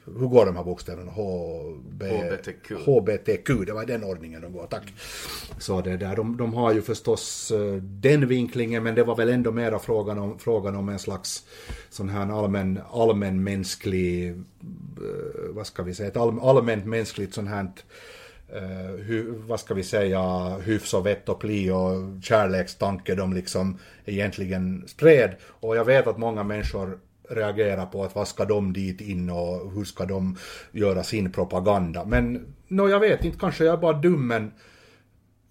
hur 0.07 0.27
går 0.27 0.47
de 0.47 0.57
här 0.57 0.65
bokstäverna? 0.65 1.11
HB, 1.11 2.03
HBTQ. 2.03 2.73
HBTQ, 2.87 3.67
det 3.67 3.73
var 3.73 3.85
den 3.85 4.05
ordningen 4.05 4.41
de 4.43 4.53
går, 4.53 4.67
tack. 4.67 4.93
Så 5.59 5.81
det 5.81 5.97
där, 5.97 6.17
de, 6.17 6.37
de 6.37 6.55
har 6.55 6.73
ju 6.73 6.83
förstås 6.83 7.51
eh, 7.51 7.75
den 7.83 8.29
vinklingen, 8.29 8.83
men 8.83 8.95
det 8.95 9.05
var 9.05 9.17
väl 9.17 9.29
ändå 9.29 9.53
mera 9.53 9.79
frågan 9.79 10.19
om, 10.19 10.39
frågan 10.39 10.77
om 10.77 10.89
en 10.89 10.99
slags 10.99 11.45
sån 11.91 12.09
här 12.09 12.39
allmän, 12.39 12.81
allmänmänsklig, 12.93 14.29
eh, 14.31 14.35
vad 15.49 15.67
ska 15.67 15.83
vi 15.83 15.95
säga, 15.95 16.09
ett 16.09 16.17
all, 16.17 16.41
allmänt 16.41 16.87
mänskligt 16.87 17.35
sånt 17.35 17.49
här 17.49 17.69
Uh, 18.55 19.03
hu, 19.05 19.35
vad 19.47 19.61
ska 19.61 19.75
vi 19.75 19.83
säga, 19.83 20.49
hyfs 20.57 20.95
och 20.95 21.07
vett 21.07 21.29
och 21.29 21.41
pli 21.41 21.71
och 21.71 22.23
kärlekstanke 22.23 23.15
de 23.15 23.33
liksom 23.33 23.79
egentligen 24.05 24.85
spred. 24.87 25.35
Och 25.43 25.77
jag 25.77 25.85
vet 25.85 26.07
att 26.07 26.19
många 26.19 26.43
människor 26.43 26.99
reagerar 27.29 27.87
på 27.87 28.05
att 28.05 28.15
vad 28.15 28.29
ska 28.29 28.45
de 28.45 28.73
dit 28.73 29.01
in 29.01 29.31
och 29.31 29.73
hur 29.73 29.85
ska 29.85 30.05
de 30.05 30.37
göra 30.73 31.03
sin 31.03 31.33
propaganda. 31.33 32.05
Men 32.05 32.55
no, 32.69 32.89
jag 32.89 33.01
vet 33.01 33.25
inte, 33.25 33.39
kanske 33.39 33.65
jag 33.65 33.73
är 33.73 33.79
bara 33.79 33.93
dum 33.93 34.27
men 34.27 34.53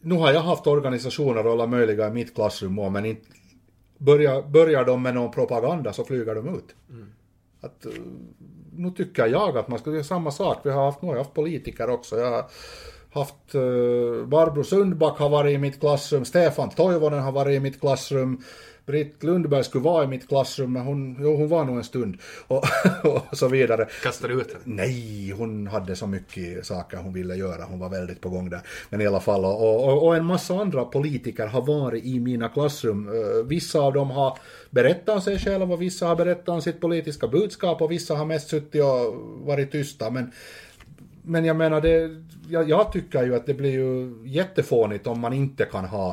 nu 0.02 0.16
har 0.16 0.34
jag 0.34 0.42
haft 0.42 0.68
organisationer 0.68 1.46
och 1.46 1.52
alla 1.52 1.68
möjliga 1.68 2.08
i 2.08 2.12
mitt 2.12 2.36
klassrum 2.36 2.80
och, 2.80 2.92
men 2.92 3.06
inte 3.06 3.28
börjar, 3.98 4.42
börjar 4.42 4.86
de 4.86 5.02
med 5.02 5.14
någon 5.16 5.32
propaganda 5.32 5.94
så 5.94 6.04
flyger 6.04 6.36
de 6.36 6.48
ut. 6.48 6.76
Att, 7.62 7.86
eh, 7.86 7.92
nu 8.76 8.92
tycker 8.92 9.28
jag 9.28 9.58
att 9.58 9.68
man 9.68 9.80
ska 9.80 9.92
göra 9.92 10.04
samma 10.04 10.32
sak. 10.32 10.58
Vi 10.64 10.70
har 10.70 10.86
haft, 10.86 11.02
nu 11.02 11.08
har 11.08 11.16
jag 11.16 11.24
haft 11.24 11.34
politiker 11.34 11.90
också. 11.90 12.18
Jag 12.18 12.32
har 12.32 12.46
haft 13.12 13.56
uh, 13.56 14.26
Barbro 14.26 14.64
Sundback 14.64 15.18
har 15.18 15.30
varit 15.30 15.56
i 15.56 15.58
mitt 15.58 15.80
klassrum, 15.80 16.26
Stefan 16.26 16.70
Toivonen 16.70 17.20
har 17.20 17.32
varit 17.32 17.56
i 17.56 17.60
mitt 17.60 17.80
klassrum, 17.80 18.44
Britt 18.86 19.24
Lundberg 19.24 19.64
skulle 19.64 19.84
vara 19.84 20.04
i 20.04 20.08
mitt 20.08 20.28
klassrum, 20.28 20.74
men 20.74 20.82
hon, 20.82 21.18
jo, 21.22 21.36
hon 21.36 21.48
var 21.48 21.66
nog 21.66 21.78
en 21.78 21.84
stund. 21.84 22.18
Och, 22.48 22.64
och 23.32 23.38
så 23.38 23.48
vidare. 23.48 23.88
Kastar 24.04 24.28
du 24.28 24.34
ut 24.42 24.54
henne? 24.54 24.64
Nej, 24.64 25.32
hon 25.32 25.68
hade 25.68 25.96
så 25.96 26.08
mycket 26.08 26.66
saker 26.66 26.98
hon 26.98 27.14
ville 27.14 27.36
göra. 27.36 27.64
Hon 27.64 27.80
var 27.80 27.90
väldigt 27.90 28.22
på 28.22 28.30
gång 28.30 28.50
där. 28.50 28.62
Men 28.90 29.02
i 29.02 29.08
alla 29.08 29.20
fall, 29.20 29.46
och, 29.46 29.88
och, 29.88 30.08
och 30.08 30.16
en 30.16 30.26
massa 30.26 30.54
andra 30.54 30.86
politiker 30.86 31.48
har 31.48 31.62
varit 31.62 32.06
i 32.06 32.20
mina 32.20 32.50
klassrum. 32.50 33.08
Eh, 33.08 33.46
Vissa 33.46 33.80
av 33.80 33.94
dem 33.94 34.10
har 34.12 34.38
berättat 34.70 35.16
om 35.16 35.22
sig 35.22 35.40
själva, 35.40 35.74
och 35.74 35.82
vissa 35.82 36.08
har 36.08 36.16
berättat 36.16 36.50
om 36.50 36.62
sitt 36.62 36.82
politiska 36.82 37.28
budskap 37.28 37.82
och 37.82 37.92
vissa 37.92 38.16
har 38.16 38.26
mest 38.26 38.50
suttit 38.50 38.84
och 38.84 39.16
varit 39.46 39.72
tysta. 39.72 40.10
Men, 40.10 40.32
men 41.22 41.46
jag 41.46 41.56
menar, 41.56 41.82
det, 41.82 42.24
jag, 42.50 42.70
jag 42.70 42.92
tycker 42.92 43.24
ju 43.24 43.36
att 43.36 43.46
det 43.46 43.54
blir 43.54 43.72
ju 43.72 44.16
jättefånigt 44.26 45.08
om 45.08 45.20
man 45.20 45.34
inte 45.34 45.66
kan 45.66 45.86
ha 45.86 46.10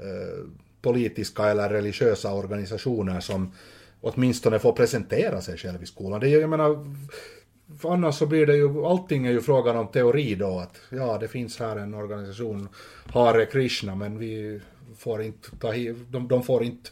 eh, 0.00 0.44
politiska 0.84 1.44
eller 1.44 1.68
religiösa 1.68 2.32
organisationer 2.32 3.20
som 3.20 3.52
åtminstone 4.00 4.58
får 4.58 4.72
presentera 4.72 5.40
sig 5.40 5.56
själv 5.58 5.82
i 5.82 5.86
skolan. 5.86 6.20
Det 6.20 6.28
är, 6.28 6.40
jag 6.40 6.50
menar, 6.50 6.96
för 7.78 7.92
annars 7.92 8.14
så 8.14 8.26
blir 8.26 8.46
det 8.46 8.56
ju, 8.56 8.84
allting 8.84 9.26
är 9.26 9.30
ju 9.30 9.40
frågan 9.40 9.76
om 9.76 9.88
teori 9.88 10.34
då, 10.34 10.58
att 10.58 10.80
ja, 10.90 11.18
det 11.18 11.28
finns 11.28 11.58
här 11.58 11.76
en 11.76 11.94
organisation, 11.94 12.68
Hare 13.06 13.46
Krishna, 13.46 13.94
men 13.94 14.18
vi 14.18 14.60
får 14.96 15.22
inte 15.22 15.56
ta 15.56 15.72
de, 16.10 16.28
de 16.28 16.42
får 16.42 16.64
inte 16.64 16.90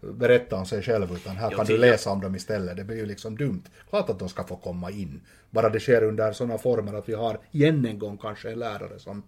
berätta 0.00 0.56
om 0.56 0.66
sig 0.66 0.82
själva, 0.82 1.14
utan 1.14 1.36
här 1.36 1.50
kan 1.50 1.66
du 1.66 1.78
läsa 1.78 2.10
om 2.10 2.20
dem 2.20 2.34
istället. 2.34 2.76
Det 2.76 2.84
blir 2.84 2.96
ju 2.96 3.06
liksom 3.06 3.36
dumt. 3.36 3.62
Klart 3.90 4.10
att 4.10 4.18
de 4.18 4.28
ska 4.28 4.44
få 4.44 4.56
komma 4.56 4.90
in. 4.90 5.20
Bara 5.50 5.68
det 5.68 5.80
sker 5.80 6.02
under 6.02 6.32
sådana 6.32 6.58
former 6.58 6.94
att 6.94 7.08
vi 7.08 7.14
har 7.14 7.38
igen 7.50 7.86
en 7.86 7.98
gång 7.98 8.18
kanske 8.18 8.50
en 8.50 8.58
lärare 8.58 8.98
som 8.98 9.22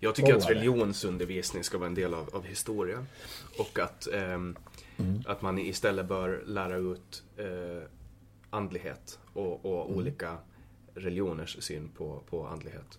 Jag 0.00 0.14
tycker 0.14 0.34
att 0.34 0.50
religionsundervisning 0.50 1.64
ska 1.64 1.78
vara 1.78 1.86
en 1.86 1.94
del 1.94 2.14
av, 2.14 2.30
av 2.32 2.44
historia. 2.44 3.06
Och 3.58 3.78
att, 3.78 4.08
ehm, 4.12 4.56
mm. 4.98 5.22
att 5.26 5.42
man 5.42 5.58
istället 5.58 6.06
bör 6.06 6.42
lära 6.46 6.76
ut 6.76 7.22
eh, 7.36 7.82
andlighet 8.50 9.18
och, 9.32 9.64
och 9.64 9.86
mm. 9.86 9.98
olika 9.98 10.36
religioners 10.94 11.62
syn 11.62 11.88
på, 11.96 12.22
på 12.30 12.46
andlighet. 12.46 12.98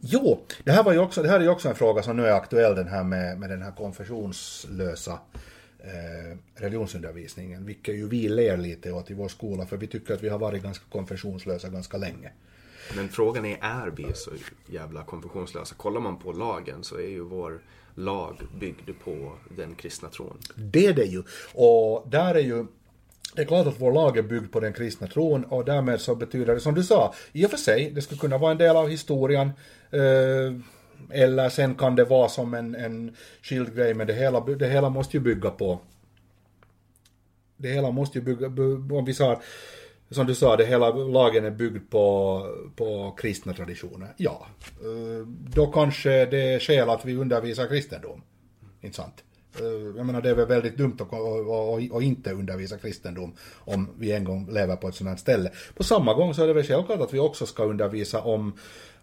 Jo, 0.00 0.40
det 0.64 0.72
här, 0.72 0.82
var 0.82 0.92
ju 0.92 0.98
också, 0.98 1.22
det 1.22 1.28
här 1.28 1.40
är 1.40 1.44
ju 1.44 1.48
också 1.48 1.68
en 1.68 1.74
fråga 1.74 2.02
som 2.02 2.16
nu 2.16 2.26
är 2.26 2.32
aktuell 2.32 2.74
den 2.74 2.88
här 2.88 3.04
med, 3.04 3.38
med 3.38 3.50
den 3.50 3.62
här 3.62 3.72
konfessionslösa 3.72 5.18
eh, 5.78 6.38
religionsundervisningen, 6.54 7.66
vilket 7.66 7.94
ju 7.94 8.08
vi 8.08 8.28
ler 8.28 8.56
lite 8.56 8.92
åt 8.92 9.10
i 9.10 9.14
vår 9.14 9.28
skola, 9.28 9.66
för 9.66 9.76
vi 9.76 9.86
tycker 9.86 10.14
att 10.14 10.22
vi 10.22 10.28
har 10.28 10.38
varit 10.38 10.62
ganska 10.62 10.84
konfessionslösa 10.90 11.68
ganska 11.68 11.96
länge. 11.96 12.32
Men 12.94 13.08
frågan 13.08 13.44
är, 13.44 13.58
är 13.60 13.90
vi 13.96 14.06
så 14.14 14.30
jävla 14.66 15.02
konfessionslösa? 15.02 15.74
Kollar 15.74 16.00
man 16.00 16.18
på 16.18 16.32
lagen 16.32 16.84
så 16.84 16.96
är 16.96 17.08
ju 17.08 17.20
vår 17.20 17.60
lag 17.94 18.36
byggd 18.60 18.90
på 19.04 19.32
den 19.56 19.74
kristna 19.74 20.08
tron. 20.08 20.38
Det 20.54 20.86
är 20.86 20.92
det 20.92 21.04
ju. 21.04 21.22
Och 21.54 22.08
där 22.10 22.34
är 22.34 22.40
ju 22.40 22.66
det 23.34 23.42
är 23.42 23.46
klart 23.46 23.66
att 23.66 23.80
vår 23.80 23.92
lag 23.92 24.18
är 24.18 24.22
byggd 24.22 24.52
på 24.52 24.60
den 24.60 24.72
kristna 24.72 25.06
tron 25.06 25.44
och 25.44 25.64
därmed 25.64 26.00
så 26.00 26.14
betyder 26.14 26.54
det 26.54 26.60
som 26.60 26.74
du 26.74 26.82
sa, 26.82 27.14
i 27.32 27.46
och 27.46 27.50
för 27.50 27.56
sig, 27.56 27.90
det 27.90 28.02
skulle 28.02 28.20
kunna 28.20 28.38
vara 28.38 28.50
en 28.50 28.58
del 28.58 28.76
av 28.76 28.88
historien. 28.88 29.50
Eh, 29.90 30.54
eller 31.10 31.48
sen 31.48 31.74
kan 31.74 31.96
det 31.96 32.04
vara 32.04 32.28
som 32.28 32.54
en, 32.54 32.74
en 32.74 33.16
skild 33.42 33.76
grej, 33.76 33.94
men 33.94 34.06
det 34.06 34.12
hela, 34.12 34.40
det 34.40 34.68
hela 34.68 34.88
måste 34.88 35.16
ju 35.16 35.20
bygga 35.22 35.50
på... 35.50 35.80
Det 37.56 37.68
hela 37.68 37.90
måste 37.90 38.18
ju 38.18 38.24
bygga, 38.24 38.46
om 38.96 39.04
vi 39.04 39.14
sa, 39.14 39.40
som 40.10 40.26
du 40.26 40.34
sa, 40.34 40.56
det 40.56 40.66
hela 40.66 40.90
lagen 40.90 41.44
är 41.44 41.50
byggd 41.50 41.90
på, 41.90 42.42
på 42.76 43.14
kristna 43.18 43.52
traditioner. 43.54 44.08
Ja, 44.16 44.46
eh, 44.80 45.26
då 45.26 45.66
kanske 45.66 46.26
det 46.26 46.54
är 46.54 46.58
skäl 46.58 46.90
att 46.90 47.04
vi 47.04 47.16
undervisar 47.16 47.66
kristendom. 47.66 48.22
Inte 48.80 48.96
sant? 48.96 49.24
Eh, 49.60 49.96
jag 49.96 50.06
menar 50.06 50.22
det 50.22 50.30
är 50.30 50.34
väl 50.34 50.46
väldigt 50.46 50.76
dumt 50.76 50.96
att, 51.00 51.12
att, 51.12 51.96
att, 51.96 52.02
inte 52.02 52.32
undervisa 52.32 52.78
kristendom 52.78 53.34
om 53.54 53.88
vi 53.98 54.12
en 54.12 54.24
gång 54.24 54.48
lever 54.50 54.76
på 54.76 54.88
ett 54.88 54.94
sådant 54.94 55.10
här 55.10 55.20
ställe. 55.20 55.50
På 55.74 55.84
samma 55.84 56.14
gång 56.14 56.34
så 56.34 56.42
är 56.42 56.46
det 56.46 56.52
väl 56.52 56.64
självklart 56.64 57.00
att 57.00 57.14
vi 57.14 57.18
också 57.18 57.46
ska 57.46 57.64
undervisa 57.64 58.20
om 58.20 58.52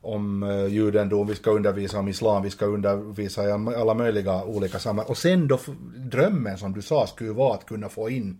om 0.02 0.44
eh, 0.44 0.66
judendom, 0.66 1.28
vi 1.28 1.36
ska 1.36 1.52
undervisa 1.52 2.00
om 2.00 2.08
islam, 2.08 2.44
vi 2.44 2.50
ska 2.50 2.66
undervisa 2.66 3.48
i 3.48 3.52
alla 3.52 3.94
möjliga 3.94 4.44
olika 4.44 4.80
sammanhang. 4.80 5.10
Och 5.10 5.18
sen 5.18 5.48
då 5.48 5.60
drömmen 5.96 6.58
som 6.58 6.74
du 6.74 6.82
sa 6.82 7.08
skulle 7.08 7.32
vara 7.32 7.54
att 7.54 7.66
kunna 7.66 7.90
få 7.90 8.10
in 8.10 8.40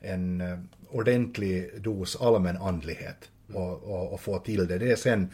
en 0.00 0.40
ordentlig 0.90 1.82
dos 1.82 2.16
allmän 2.16 2.56
andlighet 2.56 3.30
och, 3.54 3.82
och, 3.82 4.12
och 4.12 4.20
få 4.20 4.38
till 4.38 4.66
det. 4.66 4.78
Det 4.78 4.92
är 4.92 4.96
sen 4.96 5.30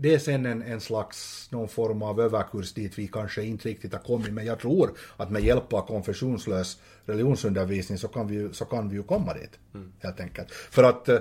det 0.00 0.14
är 0.14 0.18
sen 0.18 0.46
en, 0.46 0.62
en 0.62 0.80
slags, 0.80 1.48
någon 1.50 1.68
form 1.68 2.02
av 2.02 2.20
överkurs 2.20 2.72
dit 2.72 2.98
vi 2.98 3.08
kanske 3.08 3.42
inte 3.42 3.68
riktigt 3.68 3.92
har 3.92 4.00
kommit, 4.00 4.32
men 4.32 4.46
jag 4.46 4.58
tror 4.58 4.90
att 5.16 5.30
med 5.30 5.42
hjälp 5.42 5.72
av 5.72 5.86
konfessionslös 5.86 6.78
religionsundervisning 7.04 7.98
så 7.98 8.08
kan 8.08 8.26
vi 8.28 8.34
ju, 8.34 8.52
så 8.52 8.64
kan 8.64 8.88
vi 8.88 8.96
ju 8.96 9.02
komma 9.02 9.34
dit, 9.34 9.58
mm. 9.74 9.92
helt 10.00 10.20
enkelt. 10.20 10.50
För 10.52 10.84
att, 10.84 11.08
eh, 11.08 11.18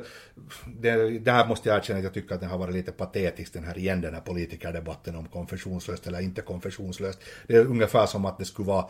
det, 0.80 1.20
det 1.20 1.32
här 1.32 1.48
måste 1.48 1.70
jag 1.70 1.78
erkänna 1.78 1.98
att 1.98 2.04
jag 2.04 2.14
tycker 2.14 2.36
att 2.36 2.42
det 2.42 2.48
har 2.48 2.58
varit 2.58 2.76
lite 2.76 2.92
patetiskt, 2.92 3.54
den 3.54 3.64
här 3.64 3.78
igen, 3.78 4.02
den 4.02 4.14
här 4.14 4.22
politikerdebatten 4.22 5.16
om 5.16 5.28
konfessionslöst 5.28 6.08
eller 6.08 6.20
inte 6.20 6.42
konfessionslöst. 6.42 7.20
Det 7.48 7.56
är 7.56 7.66
ungefär 7.66 8.06
som 8.06 8.26
att 8.26 8.38
det 8.38 8.46
skulle 8.46 8.68
vara 8.68 8.86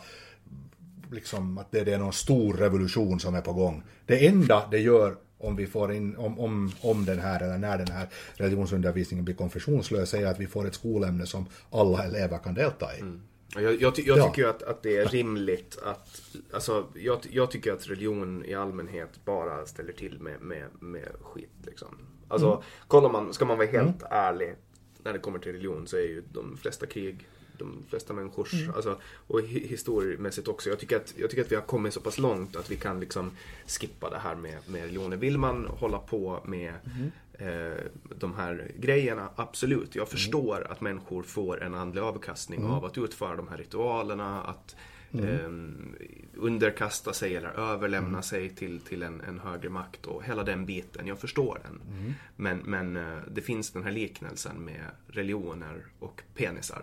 liksom 1.10 1.58
att 1.58 1.72
det, 1.72 1.84
det 1.84 1.94
är 1.94 1.98
någon 1.98 2.12
stor 2.12 2.54
revolution 2.54 3.20
som 3.20 3.34
är 3.34 3.40
på 3.40 3.52
gång. 3.52 3.82
Det 4.06 4.26
enda 4.26 4.68
det 4.70 4.78
gör 4.78 5.16
om 5.38 5.56
vi 5.56 5.66
får 5.66 5.92
in, 5.92 6.16
om, 6.16 6.38
om, 6.38 6.72
om 6.80 7.04
den 7.04 7.18
här 7.18 7.42
eller 7.42 7.58
när 7.58 7.78
den 7.78 7.88
här 7.88 8.08
religionsundervisningen 8.34 9.24
blir 9.24 9.34
konfessionslös 9.34 10.14
är 10.14 10.26
att 10.26 10.40
vi 10.40 10.46
får 10.46 10.66
ett 10.66 10.74
skolämne 10.74 11.26
som 11.26 11.46
alla 11.70 12.04
elever 12.04 12.38
kan 12.38 12.54
delta 12.54 12.96
i. 12.96 13.00
Mm. 13.00 13.20
Jag, 13.54 13.82
jag, 13.82 13.98
jag 13.98 14.18
ja. 14.18 14.28
tycker 14.28 14.48
att, 14.48 14.62
att 14.62 14.82
det 14.82 14.96
är 14.96 15.08
rimligt 15.08 15.78
att, 15.84 16.20
alltså, 16.52 16.86
jag, 16.94 17.18
jag 17.30 17.50
tycker 17.50 17.72
att 17.72 17.86
religion 17.86 18.44
i 18.44 18.54
allmänhet 18.54 19.24
bara 19.24 19.66
ställer 19.66 19.92
till 19.92 20.20
med, 20.20 20.40
med, 20.40 20.66
med 20.80 21.08
skit 21.20 21.50
liksom. 21.66 21.88
Alltså, 22.28 22.48
mm. 22.48 22.62
kollar 22.88 23.10
man, 23.10 23.34
ska 23.34 23.44
man 23.44 23.58
vara 23.58 23.66
helt 23.66 24.02
mm. 24.02 24.08
ärlig 24.10 24.54
när 25.02 25.12
det 25.12 25.18
kommer 25.18 25.38
till 25.38 25.52
religion 25.52 25.86
så 25.86 25.96
är 25.96 26.00
ju 26.00 26.22
de 26.32 26.56
flesta 26.56 26.86
krig 26.86 27.28
de 27.58 27.84
flesta 27.88 28.12
människors, 28.12 28.54
mm. 28.54 28.74
alltså, 28.74 28.98
och 29.26 29.40
historiemässigt 29.42 30.48
också. 30.48 30.68
Jag 30.68 30.78
tycker, 30.78 30.96
att, 30.96 31.14
jag 31.16 31.30
tycker 31.30 31.44
att 31.44 31.52
vi 31.52 31.56
har 31.56 31.62
kommit 31.62 31.94
så 31.94 32.00
pass 32.00 32.18
långt 32.18 32.56
att 32.56 32.70
vi 32.70 32.76
kan 32.76 33.00
liksom 33.00 33.30
skippa 33.66 34.10
det 34.10 34.18
här 34.18 34.34
med, 34.34 34.58
med 34.66 34.80
religioner. 34.80 35.16
Vill 35.16 35.38
man 35.38 35.66
hålla 35.66 35.98
på 35.98 36.42
med 36.44 36.74
mm. 36.84 37.72
eh, 37.72 37.78
de 38.18 38.34
här 38.34 38.70
grejerna, 38.78 39.28
absolut. 39.36 39.94
Jag 39.94 40.02
mm. 40.02 40.10
förstår 40.10 40.56
mm. 40.56 40.72
att 40.72 40.80
människor 40.80 41.22
får 41.22 41.62
en 41.62 41.74
andlig 41.74 42.02
avkastning 42.02 42.60
mm. 42.60 42.72
av 42.72 42.84
att 42.84 42.98
utföra 42.98 43.36
de 43.36 43.48
här 43.48 43.56
ritualerna, 43.56 44.42
att. 44.42 44.76
Eh, 45.12 45.50
underkasta 46.36 47.12
sig 47.12 47.36
eller 47.36 47.48
överlämna 47.48 48.22
sig 48.22 48.50
till, 48.50 48.80
till 48.80 49.02
en, 49.02 49.20
en 49.20 49.38
högre 49.38 49.68
makt 49.68 50.06
och 50.06 50.24
hela 50.24 50.44
den 50.44 50.66
biten. 50.66 51.06
Jag 51.06 51.18
förstår 51.18 51.60
den. 51.64 51.80
Men, 52.36 52.58
men 52.58 52.96
eh, 52.96 53.18
det 53.30 53.40
finns 53.40 53.70
den 53.70 53.82
här 53.82 53.92
liknelsen 53.92 54.56
med 54.64 54.84
religioner 55.06 55.84
och 55.98 56.22
penisar. 56.34 56.82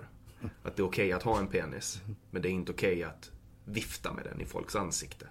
Att 0.63 0.75
det 0.75 0.81
är 0.81 0.85
okej 0.85 0.85
okay 0.85 1.11
att 1.11 1.23
ha 1.23 1.39
en 1.39 1.47
penis, 1.47 2.01
men 2.31 2.41
det 2.41 2.49
är 2.49 2.51
inte 2.51 2.71
okej 2.71 2.91
okay 2.91 3.03
att 3.03 3.31
vifta 3.65 4.13
med 4.13 4.23
den 4.23 4.41
i 4.41 4.45
folks 4.45 4.75
ansikte. 4.75 5.25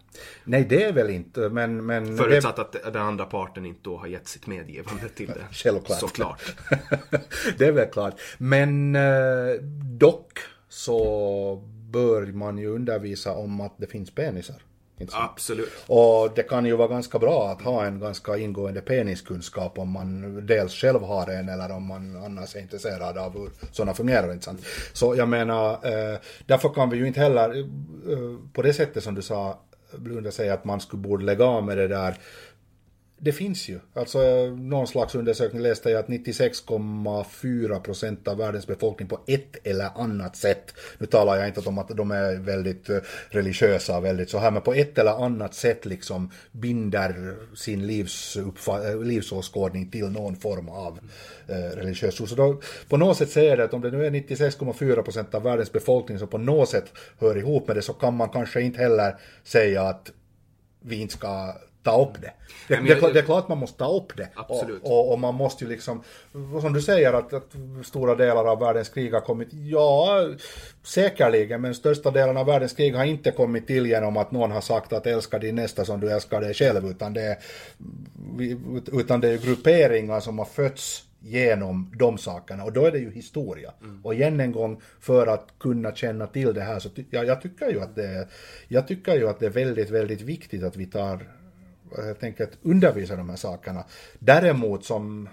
Nej, 0.44 0.66
det 0.68 0.84
är 0.84 0.92
väl 0.92 1.10
inte, 1.10 1.48
men... 1.48 1.86
men 1.86 2.16
Förutsatt 2.16 2.56
det... 2.56 2.62
att 2.62 2.92
den 2.92 3.02
andra 3.02 3.24
parten 3.24 3.66
inte 3.66 3.80
då 3.82 3.96
har 3.96 4.06
gett 4.06 4.28
sitt 4.28 4.46
medgivande 4.46 5.08
till 5.08 5.26
det. 5.26 5.46
Självklart. 5.52 6.00
Såklart. 6.00 6.42
det 7.58 7.66
är 7.66 7.72
väl 7.72 7.88
klart. 7.88 8.20
Men 8.38 8.96
eh, 8.96 9.54
dock 9.98 10.38
så 10.68 11.56
bör 11.90 12.26
man 12.26 12.58
ju 12.58 12.68
undervisa 12.68 13.34
om 13.34 13.60
att 13.60 13.78
det 13.78 13.86
finns 13.86 14.10
penisar. 14.10 14.62
Absolut. 15.12 15.72
Och 15.86 16.30
det 16.34 16.42
kan 16.42 16.66
ju 16.66 16.76
vara 16.76 16.88
ganska 16.88 17.18
bra 17.18 17.48
att 17.48 17.62
ha 17.62 17.84
en 17.84 18.00
ganska 18.00 18.36
ingående 18.36 18.80
peniskunskap 18.80 19.78
om 19.78 19.90
man 19.90 20.46
dels 20.46 20.74
själv 20.74 21.02
har 21.02 21.30
en 21.30 21.48
eller 21.48 21.72
om 21.72 21.86
man 21.86 22.16
annars 22.24 22.56
är 22.56 22.60
intresserad 22.60 23.18
av 23.18 23.32
hur 23.32 23.50
sådana 23.72 23.94
fungerar. 23.94 24.32
Inte 24.32 24.44
sant? 24.44 24.66
Så 24.92 25.14
jag 25.16 25.28
menar, 25.28 25.72
eh, 25.72 26.18
därför 26.46 26.68
kan 26.68 26.90
vi 26.90 26.96
ju 26.96 27.06
inte 27.06 27.20
heller 27.20 27.58
eh, 27.58 28.50
på 28.52 28.62
det 28.62 28.72
sättet 28.72 29.04
som 29.04 29.14
du 29.14 29.22
sa, 29.22 29.58
Blunda 29.96 30.30
säga 30.30 30.54
att 30.54 30.64
man 30.64 30.80
skulle 30.80 31.02
borde 31.02 31.24
lägga 31.24 31.44
av 31.44 31.64
med 31.64 31.78
det 31.78 31.88
där 31.88 32.16
det 33.24 33.32
finns 33.32 33.68
ju. 33.68 33.80
Alltså 33.94 34.18
någon 34.46 34.86
slags 34.86 35.14
undersökning 35.14 35.62
läste 35.62 35.90
jag 35.90 35.98
att 35.98 36.08
96,4 36.08 37.80
procent 37.80 38.28
av 38.28 38.36
världens 38.36 38.66
befolkning 38.66 39.08
på 39.08 39.20
ett 39.26 39.66
eller 39.66 39.90
annat 39.96 40.36
sätt, 40.36 40.74
nu 40.98 41.06
talar 41.06 41.36
jag 41.36 41.48
inte 41.48 41.60
om 41.60 41.78
att 41.78 41.88
de 41.88 42.10
är 42.10 42.36
väldigt 42.36 42.90
eh, 42.90 42.98
religiösa 43.28 44.00
väldigt 44.00 44.30
så 44.30 44.38
här, 44.38 44.50
men 44.50 44.62
på 44.62 44.74
ett 44.74 44.98
eller 44.98 45.24
annat 45.24 45.54
sätt 45.54 45.84
liksom 45.86 46.30
binder 46.52 47.34
sin 47.56 47.80
eh, 47.80 49.02
livsåskådning 49.02 49.90
till 49.90 50.10
någon 50.10 50.36
form 50.36 50.68
av 50.68 50.98
eh, 51.48 51.76
religiös 51.76 52.14
tro. 52.14 52.26
Så 52.26 52.34
då, 52.34 52.60
på 52.88 52.96
något 52.96 53.16
sätt 53.16 53.30
säger 53.30 53.56
det 53.56 53.64
att 53.64 53.74
om 53.74 53.80
det 53.80 53.90
nu 53.90 54.06
är 54.06 54.10
96,4 54.10 55.02
procent 55.02 55.34
av 55.34 55.42
världens 55.42 55.72
befolkning 55.72 56.18
som 56.18 56.28
på 56.28 56.38
något 56.38 56.68
sätt 56.68 56.92
hör 57.18 57.38
ihop 57.38 57.66
med 57.66 57.76
det 57.76 57.82
så 57.82 57.92
kan 57.92 58.16
man 58.16 58.28
kanske 58.28 58.60
inte 58.60 58.78
heller 58.78 59.16
säga 59.44 59.82
att 59.82 60.12
vi 60.80 60.96
inte 60.96 61.14
ska 61.14 61.54
ta 61.84 62.02
upp 62.02 62.22
det. 62.22 62.32
Det, 62.68 62.76
det, 62.76 63.00
det, 63.00 63.12
det 63.12 63.18
är 63.18 63.22
klart 63.22 63.48
man 63.48 63.58
måste 63.58 63.78
ta 63.78 63.96
upp 63.96 64.16
det. 64.16 64.28
Absolut. 64.34 64.82
Och, 64.82 64.90
och, 64.90 65.12
och, 65.12 65.18
man 65.18 65.34
måste 65.34 65.64
ju 65.64 65.70
liksom, 65.70 66.02
som 66.60 66.72
du 66.72 66.82
säger 66.82 67.12
att, 67.12 67.32
att, 67.32 67.52
stora 67.82 68.14
delar 68.14 68.44
av 68.44 68.60
världens 68.60 68.88
krig 68.88 69.12
har 69.12 69.20
kommit, 69.20 69.48
ja, 69.52 70.28
säkerligen, 70.82 71.60
men 71.60 71.74
största 71.74 72.10
delen 72.10 72.36
av 72.36 72.46
världens 72.46 72.72
krig 72.72 72.94
har 72.94 73.04
inte 73.04 73.30
kommit 73.30 73.66
till 73.66 73.86
genom 73.86 74.16
att 74.16 74.32
någon 74.32 74.50
har 74.50 74.60
sagt 74.60 74.92
att 74.92 75.06
älska 75.06 75.38
din 75.38 75.54
nästa 75.54 75.84
som 75.84 76.00
du 76.00 76.10
älskar 76.10 76.40
dig 76.40 76.54
själv, 76.54 76.86
utan 76.86 77.12
det 77.12 77.22
är, 77.22 77.36
utan 78.92 79.20
det 79.20 79.28
är 79.28 79.38
grupperingar 79.38 80.20
som 80.20 80.38
har 80.38 80.46
fötts 80.46 81.04
genom 81.24 81.92
de 81.98 82.18
sakerna 82.18 82.64
och 82.64 82.72
då 82.72 82.84
är 82.84 82.90
det 82.90 82.98
ju 82.98 83.10
historia. 83.10 83.72
Mm. 83.80 84.00
Och 84.04 84.14
igen 84.14 84.40
en 84.40 84.52
gång 84.52 84.80
för 85.00 85.26
att 85.26 85.48
kunna 85.58 85.94
känna 85.94 86.26
till 86.26 86.54
det 86.54 86.60
här 86.60 86.78
så 86.78 86.88
ty 86.88 87.04
ja, 87.10 87.24
jag 87.24 87.40
tycker 87.40 87.70
ju 87.70 87.80
att 87.80 87.94
det 87.94 88.06
är, 88.06 88.26
jag 88.68 88.88
tycker 88.88 89.14
ju 89.14 89.28
att 89.28 89.40
det 89.40 89.46
är 89.46 89.50
väldigt, 89.50 89.90
väldigt 89.90 90.20
viktigt 90.20 90.64
att 90.64 90.76
vi 90.76 90.86
tar 90.86 91.28
helt 92.02 92.22
enkelt 92.22 92.50
undervisa 92.62 93.16
de 93.16 93.28
här 93.30 93.36
sakerna. 93.36 93.84
Däremot 94.18 94.84
som 94.84 95.28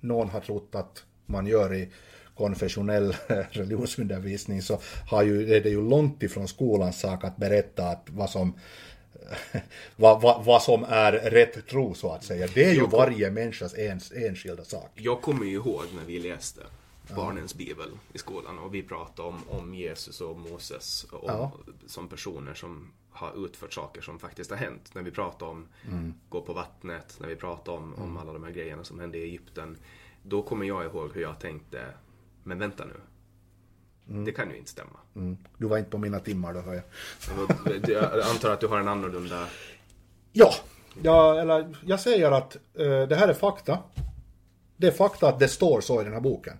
någon 0.00 0.30
har 0.30 0.40
trott 0.40 0.74
att 0.74 1.04
man 1.26 1.46
gör 1.46 1.74
i 1.74 1.88
konfessionell 2.34 3.16
religionsundervisning 3.50 4.62
så 4.62 4.78
har 5.10 5.22
ju, 5.22 5.54
är 5.54 5.60
det 5.60 5.70
ju 5.70 5.88
långt 5.88 6.22
ifrån 6.22 6.48
skolans 6.48 7.00
sak 7.00 7.24
att 7.24 7.36
berätta 7.36 7.88
att 7.88 8.06
vad 8.10 8.30
som 8.30 8.58
vad, 9.96 10.20
vad, 10.22 10.44
vad 10.44 10.62
som 10.62 10.84
är 10.84 11.12
rätt 11.12 11.66
tro 11.66 11.94
så 11.94 12.12
att 12.12 12.24
säga. 12.24 12.48
Det 12.54 12.64
är 12.64 12.74
ju 12.74 12.86
varje 12.86 13.30
människas 13.30 13.74
ens, 13.74 14.12
enskilda 14.12 14.64
sak. 14.64 14.90
Jag 14.94 15.22
kommer 15.22 15.44
ju 15.44 15.52
ihåg 15.52 15.84
när 15.94 16.04
vi 16.06 16.18
läste 16.18 16.60
barnens 17.16 17.54
bibel 17.54 17.88
i 18.12 18.18
skolan 18.18 18.58
och 18.58 18.74
vi 18.74 18.82
pratade 18.82 19.28
om, 19.28 19.40
om 19.48 19.74
Jesus 19.74 20.20
och 20.20 20.38
Moses 20.38 21.04
och, 21.04 21.30
Ja. 21.30 21.52
som 21.86 22.08
personer 22.08 22.54
som 22.54 22.92
har 23.16 23.44
utfört 23.46 23.72
saker 23.72 24.00
som 24.02 24.18
faktiskt 24.18 24.50
har 24.50 24.56
hänt. 24.56 24.90
När 24.94 25.02
vi 25.02 25.10
pratar 25.10 25.46
om 25.46 25.66
Mm. 25.88 26.14
gå 26.28 26.40
på 26.40 26.52
vattnet, 26.52 27.16
när 27.20 27.28
vi 27.28 27.36
pratar 27.36 27.72
om, 27.72 27.94
om 27.94 28.16
alla 28.16 28.32
de 28.32 28.44
här 28.44 28.50
grejerna 28.50 28.84
som 28.84 29.00
hände 29.00 29.18
i 29.18 29.22
Egypten. 29.22 29.76
Då 30.22 30.42
kommer 30.42 30.66
jag 30.66 30.84
ihåg 30.84 31.10
hur 31.14 31.22
jag 31.22 31.38
tänkte, 31.40 31.84
men 32.44 32.58
vänta 32.58 32.84
nu. 32.84 32.94
Det 34.24 34.32
kan 34.32 34.50
ju 34.50 34.56
inte 34.56 34.70
stämma. 34.70 34.98
Mm. 35.14 35.36
Du 35.58 35.66
var 35.66 35.78
inte 35.78 35.90
på 35.90 35.98
mina 35.98 36.20
timmar 36.20 36.54
då 36.54 36.60
hör 36.60 36.74
jag. 36.74 36.84
Jag 37.88 38.20
antar 38.20 38.50
att 38.50 38.60
du 38.60 38.66
har 38.66 38.78
en 38.78 38.88
annorlunda... 38.88 39.46
Ja, 40.32 40.54
ja 41.02 41.40
eller 41.40 41.76
jag 41.86 42.00
säger 42.00 42.32
att 42.32 42.56
eh, 42.74 43.08
det 43.08 43.16
här 43.16 43.28
är 43.28 43.34
fakta. 43.34 43.78
Det 44.76 44.86
är 44.86 44.92
fakta 44.92 45.28
att 45.28 45.38
det 45.38 45.48
står 45.48 45.80
så 45.80 46.00
i 46.00 46.04
den 46.04 46.12
här 46.12 46.20
boken. 46.20 46.56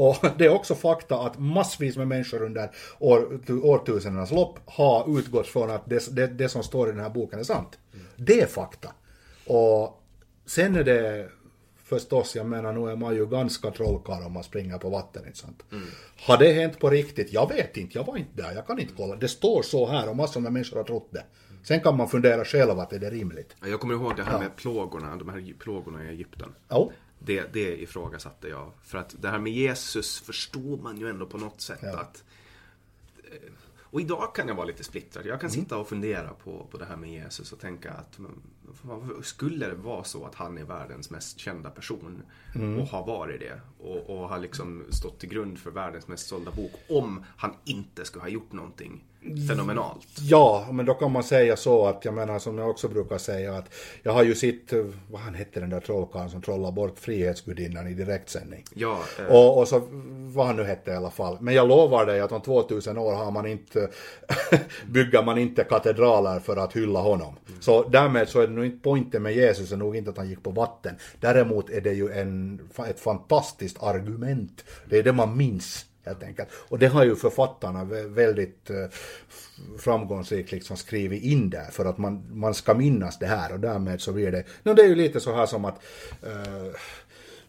Och 0.00 0.16
det 0.38 0.44
är 0.44 0.54
också 0.54 0.74
fakta 0.74 1.20
att 1.20 1.38
massvis 1.38 1.96
med 1.96 2.08
människor 2.08 2.42
under 2.42 2.70
år, 2.98 3.40
årtusendenas 3.62 4.30
lopp 4.30 4.58
har 4.64 5.18
utgått 5.18 5.46
från 5.46 5.70
att 5.70 5.82
det, 5.86 6.16
det, 6.16 6.26
det 6.26 6.48
som 6.48 6.62
står 6.62 6.88
i 6.88 6.92
den 6.92 7.00
här 7.00 7.10
boken 7.10 7.38
är 7.38 7.44
sant. 7.44 7.78
Det 8.16 8.40
är 8.40 8.46
fakta. 8.46 8.88
Och 9.46 10.02
sen 10.46 10.76
är 10.76 10.84
det 10.84 11.28
förstås, 11.84 12.36
jag 12.36 12.46
menar 12.46 12.72
nu 12.72 12.90
är 12.90 12.96
man 12.96 13.14
ju 13.14 13.26
ganska 13.26 13.70
trollkarl 13.70 14.22
om 14.22 14.32
man 14.32 14.42
springer 14.44 14.78
på 14.78 14.90
vatten, 14.90 15.26
inte 15.26 15.38
sant? 15.38 15.62
Har 16.26 16.38
det 16.38 16.52
hänt 16.52 16.78
på 16.78 16.90
riktigt? 16.90 17.32
Jag 17.32 17.48
vet 17.48 17.76
inte, 17.76 17.98
jag 17.98 18.04
var 18.04 18.16
inte 18.16 18.42
där, 18.42 18.52
jag 18.54 18.66
kan 18.66 18.78
inte 18.78 18.94
kolla. 18.96 19.16
Det 19.16 19.28
står 19.28 19.62
så 19.62 19.86
här 19.86 20.08
och 20.08 20.16
massor 20.16 20.40
med 20.40 20.52
människor 20.52 20.76
har 20.76 20.84
trott 20.84 21.08
det. 21.10 21.24
Sen 21.62 21.80
kan 21.80 21.96
man 21.96 22.08
fundera 22.08 22.44
själv 22.44 22.78
att 22.78 22.92
är 22.92 22.98
det 22.98 23.10
rimligt. 23.10 23.56
Jag 23.64 23.80
kommer 23.80 23.94
ihåg 23.94 24.16
det 24.16 24.22
här 24.22 24.38
med 24.38 24.56
plågorna, 24.56 25.16
de 25.16 25.28
här 25.28 25.54
plågorna 25.58 26.04
i 26.04 26.08
Egypten. 26.08 26.54
Ja. 26.68 26.90
Det, 27.24 27.52
det 27.52 27.82
ifrågasatte 27.82 28.48
jag. 28.48 28.70
För 28.82 28.98
att 28.98 29.14
det 29.22 29.28
här 29.28 29.38
med 29.38 29.52
Jesus 29.52 30.20
förstår 30.20 30.76
man 30.82 30.98
ju 30.98 31.08
ändå 31.10 31.26
på 31.26 31.38
något 31.38 31.60
sätt 31.60 31.78
Ja. 31.82 32.00
att... 32.00 32.24
eh, 33.24 33.52
Och 33.82 34.00
idag 34.00 34.34
kan 34.34 34.48
jag 34.48 34.54
vara 34.54 34.66
lite 34.66 34.84
splittrad. 34.84 35.26
Jag 35.26 35.40
kan 35.40 35.50
sitta 35.50 35.76
och 35.76 35.88
fundera 35.88 36.28
på, 36.34 36.66
på 36.70 36.78
det 36.78 36.84
här 36.84 36.96
med 36.96 37.10
Jesus 37.10 37.52
och 37.52 37.60
tänka 37.60 37.90
att 37.92 38.18
skulle 39.22 39.66
det 39.68 39.74
vara 39.74 40.04
så 40.04 40.24
att 40.24 40.34
han 40.34 40.58
är 40.58 40.64
världens 40.64 41.10
mest 41.10 41.38
kända 41.38 41.70
person 41.70 42.22
och 42.80 42.86
har 42.86 43.06
varit 43.06 43.40
det 43.40 43.60
och, 43.78 44.10
och 44.10 44.28
har 44.28 44.38
liksom 44.38 44.84
stått 44.90 45.18
till 45.18 45.28
grund 45.28 45.58
för 45.58 45.70
världens 45.70 46.08
mest 46.08 46.26
sålda 46.28 46.50
bok 46.50 46.72
om 46.88 47.24
han 47.36 47.54
inte 47.64 48.04
skulle 48.04 48.22
ha 48.22 48.28
gjort 48.28 48.52
någonting 48.52 49.04
fenomenalt. 49.48 50.06
Ja, 50.20 50.66
men 50.72 50.86
då 50.86 50.94
kan 50.94 51.12
man 51.12 51.24
säga 51.24 51.56
så 51.56 51.86
att 51.86 52.04
jag 52.04 52.14
menar 52.14 52.38
som 52.38 52.58
jag 52.58 52.70
också 52.70 52.88
brukar 52.88 53.18
säga 53.18 53.54
att 53.56 53.74
jag 54.02 54.12
har 54.12 54.22
ju 54.22 54.34
sett, 54.34 54.72
eh, 54.72 54.84
vad 55.10 55.20
han 55.20 55.34
hette 55.34 55.60
den 55.60 55.70
där 55.70 55.80
trollkarlen 55.80 56.30
som 56.30 56.42
trollade 56.42 56.72
bort 56.72 56.98
Frihetsgudinnan 56.98 57.86
i 57.88 57.94
direktsändning. 57.94 58.64
Ja, 58.74 58.98
eh, 59.18 59.24
Och, 59.24 59.58
och 59.58 59.68
så, 59.68 59.82
vad 60.34 60.46
han 60.46 60.56
nu 60.56 60.64
hette 60.64 60.90
i 60.90 60.94
alla 60.94 61.10
fall. 61.10 61.36
Men 61.40 61.54
jag 61.54 61.68
lovar 61.68 62.06
dig 62.06 62.20
att 62.20 62.32
om 62.32 62.40
2000 62.40 62.98
år 62.98 63.12
har 63.12 63.30
man 63.30 63.46
inte, 63.46 63.90
bygger 64.88 65.22
man 65.22 65.38
inte 65.38 65.64
katedraler 65.64 66.40
för 66.40 66.56
att 66.56 66.76
hylla 66.76 67.00
honom. 67.00 67.34
Så 67.60 67.88
därmed 67.88 68.28
så 68.28 68.40
är 68.40 68.46
det 68.46 68.52
nog 68.52 68.64
inte 68.66 68.78
poängen 68.82 69.22
med 69.22 69.34
Jesus 69.34 69.72
är 69.72 69.76
nog 69.76 69.96
inte 69.96 70.10
att 70.10 70.16
han 70.16 70.28
gick 70.28 70.42
på 70.42 70.50
vatten. 70.50 70.94
Däremot 71.20 71.70
är 71.70 71.80
det 71.80 71.92
ju 71.92 72.12
en, 72.12 72.60
ett 72.88 73.00
fantastiskt 73.00 73.82
argument. 73.82 74.64
Det 74.90 74.98
är 74.98 75.02
det 75.02 75.12
man 75.12 75.36
minns. 75.36 75.86
Helt 76.10 76.22
enkelt. 76.22 76.48
Och 76.68 76.78
det 76.78 76.86
har 76.86 77.04
ju 77.04 77.16
författarna 77.16 77.84
väldigt 78.06 78.70
eh, 78.70 78.86
framgångsrikt 79.78 80.52
liksom 80.52 80.76
skrivit 80.76 81.22
in 81.22 81.50
där 81.50 81.70
för 81.70 81.84
att 81.84 81.98
man, 81.98 82.38
man 82.38 82.54
ska 82.54 82.74
minnas 82.74 83.18
det 83.18 83.26
här 83.26 83.52
och 83.52 83.60
därmed 83.60 84.00
så 84.00 84.12
blir 84.12 84.32
det, 84.32 84.44
no, 84.62 84.74
det 84.74 84.82
är 84.82 84.86
ju 84.86 84.94
lite 84.94 85.20
så 85.20 85.34
här 85.34 85.46
som 85.46 85.64
att 85.64 85.82
uh, 86.26 86.72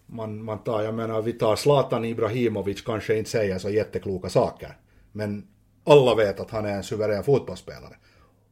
man, 0.05 0.43
man 0.43 0.63
tar, 0.63 0.83
jag 0.83 0.93
menar 0.93 1.21
vi 1.21 1.33
tar 1.33 1.55
Zlatan 1.55 2.05
Ibrahimovic 2.05 2.81
kanske 2.81 3.17
inte 3.17 3.29
säger 3.29 3.59
så 3.59 3.69
jättekloka 3.69 4.29
saker. 4.29 4.77
Men 5.11 5.47
alla 5.85 6.15
vet 6.15 6.39
att 6.39 6.51
han 6.51 6.65
är 6.65 6.73
en 6.73 6.83
suverän 6.83 7.23
fotbollsspelare. 7.23 7.95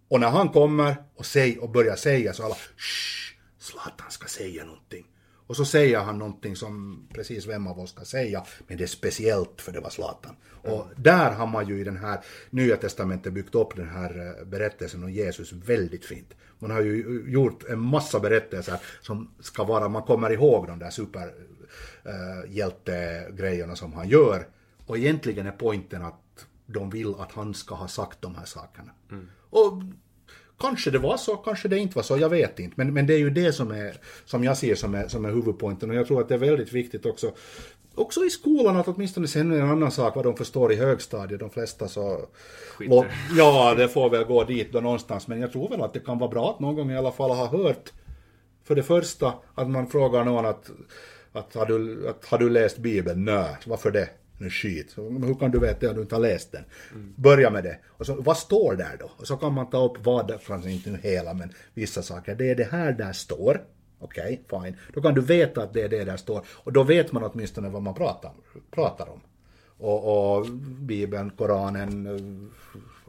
Och 0.08 0.20
när 0.20 0.30
han 0.30 0.50
kommer 0.50 0.96
och, 1.16 1.26
säg, 1.26 1.60
och 1.60 1.70
börjar 1.70 1.96
säga 1.96 2.34
så 2.34 2.44
alla 2.44 2.56
Shh, 2.56 3.36
Zlatan 3.60 4.12
ska 4.12 4.28
säga 4.28 4.66
någonting. 4.66 5.06
Och 5.50 5.56
så 5.56 5.66
säger 5.66 6.00
han 6.00 6.18
någonting 6.18 6.56
som 6.56 7.04
precis 7.14 7.48
vem 7.48 7.68
av 7.68 7.80
oss 7.80 7.90
ska 7.90 8.06
säga, 8.06 8.46
men 8.68 8.78
det 8.78 8.84
är 8.84 8.88
speciellt 8.88 9.62
för 9.62 9.72
det 9.72 9.80
var 9.80 9.90
Zlatan. 9.90 10.36
Och 10.64 10.86
där 10.96 11.32
har 11.32 11.48
man 11.48 11.68
ju 11.68 11.82
i 11.82 11.84
den 11.84 11.98
här 11.98 12.20
Nya 12.50 12.78
Testamentet 12.78 13.34
byggt 13.34 13.56
upp 13.56 13.76
den 13.76 13.90
här 13.90 14.36
eh, 14.40 14.46
berättelsen 14.46 15.04
om 15.04 15.12
Jesus 15.12 15.54
väldigt 15.54 16.06
fint. 16.06 16.34
Man 16.60 16.72
har 16.72 16.82
ju 16.82 17.24
gjort 17.28 17.64
en 17.64 17.80
massa 17.80 18.20
berättelser 18.20 18.80
som 19.02 19.32
ska 19.40 19.64
vara, 19.64 19.90
man 19.90 20.04
kommer 20.04 20.30
ihåg 20.30 20.68
de 20.68 20.80
där 20.80 20.90
superhjältegrejerna 20.90 23.76
som 23.76 23.94
han 23.94 24.10
gör. 24.10 24.48
Och 24.86 24.98
egentligen 24.98 25.48
är 25.48 25.52
poängen 25.52 26.04
att 26.04 26.46
de 26.66 26.90
vill 26.90 27.16
att 27.20 27.32
han 27.32 27.54
ska 27.54 27.76
ha 27.76 27.88
sagt 27.88 28.22
de 28.22 28.36
här 28.36 28.46
sakerna. 28.46 28.92
Och 29.50 29.84
Kanske 30.60 30.92
det 30.92 31.00
var 31.00 31.18
så, 31.18 31.36
kanske 31.36 31.68
det 31.68 31.78
inte 31.78 31.96
var 31.96 32.04
så, 32.04 32.18
jag 32.18 32.30
vet 32.30 32.60
inte. 32.60 32.74
Men, 32.78 32.94
men 32.94 33.08
det 33.08 33.14
är 33.14 33.18
ju 33.18 33.30
det 33.30 33.54
som, 33.54 33.72
är, 33.72 33.98
som 34.26 34.44
jag 34.44 34.58
ser 34.58 34.76
som 34.76 34.96
är, 34.96 35.08
som 35.08 35.26
är 35.26 35.30
huvudpoängen. 35.30 35.90
Och 35.90 35.96
jag 35.96 36.08
tror 36.08 36.22
att 36.22 36.28
det 36.28 36.34
är 36.34 36.40
väldigt 36.40 36.74
viktigt 36.74 37.06
också, 37.06 37.32
också 37.96 38.26
i 38.26 38.30
skolan, 38.30 38.78
att 38.78 38.88
åtminstone 38.88 39.28
sen 39.28 39.52
en 39.52 39.70
annan 39.70 39.92
sak 39.92 40.16
vad 40.16 40.26
de 40.26 40.38
förstår 40.38 40.74
i 40.74 40.76
högstadiet. 40.76 41.40
De 41.40 41.50
flesta 41.50 41.88
så... 41.88 42.26
Skiter. 42.78 43.12
Ja, 43.38 43.76
det 43.76 43.88
får 43.88 44.10
väl 44.10 44.24
gå 44.24 44.44
dit 44.44 44.74
då 44.74 44.80
någonstans. 44.80 45.28
Men 45.28 45.42
jag 45.42 45.52
tror 45.52 45.70
väl 45.70 45.82
att 45.82 45.94
det 45.94 46.00
kan 46.00 46.20
vara 46.20 46.30
bra 46.30 46.52
att 46.52 46.60
någon 46.60 46.76
gång 46.76 46.92
i 46.92 46.98
alla 46.98 47.12
fall 47.12 47.32
ha 47.32 47.48
hört 47.48 47.92
för 48.64 48.76
det 48.76 48.84
första 48.84 49.34
att 49.56 49.70
man 49.70 49.88
frågar 49.88 50.24
någon 50.24 50.46
att, 50.46 50.72
att, 51.32 51.56
har, 51.56 51.66
du, 51.66 52.10
att 52.10 52.26
har 52.26 52.38
du 52.38 52.50
läst 52.50 52.78
Bibeln? 52.78 53.26
Nej, 53.26 53.58
varför 53.66 53.92
det? 53.92 54.10
Nu 54.40 54.50
skit. 54.50 54.98
Men 54.98 55.24
hur 55.24 55.36
kan 55.36 55.52
du 55.52 55.60
veta 55.60 55.80
det 55.80 55.90
om 55.90 55.96
du 55.96 56.02
inte 56.02 56.16
har 56.16 56.22
läst 56.22 56.52
den? 56.52 56.64
Börja 57.16 57.50
med 57.50 57.64
det. 57.64 57.78
Och 57.88 58.06
så, 58.06 58.16
vad 58.16 58.38
står 58.38 58.76
där 58.76 58.98
då? 59.00 59.12
Och 59.18 59.28
så 59.28 59.38
kan 59.38 59.54
man 59.54 59.70
ta 59.70 59.86
upp 59.86 60.06
vad, 60.06 60.40
kanske 60.48 60.72
inte 60.72 60.90
nu 60.90 61.00
hela, 61.04 61.34
men 61.34 61.54
vissa 61.74 62.02
saker. 62.02 62.36
Det 62.36 62.50
är 62.50 62.56
det 62.56 62.72
här 62.72 62.92
där 62.92 63.14
står. 63.14 63.62
Okej, 64.00 64.42
fine. 64.50 64.76
Då 64.94 65.02
kan 65.02 65.14
du 65.14 65.22
veta 65.22 65.64
att 65.64 65.74
det 65.74 65.82
är 65.82 65.90
det 65.90 66.04
där 66.04 66.18
står. 66.18 66.46
Och 66.48 66.74
då 66.74 66.84
vet 66.84 67.12
man 67.12 67.24
åtminstone 67.24 67.70
vad 67.70 67.82
man 67.82 67.94
pratar, 67.94 68.32
pratar 68.72 69.10
om. 69.10 69.22
Och, 69.78 70.38
och 70.38 70.46
Bibeln, 70.80 71.30
Koranen, 71.30 72.52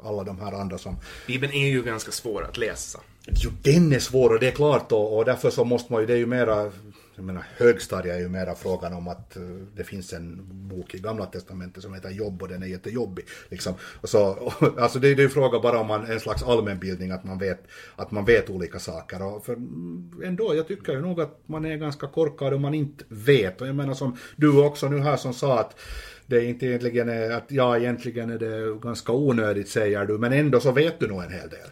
alla 0.02 0.24
de 0.24 0.40
här 0.40 0.52
andra 0.52 0.78
som 0.78 0.96
Bibeln 1.26 1.52
är 1.52 1.68
ju 1.68 1.82
ganska 1.82 2.12
svår 2.12 2.44
att 2.44 2.58
läsa. 2.58 3.00
Jo, 3.26 3.50
den 3.62 3.92
är 3.92 3.98
svår 3.98 4.32
och 4.32 4.40
det 4.40 4.48
är 4.48 4.52
klart 4.52 4.92
och, 4.92 5.18
och 5.18 5.24
därför 5.24 5.50
så 5.50 5.64
måste 5.64 5.92
man 5.92 6.00
ju, 6.00 6.06
det 6.06 6.12
är 6.12 6.16
ju 6.16 6.26
mera, 6.26 6.72
jag 7.20 7.26
menar 7.26 7.44
högstadiet 7.56 8.16
är 8.16 8.20
ju 8.20 8.28
mera 8.28 8.54
frågan 8.54 8.92
om 8.92 9.08
att 9.08 9.36
eh, 9.36 9.42
det 9.76 9.84
finns 9.84 10.12
en 10.12 10.40
bok 10.68 10.94
i 10.94 10.98
gamla 10.98 11.26
testamentet 11.26 11.82
som 11.82 11.94
heter 11.94 12.10
jobb 12.10 12.42
och 12.42 12.48
den 12.48 12.62
är 12.62 12.66
jättejobbig. 12.66 13.24
Liksom. 13.48 13.74
Och 14.00 14.08
så, 14.08 14.26
och, 14.28 14.78
alltså 14.78 14.98
det, 14.98 15.14
det 15.14 15.22
är 15.22 15.24
ju 15.24 15.28
fråga 15.28 15.60
bara 15.60 15.78
om 15.78 15.86
man, 15.86 16.04
en 16.04 16.20
slags 16.20 16.42
allmänbildning, 16.42 17.10
att 17.10 17.24
man 17.24 17.38
vet, 17.38 17.62
att 17.96 18.10
man 18.10 18.24
vet 18.24 18.50
olika 18.50 18.78
saker. 18.78 19.22
Och 19.22 19.44
för 19.44 19.52
mm, 19.52 20.10
ändå, 20.24 20.54
jag 20.54 20.68
tycker 20.68 20.92
ju 20.92 21.00
nog 21.00 21.20
att 21.20 21.38
man 21.46 21.64
är 21.64 21.76
ganska 21.76 22.06
korkad 22.06 22.54
om 22.54 22.62
man 22.62 22.74
inte 22.74 23.04
vet. 23.08 23.60
Och 23.60 23.68
jag 23.68 23.74
menar 23.74 23.94
som 23.94 24.16
du 24.36 24.64
också 24.64 24.88
nu 24.88 24.98
här 24.98 25.16
som 25.16 25.34
sa 25.34 25.60
att 25.60 25.80
det 26.26 26.36
är 26.36 26.44
inte 26.44 26.66
egentligen 26.66 27.32
att 27.32 27.44
ja 27.48 27.78
egentligen 27.78 28.30
är 28.30 28.38
det 28.38 28.80
ganska 28.80 29.12
onödigt 29.12 29.68
säger 29.68 30.04
du, 30.04 30.18
men 30.18 30.32
ändå 30.32 30.60
så 30.60 30.72
vet 30.72 31.00
du 31.00 31.06
nog 31.08 31.22
en 31.22 31.32
hel 31.32 31.48
del. 31.48 31.68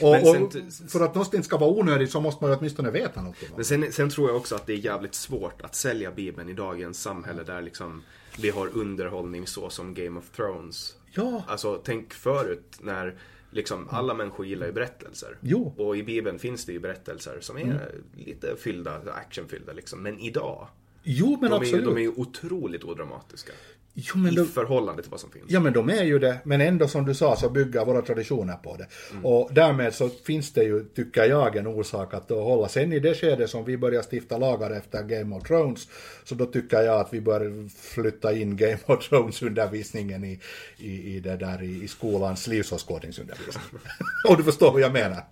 Och, 0.00 0.16
sen- 0.26 0.44
och 0.44 0.90
för 0.90 1.00
att 1.00 1.14
något 1.14 1.34
inte 1.34 1.46
ska 1.46 1.56
vara 1.56 1.70
onödigt 1.70 2.10
så 2.10 2.20
måste 2.20 2.44
man 2.44 2.50
ju 2.52 2.56
åtminstone 2.58 2.90
veta 2.90 3.20
någonting 3.20 3.48
om 3.50 3.56
Men 3.56 3.64
sen, 3.64 3.92
sen 3.92 4.10
tror 4.10 4.28
jag 4.28 4.36
också 4.36 4.54
att 4.54 4.66
det 4.66 4.72
är 4.72 4.76
jävligt 4.76 5.14
svårt 5.14 5.62
att 5.62 5.74
sälja 5.74 6.10
Bibeln 6.12 6.48
i 6.48 6.52
dagens 6.52 7.02
samhälle 7.02 7.42
där 7.42 7.62
liksom 7.62 8.02
vi 8.38 8.50
har 8.50 8.68
underhållning 8.76 9.46
så 9.46 9.70
som 9.70 9.94
Game 9.94 10.18
of 10.18 10.30
Thrones. 10.36 10.96
Ja. 11.10 11.44
Alltså 11.48 11.80
tänk 11.84 12.12
förut 12.14 12.76
när 12.80 13.18
liksom 13.50 13.88
alla 13.90 14.14
människor 14.14 14.46
gillar 14.46 14.66
ju 14.66 14.72
berättelser. 14.72 15.38
Jo. 15.40 15.74
Och 15.76 15.96
i 15.96 16.02
Bibeln 16.02 16.38
finns 16.38 16.64
det 16.64 16.72
ju 16.72 16.78
berättelser 16.78 17.38
som 17.40 17.56
är 17.58 17.90
lite 18.16 18.56
fyllda, 18.56 19.00
actionfyllda 19.12 19.72
liksom. 19.72 20.02
Men 20.02 20.18
idag, 20.18 20.68
Jo 21.02 21.38
men 21.40 21.50
de 21.50 21.56
är, 21.56 21.60
absolut. 21.60 21.84
de 21.84 21.96
är 21.96 22.00
ju 22.00 22.08
otroligt 22.16 22.84
odramatiska. 22.84 23.52
Jo, 23.94 24.16
men 24.16 24.32
I 24.32 24.36
de, 24.36 24.46
förhållande 24.46 25.02
till 25.02 25.10
vad 25.10 25.20
som 25.20 25.30
finns. 25.30 25.44
ja 25.48 25.60
men 25.60 25.72
de 25.72 25.90
är 25.90 26.02
ju 26.02 26.18
det, 26.18 26.38
men 26.44 26.60
ändå 26.60 26.88
som 26.88 27.04
du 27.06 27.14
sa 27.14 27.36
så 27.36 27.50
bygger 27.50 27.84
våra 27.84 28.02
traditioner 28.02 28.54
på 28.54 28.76
det. 28.76 28.86
Mm. 29.10 29.26
Och 29.26 29.50
därmed 29.52 29.94
så 29.94 30.08
finns 30.08 30.52
det 30.52 30.64
ju, 30.64 30.84
tycker 30.84 31.24
jag, 31.24 31.56
en 31.56 31.66
orsak 31.66 32.14
att 32.14 32.28
då 32.28 32.42
hålla. 32.42 32.68
Sen 32.68 32.92
i 32.92 32.98
det 33.00 33.14
skede 33.14 33.48
som 33.48 33.64
vi 33.64 33.76
börjar 33.76 34.02
stifta 34.10 34.38
lagar 34.38 34.70
efter 34.70 35.02
Game 35.02 35.36
of 35.36 35.42
Thrones, 35.42 35.88
så 36.24 36.34
då 36.34 36.46
tycker 36.46 36.82
jag 36.82 37.00
att 37.00 37.12
vi 37.12 37.20
bör 37.20 37.68
flytta 37.68 38.32
in 38.32 38.56
Game 38.56 38.78
of 38.86 39.08
Thrones-undervisningen 39.08 40.24
i, 40.24 40.40
i, 40.76 41.16
i 41.16 41.20
det 41.20 41.36
där 41.36 41.62
i, 41.62 41.82
i 41.82 41.88
skolans 41.88 42.46
livsåskådningsundervisning. 42.46 43.80
Och 44.28 44.36
du 44.36 44.42
förstår 44.42 44.72
hur 44.72 44.80
jag 44.80 44.92
menar. 44.92 45.24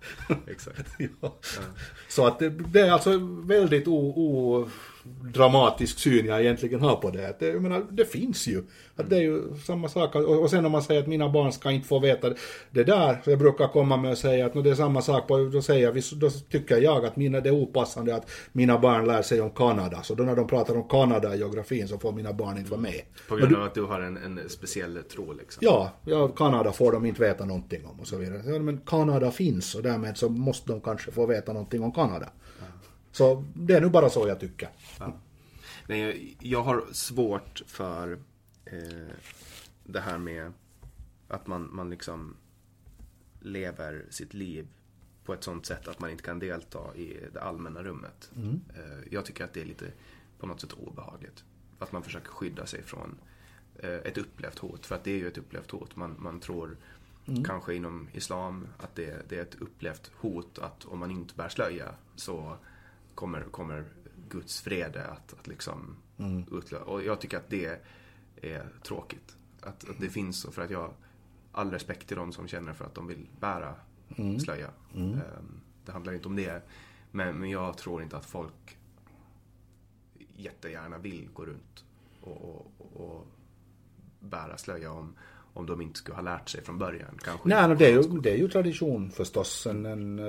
Exakt. 0.47 0.87
ja. 1.21 1.35
Så 2.09 2.27
att 2.27 2.39
det, 2.39 2.49
det 2.49 2.79
är 2.79 2.91
alltså 2.91 3.19
väldigt 3.43 3.87
o, 3.87 4.13
o, 4.15 4.69
dramatisk 5.33 5.99
syn 5.99 6.25
jag 6.25 6.41
egentligen 6.41 6.81
har 6.81 6.95
på 6.95 7.09
det. 7.09 7.29
Att 7.29 7.39
det, 7.39 7.47
jag 7.47 7.61
menar, 7.61 7.85
det 7.91 8.05
finns 8.05 8.47
ju. 8.47 8.63
Att 8.95 9.09
det 9.09 9.15
är 9.15 9.21
ju 9.21 9.41
samma 9.65 9.89
sak. 9.89 10.15
Och, 10.15 10.41
och 10.41 10.49
sen 10.49 10.65
om 10.65 10.71
man 10.71 10.83
säger 10.83 11.01
att 11.01 11.07
mina 11.07 11.29
barn 11.29 11.51
ska 11.51 11.71
inte 11.71 11.87
få 11.87 11.99
veta 11.99 12.33
det 12.71 12.83
där. 12.83 13.21
Så 13.23 13.29
jag 13.29 13.39
brukar 13.39 13.67
komma 13.67 13.97
med 13.97 14.11
och 14.11 14.17
säga 14.17 14.45
att 14.45 14.53
no, 14.53 14.61
det 14.61 14.69
är 14.69 14.75
samma 14.75 15.01
sak. 15.01 15.27
På, 15.27 15.37
då, 15.37 15.61
säger 15.61 15.91
vi, 15.91 16.01
då 16.15 16.29
tycker 16.29 16.77
jag 16.77 17.05
att 17.05 17.15
mina, 17.15 17.39
det 17.39 17.49
är 17.49 17.53
opassande 17.53 18.15
att 18.15 18.29
mina 18.51 18.77
barn 18.77 19.05
lär 19.05 19.21
sig 19.21 19.41
om 19.41 19.49
Kanada. 19.49 20.03
Så 20.03 20.15
då 20.15 20.23
när 20.23 20.35
de 20.35 20.47
pratar 20.47 20.75
om 20.75 20.87
Kanada 20.87 21.35
i 21.35 21.37
geografin 21.37 21.87
så 21.87 21.97
får 21.97 22.11
mina 22.11 22.33
barn 22.33 22.57
inte 22.57 22.71
vara 22.71 22.81
med. 22.81 23.01
På 23.27 23.35
grund 23.35 23.55
av 23.55 23.63
att 23.63 23.73
du 23.73 23.83
har 23.83 24.01
en, 24.01 24.17
en 24.17 24.49
speciell 24.49 24.97
tro 25.11 25.33
liksom. 25.33 25.59
Ja, 25.61 25.91
ja, 26.05 26.27
Kanada 26.27 26.71
får 26.71 26.91
de 26.91 27.05
inte 27.05 27.21
veta 27.21 27.45
någonting 27.45 27.85
om 27.85 27.99
och 27.99 28.07
så 28.07 28.17
vidare. 28.17 28.59
Men 28.59 28.77
Kanada 28.77 29.31
finns 29.31 29.75
och 29.75 29.83
därmed 29.83 30.17
så 30.17 30.29
måste 30.29 30.71
de 30.71 30.81
kanske 30.81 31.11
få 31.11 31.25
veta 31.25 31.53
någonting 31.53 31.83
om 31.83 31.91
Kanada. 31.91 32.29
Så 33.11 33.45
det 33.53 33.73
är 33.73 33.81
nu 33.81 33.89
bara 33.89 34.09
så 34.09 34.27
jag 34.27 34.39
tycker. 34.39 34.69
Ja. 34.99 35.13
Nej, 35.87 36.37
jag 36.39 36.63
har 36.63 36.85
svårt 36.91 37.61
för 37.67 38.19
eh, 38.65 39.15
det 39.83 39.99
här 39.99 40.17
med 40.17 40.53
att 41.27 41.47
man, 41.47 41.75
man 41.75 41.89
liksom 41.89 42.35
lever 43.39 44.05
sitt 44.09 44.33
liv 44.33 44.67
på 45.25 45.33
ett 45.33 45.43
sånt 45.43 45.65
sätt 45.65 45.87
att 45.87 45.99
man 45.99 46.09
inte 46.09 46.23
kan 46.23 46.39
delta 46.39 46.95
i 46.95 47.19
det 47.33 47.41
allmänna 47.41 47.83
rummet. 47.83 48.31
Mm. 48.35 48.61
Eh, 48.75 49.07
jag 49.11 49.25
tycker 49.25 49.43
att 49.43 49.53
det 49.53 49.61
är 49.61 49.65
lite 49.65 49.91
på 50.39 50.47
något 50.47 50.61
sätt 50.61 50.73
obehagligt. 50.73 51.43
Att 51.79 51.91
man 51.91 52.03
försöker 52.03 52.29
skydda 52.29 52.65
sig 52.65 52.83
från 52.83 53.17
eh, 53.75 53.89
ett 53.89 54.17
upplevt 54.17 54.59
hot. 54.59 54.85
För 54.85 54.95
att 54.95 55.03
det 55.03 55.11
är 55.11 55.17
ju 55.17 55.27
ett 55.27 55.37
upplevt 55.37 55.71
hot. 55.71 55.95
Man, 55.95 56.15
man 56.19 56.39
tror 56.39 56.77
mm. 57.25 57.43
kanske 57.43 57.73
inom 57.73 58.07
Islam 58.13 58.67
att 58.77 58.95
det, 58.95 59.29
det, 59.29 59.37
är 59.37 59.41
ett 59.41 59.55
upplevt 59.55 60.11
hot 60.15 60.59
att 60.59 60.85
om 60.85 60.99
man 60.99 61.11
inte 61.11 61.35
bär 61.35 61.49
slöja 61.49 61.95
så 62.15 62.57
kommer, 63.15 63.41
kommer 63.41 63.85
Guds 64.29 64.67
vrede 64.67 65.05
att, 65.05 65.33
att 65.33 65.47
liksom 65.47 65.97
mm. 66.17 66.45
utlösa. 66.51 66.85
Och 66.85 67.03
jag 67.03 67.21
tycker 67.21 67.37
att 67.37 67.49
det 67.49 67.81
är 68.41 68.67
tråkigt. 68.83 69.35
Att, 69.61 69.89
att 69.89 69.99
det 69.99 70.09
finns 70.09 70.39
så, 70.39 70.51
för 70.51 70.61
att 70.61 70.69
jag 70.69 70.93
all 71.51 71.71
respekt 71.71 72.07
till 72.07 72.17
de 72.17 72.31
som 72.31 72.47
känner 72.47 72.73
för 72.73 72.85
att 72.85 72.95
de 72.95 73.07
vill 73.07 73.27
bära 73.39 73.75
mm. 74.17 74.39
slöja. 74.39 74.69
Mm. 74.95 75.13
Ehm, 75.13 75.61
det 75.85 75.91
handlar 75.91 76.13
inte 76.13 76.27
om 76.27 76.35
det. 76.35 76.61
Men, 77.11 77.35
men 77.35 77.49
jag 77.49 77.77
tror 77.77 78.03
inte 78.03 78.17
att 78.17 78.25
folk 78.25 78.77
jättegärna 80.35 80.97
vill 80.97 81.29
gå 81.33 81.45
runt 81.45 81.85
och, 82.21 82.45
och, 82.45 82.91
och 82.93 83.27
bära 84.19 84.57
slöja 84.57 84.91
om, 84.91 85.15
om 85.53 85.65
de 85.65 85.81
inte 85.81 85.99
skulle 85.99 86.15
ha 86.15 86.21
lärt 86.21 86.49
sig 86.49 86.63
från 86.63 86.77
början. 86.77 87.19
Kanske 87.23 87.49
Nej, 87.49 87.67
no, 87.67 87.75
det, 87.75 87.85
är 87.85 87.91
ju, 87.91 88.01
det 88.01 88.31
är 88.31 88.37
ju 88.37 88.47
tradition 88.47 89.11
förstås. 89.11 89.67
En, 89.67 89.85
en, 89.85 90.19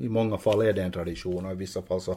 I 0.00 0.08
många 0.08 0.38
fall 0.38 0.62
är 0.62 0.72
det 0.72 0.82
en 0.82 0.92
tradition 0.92 1.46
och 1.46 1.52
i 1.52 1.54
vissa 1.54 1.82
fall 1.82 2.00
så 2.00 2.16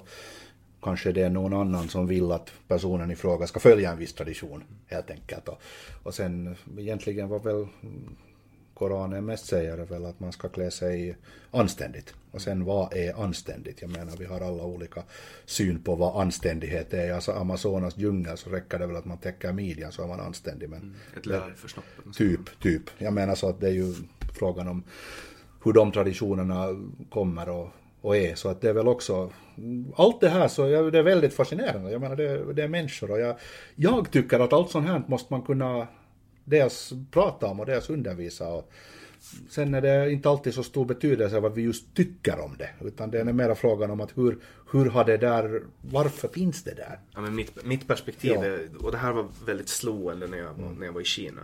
kanske 0.82 1.12
det 1.12 1.22
är 1.22 1.30
någon 1.30 1.54
annan 1.54 1.88
som 1.88 2.08
vill 2.08 2.32
att 2.32 2.52
personen 2.68 3.12
i 3.12 3.16
fråga 3.16 3.48
ska 3.48 3.60
följa 3.60 3.92
en 3.92 3.98
viss 3.98 4.14
tradition 4.14 4.64
helt 4.88 5.12
enkelt. 5.12 5.48
Och, 5.48 5.62
och 6.04 6.14
sen 6.14 6.56
egentligen 6.78 7.30
var 7.30 7.40
väl 7.40 7.68
Koranen 8.76 9.26
mest 9.26 9.46
säger 9.46 9.78
är 9.78 9.86
väl 9.86 10.06
att 10.06 10.20
man 10.20 10.32
ska 10.32 10.50
klä 10.50 10.72
sig 10.72 11.18
anständigt. 11.52 12.14
Och 12.32 12.42
sen 12.42 12.66
vad 12.66 12.94
är 12.94 13.24
anständigt? 13.24 13.82
Jag 13.82 13.90
menar 13.90 14.18
vi 14.18 14.26
har 14.26 14.42
alla 14.42 14.64
olika 14.64 15.04
syn 15.46 15.84
på 15.84 15.96
vad 15.96 16.22
anständighet 16.22 16.94
är. 16.94 17.14
Alltså 17.14 17.32
Amazonas 17.32 17.98
djungel 17.98 18.38
så 18.38 18.50
räcker 18.50 18.80
det 18.80 18.88
väl 18.88 18.96
att 18.96 19.06
man 19.06 19.18
täcker 19.18 19.54
midjan 19.54 19.92
så 19.92 20.04
är 20.04 20.08
man 20.08 20.20
anständig. 20.20 20.70
Men, 20.70 20.80
mm, 20.80 20.96
ett 21.18 21.26
lär 21.26 21.54
för 21.56 21.68
snoppen. 21.68 22.14
Typ, 22.14 22.60
typ. 22.60 22.82
Jag 22.98 23.14
menar 23.14 23.36
så 23.36 23.50
att 23.50 23.60
det 23.60 23.68
är 23.68 23.72
ju 23.72 23.94
frågan 24.34 24.68
om 24.68 24.84
hur 25.64 25.74
de 25.74 25.92
traditionerna 25.92 26.68
kommer 27.10 27.50
och, 27.50 27.70
och 28.02 28.18
är. 28.18 28.36
Så 28.36 28.50
att 28.50 28.62
det 28.62 28.70
är 28.70 28.74
väl 28.74 28.88
också, 28.88 29.32
allt 29.96 30.22
det 30.22 30.30
här 30.30 30.48
så 30.48 30.68
ja, 30.68 30.82
det 30.82 31.00
är 31.00 31.04
väldigt 31.04 31.34
fascinerande. 31.34 31.92
Jag 31.92 32.02
menar 32.02 32.16
det, 32.16 32.54
det 32.54 32.64
är 32.64 32.68
människor 32.68 33.12
och 33.12 33.20
jag, 33.20 33.36
jag 33.76 34.12
tycker 34.12 34.40
att 34.40 34.54
allt 34.54 34.72
sånt 34.72 34.88
här 34.88 35.04
måste 35.08 35.34
man 35.34 35.42
kunna 35.42 35.88
dels 36.46 36.94
prata 37.12 37.48
om 37.48 37.60
och 37.60 37.66
dels 37.66 37.90
undervisa. 37.90 38.48
Och 38.48 38.72
sen 39.50 39.74
är 39.74 39.82
det 39.82 40.12
inte 40.12 40.30
alltid 40.30 40.54
så 40.54 40.64
stor 40.64 40.86
betydelse 40.86 41.40
vad 41.40 41.54
vi 41.54 41.62
just 41.62 41.96
tycker 41.96 42.40
om 42.40 42.56
det, 42.58 42.70
utan 42.82 43.12
det 43.12 43.20
är 43.20 43.24
mer 43.24 43.56
frågan 43.56 43.92
om 43.92 44.02
att 44.02 44.18
hur, 44.18 44.38
hur 44.72 44.86
har 44.86 45.06
det 45.06 45.18
där, 45.18 45.64
varför 45.82 46.28
finns 46.28 46.64
det 46.64 46.74
där? 46.74 47.00
Ja, 47.14 47.22
men 47.22 47.36
mitt, 47.36 47.66
mitt 47.66 47.88
perspektiv, 47.88 48.32
ja. 48.32 48.46
är, 48.46 48.70
och 48.80 48.92
det 48.92 48.98
här 48.98 49.12
var 49.12 49.28
väldigt 49.46 49.70
slående 49.70 50.28
när 50.28 50.38
jag, 50.38 50.60
mm. 50.60 50.74
när 50.74 50.86
jag 50.86 50.94
var 50.94 51.02
i 51.02 51.06
Kina 51.06 51.42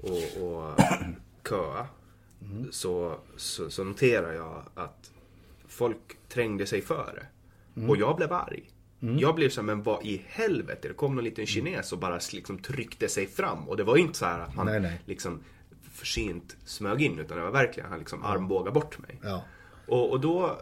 och, 0.00 0.42
och 0.42 0.80
köa, 1.48 1.86
mm. 2.42 2.72
så, 2.72 3.18
så, 3.36 3.70
så 3.70 3.84
noterar 3.84 4.32
jag 4.32 4.62
att 4.74 5.10
folk 5.68 6.16
trängde 6.28 6.66
sig 6.66 6.82
före. 6.82 7.26
Mm. 7.76 7.90
Och 7.90 7.96
jag 7.96 8.16
blev 8.16 8.32
arg. 8.32 8.70
Mm. 9.04 9.18
Jag 9.18 9.34
blev 9.34 9.48
så 9.48 9.60
här, 9.60 9.66
men 9.66 9.82
vad 9.82 10.06
i 10.06 10.22
helvete? 10.28 10.88
Det 10.88 10.94
kom 10.94 11.14
någon 11.14 11.24
liten 11.24 11.46
kines 11.46 11.92
och 11.92 11.98
bara 11.98 12.20
liksom 12.32 12.58
tryckte 12.58 13.08
sig 13.08 13.26
fram. 13.26 13.68
Och 13.68 13.76
det 13.76 13.84
var 13.84 13.96
inte 13.96 14.18
så 14.18 14.24
här 14.24 14.40
att 14.40 14.54
han 14.54 14.66
nej, 14.66 14.80
nej. 14.80 15.00
liksom 15.06 15.40
försynt 15.92 16.56
smög 16.64 17.02
in. 17.02 17.18
Utan 17.18 17.36
det 17.36 17.44
var 17.44 17.50
verkligen, 17.50 17.88
han 17.88 17.98
liksom 17.98 18.24
armbågade 18.24 18.70
bort 18.70 18.98
mig. 18.98 19.20
Ja. 19.22 19.44
Och, 19.86 20.10
och 20.10 20.20
då, 20.20 20.60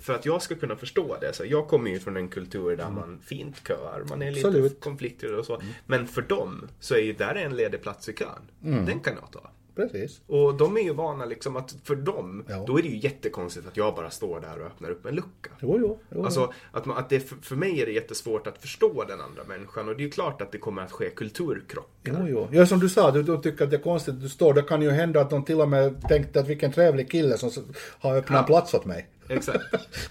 för 0.00 0.14
att 0.14 0.26
jag 0.26 0.42
ska 0.42 0.54
kunna 0.54 0.76
förstå 0.76 1.16
det. 1.20 1.32
Så 1.32 1.44
jag 1.44 1.68
kommer 1.68 1.90
ju 1.90 2.00
från 2.00 2.16
en 2.16 2.28
kultur 2.28 2.76
där 2.76 2.84
mm. 2.84 2.94
man 2.94 3.20
fint 3.24 3.68
köar. 3.68 4.04
Man 4.08 4.22
är 4.22 4.30
lite 4.30 4.48
Absolut. 4.48 4.80
konflikter 4.80 5.38
och 5.38 5.46
så. 5.46 5.54
Mm. 5.54 5.72
Men 5.86 6.06
för 6.06 6.22
dem 6.22 6.68
så 6.80 6.94
är 6.94 7.02
ju 7.02 7.12
där 7.12 7.34
en 7.34 7.56
ledig 7.56 7.82
plats 7.82 8.08
i 8.08 8.12
kön. 8.12 8.50
Mm. 8.64 8.86
Den 8.86 9.00
kan 9.00 9.14
jag 9.20 9.32
ta. 9.32 9.50
Precis. 9.76 10.20
Och 10.26 10.54
de 10.54 10.76
är 10.76 10.80
ju 10.80 10.92
vana 10.92 11.24
liksom 11.24 11.56
att 11.56 11.74
för 11.84 11.96
dem, 11.96 12.44
ja. 12.48 12.64
då 12.66 12.78
är 12.78 12.82
det 12.82 12.88
ju 12.88 12.96
jättekonstigt 12.96 13.66
att 13.66 13.76
jag 13.76 13.94
bara 13.94 14.10
står 14.10 14.40
där 14.40 14.60
och 14.60 14.66
öppnar 14.66 14.90
upp 14.90 15.06
en 15.06 15.14
lucka. 15.14 15.50
Jo, 15.60 15.78
jo, 15.80 15.98
jo, 16.10 16.24
alltså, 16.24 16.52
att, 16.72 16.86
man, 16.86 16.96
att 16.96 17.08
det, 17.08 17.20
för 17.20 17.56
mig 17.56 17.82
är 17.82 17.86
det 17.86 17.92
jättesvårt 17.92 18.46
att 18.46 18.58
förstå 18.58 19.04
den 19.04 19.20
andra 19.20 19.44
människan 19.48 19.88
och 19.88 19.96
det 19.96 20.02
är 20.02 20.04
ju 20.04 20.10
klart 20.10 20.42
att 20.42 20.52
det 20.52 20.58
kommer 20.58 20.82
att 20.82 20.92
ske 20.92 21.10
kulturkrockar. 21.10 21.88
Jo, 22.04 22.26
jo. 22.28 22.48
Ja, 22.50 22.66
som 22.66 22.80
du 22.80 22.88
sa, 22.88 23.10
du, 23.10 23.22
du 23.22 23.36
tycker 23.36 23.64
att 23.64 23.70
det 23.70 23.76
är 23.76 23.82
konstigt 23.82 24.14
att 24.14 24.22
du 24.22 24.28
står. 24.28 24.54
Det 24.54 24.62
kan 24.62 24.82
ju 24.82 24.90
hända 24.90 25.20
att 25.20 25.30
de 25.30 25.44
till 25.44 25.60
och 25.60 25.68
med 25.68 26.08
tänkte 26.08 26.40
att 26.40 26.48
vilken 26.48 26.72
trevlig 26.72 27.10
kille 27.10 27.38
som 27.38 27.50
har 27.98 28.16
öppnat 28.16 28.40
ja. 28.40 28.46
plats 28.46 28.74
åt 28.74 28.84
mig. 28.84 29.08
Exakt. 29.28 29.64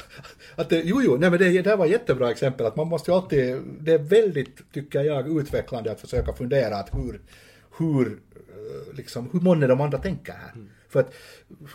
att 0.56 0.70
det, 0.70 0.82
jo, 0.86 1.02
jo, 1.02 1.18
nej 1.18 1.30
men 1.30 1.40
det, 1.40 1.62
det 1.62 1.76
var 1.76 1.86
ett 1.86 1.92
jättebra 1.92 2.32
exempel. 2.32 2.66
Att 2.66 2.76
man 2.76 2.88
måste 2.88 3.12
ju 3.12 3.16
alltid, 3.16 3.62
det 3.80 3.94
är 3.94 4.00
väldigt, 4.00 4.74
tycker 4.74 5.04
jag, 5.04 5.40
utvecklande 5.40 5.92
att 5.92 6.02
försöka 6.02 6.34
fundera 6.34 6.76
att 6.76 6.90
hur, 6.94 7.22
hur 7.78 8.20
liksom, 8.94 9.30
hur 9.34 9.40
många 9.40 9.68
de 9.68 9.82
andra 9.82 9.98
tänker 9.98 10.34
här. 10.34 10.52
Mm. 10.56 10.70
För 10.90 11.00
att, 11.00 11.14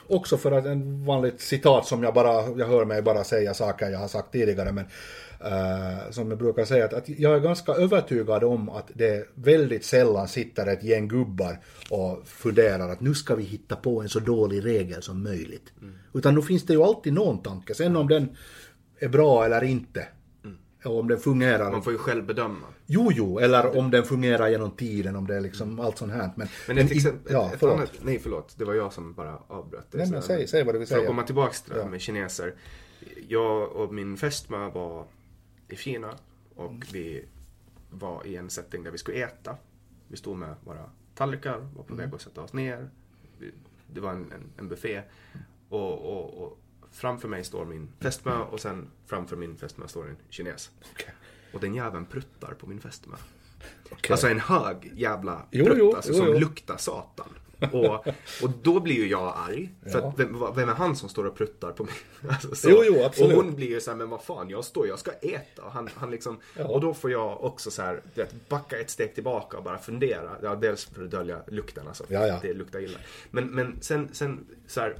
också 0.06 0.36
för 0.36 0.52
att 0.52 0.66
en 0.66 1.05
vanligt 1.05 1.40
citat 1.40 1.86
som 1.86 2.02
jag 2.02 2.14
bara, 2.14 2.59
jag 2.59 2.66
hör 2.66 2.85
mig 2.85 3.02
bara 3.02 3.24
säga 3.24 3.55
saker 3.55 3.90
jag 3.90 3.98
har 3.98 4.09
sagt 4.09 4.32
tidigare, 4.32 4.73
men 4.73 4.85
uh, 5.44 6.10
som 6.10 6.31
jag 6.31 6.39
brukar 6.39 6.64
säga, 6.64 6.85
att, 6.85 6.93
att, 6.93 7.09
jag 7.09 7.35
är 7.35 7.40
ganska 7.40 7.73
övertygad 7.73 8.44
om 8.44 8.68
att 8.68 8.90
det 8.94 9.28
väldigt 9.35 9.85
sällan 9.85 10.28
sitter 10.28 10.66
ett 10.66 10.82
gäng 10.82 11.09
gubbar 11.09 11.59
och 11.90 12.28
funderar 12.28 12.89
att 12.89 13.01
nu 13.01 13.14
ska 13.14 13.35
vi 13.35 13.43
hitta 13.43 13.77
på 13.77 14.02
en 14.02 14.09
så 14.09 14.20
dålig 14.20 14.64
regel 14.64 15.02
som 15.02 15.23
möjligt. 15.23 15.73
Mm. 15.82 15.94
Utan 16.14 16.35
nu 16.35 16.43
finns 16.43 16.66
det 16.66 16.73
ju 16.73 16.82
alltid 16.82 17.12
någon 17.12 17.43
tanke, 17.43 17.74
sen 17.74 17.97
om 17.97 18.09
den 18.09 18.36
är 18.98 19.09
bra 19.09 19.44
eller 19.44 19.64
inte, 19.64 20.06
och 20.85 20.98
om 20.98 21.09
den 21.09 21.18
fungerar. 21.18 21.70
Man 21.70 21.82
får 21.82 21.93
ju 21.93 21.98
själv 21.98 22.27
bedöma. 22.27 22.66
Jo, 22.86 23.10
jo, 23.14 23.38
eller 23.38 23.78
om 23.78 23.90
den 23.90 24.04
fungerar 24.04 24.48
genom 24.48 24.70
tiden, 24.70 25.16
om 25.16 25.26
det 25.26 25.36
är 25.36 25.40
liksom 25.40 25.68
mm. 25.68 25.84
allt 25.84 25.98
sånt 25.98 26.12
här. 26.12 26.30
Men, 26.36 26.48
men 26.68 26.78
ett 26.78 26.90
exempel, 26.90 27.32
ja, 27.32 27.52
ett 27.54 27.62
annat, 27.62 27.92
nej 28.02 28.18
förlåt, 28.18 28.54
det 28.58 28.64
var 28.64 28.74
jag 28.74 28.92
som 28.92 29.12
bara 29.12 29.38
avbröt 29.46 29.86
det. 29.90 29.98
Nej, 29.98 30.10
men 30.10 30.22
säg, 30.22 30.48
säg 30.48 30.64
vad 30.64 30.74
du 30.74 30.78
vill 30.78 30.88
säga. 30.88 30.98
För 30.98 31.02
att 31.02 31.08
komma 31.08 31.22
tillbaka 31.22 31.52
till 31.52 31.72
det 31.72 31.78
ja. 31.78 31.88
med 31.88 32.00
kineser. 32.00 32.54
Jag 33.28 33.72
och 33.72 33.94
min 33.94 34.16
fästmö 34.16 34.70
var 34.70 35.06
i 35.68 35.76
Kina 35.76 36.14
och 36.54 36.70
mm. 36.70 36.82
vi 36.92 37.24
var 37.90 38.26
i 38.26 38.36
en 38.36 38.50
setting 38.50 38.84
där 38.84 38.90
vi 38.90 38.98
skulle 38.98 39.24
äta. 39.24 39.56
Vi 40.08 40.16
stod 40.16 40.36
med 40.36 40.54
våra 40.64 40.90
tallrikar, 41.14 41.58
var 41.58 41.84
på 41.84 41.94
mm. 41.94 41.96
väg 41.96 42.14
att 42.14 42.20
sätta 42.22 42.40
oss 42.40 42.52
ner. 42.52 42.90
Det 43.86 44.00
var 44.00 44.10
en, 44.10 44.32
en, 44.32 44.52
en 44.56 44.68
buffé. 44.68 45.02
Och, 45.68 45.92
och, 45.92 46.42
och 46.42 46.58
framför 46.90 47.28
mig 47.28 47.44
står 47.44 47.64
min 47.64 47.88
fästmö 48.00 48.38
och 48.38 48.60
sen 48.60 48.90
framför 49.06 49.36
min 49.36 49.56
fästmö 49.56 49.88
står 49.88 50.08
en 50.08 50.16
kines. 50.30 50.70
Okay. 50.94 51.14
Och 51.52 51.60
den 51.60 51.74
jäveln 51.74 52.06
pruttar 52.06 52.55
på 52.55 52.66
min 52.66 52.81
fästmö. 52.81 53.16
Okay. 53.85 54.10
Alltså 54.10 54.28
en 54.28 54.40
hög 54.40 54.93
jävla 54.94 55.47
prutt 55.52 55.78
jo, 55.78 55.97
alltså, 55.97 56.12
jo, 56.12 56.18
som 56.18 56.35
luktar 56.35 56.77
satan. 56.77 57.28
Och, 57.73 58.06
och 58.43 58.51
då 58.62 58.81
blir 58.81 58.94
ju 58.94 59.09
jag 59.09 59.35
arg. 59.36 59.74
För 59.82 59.98
ja. 59.98 60.14
vem, 60.16 60.36
vem, 60.55 60.68
är 60.68 60.74
han 60.74 60.97
som 60.97 61.09
står 61.09 61.24
och 61.24 61.36
pruttar 61.36 61.73
på 61.73 61.85
mig? 61.85 61.94
Alltså, 62.28 62.55
så. 62.55 62.70
Jo, 62.70 62.82
jo, 62.85 63.05
absolut. 63.05 63.36
Och 63.36 63.44
hon 63.44 63.55
blir 63.55 63.68
ju 63.68 63.81
såhär, 63.81 63.98
men 63.98 64.10
vad 64.10 64.23
fan, 64.23 64.51
jag 64.51 64.64
står, 64.64 64.89
jag 64.89 64.98
ska 64.98 65.10
äta. 65.12 65.62
Och, 65.62 65.73
han, 65.73 65.89
han 65.94 66.10
liksom, 66.10 66.40
ja. 66.56 66.64
och 66.64 66.81
då 66.81 66.94
får 66.94 67.10
jag 67.10 67.44
också 67.44 67.70
så 67.70 67.82
här, 67.82 68.02
vet, 68.14 68.48
backa 68.48 68.78
ett 68.78 68.90
steg 68.90 69.14
tillbaka 69.14 69.56
och 69.56 69.64
bara 69.64 69.78
fundera. 69.78 70.31
Ja, 70.43 70.55
dels 70.55 70.85
för 70.85 71.05
att 71.05 71.10
dölja 71.10 71.43
lukten, 71.47 71.89
alltså. 71.89 72.05
Ja, 72.09 72.27
ja. 72.27 72.39
Det 72.43 72.55
luktar 72.55 72.81
illa. 72.81 72.98
Men, 73.31 73.47
men 73.47 73.77
sen, 73.81 74.09
sen 74.12 74.47
så 74.66 74.81
här, 74.81 74.97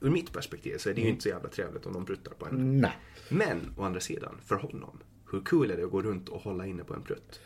ur 0.00 0.10
mitt 0.10 0.32
perspektiv 0.32 0.78
så 0.78 0.90
är 0.90 0.94
det 0.94 1.00
ju 1.00 1.04
mm. 1.04 1.12
inte 1.12 1.22
så 1.22 1.28
jävla 1.28 1.48
trevligt 1.48 1.86
om 1.86 1.92
de 1.92 2.06
pruttar 2.06 2.32
på 2.32 2.46
en. 2.46 2.80
Nej. 2.80 2.98
Men, 3.28 3.74
å 3.76 3.82
andra 3.82 4.00
sidan, 4.00 4.40
för 4.44 4.56
honom, 4.56 5.00
hur 5.34 5.44
kul 5.44 5.70
är 5.70 5.76
det 5.76 5.84
att 5.84 5.90
gå 5.90 6.02
runt 6.02 6.28
och 6.28 6.40
hålla 6.40 6.66
inne 6.66 6.84
på 6.84 6.94
en 6.94 7.02
prutt? 7.02 7.40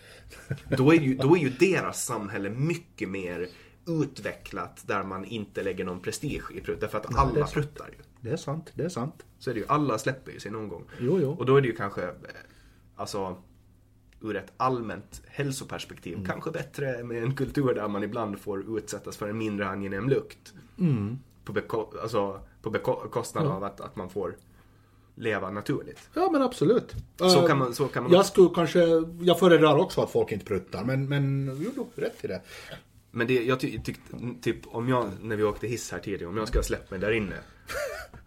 Då 0.76 0.92
är 0.94 1.00
ju, 1.00 1.14
då 1.14 1.36
är 1.36 1.40
ju 1.40 1.48
deras 1.48 2.04
samhälle 2.04 2.50
mycket 2.50 3.08
mer 3.08 3.48
utvecklat 3.86 4.84
där 4.86 5.02
man 5.02 5.24
inte 5.24 5.62
lägger 5.62 5.84
någon 5.84 6.00
prestige 6.00 6.52
i 6.54 6.60
prutt. 6.60 6.80
Därför 6.80 6.98
att 6.98 7.18
alla 7.18 7.46
pruttar 7.46 7.88
ju. 7.88 7.94
Det 8.20 8.30
är 8.30 8.36
sant, 8.36 8.72
det 8.74 8.84
är 8.84 8.88
sant. 8.88 9.24
Så 9.38 9.50
är 9.50 9.54
det 9.54 9.60
ju, 9.60 9.66
alla 9.68 9.98
släpper 9.98 10.32
ju 10.32 10.40
sig 10.40 10.50
någon 10.50 10.68
gång. 10.68 10.84
Jo, 11.00 11.18
jo. 11.22 11.30
Och 11.30 11.46
då 11.46 11.56
är 11.56 11.60
det 11.60 11.68
ju 11.68 11.76
kanske, 11.76 12.02
eh, 12.02 12.14
alltså, 12.96 13.42
ur 14.20 14.36
ett 14.36 14.52
allmänt 14.56 15.22
hälsoperspektiv 15.26 16.26
kanske 16.26 16.50
bättre 16.50 17.04
med 17.04 17.22
en 17.22 17.34
kultur 17.36 17.74
där 17.74 17.88
man 17.88 18.02
ibland 18.02 18.38
får 18.38 18.78
utsättas 18.78 19.16
för 19.16 19.28
en 19.28 19.38
mindre 19.38 19.68
angenäm 19.68 20.08
lukt. 20.08 20.54
På, 21.44 21.52
beko- 21.52 22.00
alltså, 22.02 22.40
på 22.62 22.70
bekostnad 22.70 23.46
av 23.46 23.64
att, 23.64 23.80
att 23.80 23.96
man 23.96 24.10
får 24.10 24.36
leva 25.18 25.50
naturligt. 25.50 25.98
Ja 26.14 26.30
men 26.32 26.42
absolut. 26.42 26.94
Så 27.16 27.24
Eh, 27.24 27.46
kan 27.46 27.58
man, 27.58 27.74
så 27.74 27.88
kan 27.88 28.02
man 28.02 28.12
Jag 28.12 28.26
skulle 28.26 28.50
kanske, 28.54 28.80
jag 29.20 29.38
föredrar 29.38 29.76
också 29.76 30.00
att 30.00 30.10
folk 30.10 30.32
inte 30.32 30.44
pruttar, 30.44 30.84
men, 30.84 31.08
men 31.08 31.56
jo, 31.60 31.90
du 31.94 32.02
rätt 32.02 32.24
i 32.24 32.26
det. 32.26 32.40
Men 33.10 33.26
det, 33.26 33.44
jag 33.44 33.60
ty, 33.60 33.78
tyckte, 33.78 34.16
typ 34.42 34.56
om 34.66 34.88
jag, 34.88 35.10
när 35.22 35.36
vi 35.36 35.42
åkte 35.42 35.66
hiss 35.66 35.92
här 35.92 35.98
tidigare, 35.98 36.26
om 36.26 36.36
jag 36.36 36.48
skulle 36.48 36.58
ha 36.58 36.64
släppt 36.64 36.90
mig 36.90 37.00
där 37.00 37.12
inne. 37.12 37.36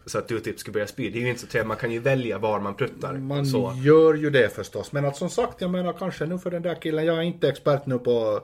Så 0.05 0.18
att 0.18 0.27
du 0.27 0.39
typ 0.39 0.59
skulle 0.59 0.73
börja 0.73 0.88
spy. 0.88 1.09
Det 1.09 1.19
är 1.19 1.22
ju 1.22 1.30
inte 1.30 1.41
så 1.41 1.47
trevligt, 1.47 1.68
man 1.68 1.77
kan 1.77 1.91
ju 1.91 1.99
välja 1.99 2.38
var 2.38 2.59
man 2.59 2.76
pruttar. 2.76 3.13
Man 3.13 3.45
så. 3.45 3.73
gör 3.77 4.13
ju 4.13 4.30
det 4.30 4.55
förstås, 4.55 4.91
men 4.91 5.05
att 5.05 5.18
som 5.18 5.30
sagt, 5.30 5.61
jag 5.61 5.72
menar 5.72 5.93
kanske 5.93 6.26
nu 6.26 6.39
för 6.39 6.51
den 6.51 6.61
där 6.61 6.76
killen, 6.76 7.05
jag 7.05 7.18
är 7.18 7.22
inte 7.22 7.49
expert 7.49 7.85
nu 7.85 7.99
på 7.99 8.41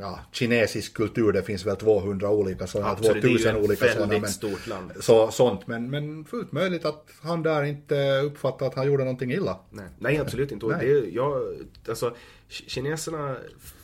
ja, 0.00 0.20
kinesisk 0.32 0.94
kultur, 0.94 1.32
det 1.32 1.42
finns 1.42 1.66
väl 1.66 1.76
200 1.76 2.30
olika 2.30 2.66
sådana, 2.66 2.90
Absolut, 2.90 3.22
det 3.22 3.28
är 3.28 3.30
ju 3.30 3.38
2000 3.38 3.56
ett 3.56 3.64
olika 3.64 3.88
sådana. 3.88 4.18
Men, 4.18 4.28
stort 4.30 4.66
land. 4.66 4.92
så, 5.00 5.30
sånt, 5.30 5.66
men, 5.66 5.90
men 5.90 6.24
fullt 6.24 6.52
möjligt 6.52 6.84
att 6.84 7.08
han 7.22 7.42
där 7.42 7.62
inte 7.64 8.20
uppfattar 8.20 8.66
att 8.66 8.74
han 8.74 8.86
gjorde 8.86 9.04
någonting 9.04 9.32
illa. 9.32 9.58
Nej, 9.70 9.86
nej 9.98 10.18
absolut 10.18 10.52
inte. 10.52 10.66
Nej. 10.66 10.86
det, 10.86 11.10
jag, 11.10 11.56
alltså, 11.88 12.08
ki- 12.50 12.64
kineserna, 12.68 13.36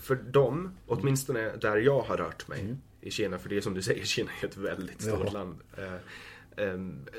för 0.02 0.14
dem, 0.14 0.76
åtminstone 0.86 1.56
där 1.56 1.76
jag 1.76 2.00
har 2.00 2.16
rört 2.16 2.48
mig 2.48 2.74
i 3.00 3.10
Kina, 3.10 3.38
för 3.38 3.48
det 3.48 3.56
är 3.56 3.60
som 3.60 3.74
du 3.74 3.82
säger, 3.82 4.04
Kina 4.04 4.30
är 4.42 4.46
ett 4.46 4.56
väldigt 4.56 5.02
stort 5.02 5.14
Mm. 5.14 5.26
Ja. 5.26 5.32
land. 5.32 5.58
Eh, 5.78 5.84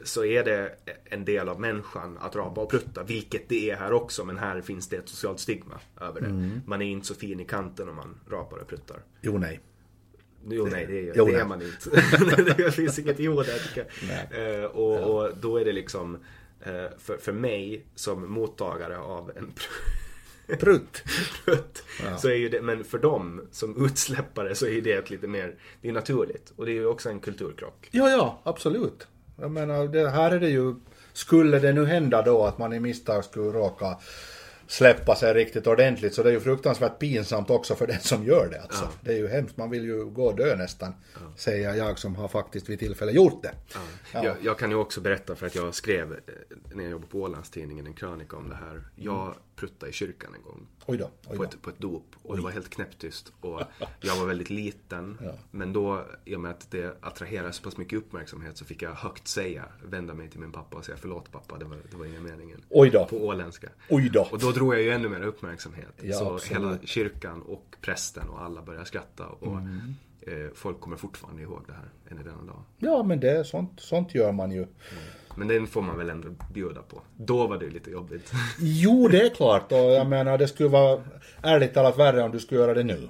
så 0.03 0.25
är 0.25 0.43
det 0.43 0.75
en 1.05 1.25
del 1.25 1.49
av 1.49 1.59
människan 1.59 2.17
att 2.17 2.35
rapa 2.35 2.61
och 2.61 2.69
prutta, 2.69 3.03
vilket 3.03 3.49
det 3.49 3.69
är 3.69 3.75
här 3.75 3.93
också, 3.93 4.25
men 4.25 4.37
här 4.37 4.61
finns 4.61 4.89
det 4.89 4.95
ett 4.97 5.09
socialt 5.09 5.39
stigma 5.39 5.79
över 6.01 6.21
det. 6.21 6.27
Mm. 6.27 6.61
Man 6.65 6.81
är 6.81 6.85
inte 6.85 7.07
så 7.07 7.15
fin 7.15 7.39
i 7.39 7.45
kanten 7.45 7.89
om 7.89 7.95
man 7.95 8.19
rapar 8.29 8.57
och 8.57 8.67
pruttar. 8.67 9.03
Jo, 9.21 9.37
nej. 9.37 9.59
Jo, 10.49 10.67
nej, 10.71 10.85
det 10.85 11.09
är, 11.09 11.13
Jo, 11.15 11.25
det 11.25 11.31
nej. 11.31 11.41
är 11.41 11.45
man 11.45 11.61
inte. 11.61 12.53
det 12.57 12.71
finns 12.71 12.99
inget 12.99 13.19
jo 13.19 13.35
där 13.41 13.59
tycker 13.67 13.85
jag. 14.09 14.59
Eh, 14.59 14.65
och, 14.65 15.15
och 15.15 15.37
då 15.37 15.57
är 15.57 15.65
det 15.65 15.71
liksom, 15.71 16.17
eh, 16.59 16.97
för, 16.97 17.17
för 17.17 17.31
mig 17.31 17.85
som 17.95 18.31
mottagare 18.31 18.97
av 18.97 19.31
en 19.35 19.53
Prutt. 20.57 21.03
prutt, 21.45 21.83
så 22.17 22.29
är 22.29 22.35
ju 22.35 22.49
det, 22.49 22.61
men 22.61 22.83
för 22.83 22.97
dem 22.97 23.41
som 23.51 23.85
utsläppare 23.85 24.55
så 24.55 24.65
är 24.65 24.69
ju 24.69 24.81
det 24.81 24.93
ett 24.93 25.09
lite 25.09 25.27
mer, 25.27 25.55
det 25.81 25.89
är 25.89 25.93
naturligt. 25.93 26.53
Och 26.55 26.65
det 26.65 26.71
är 26.71 26.73
ju 26.73 26.85
också 26.85 27.09
en 27.09 27.19
kulturkrock. 27.19 27.89
Ja, 27.91 28.09
ja, 28.09 28.41
absolut. 28.43 29.07
Jag 29.41 29.51
menar, 29.51 29.87
det 29.87 30.09
här 30.09 30.31
är 30.31 30.39
det 30.39 30.49
ju, 30.49 30.75
skulle 31.13 31.59
det 31.59 31.73
nu 31.73 31.85
hända 31.85 32.21
då 32.21 32.45
att 32.45 32.57
man 32.57 32.73
i 32.73 32.79
misstag 32.79 33.23
skulle 33.23 33.51
råka 33.51 33.97
släppa 34.67 35.15
sig 35.15 35.33
riktigt 35.33 35.67
ordentligt 35.67 36.13
så 36.13 36.23
det 36.23 36.29
är 36.29 36.33
ju 36.33 36.39
fruktansvärt 36.39 36.99
pinsamt 36.99 37.49
också 37.49 37.75
för 37.75 37.87
den 37.87 37.99
som 37.99 38.25
gör 38.25 38.49
det 38.51 38.61
alltså. 38.61 38.87
Det 39.01 39.11
är 39.11 39.17
ju 39.17 39.27
hemskt, 39.27 39.57
man 39.57 39.69
vill 39.69 39.83
ju 39.83 40.05
gå 40.05 40.25
och 40.25 40.35
dö 40.35 40.55
nästan, 40.55 40.93
säger 41.35 41.73
jag 41.75 41.99
som 41.99 42.15
har 42.15 42.27
faktiskt 42.27 42.69
vid 42.69 42.79
tillfälle 42.79 43.11
gjort 43.11 43.43
det. 43.43 43.51
Ja. 44.13 44.23
Jag, 44.23 44.35
jag 44.41 44.59
kan 44.59 44.69
ju 44.69 44.75
också 44.75 45.01
berätta 45.01 45.35
för 45.35 45.45
att 45.45 45.55
jag 45.55 45.75
skrev, 45.75 46.11
eh, 46.11 46.17
när 46.73 46.83
jag 46.83 46.91
jobbade 46.91 47.11
på 47.11 47.21
Ålandstidningen, 47.21 47.87
en 47.87 47.93
krönika 47.93 48.37
om 48.37 48.49
det 48.49 48.55
här. 48.55 48.83
Jag 48.95 49.35
pruttade 49.61 49.89
i 49.89 49.93
kyrkan 49.93 50.35
en 50.35 50.41
gång. 50.41 50.67
Oj 50.85 50.97
då, 50.97 51.09
oj 51.29 51.37
på 51.37 51.43
då. 51.43 51.49
ett, 51.49 51.61
på 51.61 51.69
ett 51.69 51.79
dop 51.79 52.15
och 52.23 52.35
det 52.35 52.41
var 52.41 52.51
helt 52.51 52.69
knäpptyst. 52.69 53.33
Och 53.41 53.61
jag 54.01 54.15
var 54.15 54.25
väldigt 54.25 54.49
liten. 54.49 55.17
Men 55.51 55.73
då, 55.73 56.05
i 56.25 56.35
och 56.35 56.39
med 56.39 56.51
att 56.51 56.71
det 56.71 56.97
attraherade 57.01 57.53
så 57.53 57.63
pass 57.63 57.77
mycket 57.77 57.99
uppmärksamhet 57.99 58.57
så 58.57 58.65
fick 58.65 58.81
jag 58.81 58.91
högt 58.93 59.27
säga, 59.27 59.65
vända 59.83 60.13
mig 60.13 60.29
till 60.29 60.39
min 60.39 60.51
pappa 60.51 60.77
och 60.77 60.85
säga 60.85 60.97
förlåt 61.01 61.31
pappa, 61.31 61.57
det 61.57 61.65
var, 61.65 61.77
det 61.91 61.97
var 61.97 62.05
ingen 62.05 62.23
meningen. 62.23 62.61
Oj 62.69 62.89
då. 62.89 63.05
På 63.05 63.17
åländska. 63.27 63.69
Oj 63.89 64.09
då. 64.13 64.27
Och 64.31 64.39
då 64.39 64.51
drog 64.51 64.73
jag 64.73 64.81
ju 64.81 64.91
ännu 64.91 65.09
mer 65.09 65.21
uppmärksamhet. 65.21 65.93
Ja, 66.01 66.17
så 66.17 66.33
absolut. 66.35 66.57
hela 66.63 66.77
kyrkan 66.83 67.41
och 67.41 67.75
prästen 67.81 68.29
och 68.29 68.41
alla 68.41 68.61
började 68.61 68.85
skratta. 68.85 69.27
Och 69.27 69.57
Mm. 69.57 69.93
eh, 70.21 70.51
folk 70.53 70.79
kommer 70.79 70.97
fortfarande 70.97 71.41
ihåg 71.41 71.63
det 71.67 71.73
här 71.73 71.89
än 72.09 72.19
i 72.19 72.23
denna 72.23 72.41
dag. 72.43 72.63
Ja, 72.77 73.03
men 73.03 73.19
det, 73.19 73.47
sånt, 73.47 73.79
sånt 73.79 74.15
gör 74.15 74.31
man 74.31 74.51
ju. 74.51 74.67
Men 75.35 75.47
den 75.47 75.67
får 75.67 75.81
man 75.81 75.97
väl 75.97 76.09
ändå 76.09 76.27
bjuda 76.53 76.81
på. 76.81 77.01
Då 77.17 77.47
var 77.47 77.57
det 77.57 77.65
ju 77.65 77.71
lite 77.71 77.91
jobbigt. 77.91 78.31
Jo, 78.59 79.07
det 79.07 79.21
är 79.21 79.29
klart. 79.29 79.71
Och 79.71 79.77
jag 79.77 80.07
menar, 80.07 80.37
det 80.37 80.47
skulle 80.47 80.69
vara 80.69 81.01
ärligt 81.43 81.73
talat 81.73 81.97
värre 81.97 82.23
om 82.23 82.31
du 82.31 82.39
skulle 82.39 82.61
göra 82.61 82.73
det 82.73 82.83
nu. 82.83 83.09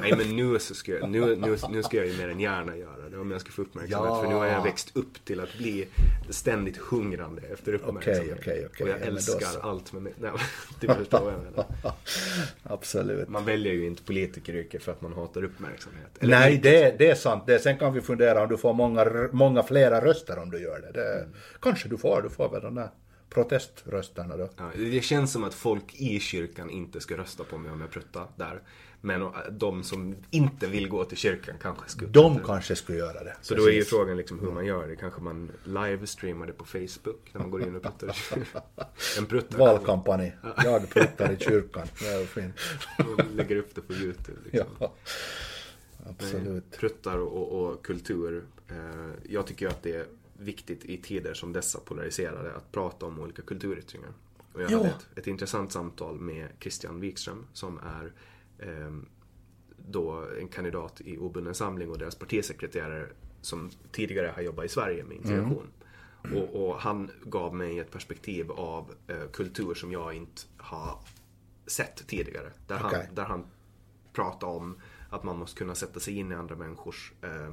Nej 0.00 0.14
men 0.16 0.36
nu 0.36 0.58
så 0.58 0.74
ska 0.74 0.92
jag, 0.92 1.10
nu, 1.10 1.36
nu, 1.36 1.56
nu 1.70 1.82
ska 1.82 1.96
jag 1.96 2.06
ju 2.06 2.16
mer 2.16 2.28
än 2.28 2.40
gärna 2.40 2.76
göra 2.76 3.08
det 3.10 3.18
om 3.18 3.30
jag 3.30 3.40
ska 3.40 3.50
få 3.50 3.62
uppmärksamhet. 3.62 4.10
Ja. 4.10 4.22
För 4.22 4.28
nu 4.28 4.34
har 4.34 4.46
jag 4.46 4.62
växt 4.62 4.96
upp 4.96 5.24
till 5.24 5.40
att 5.40 5.58
bli 5.58 5.88
ständigt 6.30 6.76
hungrande 6.76 7.42
efter 7.52 7.74
uppmärksamhet. 7.74 8.22
Okej, 8.22 8.36
okej, 8.40 8.66
okej. 8.70 8.84
Och 8.84 8.88
jag 8.88 9.00
Ja, 9.00 9.06
älskar 9.06 9.60
allt 9.62 9.92
med 9.92 10.02
mig. 10.02 10.14
Nej, 10.18 10.30
du 10.80 10.86
förstår 10.86 11.20
vad 11.20 11.32
jag 11.32 11.42
menar. 11.42 11.66
Absolut. 12.62 13.28
Man 13.28 13.44
väljer 13.44 13.72
ju 13.72 13.86
inte 13.86 14.02
politikeryrke 14.02 14.78
för 14.78 14.92
att 14.92 15.00
man 15.00 15.12
hatar 15.12 15.44
uppmärksamhet. 15.44 16.18
Eller 16.20 16.38
Nej, 16.38 16.60
det, 16.62 16.98
det 16.98 17.10
är 17.10 17.14
sant. 17.14 17.46
Det, 17.46 17.58
sen 17.58 17.78
kan 17.78 17.94
vi 17.94 18.00
fundera 18.00 18.42
om 18.42 18.48
du 18.48 18.56
får 18.56 18.72
många, 18.72 19.28
många 19.32 19.62
flera 19.62 20.04
röster 20.04 20.38
om 20.38 20.50
du 20.50 20.62
gör 20.62 20.80
det. 20.80 21.00
det 21.00 21.28
Kanske 21.60 21.88
du 21.88 21.98
får. 21.98 22.22
Du 22.22 22.30
får 22.30 22.48
väl 22.48 22.62
de 22.62 22.74
där 22.74 22.90
proteströsterna 23.30 24.36
då. 24.36 24.48
Ja, 24.56 24.70
det 24.76 25.04
känns 25.04 25.32
som 25.32 25.44
att 25.44 25.54
folk 25.54 25.94
i 25.94 26.20
kyrkan 26.20 26.70
inte 26.70 27.00
ska 27.00 27.16
rösta 27.16 27.44
på 27.44 27.58
mig 27.58 27.72
om 27.72 27.80
jag 27.80 27.90
pruttar 27.90 28.26
där. 28.36 28.60
Men 29.04 29.32
de 29.50 29.84
som 29.84 30.16
inte 30.30 30.66
vill 30.66 30.88
gå 30.88 31.04
till 31.04 31.16
kyrkan 31.16 31.54
kanske 31.62 31.88
skulle 31.88 32.10
De 32.10 32.40
kanske 32.44 32.76
skulle 32.76 32.98
göra 32.98 33.24
det. 33.24 33.36
Så 33.40 33.54
då 33.54 33.62
är 33.62 33.70
ju 33.70 33.78
Precis. 33.78 33.90
frågan 33.90 34.16
liksom 34.16 34.40
hur 34.40 34.50
man 34.50 34.66
gör 34.66 34.88
det. 34.88 34.96
Kanske 34.96 35.20
man 35.22 35.50
livestreamar 35.64 36.46
det 36.46 36.52
på 36.52 36.64
Facebook 36.64 37.30
när 37.32 37.40
man 37.40 37.50
går 37.50 37.62
in 37.62 37.76
och 37.76 37.82
pruttar 37.82 38.10
i 38.10 38.12
kyrkan. 38.34 38.62
En 39.18 39.26
pruttar 39.26 39.58
Valkampanj. 39.58 40.36
Jag 40.64 40.90
pruttar 40.90 41.32
i 41.32 41.36
kyrkan. 41.38 41.86
Det 42.00 42.06
är 42.06 42.26
fint. 42.26 42.54
och 43.18 43.24
lägger 43.34 43.56
upp 43.56 43.74
det 43.74 43.80
på 43.80 43.92
YouTube. 43.92 44.38
Liksom. 44.44 44.68
Ja. 44.78 44.92
Absolut. 46.10 46.70
Pruttar 46.78 47.18
och, 47.18 47.52
och 47.62 47.84
kultur. 47.86 48.44
Eh, 48.68 48.76
jag 49.28 49.46
tycker 49.46 49.68
att 49.68 49.82
det 49.82 49.92
är 49.96 50.06
viktigt 50.38 50.84
i 50.84 50.96
tider 50.96 51.34
som 51.34 51.52
dessa 51.52 51.78
polariserade 51.80 52.54
att 52.54 52.72
prata 52.72 53.06
om 53.06 53.20
olika 53.20 53.42
kulturyttringar. 53.42 54.08
Och 54.52 54.62
jag 54.62 54.70
Ja. 54.70 54.76
hade 54.78 54.88
ett, 54.88 55.06
ett 55.18 55.26
intressant 55.26 55.72
samtal 55.72 56.20
med 56.20 56.48
Christian 56.60 57.00
Wikström 57.00 57.46
som 57.52 57.78
är 57.78 58.12
då 59.76 60.26
en 60.40 60.48
kandidat 60.48 61.00
i 61.00 61.18
obunden 61.18 61.54
samling 61.54 61.90
och 61.90 61.98
deras 61.98 62.14
partisekreterare 62.14 63.06
som 63.40 63.70
tidigare 63.92 64.32
har 64.34 64.42
jobbat 64.42 64.64
i 64.64 64.68
Sverige 64.68 65.04
med 65.04 65.16
integration. 65.16 65.66
Och, 66.34 66.68
och 66.68 66.80
han 66.80 67.10
gav 67.24 67.54
mig 67.54 67.78
ett 67.78 67.90
perspektiv 67.90 68.50
av 68.50 68.94
eh, 69.06 69.30
kultur 69.32 69.74
som 69.74 69.92
jag 69.92 70.14
inte 70.14 70.42
har 70.56 70.98
sett 71.66 72.06
tidigare. 72.06 72.52
Där, 72.66 72.80
Okej. 72.84 73.04
han, 73.06 73.14
där 73.14 73.24
han 73.24 73.44
pratar 74.12 74.46
om 74.46 74.78
att 75.10 75.24
man 75.24 75.38
måste 75.38 75.58
kunna 75.58 75.74
sätta 75.74 76.00
sig 76.00 76.18
in 76.18 76.32
i 76.32 76.34
andra 76.34 76.56
människors 76.56 77.12
eh, 77.22 77.50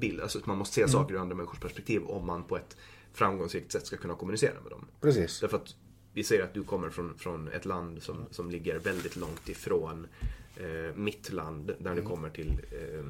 bild. 0.00 0.20
Alltså 0.20 0.38
att 0.38 0.46
man 0.46 0.58
måste 0.58 0.74
se 0.74 0.80
Mm. 0.80 0.92
saker 0.92 1.14
ur 1.14 1.18
andra 1.18 1.36
människors 1.36 1.60
perspektiv 1.60 2.02
om 2.02 2.26
man 2.26 2.44
på 2.44 2.56
ett 2.56 2.76
framgångsrikt 3.12 3.72
sätt 3.72 3.86
ska 3.86 3.96
kunna 3.96 4.14
kommunicera 4.14 4.60
med 4.62 4.70
dem. 4.72 4.86
Precis. 5.00 5.40
Därför 5.40 5.56
att 5.56 5.74
vi 6.12 6.24
säger 6.24 6.42
att 6.42 6.54
du 6.54 6.64
kommer 6.64 6.90
från, 6.90 7.18
från 7.18 7.48
ett 7.48 7.64
land 7.64 8.02
som, 8.02 8.26
som 8.30 8.50
ligger 8.50 8.78
väldigt 8.78 9.16
långt 9.16 9.48
ifrån 9.48 10.06
eh, 10.56 10.94
mitt 10.96 11.32
land 11.32 11.74
när 11.78 11.90
Mm. 11.90 12.04
det 12.04 12.10
kommer 12.10 12.30
till 12.30 12.48
eh, 12.72 13.04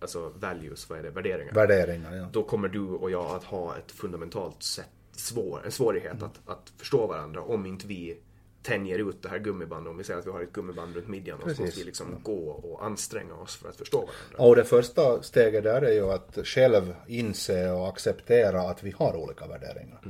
alltså 0.00 0.32
values, 0.38 0.90
vad 0.90 0.98
är 0.98 1.02
det, 1.02 1.10
värderingar. 1.10 1.52
Värderingar, 1.52 2.14
ja. 2.16 2.28
Då 2.32 2.42
kommer 2.42 2.68
du 2.68 2.80
och 2.80 3.10
jag 3.10 3.36
att 3.36 3.44
ha 3.44 3.76
ett 3.76 3.92
fundamentalt 3.92 4.62
sätt, 4.62 4.88
svår, 5.12 5.62
en 5.64 5.72
svårighet 5.72 6.12
Mm. 6.12 6.24
att, 6.24 6.40
att 6.48 6.72
förstå 6.76 7.06
varandra 7.06 7.40
om 7.42 7.66
inte 7.66 7.86
vi 7.86 8.18
tänjer 8.62 8.98
ut 9.08 9.22
det 9.22 9.28
här 9.28 9.38
gummibandet. 9.38 9.90
Om 9.90 9.96
vi 9.98 10.04
säger 10.04 10.20
att 10.20 10.26
vi 10.26 10.30
har 10.30 10.40
ett 10.42 10.52
gummiband 10.52 10.94
runt 10.96 11.08
midjan 11.08 11.38
och 11.42 11.50
så 11.50 11.62
måste 11.62 11.78
vi 11.80 11.84
liksom 11.86 12.16
gå 12.22 12.48
och 12.50 12.84
anstränga 12.84 13.34
oss 13.34 13.56
för 13.56 13.68
att 13.68 13.76
förstå 13.76 13.98
varandra. 13.98 14.48
Och 14.48 14.56
det 14.56 14.64
första 14.64 15.22
steget 15.22 15.64
där 15.64 15.82
är 15.82 15.92
ju 15.92 16.10
att 16.10 16.38
själv 16.44 16.94
inse 17.06 17.70
och 17.70 17.88
acceptera 17.88 18.60
att 18.62 18.82
vi 18.82 18.90
har 18.90 19.16
olika 19.16 19.46
värderingar. 19.46 20.00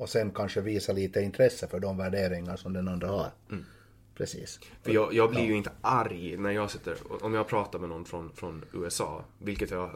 Och 0.00 0.08
sen 0.08 0.30
kanske 0.30 0.60
visa 0.60 0.92
lite 0.92 1.20
intresse 1.20 1.66
för 1.68 1.80
de 1.80 1.96
värderingar 1.96 2.56
som 2.56 2.72
den 2.72 2.88
andra 2.88 3.08
har. 3.08 3.30
Precis. 4.14 4.60
För 4.82 4.92
jag, 4.92 5.14
jag 5.14 5.30
blir 5.30 5.44
ju 5.44 5.56
inte 5.56 5.70
arg 5.80 6.36
när 6.36 6.50
jag 6.50 6.70
sitter, 6.70 6.96
om 7.24 7.34
jag 7.34 7.48
pratar 7.48 7.78
med 7.78 7.88
någon 7.88 8.04
från, 8.04 8.32
från 8.34 8.64
USA, 8.72 9.24
vilket 9.38 9.70
jag 9.70 9.90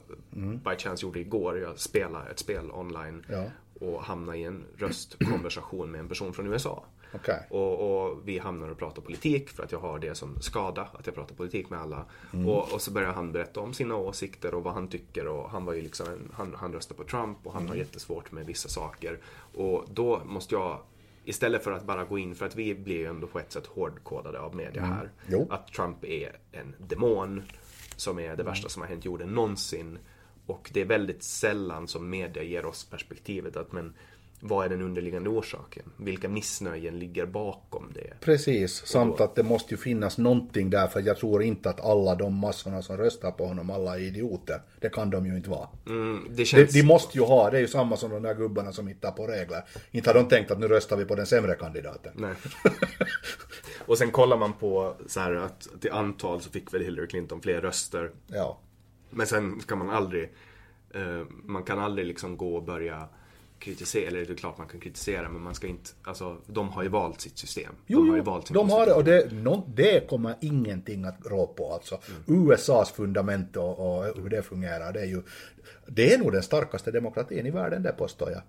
by 0.64 0.76
chance 0.78 1.06
gjorde 1.06 1.20
igår. 1.20 1.58
Jag 1.58 1.78
spelade 1.78 2.30
ett 2.30 2.38
spel 2.38 2.70
online 2.70 3.24
Ja. 3.28 3.44
och 3.80 4.02
hamnade 4.02 4.38
i 4.38 4.44
en 4.44 4.64
röstkonversation 4.76 5.90
med 5.90 6.00
en 6.00 6.08
person 6.08 6.32
från 6.32 6.46
USA. 6.52 6.84
Okej. 7.14 7.46
Och, 7.50 8.06
och 8.06 8.28
vi 8.28 8.38
hamnar 8.38 8.68
och 8.68 8.78
pratar 8.78 9.02
politik 9.02 9.50
för 9.50 9.62
att 9.62 9.72
jag 9.72 9.78
har 9.78 9.98
det 9.98 10.14
som 10.14 10.40
skada, 10.40 10.88
att 10.92 11.06
jag 11.06 11.14
pratar 11.14 11.34
politik 11.34 11.70
med 11.70 11.80
alla. 11.80 12.04
Och, 12.46 12.72
och 12.72 12.80
så 12.80 12.90
börjar 12.90 13.12
han 13.12 13.32
berätta 13.32 13.60
om 13.60 13.74
sina 13.74 13.96
åsikter 13.96 14.54
och 14.54 14.62
vad 14.62 14.74
han 14.74 14.88
tycker 14.88 15.26
och 15.26 15.50
han 15.50 15.64
var 15.64 15.74
ju 15.74 15.82
liksom 15.82 16.06
en, 16.06 16.30
han, 16.34 16.54
han 16.58 16.72
röstar 16.72 16.94
på 16.94 17.04
Trump 17.04 17.38
och 17.42 17.52
han 17.52 17.68
har 17.68 17.74
jättesvårt 17.74 18.32
med 18.32 18.46
vissa 18.46 18.68
saker. 18.68 19.18
Och 19.52 19.84
då 19.92 20.22
måste 20.24 20.54
jag 20.54 20.78
Istället 21.26 21.64
för 21.64 21.72
att 21.72 21.84
bara 21.84 22.04
gå 22.04 22.18
in, 22.18 22.34
för 22.34 22.46
att 22.46 22.56
vi 22.56 22.74
blir 22.74 22.96
ju 22.96 23.06
ändå 23.06 23.26
på 23.26 23.38
ett 23.38 23.52
sätt 23.52 23.66
hårdkodade 23.66 24.40
av 24.40 24.56
media 24.56 24.82
här. 24.82 25.10
Jo. 25.26 25.46
Att 25.50 25.72
Trump 25.72 26.04
är 26.04 26.36
en 26.52 26.74
demon 26.78 27.42
som 27.96 28.18
är 28.18 28.36
det 28.36 28.42
värsta 28.42 28.68
som 28.68 28.82
har 28.82 28.88
hänt 28.88 29.04
jorden 29.04 29.28
någonsin. 29.28 29.98
Och 30.46 30.70
det 30.72 30.80
är 30.80 30.84
väldigt 30.84 31.22
sällan 31.22 31.88
som 31.88 32.10
media 32.10 32.42
ger 32.42 32.66
oss 32.66 32.84
perspektivet 32.84 33.56
att 33.56 33.72
men 33.72 33.94
vad 34.46 34.64
är 34.64 34.68
den 34.68 34.82
underliggande 34.82 35.30
orsaken? 35.30 35.82
Vilka 35.96 36.28
missnöjen 36.28 36.98
ligger 36.98 37.26
bakom 37.26 37.90
det? 37.94 38.20
Precis, 38.20 38.86
samt 38.86 39.20
att 39.20 39.34
det 39.34 39.42
måste 39.42 39.74
ju 39.74 39.78
finnas 39.78 40.18
någonting 40.18 40.70
där 40.70 40.86
för 40.86 41.00
jag 41.00 41.16
tror 41.16 41.42
inte 41.42 41.70
att 41.70 41.80
alla 41.80 42.14
de 42.14 42.34
massorna 42.34 42.82
som 42.82 42.96
röstar 42.96 43.30
på 43.30 43.46
honom, 43.46 43.70
alla 43.70 43.96
är 43.98 44.00
idioter. 44.00 44.62
Det 44.80 44.88
kan 44.88 45.10
de 45.10 45.26
ju 45.26 45.36
inte 45.36 45.50
vara. 45.50 45.68
Mm, 45.86 46.24
det 46.30 46.36
De, 46.36 46.44
känns... 46.44 46.72
de 46.72 46.82
måste 46.82 47.18
ju 47.18 47.24
ha, 47.24 47.50
det 47.50 47.56
är 47.56 47.60
ju 47.60 47.68
samma 47.68 47.96
som 47.96 48.10
de 48.10 48.22
där 48.22 48.34
gubbarna 48.34 48.72
som 48.72 48.88
hittar 48.88 49.10
på 49.10 49.26
regler. 49.26 49.64
Inte 49.90 50.10
har 50.10 50.14
de 50.14 50.28
tänkt 50.28 50.50
att 50.50 50.58
nu 50.58 50.68
röstar 50.68 50.96
vi 50.96 51.04
på 51.04 51.14
den 51.14 51.26
sämre 51.26 51.54
kandidaten. 51.54 52.12
Nej. 52.16 52.34
och 53.86 53.98
sen 53.98 54.10
kollar 54.10 54.36
man 54.36 54.52
på 54.52 54.94
så 55.06 55.20
här 55.20 55.34
att 55.34 55.68
till 55.80 55.92
antal 55.92 56.40
så 56.40 56.50
fick 56.50 56.74
väl 56.74 56.82
Hillary 56.82 57.06
Clinton 57.06 57.40
fler 57.40 57.60
röster. 57.60 58.10
Ja. 58.26 58.58
Men 59.10 59.26
sen 59.26 59.60
kan 59.60 59.78
man 59.78 59.90
aldrig, 59.90 60.32
eh, 60.94 61.26
man 61.44 61.62
kan 61.62 61.78
aldrig 61.78 62.06
liksom 62.06 62.36
gå 62.36 62.56
och 62.56 62.64
börja 62.64 63.08
kritisera, 63.64 64.08
eller 64.08 64.24
det 64.24 64.32
är 64.32 64.36
klart 64.36 64.58
man 64.58 64.68
kan 64.68 64.80
kritisera 64.80 65.28
men 65.28 65.42
man 65.42 65.54
ska 65.54 65.66
inte, 65.66 65.90
alltså 66.02 66.36
de 66.46 66.68
har 66.68 66.82
ju 66.82 66.88
valt 66.88 67.20
sitt 67.20 67.38
system. 67.38 67.72
Jo, 67.86 67.98
de 67.98 68.08
har 68.08 68.16
ju 68.16 68.22
valt 68.22 68.46
sin 68.46 68.54
de 68.54 68.70
har 68.70 68.86
det 68.86 68.92
och 68.92 69.04
det, 69.04 69.32
no, 69.32 69.72
det 69.74 70.08
kommer 70.08 70.34
ingenting 70.40 71.04
att 71.04 71.26
rå 71.26 71.46
på 71.46 71.72
alltså. 71.72 72.00
USAs 72.26 72.90
fundament 72.90 73.56
och, 73.56 73.78
och 73.78 74.04
hur 74.04 74.28
det 74.28 74.42
fungerar, 74.42 74.92
det 74.92 75.00
är 75.00 75.06
ju, 75.06 75.22
det 75.86 76.14
är 76.14 76.18
nog 76.18 76.32
den 76.32 76.42
starkaste 76.42 76.90
demokratin 76.90 77.46
i 77.46 77.50
världen 77.50 77.82
det 77.82 77.92
påstår 77.92 78.30
jag. 78.30 78.42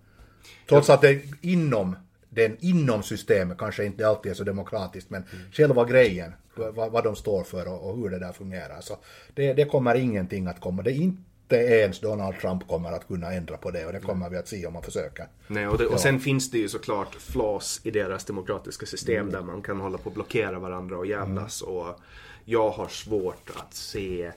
Trots 0.70 0.90
att 0.90 1.02
det 1.02 1.22
inom, 1.42 1.96
den 2.30 2.58
inom 2.60 3.04
systemet 3.04 3.58
kanske 3.58 3.86
inte 3.86 4.08
alltid 4.08 4.32
är 4.32 4.36
så 4.36 4.44
demokratiskt, 4.44 5.10
men 5.10 5.24
själva 5.52 5.86
grejen, 5.86 6.34
vad, 6.56 6.92
vad 6.92 7.04
de 7.04 7.16
står 7.16 7.44
för 7.44 7.68
och, 7.68 7.90
och 7.90 7.98
hur 7.98 8.10
det 8.10 8.20
där 8.20 8.32
fungerar. 8.32 8.82
Så 8.82 8.98
det, 9.34 9.54
det 9.54 9.66
kommer 9.66 9.96
ingenting 9.96 10.48
att 10.48 10.60
komma, 10.60 10.82
det 10.82 10.92
är 10.92 11.02
inte 11.02 11.22
ens 11.50 12.00
Donald 12.00 12.40
Trump 12.40 12.68
kommer 12.68 12.92
att 12.92 13.08
kunna 13.08 13.34
ändra 13.34 13.58
på 13.58 13.72
det 13.72 13.86
och 13.86 13.94
det 13.94 14.00
kommer 14.00 14.30
vi 14.30 14.38
att 14.38 14.48
se 14.48 14.66
om 14.66 14.74
man 14.74 14.84
försöker. 14.84 15.28
Nej, 15.48 15.68
och, 15.68 15.78
det, 15.78 15.86
och 15.86 16.00
sen 16.00 16.20
finns 16.20 16.52
det 16.52 16.58
ju 16.58 16.70
såklart 16.70 17.16
flaws 17.16 17.82
i 17.84 17.92
deras 17.92 18.26
demokratiska 18.26 18.86
system 18.86 19.16
Mm. 19.16 19.32
där 19.32 19.42
man 19.42 19.62
kan 19.62 19.80
hålla 19.80 19.98
på 19.98 20.10
och 20.10 20.14
blockera 20.16 20.60
varandra 20.60 20.98
och 20.98 21.06
jävlas. 21.06 21.62
Och 21.62 22.00
jag 22.46 22.70
har 22.70 22.88
svårt 22.88 23.50
att 23.56 23.74
se 23.74 24.32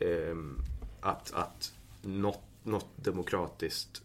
ehm, 0.00 0.58
att, 1.00 1.32
att 1.34 1.72
något, 2.02 2.40
något 2.62 2.86
demokratiskt 2.96 4.02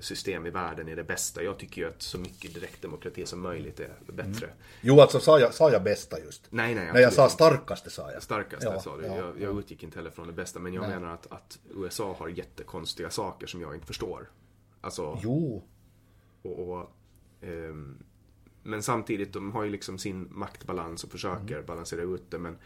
system 0.00 0.46
i 0.46 0.50
världen 0.50 0.88
är 0.88 0.96
det 0.96 1.04
bästa. 1.04 1.42
Jag 1.42 1.58
tycker 1.58 1.82
ju 1.82 1.88
att 1.88 2.02
så 2.02 2.18
mycket 2.18 2.54
direktdemokrati 2.54 3.26
som 3.26 3.40
möjligt 3.40 3.80
är 3.80 3.92
bättre. 4.06 4.50
Jo, 4.80 5.00
alltså 5.00 5.20
sa 5.20 5.40
jag, 5.40 5.54
sa 5.54 5.70
jag 5.72 5.82
bästa 5.82 6.20
just? 6.20 6.46
Nej, 6.50 6.74
nej, 6.74 6.90
Nej, 6.92 7.02
jag 7.02 7.12
sa 7.12 7.28
starkaste 7.28 7.90
sa 7.90 8.12
jag. 8.12 8.22
Starkaste 8.22 8.66
Ja, 8.66 8.80
sa 8.80 8.96
du. 8.96 9.06
ja, 9.06 9.16
jag, 9.16 9.40
jag 9.40 9.58
utgick 9.58 9.82
inte 9.82 9.98
heller 9.98 10.10
från 10.10 10.26
det 10.26 10.32
bästa. 10.32 10.58
Men 10.60 10.74
jag 10.74 10.88
menar 10.88 11.14
att, 11.14 11.32
att 11.32 11.58
USA 11.74 12.16
har 12.18 12.28
jättekonstiga 12.28 13.10
saker 13.10 13.46
som 13.46 13.60
jag 13.60 13.74
inte 13.74 13.86
förstår. 13.86 14.30
Alltså, 14.80 15.18
Jo, 15.22 15.64
och, 16.42 16.68
och, 16.68 16.90
ehm, 17.40 17.98
men 18.62 18.82
samtidigt, 18.82 19.32
de 19.32 19.52
har 19.52 19.64
ju 19.64 19.70
liksom 19.70 19.98
sin 19.98 20.28
maktbalans 20.30 21.04
och 21.04 21.10
försöker 21.10 21.54
Mm. 21.54 21.66
balansera 21.66 22.02
ut 22.02 22.30
det. 22.30 22.38
Men, 22.38 22.58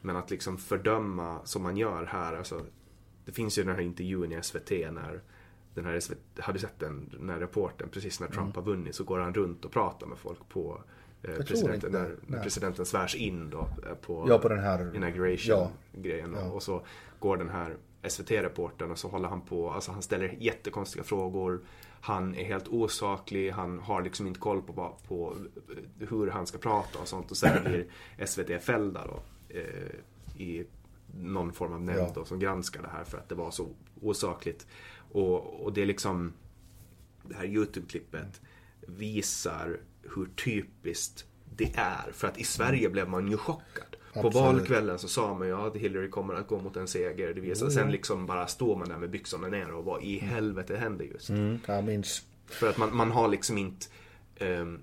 men 0.00 0.16
att 0.16 0.30
liksom 0.30 0.58
fördöma 0.58 1.40
som 1.44 1.62
man 1.62 1.76
gör 1.76 2.04
här. 2.04 2.34
Alltså, 2.36 2.64
det 3.24 3.32
finns 3.32 3.58
ju 3.58 3.62
den 3.64 3.74
här 3.74 3.82
intervjun 3.82 4.32
i 4.32 4.42
SVT 4.42 4.70
när 4.70 5.22
den 5.74 5.84
här 5.84 5.92
du 6.52 6.58
sett 6.58 6.78
den, 6.78 7.08
den 7.18 7.30
här 7.30 7.38
reporten 7.40 7.88
precis 7.88 8.20
när 8.20 8.28
Trump 8.28 8.54
har 8.56 8.62
vunnit 8.62 8.94
så 8.94 9.04
går 9.04 9.18
han 9.18 9.34
runt 9.34 9.64
och 9.64 9.70
pratar 9.72 10.06
med 10.06 10.18
folk 10.18 10.48
på 10.48 10.82
eh, 11.22 11.34
presidenten, 11.36 11.92
när, 11.92 12.16
när 12.26 12.42
presidenten 12.42 12.86
svärs 12.86 13.14
in 13.14 13.50
då 13.50 13.58
eh, 13.88 13.94
på, 13.94 14.26
Ja, 14.28 14.38
på 14.38 14.48
den 14.48 14.58
här- 14.58 14.96
inauguration 14.96 15.56
ja. 15.56 15.70
grejen. 15.92 16.34
Och 16.34 16.62
så 16.62 16.82
går 17.18 17.36
den 17.36 17.48
här 17.48 17.76
SVT-reportern 18.08 18.90
och 18.90 18.98
så 18.98 19.08
håller 19.08 19.28
han 19.28 19.40
på, 19.40 19.70
alltså 19.70 19.92
han 19.92 20.02
ställer 20.02 20.28
jättekonstiga 20.38 21.04
frågor. 21.04 21.60
Han 22.00 22.34
är 22.34 22.44
helt 22.44 22.68
osaklig, 22.68 23.50
han 23.50 23.78
har 23.78 24.02
liksom 24.02 24.26
inte 24.26 24.40
koll 24.40 24.62
på, 24.62 24.96
på 25.08 25.36
hur 25.98 26.30
han 26.30 26.46
ska 26.46 26.58
prata 26.58 26.98
och 26.98 27.08
sånt. 27.08 27.30
Och 27.30 27.36
sen 27.36 27.64
blir 27.64 27.86
SVT 28.26 28.62
fällda 28.64 29.06
då 29.06 29.22
eh, 29.48 30.40
i 30.42 30.66
någon 31.14 31.52
form 31.52 31.72
av 31.72 31.80
nämnd 31.80 32.00
Ja. 32.00 32.12
då, 32.14 32.24
som 32.24 32.38
granskar 32.38 32.82
det 32.82 32.88
här 32.88 33.04
för 33.04 33.18
att 33.18 33.28
det 33.28 33.34
var 33.34 33.50
så 33.50 33.68
osakligt. 34.00 34.66
Och, 35.12 35.64
och 35.64 35.72
det 35.72 35.82
är 35.82 35.86
liksom, 35.86 36.32
det 37.22 37.34
här 37.34 37.44
YouTube-klippet 37.44 38.40
visar 38.80 39.80
hur 40.02 40.26
typiskt 40.44 41.24
det 41.56 41.70
är. 41.74 42.12
För 42.12 42.28
att 42.28 42.38
i 42.38 42.44
Sverige 42.44 42.88
blev 42.88 43.08
man 43.08 43.28
ju 43.28 43.36
chockad. 43.36 43.96
På 44.12 44.26
Absolut. 44.26 44.34
valkvällen 44.34 44.98
så 44.98 45.08
sa 45.08 45.34
man 45.34 45.48
ju 45.48 45.56
att 45.56 45.76
Hillary 45.76 46.10
kommer 46.10 46.34
att 46.34 46.46
gå 46.46 46.58
mot 46.60 46.76
en 46.76 46.88
seger. 46.88 47.34
Det 47.34 47.40
visar. 47.40 47.70
Sen 47.70 47.90
liksom 47.90 48.26
bara 48.26 48.46
står 48.46 48.76
man 48.76 48.88
där 48.88 48.98
med 48.98 49.10
byxorna 49.10 49.48
ner 49.48 49.72
och 49.72 49.84
vad 49.84 50.02
i 50.02 50.18
helvete 50.18 50.76
händer 50.76 51.04
just? 51.04 51.30
mm, 51.30 51.58
jag 51.66 51.84
minns. 51.84 52.22
För 52.46 52.68
att 52.68 52.78
man, 52.78 52.96
man 52.96 53.10
har 53.10 53.28
liksom 53.28 53.58
inte 53.58 53.86
um, 54.40 54.82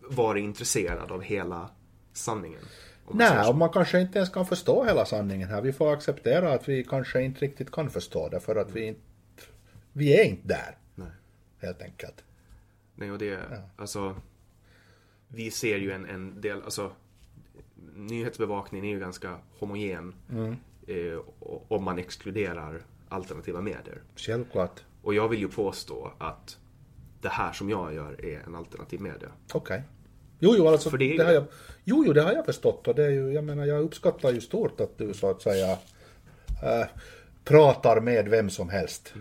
varit 0.00 0.44
intresserad 0.44 1.12
av 1.12 1.22
hela 1.22 1.70
sanningen. 2.12 2.60
om 3.04 3.18
Nej, 3.18 3.48
och 3.48 3.56
man 3.56 3.70
kanske 3.70 4.00
inte 4.00 4.18
ens 4.18 4.30
kan 4.30 4.46
förstå 4.46 4.84
hela 4.84 5.04
sanningen 5.04 5.48
här. 5.48 5.62
Vi 5.62 5.72
får 5.72 5.92
acceptera 5.92 6.52
att 6.52 6.68
vi 6.68 6.84
kanske 6.84 7.22
inte 7.22 7.40
riktigt 7.40 7.70
kan 7.70 7.90
förstå 7.90 8.28
det 8.28 8.40
för 8.40 8.56
att 8.56 8.70
vi 8.72 8.86
inte, 8.86 9.00
vi 9.92 10.20
är 10.20 10.24
inte 10.24 10.48
där. 10.48 10.76
Nej. 10.94 11.08
Helt 11.58 11.82
enkelt. 11.82 12.24
Nej, 12.94 13.10
och 13.10 13.18
det, 13.18 13.38
alltså, 13.76 14.16
vi 15.28 15.50
ser 15.50 15.76
ju 15.78 15.92
en, 15.92 16.06
en 16.06 16.40
del, 16.40 16.62
alltså, 16.62 16.92
nyhetsbevakningen 17.96 18.86
är 18.86 18.90
ju 18.90 19.00
ganska 19.00 19.38
homogen. 19.58 20.14
Eh, 20.86 21.18
o- 21.40 21.62
om 21.68 21.84
man 21.84 21.98
exkluderar 21.98 22.82
alternativa 23.08 23.60
medier. 23.60 24.02
Självklart. 24.16 24.80
Och 25.02 25.14
jag 25.14 25.28
vill 25.28 25.40
ju 25.40 25.48
påstå 25.48 26.12
att 26.18 26.58
det 27.20 27.28
här 27.28 27.52
som 27.52 27.70
jag 27.70 27.94
gör 27.94 28.24
är 28.24 28.40
en 28.40 28.54
alternativ 28.54 29.00
media. 29.00 29.28
Okej. 29.52 29.82
Jo, 30.38 30.54
jo, 30.58 30.68
alltså, 30.68 30.90
För 30.90 30.98
det, 30.98 31.08
det 31.16 31.22
är 31.22 31.26
har 31.26 31.32
jag, 31.32 31.44
jo, 31.84 32.04
jo, 32.06 32.12
det 32.12 32.22
har 32.22 32.32
jag 32.32 32.44
förstått 32.44 32.88
och 32.88 32.94
det 32.94 33.04
är 33.04 33.10
ju, 33.10 33.32
jag 33.32 33.44
menar, 33.44 33.64
jag 33.66 33.80
uppskattar 33.82 34.30
ju 34.32 34.40
stort 34.40 34.80
att 34.80 34.98
du 34.98 35.14
så 35.14 35.30
att 35.30 35.42
säga 35.42 35.72
äh, 36.62 36.86
pratar 37.44 38.00
med 38.00 38.28
vem 38.28 38.50
som 38.50 38.68
helst. 38.68 39.14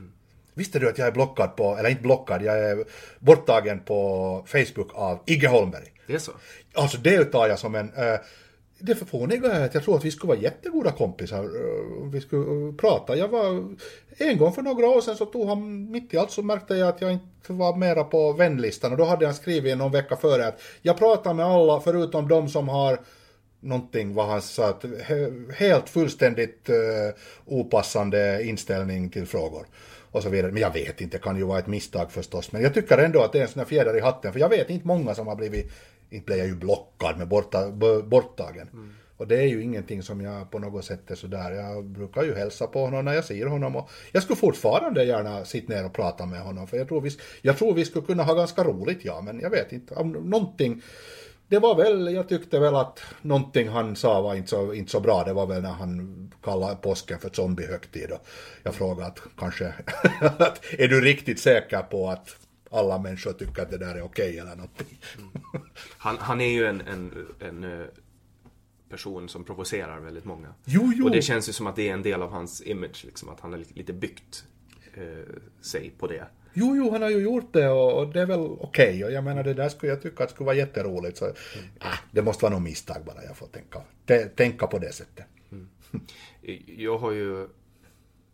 Visste 0.53 0.79
du 0.79 0.89
att 0.89 0.97
jag 0.97 1.07
är 1.07 1.11
blockad 1.11 1.55
på, 1.55 1.77
eller 1.77 1.89
inte 1.89 2.01
blockad, 2.01 2.43
jag 2.43 2.59
är 2.59 2.83
borttagen 3.19 3.79
på 3.79 4.43
Facebook 4.47 4.89
av 4.93 5.19
Igge 5.25 5.47
Holmberg? 5.47 5.93
Det 6.07 6.13
är 6.13 6.19
så? 6.19 6.31
Alltså 6.73 6.97
det 6.97 7.25
tar 7.25 7.47
jag 7.47 7.59
som 7.59 7.75
en... 7.75 7.93
eh, 7.93 8.19
det 8.83 8.95
förvåniga 8.95 9.51
är 9.53 9.65
att 9.65 9.73
jag 9.73 9.83
tror 9.83 9.95
att 9.97 10.05
vi 10.05 10.11
skulle 10.11 10.27
vara 10.33 10.39
jättegoda 10.39 10.91
kompisar 10.91 11.43
eh, 11.43 12.09
vi 12.11 12.21
skulle 12.21 12.67
eh, 12.67 12.75
prata. 12.75 13.15
Jag 13.15 13.27
var... 13.27 13.75
En 14.17 14.37
gång 14.37 14.53
för 14.53 14.61
några 14.61 14.87
år 14.87 15.01
sedan 15.01 15.15
så 15.15 15.25
tog 15.25 15.47
han 15.47 15.91
mitt 15.91 16.13
i 16.13 16.17
allt 16.17 16.31
så 16.31 16.43
märkte 16.43 16.75
jag 16.75 16.89
att 16.89 17.01
jag 17.01 17.11
inte 17.11 17.53
var 17.53 17.75
mera 17.75 18.03
på 18.03 18.33
vänlistan 18.33 18.91
och 18.91 18.97
då 18.97 19.03
hade 19.05 19.25
han 19.25 19.35
skrivit 19.35 19.77
någon 19.77 19.91
vecka 19.91 20.15
före 20.15 20.47
att 20.47 20.61
jag 20.81 20.97
pratar 20.97 21.33
med 21.33 21.45
alla 21.45 21.79
förutom 21.79 22.27
de 22.27 22.49
som 22.49 22.69
har 22.69 22.99
någonting 23.59 24.13
vad 24.13 24.25
han 24.27 24.41
sa, 24.41 24.69
att 24.69 24.83
he- 24.83 25.51
helt 25.53 25.89
fullständigt 25.89 26.69
eh, 26.69 26.75
opassande 27.45 28.43
inställning 28.43 29.09
till 29.09 29.25
frågor. 29.25 29.65
Och 30.11 30.23
så 30.23 30.29
vidare. 30.29 30.51
Men 30.51 30.61
jag 30.61 30.73
vet 30.73 31.01
inte, 31.01 31.17
det 31.17 31.23
kan 31.23 31.37
ju 31.37 31.43
vara 31.43 31.59
ett 31.59 31.67
misstag 31.67 32.11
förstås. 32.11 32.51
Men 32.51 32.61
jag 32.61 32.73
tycker 32.73 32.97
ändå 32.97 33.21
att 33.21 33.31
det 33.31 33.37
är 33.37 33.43
en 33.43 33.47
sån 33.47 33.59
här 33.59 33.67
fjäder 33.67 33.97
i 33.97 33.99
hatten. 33.99 34.33
För 34.33 34.39
jag 34.39 34.49
vet 34.49 34.69
inte 34.69 34.87
många 34.87 35.15
som 35.15 35.27
har 35.27 35.35
blivit, 35.35 35.71
inte 36.09 36.25
blev 36.25 36.37
jag 36.37 36.47
ju 36.47 36.55
blockad, 36.55 37.15
men 37.17 37.29
borta, 37.29 37.71
borttagen. 38.03 38.67
Och 39.17 39.27
det 39.27 39.37
är 39.37 39.47
ju 39.47 39.63
ingenting 39.63 40.03
som 40.03 40.21
jag 40.21 40.51
på 40.51 40.59
något 40.59 40.85
sätt 40.85 41.11
är 41.11 41.15
sådär. 41.15 41.51
Jag 41.51 41.85
brukar 41.85 42.23
ju 42.23 42.35
hälsa 42.35 42.67
på 42.67 42.79
honom 42.85 43.05
när 43.05 43.13
jag 43.13 43.25
ser 43.25 43.45
honom. 43.45 43.75
Och 43.75 43.89
jag 44.11 44.23
skulle 44.23 44.37
fortfarande 44.37 45.03
gärna 45.03 45.45
sitta 45.45 45.73
ner 45.73 45.85
och 45.85 45.93
prata 45.93 46.25
med 46.25 46.41
honom. 46.41 46.67
För 46.67 46.77
jag 46.77 46.87
tror 46.87 47.01
vi, 47.01 47.09
jag 47.41 47.57
tror 47.57 47.73
vi 47.73 47.85
skulle 47.85 48.05
kunna 48.05 48.23
ha 48.23 48.33
ganska 48.33 48.63
roligt, 48.63 49.05
ja. 49.05 49.21
Men 49.21 49.39
jag 49.39 49.49
vet 49.49 49.71
inte, 49.71 49.95
om 49.95 50.11
någonting 50.11 50.81
det 51.51 51.59
var 51.59 51.75
väl, 51.75 52.13
jag 52.13 52.29
tyckte 52.29 52.59
väl 52.59 52.75
att 52.75 53.01
någonting 53.21 53.67
han 53.67 53.95
sa 53.95 54.21
var 54.21 54.35
inte 54.35 54.49
så, 54.49 54.73
inte 54.73 54.91
så 54.91 54.99
bra. 54.99 55.23
Det 55.23 55.33
var 55.33 55.47
väl 55.47 55.61
när 55.61 55.71
han 55.71 56.33
kallade 56.43 56.75
påsken 56.75 57.19
för 57.19 57.29
zombiehögtid. 57.29 58.11
Och 58.11 58.27
jag 58.63 58.75
frågade 58.75 59.07
att 59.07 59.19
kanske, 59.37 59.67
att, 60.21 60.65
är 60.71 60.87
du 60.87 61.01
riktigt 61.01 61.39
säker 61.39 61.81
på 61.81 62.09
att 62.09 62.35
alla 62.69 62.99
människor 62.99 63.33
tycker 63.33 63.61
att 63.61 63.69
det 63.69 63.77
där 63.77 63.95
är 63.95 64.01
okej 64.01 64.39
eller 64.39 64.55
någonting? 64.55 64.99
Han, 65.97 66.17
han 66.19 66.41
är 66.41 66.49
ju 66.49 66.65
en, 66.65 66.81
en, 66.81 67.27
en 67.39 67.63
eh, 67.63 67.87
person 68.89 69.29
som 69.29 69.43
provocerar 69.43 69.99
väldigt 69.99 70.25
många. 70.25 70.53
Jo, 70.65 70.91
jo. 70.95 71.05
Och 71.05 71.11
det 71.11 71.21
känns 71.21 71.49
ju 71.49 71.53
som 71.53 71.67
att 71.67 71.75
det 71.75 71.89
är 71.89 71.93
en 71.93 72.03
del 72.03 72.21
av 72.21 72.31
hans 72.31 72.61
image, 72.61 73.05
liksom, 73.05 73.29
att 73.29 73.39
han 73.39 73.51
har 73.51 73.59
lite, 73.59 73.73
lite 73.73 73.93
byggt 73.93 74.45
eh, 74.93 75.35
sig 75.61 75.93
på 75.99 76.07
det. 76.07 76.27
Jo, 76.53 76.75
jo, 76.75 76.91
han 76.91 77.01
har 77.01 77.09
ju 77.09 77.17
gjort 77.19 77.53
det 77.53 77.69
och, 77.69 78.13
det 78.13 78.21
är 78.21 78.25
väl 78.25 78.39
okej. 78.39 79.05
Och 79.05 79.11
jag 79.11 79.23
menar, 79.23 79.43
det 79.43 79.53
där 79.53 79.69
skulle 79.69 79.91
jag 79.91 80.01
tycka 80.01 80.23
att 80.23 80.31
skulle 80.31 80.45
vara 80.45 80.55
jätteroligt. 80.55 81.17
Så, 81.17 81.25
äh, 81.25 81.33
det 82.11 82.21
måste 82.21 82.45
vara 82.45 82.53
något 82.53 82.63
misstag 82.63 83.05
bara, 83.05 83.23
jag 83.23 83.37
får 83.37 83.47
tänka, 83.47 83.81
tä- 84.07 84.29
tänka 84.35 84.67
på 84.67 84.79
det 84.79 84.93
sättet. 84.93 85.25
Jag 86.77 86.97
har 86.97 87.11
ju 87.11 87.47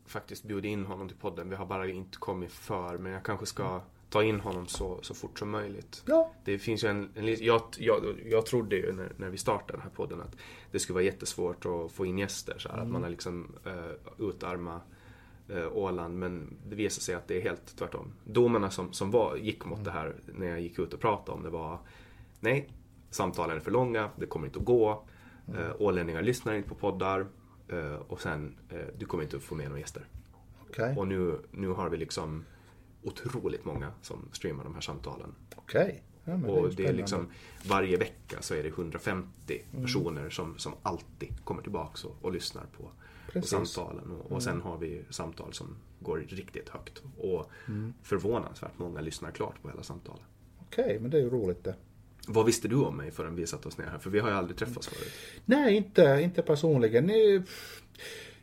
faktiskt 0.05 0.43
bjudit 0.43 0.69
in 0.69 0.85
honom 0.85 1.07
till 1.07 1.17
podden. 1.17 1.49
Vi 1.49 1.55
har 1.55 1.65
bara 1.65 1.87
inte 1.87 2.17
kommit 2.17 2.51
för. 2.51 2.97
Men 2.97 3.11
jag 3.11 3.23
kanske 3.23 3.45
ska 3.45 3.81
ta 4.09 4.23
in 4.23 4.39
honom 4.39 4.67
så, 4.67 4.99
så 5.01 5.13
fort 5.13 5.39
som 5.39 5.49
möjligt. 5.49 6.03
Ja. 6.05 6.31
Det 6.45 6.59
finns 6.59 6.83
ju 6.83 6.87
en, 6.87 7.09
en 7.15 7.45
jag, 7.45 7.61
jag, 7.77 8.03
jag 8.25 8.45
trodde 8.45 8.75
ju 8.75 8.91
när, 8.91 9.11
när 9.17 9.29
vi 9.29 9.37
startade 9.37 9.73
den 9.73 9.81
här 9.81 9.89
podden 9.89 10.21
att 10.21 10.35
det 10.71 10.79
skulle 10.79 10.93
vara 10.93 11.03
jättesvårt 11.03 11.65
att 11.65 11.91
få 11.91 12.05
in 12.05 12.17
gäster. 12.17 12.55
Så 12.57 12.69
här, 12.69 12.77
Att 12.77 12.87
man 12.87 13.03
har 13.03 13.09
liksom 13.09 13.55
uh, 13.67 14.29
utarma 14.29 14.75
eh, 14.75 14.81
Åland 15.71 16.19
men 16.19 16.57
det 16.69 16.75
visar 16.75 17.01
sig 17.01 17.15
att 17.15 17.27
det 17.27 17.37
är 17.37 17.41
helt 17.41 17.77
tvärtom. 17.77 18.13
Domarna 18.23 18.69
som, 18.69 18.93
som 18.93 19.11
var, 19.11 19.35
gick 19.35 19.65
mot 19.65 19.83
det 19.83 19.91
här 19.91 20.15
när 20.25 20.47
jag 20.47 20.61
gick 20.61 20.79
ut 20.79 20.93
och 20.93 20.99
pratade 20.99 21.37
om 21.37 21.43
det 21.43 21.49
var 21.49 21.79
nej, 22.39 22.69
samtalen 23.09 23.57
är 23.57 23.61
för 23.61 23.71
långa, 23.71 24.09
det 24.15 24.25
kommer 24.25 24.47
inte 24.47 24.59
att 24.59 24.65
gå. 24.65 25.07
Mm. 25.47 25.71
Ålänningar 25.79 26.21
lyssnar 26.21 26.53
inte 26.53 26.69
på 26.69 26.75
poddar 26.75 27.27
eh, 27.67 27.93
och 27.93 28.21
sen, 28.21 28.55
eh, 28.69 28.77
du 28.97 29.05
kommer 29.05 29.23
inte 29.23 29.37
att 29.37 29.43
få 29.43 29.55
med 29.55 29.67
några 29.67 29.79
gäster. 29.79 30.07
Okej. 30.69 30.95
Och 30.97 31.07
nu, 31.07 31.39
nu 31.51 31.67
har 31.67 31.89
vi 31.89 31.97
liksom 31.97 32.45
otroligt 33.03 33.65
många 33.65 33.91
som 34.01 34.29
streamar 34.31 34.63
de 34.63 34.73
här 34.73 34.81
samtalen. 34.81 35.35
Okej. 35.55 36.03
Ja, 36.23 36.33
och 36.33 36.39
det 36.39 36.51
är 36.51 36.71
spännande. 36.71 36.93
liksom 36.93 37.27
varje 37.67 37.97
vecka 37.97 38.41
så 38.41 38.53
är 38.53 38.63
det 38.63 38.69
150 38.69 39.61
personer 39.81 40.29
som, 40.29 40.57
som 40.57 40.73
alltid 40.81 41.43
kommer 41.43 41.61
tillbaks 41.61 42.05
och, 42.05 42.15
och 42.21 42.31
lyssnar 42.31 42.65
på, 42.77 42.91
Precis. 43.41 43.69
samtalen. 43.69 44.11
Och, 44.11 44.31
och 44.31 44.43
sen 44.43 44.61
har 44.61 44.77
vi 44.77 45.01
samtal 45.09 45.53
som 45.53 45.75
går 45.99 46.17
riktigt 46.17 46.69
högt. 46.69 47.01
Och 47.17 47.51
förvånansvärt 48.03 48.77
många 48.77 49.01
lyssnar 49.01 49.31
klart 49.31 49.61
på 49.61 49.69
hela 49.69 49.83
samtalen. 49.83 50.23
Okej, 50.61 50.99
men 51.01 51.11
det 51.11 51.17
är 51.17 51.21
ju 51.21 51.29
roligt 51.29 51.63
det. 51.63 51.75
Vad 52.27 52.45
visste 52.45 52.67
du 52.67 52.75
om 52.75 52.97
mig 52.97 53.11
förrän 53.11 53.35
vi 53.35 53.47
satte 53.47 53.67
oss 53.67 53.77
ner 53.77 53.85
här? 53.85 53.99
För 53.99 54.09
vi 54.09 54.19
har 54.19 54.29
ju 54.29 54.35
aldrig 54.35 54.57
träffats 54.57 54.87
förut. 54.87 55.11
Nej, 55.45 55.75
inte, 55.75 56.19
inte 56.23 56.41
personligen. 56.41 57.11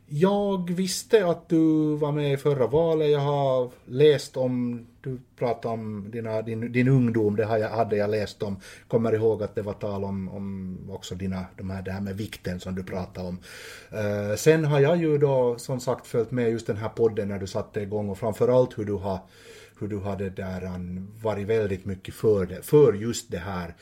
Jag 0.07 0.71
visste 0.71 1.27
att 1.27 1.49
du 1.49 1.97
var 1.97 2.13
med 2.13 2.33
i 2.33 2.37
förra 2.37 2.67
valet. 2.67 3.11
Jag 3.11 3.21
har 3.21 3.71
läst 3.85 4.37
om, 4.37 4.87
du 5.05 5.19
pratade 5.37 5.75
om 5.75 6.11
dina, 6.11 6.43
din, 6.43 6.73
din 6.73 6.89
ungdom, 6.89 7.37
det 7.37 7.43
jag, 7.43 7.69
hade 7.69 7.97
jag 7.97 8.11
läst 8.11 8.43
om. 8.43 8.57
Kommer 8.89 9.15
ihåg 9.15 9.43
att 9.43 9.55
det 9.55 9.63
var 9.63 9.73
tal 9.73 10.05
om, 10.05 10.29
om 10.29 10.79
också 10.91 11.15
dina, 11.15 11.45
de 11.57 11.71
här, 11.71 11.83
det 11.83 11.93
här 11.93 12.01
med 12.01 12.17
vikten 12.17 12.61
som 12.61 12.75
du 12.75 12.83
pratade 12.83 13.29
om. 13.29 13.39
Eh, 13.91 14.37
sen 14.37 14.65
har 14.65 14.81
jag 14.81 14.97
ju 14.97 15.19
då 15.19 15.59
som 15.59 15.81
sagt 15.81 16.07
följt 16.07 16.31
med 16.31 16.51
just 16.51 16.67
den 16.67 16.77
här 16.77 16.89
podden 16.89 17.29
när 17.29 17.39
du 17.39 17.47
satte 17.47 17.81
igång 17.81 18.09
och 18.09 18.19
framförallt 18.19 18.79
hur 18.79 18.85
du 18.85 18.93
har 18.93 19.19
hur 19.81 19.89
du 19.89 20.01
hade 20.01 20.31
där 20.31 20.71
varit 21.23 21.47
väldigt 21.47 21.85
mycket 21.85 22.15
för, 22.15 22.47
det, 22.47 22.63
för 22.63 22.93
just 22.93 23.31
det 23.31 23.39
här 23.39 23.75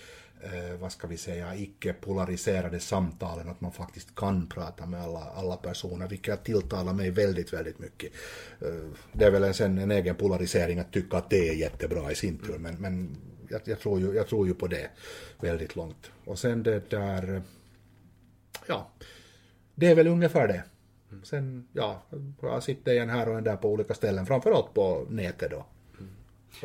eh, 0.42 0.76
vad 0.80 0.92
ska 0.92 1.06
vi 1.06 1.16
säga, 1.16 1.56
icke 1.56 1.92
polariserade 1.92 2.80
samtalen, 2.80 3.48
att 3.48 3.60
man 3.60 3.72
faktiskt 3.72 4.14
kan 4.14 4.46
prata 4.46 4.86
med 4.86 5.02
alla, 5.02 5.20
alla 5.20 5.56
personer, 5.56 6.08
vilket 6.08 6.44
tilltalar 6.44 6.92
mig 6.92 7.10
väldigt, 7.10 7.52
väldigt 7.52 7.78
mycket. 7.78 8.12
Eh, 8.60 8.90
det 9.12 9.24
är 9.24 9.30
väl 9.30 9.44
en, 9.44 9.54
sen 9.54 9.78
en 9.78 9.90
egen 9.90 10.14
polarisering 10.14 10.78
att 10.78 10.92
tycka 10.92 11.16
att 11.16 11.30
det 11.30 11.48
är 11.48 11.54
jättebra 11.54 12.12
i 12.12 12.14
sin 12.14 12.38
tur, 12.38 12.58
men, 12.58 12.74
men 12.74 13.16
jag, 13.48 13.60
jag, 13.64 13.80
tror 13.80 14.00
ju, 14.00 14.14
jag 14.14 14.28
tror 14.28 14.46
ju 14.46 14.54
på 14.54 14.66
det 14.66 14.90
väldigt 15.40 15.76
långt. 15.76 16.10
Och 16.24 16.38
sen 16.38 16.62
det 16.62 16.90
där, 16.90 17.42
ja, 18.66 18.90
det 19.74 19.86
är 19.86 19.94
väl 19.94 20.06
ungefär 20.06 20.48
det. 20.48 20.64
Sen, 21.22 21.68
ja, 21.72 22.02
jag 22.40 22.62
sitter 22.62 22.94
en 22.96 23.10
här 23.10 23.28
och 23.28 23.38
en 23.38 23.44
där 23.44 23.56
på 23.56 23.68
olika 23.68 23.94
ställen, 23.94 24.26
framförallt 24.26 24.74
på 24.74 25.06
nätet 25.10 25.50
då. 25.50 25.66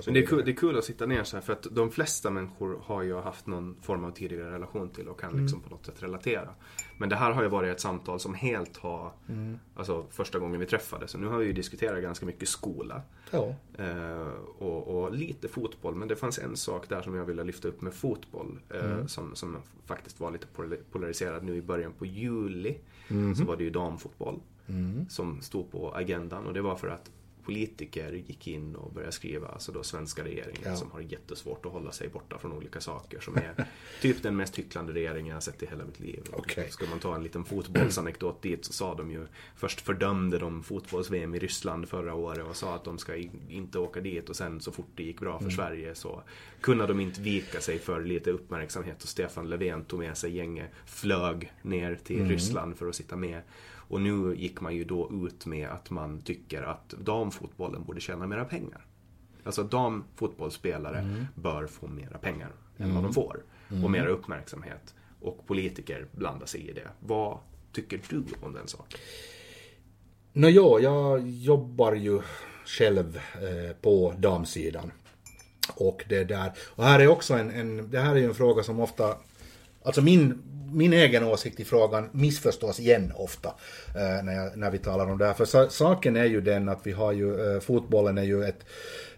Men 0.05 0.13
det 0.13 0.19
är, 0.19 0.25
kul, 0.25 0.45
det 0.45 0.51
är 0.51 0.55
kul 0.55 0.77
att 0.77 0.83
sitta 0.85 1.05
ner 1.05 1.23
så 1.23 1.37
här 1.37 1.41
för 1.41 1.53
att 1.53 1.67
de 1.71 1.91
flesta 1.91 2.29
människor 2.29 2.79
har 2.83 3.03
jag 3.03 3.21
haft 3.21 3.47
någon 3.47 3.75
form 3.81 4.03
av 4.03 4.11
tidigare 4.11 4.51
relation 4.51 4.89
till 4.89 5.07
och 5.07 5.19
kan 5.19 5.29
Mm. 5.29 5.41
liksom 5.41 5.61
på 5.61 5.69
något 5.69 5.85
sätt 5.85 6.03
relatera. 6.03 6.49
Men 6.97 7.09
det 7.09 7.15
här 7.15 7.31
har 7.31 7.43
ju 7.43 7.49
varit 7.49 7.71
ett 7.71 7.81
samtal 7.81 8.19
som 8.19 8.33
helt 8.33 8.77
har, 8.77 9.11
Mm. 9.29 9.59
alltså 9.75 10.05
första 10.11 10.39
gången 10.39 10.59
vi 10.59 10.65
träffades. 10.65 11.11
Så 11.11 11.17
nu 11.17 11.27
har 11.27 11.37
vi 11.37 11.45
ju 11.45 11.53
diskuterat 11.53 12.01
ganska 12.01 12.25
mycket 12.25 12.49
skola. 12.49 13.01
Ja. 13.31 13.55
Eh, 13.77 14.27
och, 14.59 14.87
och 15.03 15.13
lite 15.13 15.47
fotboll, 15.47 15.95
men 15.95 16.07
det 16.07 16.15
fanns 16.15 16.39
en 16.39 16.57
sak 16.57 16.89
där 16.89 17.01
som 17.01 17.15
jag 17.15 17.25
ville 17.25 17.43
lyfta 17.43 17.67
upp 17.67 17.81
med 17.81 17.93
fotboll. 17.93 18.59
Eh, 18.69 18.91
Mm. 18.91 19.07
som, 19.07 19.35
som 19.35 19.57
faktiskt 19.85 20.19
var 20.19 20.31
lite 20.31 20.47
pol- 20.55 20.77
polariserad 20.91 21.43
nu 21.43 21.55
i 21.55 21.61
början 21.61 21.93
på 21.93 22.05
juli. 22.05 22.77
Mm-hmm. 23.07 23.33
Så 23.35 23.43
var 23.45 23.55
det 23.57 23.63
ju 23.63 23.69
damfotboll 23.69 24.39
som 25.09 25.41
stod 25.41 25.71
på 25.71 25.91
agendan. 25.95 26.45
Och 26.45 26.53
det 26.53 26.61
var 26.61 26.75
för 26.75 26.87
att 26.87 27.11
politiker 27.47 28.11
gick 28.11 28.47
in 28.47 28.75
och 28.75 28.93
började 28.93 29.11
skriva, 29.11 29.47
alltså 29.47 29.71
då 29.71 29.83
svenska 29.83 30.23
regeringen 30.23 30.61
Ja. 30.65 30.75
som 30.75 30.91
har 30.91 30.99
jättesvårt 30.99 31.65
att 31.65 31.71
hålla 31.71 31.91
sig 31.91 32.09
borta 32.09 32.37
från 32.39 32.51
olika 32.53 32.81
saker. 32.81 33.19
Som 33.19 33.35
är 33.37 33.65
typ 34.01 34.23
den 34.23 34.35
mest 34.35 34.59
hycklande 34.59 34.93
regeringen 34.93 35.27
jag 35.27 35.35
har 35.35 35.41
sett 35.41 35.63
i 35.63 35.65
hela 35.65 35.85
mitt 35.85 35.99
liv. 35.99 36.23
Okej. 36.33 36.67
Ska 36.71 36.85
man 36.85 36.99
ta 36.99 37.15
en 37.15 37.23
liten 37.23 37.45
fotbollsanekdot 37.45 38.41
dit 38.41 38.65
så 38.65 38.73
sa 38.73 38.95
de 38.95 39.11
ju 39.11 39.27
Först 39.55 39.81
fördömde 39.81 40.39
de 40.39 40.63
fotbolls-VM 40.63 41.35
i 41.35 41.39
Ryssland 41.39 41.89
förra 41.89 42.13
året 42.13 42.45
och 42.47 42.55
sa 42.55 42.75
att 42.75 42.83
de 42.83 42.97
ska 42.97 43.15
inte 43.49 43.79
åka 43.79 44.01
dit 44.01 44.29
och 44.29 44.35
sen 44.35 44.61
så 44.61 44.71
fort 44.71 44.89
det 44.95 45.03
gick 45.03 45.19
bra 45.19 45.39
för 45.39 45.49
Sverige 45.49 45.95
så 45.95 46.23
kunde 46.61 46.87
de 46.87 46.99
inte 46.99 47.21
vika 47.21 47.61
sig 47.61 47.79
för 47.79 48.03
lite 48.03 48.31
uppmärksamhet 48.31 49.03
och 49.03 49.09
Stefan 49.09 49.49
Löfven 49.49 49.85
tog 49.85 49.99
med 49.99 50.17
sig 50.17 50.35
gänget, 50.35 50.71
flög 50.85 51.51
ner 51.61 51.99
till 52.03 52.27
Ryssland 52.29 52.77
för 52.77 52.87
att 52.89 52.95
sitta 52.95 53.15
med. 53.15 53.41
Och 53.87 54.01
nu 54.01 54.35
gick 54.35 54.61
man 54.61 54.75
ju 54.75 54.83
då 54.83 55.11
ut 55.27 55.45
med 55.45 55.69
att 55.69 55.89
man 55.89 56.21
tycker 56.21 56.63
att 56.63 56.89
damfotbollen 56.89 57.83
borde 57.83 57.99
tjäna 57.99 58.27
mera 58.27 58.45
pengar. 58.45 58.85
Alltså 59.43 59.63
damfotbollsspelare 59.63 61.25
bör 61.35 61.67
få 61.67 61.87
mera 61.87 62.17
pengar 62.17 62.51
än 62.77 62.95
vad 62.95 63.03
de 63.03 63.13
får. 63.13 63.43
Och 63.83 63.91
mera 63.91 64.07
uppmärksamhet. 64.07 64.95
Och 65.21 65.47
politiker 65.47 66.07
blandar 66.11 66.45
sig 66.45 66.69
i 66.69 66.73
det. 66.73 66.87
Vad 66.99 67.37
tycker 67.71 68.01
du 68.09 68.23
om 68.41 68.53
den 68.53 68.67
saken? 68.67 68.99
Nå 70.33 70.49
jo, 70.49 70.79
jag 70.79 71.27
jobbar 71.27 71.93
ju 71.93 72.21
själv 72.65 73.17
eh, 73.17 73.75
på 73.81 74.13
damsidan. 74.17 74.91
Och 75.75 76.03
det 76.09 76.23
där, 76.23 76.51
och 76.75 76.83
här 76.83 76.99
är 76.99 77.07
också 77.07 77.33
en, 77.33 77.51
en, 77.51 77.91
det 77.91 77.99
här 77.99 78.15
är 78.15 78.19
ju 78.19 78.25
en 78.25 78.35
fråga 78.35 78.63
som 78.63 78.79
ofta, 78.79 79.17
alltså 79.87 80.01
min, 80.01 80.43
min 80.71 80.93
egen 80.93 81.23
åsikt 81.23 81.59
i 81.59 81.65
frågan 81.65 82.09
missförstås 82.11 82.79
igen 82.79 83.13
ofta 83.15 83.49
eh, 83.95 84.23
när, 84.23 84.33
jag, 84.33 84.57
när 84.57 84.71
vi 84.71 84.77
talar 84.77 85.11
om 85.11 85.17
det 85.17 85.25
här. 85.25 85.33
För 85.33 85.45
sa, 85.45 85.69
saken 85.69 86.15
är 86.15 86.25
ju 86.25 86.41
den 86.41 86.69
att 86.69 86.79
vi 86.83 86.91
har 86.91 87.11
ju, 87.11 87.55
eh, 87.55 87.59
fotbollen 87.59 88.17
är 88.17 88.23
ju 88.23 88.43
ett, 88.43 88.65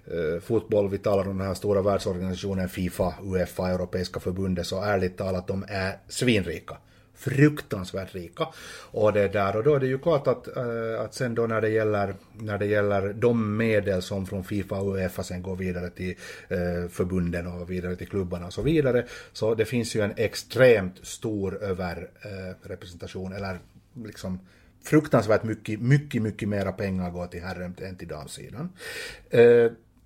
eh, 0.07 0.41
fotboll, 0.41 0.89
vi 0.89 0.97
talar 0.97 1.27
om 1.27 1.37
den 1.37 1.47
här 1.47 1.53
stora 1.53 1.81
världsorganisationen 1.81 2.69
Fifa, 2.69 3.13
Uefa, 3.23 3.69
Europeiska 3.69 4.19
förbundet, 4.19 4.67
så 4.67 4.81
ärligt 4.81 5.17
talat, 5.17 5.47
de 5.47 5.65
är 5.67 5.97
svinrika 6.07 6.77
fruktansvärt 7.19 8.15
rika. 8.15 8.47
Och 8.91 9.13
det 9.13 9.27
där, 9.27 9.55
och 9.55 9.63
då 9.63 9.75
är 9.75 9.79
det 9.79 9.87
ju 9.87 9.99
klart 9.99 10.27
att, 10.27 10.57
eh, 10.57 11.01
att 11.01 11.13
sen 11.13 11.35
då 11.35 11.47
när 11.47 11.61
det 11.61 11.69
gäller, 11.69 12.15
när 12.33 12.57
det 12.57 12.65
gäller 12.65 13.13
de 13.13 13.57
medel 13.57 14.01
som 14.01 14.25
från 14.25 14.43
Fifa 14.43 14.75
och 14.75 14.95
Uefa 14.95 15.23
sen 15.23 15.41
går 15.41 15.55
vidare 15.55 15.89
till 15.89 16.15
eh, 16.47 16.89
förbunden 16.89 17.47
och 17.47 17.71
vidare 17.71 17.95
till 17.95 18.07
klubbarna 18.07 18.45
och 18.45 18.53
så 18.53 18.61
vidare, 18.61 19.05
så 19.33 19.55
det 19.55 19.65
finns 19.65 19.95
ju 19.95 20.01
en 20.01 20.13
extremt 20.17 21.05
stor 21.05 21.63
överrepresentation, 21.63 23.31
eh, 23.31 23.37
eller 23.37 23.59
liksom 24.05 24.39
fruktansvärt 24.83 25.43
mycket, 25.43 25.81
mycket, 25.81 26.21
mycket 26.21 26.49
mera 26.49 26.71
pengar 26.71 27.11
går 27.11 27.27
till 27.27 27.41
herren 27.41 27.75
än 27.81 27.95
till 27.95 28.07
damsidan. 28.07 28.69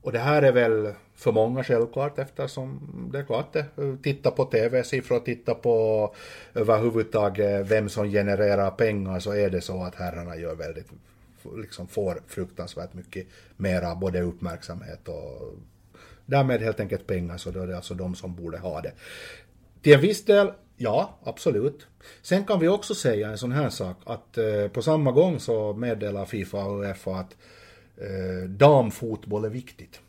Och 0.01 0.11
det 0.11 0.19
här 0.19 0.41
är 0.41 0.51
väl 0.51 0.93
för 1.15 1.31
många 1.31 1.63
självklart 1.63 2.19
eftersom 2.19 2.79
det 3.11 3.19
är 3.19 3.23
klart 3.23 3.53
det. 3.53 3.65
Titta 4.03 4.31
på 4.31 4.45
tv-siffror, 4.45 5.19
titta 5.19 5.53
på 5.53 6.09
eh, 6.53 6.61
överhuvudtaget 6.61 7.61
eh, 7.61 7.67
vem 7.67 7.89
som 7.89 8.09
genererar 8.09 8.71
pengar 8.71 9.19
så 9.19 9.31
är 9.31 9.49
det 9.49 9.61
så 9.61 9.83
att 9.83 9.95
herrarna 9.95 10.37
gör 10.37 10.55
väldigt, 10.55 10.87
liksom 11.57 11.87
får 11.87 12.21
fruktansvärt 12.27 12.93
mycket 12.93 13.27
mera 13.57 13.95
både 13.95 14.21
uppmärksamhet 14.21 15.07
och 15.07 15.53
därmed 16.25 16.61
helt 16.61 16.79
enkelt 16.79 17.07
pengar 17.07 17.37
så 17.37 17.51
då 17.51 17.61
är 17.61 17.67
det 17.67 17.75
alltså 17.75 17.93
de 17.93 18.15
som 18.15 18.35
borde 18.35 18.57
ha 18.57 18.81
det. 18.81 18.91
Till 19.81 19.93
en 19.93 20.01
viss 20.01 20.25
del, 20.25 20.51
ja, 20.77 21.19
absolut. 21.23 21.87
Sen 22.21 22.45
kan 22.45 22.59
vi 22.59 22.67
också 22.67 22.95
säga 22.95 23.29
en 23.29 23.37
sån 23.37 23.51
här 23.51 23.69
sak 23.69 23.97
att 24.03 24.37
eh, 24.37 24.67
på 24.67 24.81
samma 24.81 25.11
gång 25.11 25.39
så 25.39 25.73
meddelar 25.73 26.25
Fifa 26.25 26.65
och 26.65 26.79
Uefa 26.79 27.15
att 27.15 27.35
eh, 27.97 28.49
damfotboll 28.49 29.45
är 29.45 29.49
viktigt. 29.49 29.99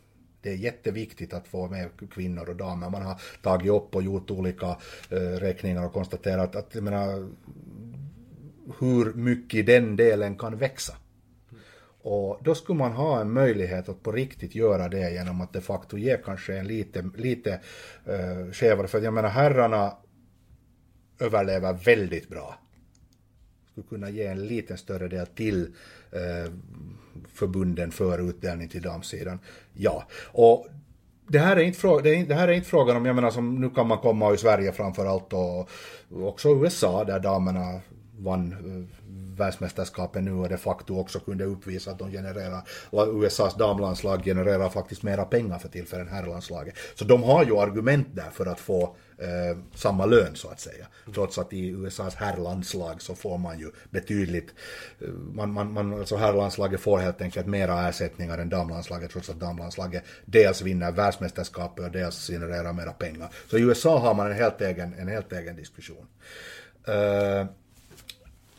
Det 0.45 0.51
är 0.51 0.55
jätteviktigt 0.55 1.33
att 1.33 1.47
få 1.47 1.67
med 1.67 1.89
kvinnor 2.11 2.49
och 2.49 2.55
damer. 2.55 2.89
Man 2.89 3.01
har 3.01 3.21
tagit 3.41 3.71
upp 3.71 3.95
och 3.95 4.03
gjort 4.03 4.31
olika 4.31 4.77
eh, 5.09 5.17
räkningar 5.17 5.85
och 5.85 5.93
konstaterat 5.93 6.55
att 6.55 6.75
jag 6.75 6.83
menar, 6.83 7.29
hur 8.79 9.13
mycket 9.13 9.65
den 9.65 9.95
delen 9.95 10.37
kan 10.37 10.57
växa. 10.57 10.93
Och 12.01 12.39
då 12.43 12.55
skulle 12.55 12.79
man 12.79 12.91
ha 12.91 13.21
en 13.21 13.31
möjlighet 13.31 13.89
att 13.89 14.03
på 14.03 14.11
riktigt 14.11 14.55
göra 14.55 14.89
det 14.89 15.11
genom 15.11 15.41
att 15.41 15.53
de 15.53 15.61
facto 15.61 15.97
ge 15.97 16.17
kanske 16.17 16.57
en 16.57 16.67
lite, 16.67 17.09
lite 17.15 17.59
uh, 18.09 18.51
skevare, 18.51 18.87
för 18.87 19.01
jag 19.01 19.13
menar 19.13 19.29
herrarna 19.29 19.93
överlever 21.19 21.73
väldigt 21.73 22.29
bra. 22.29 22.59
Skulle 23.71 23.87
kunna 23.87 24.09
ge 24.09 24.25
en 24.25 24.47
liten 24.47 24.77
större 24.77 25.07
del 25.07 25.27
till 25.27 25.75
Eh, 26.15 26.51
förbunden 27.33 27.91
för 27.91 28.29
utdelning 28.29 28.69
till 28.69 28.81
damsidan. 28.81 29.39
Ja, 29.73 30.03
och 30.31 30.67
det 31.27 31.39
här, 31.39 31.57
är 31.57 31.61
inte 31.61 31.79
fråga, 31.79 32.01
det, 32.03 32.15
är, 32.15 32.25
det 32.25 32.35
här 32.35 32.47
är 32.47 32.51
inte 32.51 32.69
frågan 32.69 32.97
om, 32.97 33.05
jag 33.05 33.15
menar 33.15 33.31
som 33.31 33.61
nu 33.61 33.69
kan 33.69 33.87
man 33.87 33.97
komma 33.97 34.33
i 34.33 34.37
Sverige 34.37 34.71
framförallt 34.71 35.33
och 35.33 35.69
också 36.27 36.49
USA 36.49 37.03
där 37.03 37.19
damerna 37.19 37.79
vann 38.19 38.51
eh, 38.51 38.94
världsmästerskapen 39.37 40.25
nu 40.25 40.33
och 40.33 40.49
de 40.49 40.57
facto 40.57 40.99
också 40.99 41.19
kunde 41.19 41.45
uppvisa 41.45 41.91
att 41.91 41.99
de 41.99 42.11
genererar, 42.11 42.61
USAs 42.91 43.55
damlandslag 43.55 44.23
genererar 44.23 44.69
faktiskt 44.69 45.03
mera 45.03 45.25
pengar 45.25 45.59
för 45.59 45.69
tillfället 45.69 46.07
än 46.07 46.13
herrlandslaget. 46.13 46.75
Så 46.95 47.05
de 47.05 47.23
har 47.23 47.45
ju 47.45 47.57
argument 47.57 48.07
där 48.13 48.29
för 48.31 48.45
att 48.45 48.59
få 48.59 48.95
eh, 49.17 49.57
samma 49.75 50.05
lön 50.05 50.35
så 50.35 50.49
att 50.49 50.59
säga. 50.59 50.87
Trots 51.13 51.37
att 51.37 51.53
i 51.53 51.67
USAs 51.67 52.15
herrlandslag 52.15 53.01
så 53.01 53.15
får 53.15 53.37
man 53.37 53.59
ju 53.59 53.71
betydligt, 53.89 54.53
eh, 55.01 55.07
man, 55.09 55.51
man, 55.51 55.73
man, 55.73 55.93
alltså 55.93 56.15
herrlandslaget 56.15 56.79
får 56.79 56.97
helt 56.97 57.21
enkelt 57.21 57.47
mera 57.47 57.89
ersättningar 57.89 58.37
än 58.37 58.49
damlandslaget 58.49 59.11
trots 59.11 59.29
att 59.29 59.39
damlandslaget 59.39 60.03
dels 60.25 60.61
vinner 60.61 60.91
världsmästerskapet 60.91 61.85
och 61.85 61.91
dels 61.91 62.27
genererar 62.27 62.73
mera 62.73 62.91
pengar. 62.91 63.29
Så 63.49 63.57
i 63.57 63.61
USA 63.61 63.99
har 63.99 64.13
man 64.13 64.27
en 64.27 64.37
helt 64.37 64.61
egen, 64.61 64.93
en 64.93 65.07
helt 65.07 65.33
egen 65.33 65.55
diskussion. 65.55 66.07
Uh, 66.87 67.45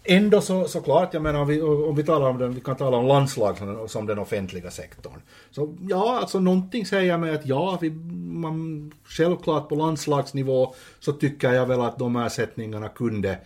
Ändå 0.08 0.40
så, 0.40 0.68
såklart, 0.68 1.14
jag 1.14 1.22
menar 1.22 1.40
om 1.40 1.48
vi, 1.48 1.62
om 1.62 1.94
vi 1.94 2.04
talar 2.04 2.28
om 2.28 2.38
den, 2.38 2.54
vi 2.54 2.60
kan 2.60 2.76
tala 2.76 2.96
om 2.96 3.06
landslag 3.06 3.58
som, 3.58 3.88
som 3.88 4.06
den 4.06 4.18
offentliga 4.18 4.70
sektorn. 4.70 5.22
Så 5.50 5.76
ja, 5.88 6.18
alltså 6.20 6.40
någonting 6.40 6.86
säger 6.86 7.18
mig 7.18 7.34
att 7.34 7.46
ja, 7.46 7.78
vi, 7.80 7.90
man, 7.90 8.92
självklart 9.04 9.68
på 9.68 9.74
landslagsnivå 9.74 10.74
så 11.00 11.12
tycker 11.12 11.52
jag 11.52 11.66
väl 11.66 11.80
att 11.80 11.98
de 11.98 12.16
ersättningarna 12.16 12.88
kunde 12.88 13.38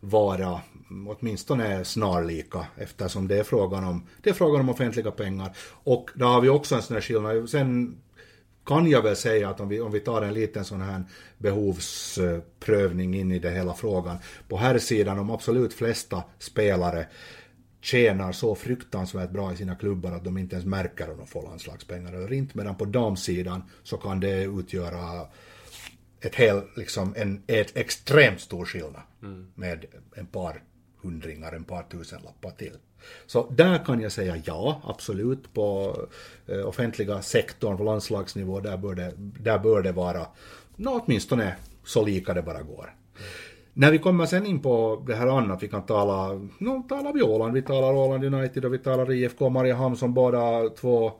vara 0.00 0.60
åtminstone 1.08 1.84
snarlika 1.84 2.66
eftersom 2.76 3.28
det 3.28 3.38
är 3.38 3.44
frågan 3.44 3.84
om, 3.84 4.06
det 4.22 4.30
är 4.30 4.34
frågan 4.34 4.60
om 4.60 4.68
offentliga 4.68 5.10
pengar. 5.10 5.56
Och 5.84 6.10
då 6.14 6.26
har 6.26 6.40
vi 6.40 6.48
också 6.48 6.74
en 6.74 6.82
sån 6.82 6.94
här 6.94 7.00
skillnad. 7.00 7.50
Sen 7.50 7.96
kan 8.66 8.90
jag 8.90 9.02
väl 9.02 9.16
säga 9.16 9.48
att 9.48 9.60
om 9.60 9.68
vi, 9.68 9.80
om 9.80 9.92
vi 9.92 10.00
tar 10.00 10.22
en 10.22 10.34
liten 10.34 10.64
sån 10.64 10.80
här 10.80 11.04
behovsprövning 11.38 13.14
in 13.14 13.32
i 13.32 13.38
det 13.38 13.50
hela 13.50 13.74
frågan. 13.74 14.16
På 14.48 14.56
här 14.56 14.78
sidan 14.78 15.16
de 15.16 15.30
absolut 15.30 15.74
flesta 15.74 16.22
spelare 16.38 17.06
tjänar 17.80 18.32
så 18.32 18.54
fruktansvärt 18.54 19.30
bra 19.30 19.52
i 19.52 19.56
sina 19.56 19.74
klubbar 19.74 20.12
att 20.12 20.24
de 20.24 20.38
inte 20.38 20.54
ens 20.54 20.66
märker 20.66 21.10
om 21.10 21.18
de 21.18 21.26
får 21.26 21.42
landslagspengar 21.42 22.12
eller 22.12 22.32
inte. 22.32 22.58
Medan 22.58 22.76
på 22.76 22.84
damsidan 22.84 23.62
så 23.82 23.96
kan 23.96 24.20
det 24.20 24.44
utgöra 24.44 25.26
ett 26.20 26.34
hel, 26.34 26.62
liksom 26.76 27.14
en 27.16 27.42
ett 27.46 27.76
extremt 27.76 28.40
stor 28.40 28.64
skillnad 28.64 29.02
mm. 29.22 29.46
med 29.54 29.84
en 30.14 30.26
par 30.26 30.62
hundringar, 31.02 31.52
en 31.52 31.64
par 31.64 31.82
tusenlappar 31.82 32.50
till. 32.50 32.76
Så 33.26 33.50
där 33.50 33.84
kan 33.84 34.00
jag 34.00 34.12
säga 34.12 34.36
ja, 34.44 34.80
absolut. 34.84 35.54
På 35.54 35.96
eh, 36.46 36.68
offentliga 36.68 37.22
sektorn, 37.22 37.76
på 37.76 37.84
landslagsnivå, 37.84 38.60
där 38.60 38.76
bör 38.76 38.94
det, 38.94 39.12
där 39.16 39.58
bör 39.58 39.82
det 39.82 39.92
vara 39.92 40.26
no, 40.76 41.00
åtminstone 41.04 41.56
så 41.84 42.04
lika 42.04 42.34
det 42.34 42.42
bara 42.42 42.62
går. 42.62 42.94
När 43.72 43.90
vi 43.90 43.98
kommer 43.98 44.26
sen 44.26 44.46
in 44.46 44.60
på 44.60 45.02
det 45.06 45.14
här 45.14 45.26
annat, 45.26 45.62
vi 45.62 45.68
kan 45.68 45.86
tala, 45.86 46.40
no, 46.58 46.82
talar 46.88 47.12
vi 47.12 47.22
Åland, 47.22 47.54
vi 47.54 47.62
talar 47.62 47.92
Åland 47.94 48.24
United 48.24 48.64
och 48.64 48.74
vi 48.74 48.78
talar 48.78 49.12
IFK 49.12 49.48
Mariehamn 49.48 49.96
som 49.96 50.14
båda 50.14 50.68
två 50.68 51.06
eh, 51.06 51.12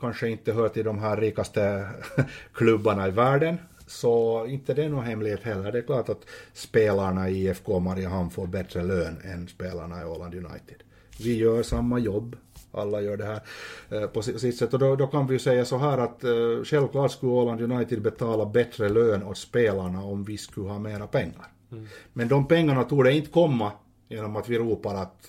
kanske 0.00 0.28
inte 0.28 0.52
hör 0.52 0.68
till 0.68 0.84
de 0.84 0.98
här 0.98 1.16
rikaste 1.16 1.88
klubbarna 2.52 3.08
i 3.08 3.10
världen. 3.10 3.58
Så 3.90 4.46
inte 4.46 4.74
det 4.74 4.84
är 4.84 4.88
någon 4.88 5.04
hemlighet 5.04 5.42
heller. 5.42 5.72
Det 5.72 5.78
är 5.78 5.82
klart 5.82 6.08
att 6.08 6.26
spelarna 6.52 7.28
i 7.28 7.46
IFK 7.46 7.80
Mariehamn 7.80 8.30
får 8.30 8.46
bättre 8.46 8.82
lön 8.82 9.18
än 9.24 9.48
spelarna 9.48 10.02
i 10.02 10.04
Åland 10.04 10.34
United. 10.34 10.82
Vi 11.20 11.36
gör 11.36 11.62
samma 11.62 11.98
jobb, 11.98 12.36
alla 12.72 13.00
gör 13.00 13.16
det 13.16 13.24
här 13.24 13.40
eh, 13.90 14.06
på 14.06 14.22
sitt 14.22 14.56
sätt. 14.58 14.74
Och 14.74 14.80
då, 14.80 14.96
då, 14.96 15.06
kan 15.06 15.26
vi 15.26 15.32
ju 15.32 15.38
säga 15.38 15.64
så 15.64 15.78
här 15.78 15.98
att 15.98 16.24
eh, 16.24 16.64
självklart 16.64 17.12
skulle 17.12 17.32
Åland 17.32 17.72
United 17.72 18.02
betala 18.02 18.46
bättre 18.46 18.88
lön 18.88 19.22
åt 19.22 19.38
spelarna 19.38 20.04
om 20.04 20.24
vi 20.24 20.38
skulle 20.38 20.68
ha 20.68 20.78
mera 20.78 21.06
pengar. 21.06 21.52
Mm. 21.72 21.86
Men 22.12 22.28
de 22.28 22.48
pengarna 22.48 22.84
tog 22.84 23.04
det 23.04 23.12
inte 23.12 23.30
komma 23.30 23.72
genom 24.08 24.36
att 24.36 24.48
vi 24.48 24.58
ropar 24.58 24.94
att 24.94 25.26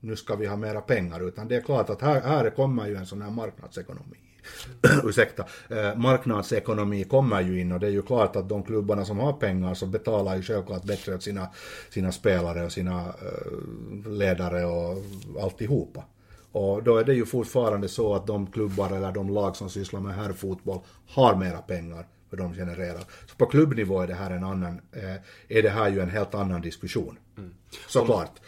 nu 0.00 0.16
ska 0.16 0.36
vi 0.36 0.46
ha 0.46 0.56
mera 0.56 0.80
pengar, 0.80 1.28
utan 1.28 1.48
det 1.48 1.56
är 1.56 1.60
klart 1.60 1.90
att 1.90 2.02
här, 2.02 2.20
här 2.20 2.50
kommer 2.50 2.86
ju 2.86 2.96
en 2.96 3.06
sån 3.06 3.22
här 3.22 3.30
marknadsekonomi. 3.30 4.25
ursäkta, 5.04 5.44
eh, 5.70 5.96
marknadsekonomi 5.96 7.04
kommer 7.04 7.40
ju 7.40 7.60
in 7.60 7.72
och 7.72 7.80
det 7.80 7.86
är 7.86 7.90
ju 7.90 8.02
klart 8.02 8.36
att 8.36 8.48
de 8.48 8.62
klubbarna 8.62 9.04
som 9.04 9.18
har 9.18 9.32
pengar 9.32 9.74
så 9.74 9.86
betalar 9.86 10.36
ju 10.36 10.42
självklart 10.42 10.84
bättre 10.84 11.14
åt 11.14 11.22
sina, 11.22 11.48
sina 11.90 12.12
spelare 12.12 12.64
och 12.64 12.72
sina 12.72 13.00
eh, 13.00 14.10
ledare 14.10 14.64
och 14.64 15.04
alltihopa. 15.42 16.04
Och 16.52 16.82
då 16.82 16.96
är 16.96 17.04
det 17.04 17.14
ju 17.14 17.26
fortfarande 17.26 17.88
så 17.88 18.14
att 18.14 18.26
de 18.26 18.46
klubbar 18.46 18.90
eller 18.90 19.12
de 19.12 19.30
lag 19.30 19.56
som 19.56 19.70
sysslar 19.70 20.00
med 20.00 20.14
herrfotboll 20.14 20.80
har 21.08 21.36
mera 21.36 21.58
pengar 21.58 22.06
för 22.30 22.36
de 22.36 22.54
genererar. 22.54 23.04
Så 23.26 23.36
på 23.36 23.46
klubbnivå 23.46 24.00
är 24.00 24.06
det 24.06 24.14
här 24.14 24.30
en 24.30 24.44
annan, 24.44 24.80
eh, 24.92 25.14
är 25.48 25.62
det 25.62 25.70
här 25.70 25.88
ju 25.88 26.00
en 26.00 26.10
helt 26.10 26.34
annan 26.34 26.60
diskussion. 26.60 27.18
Mm. 27.38 27.54
Såklart. 27.88 28.40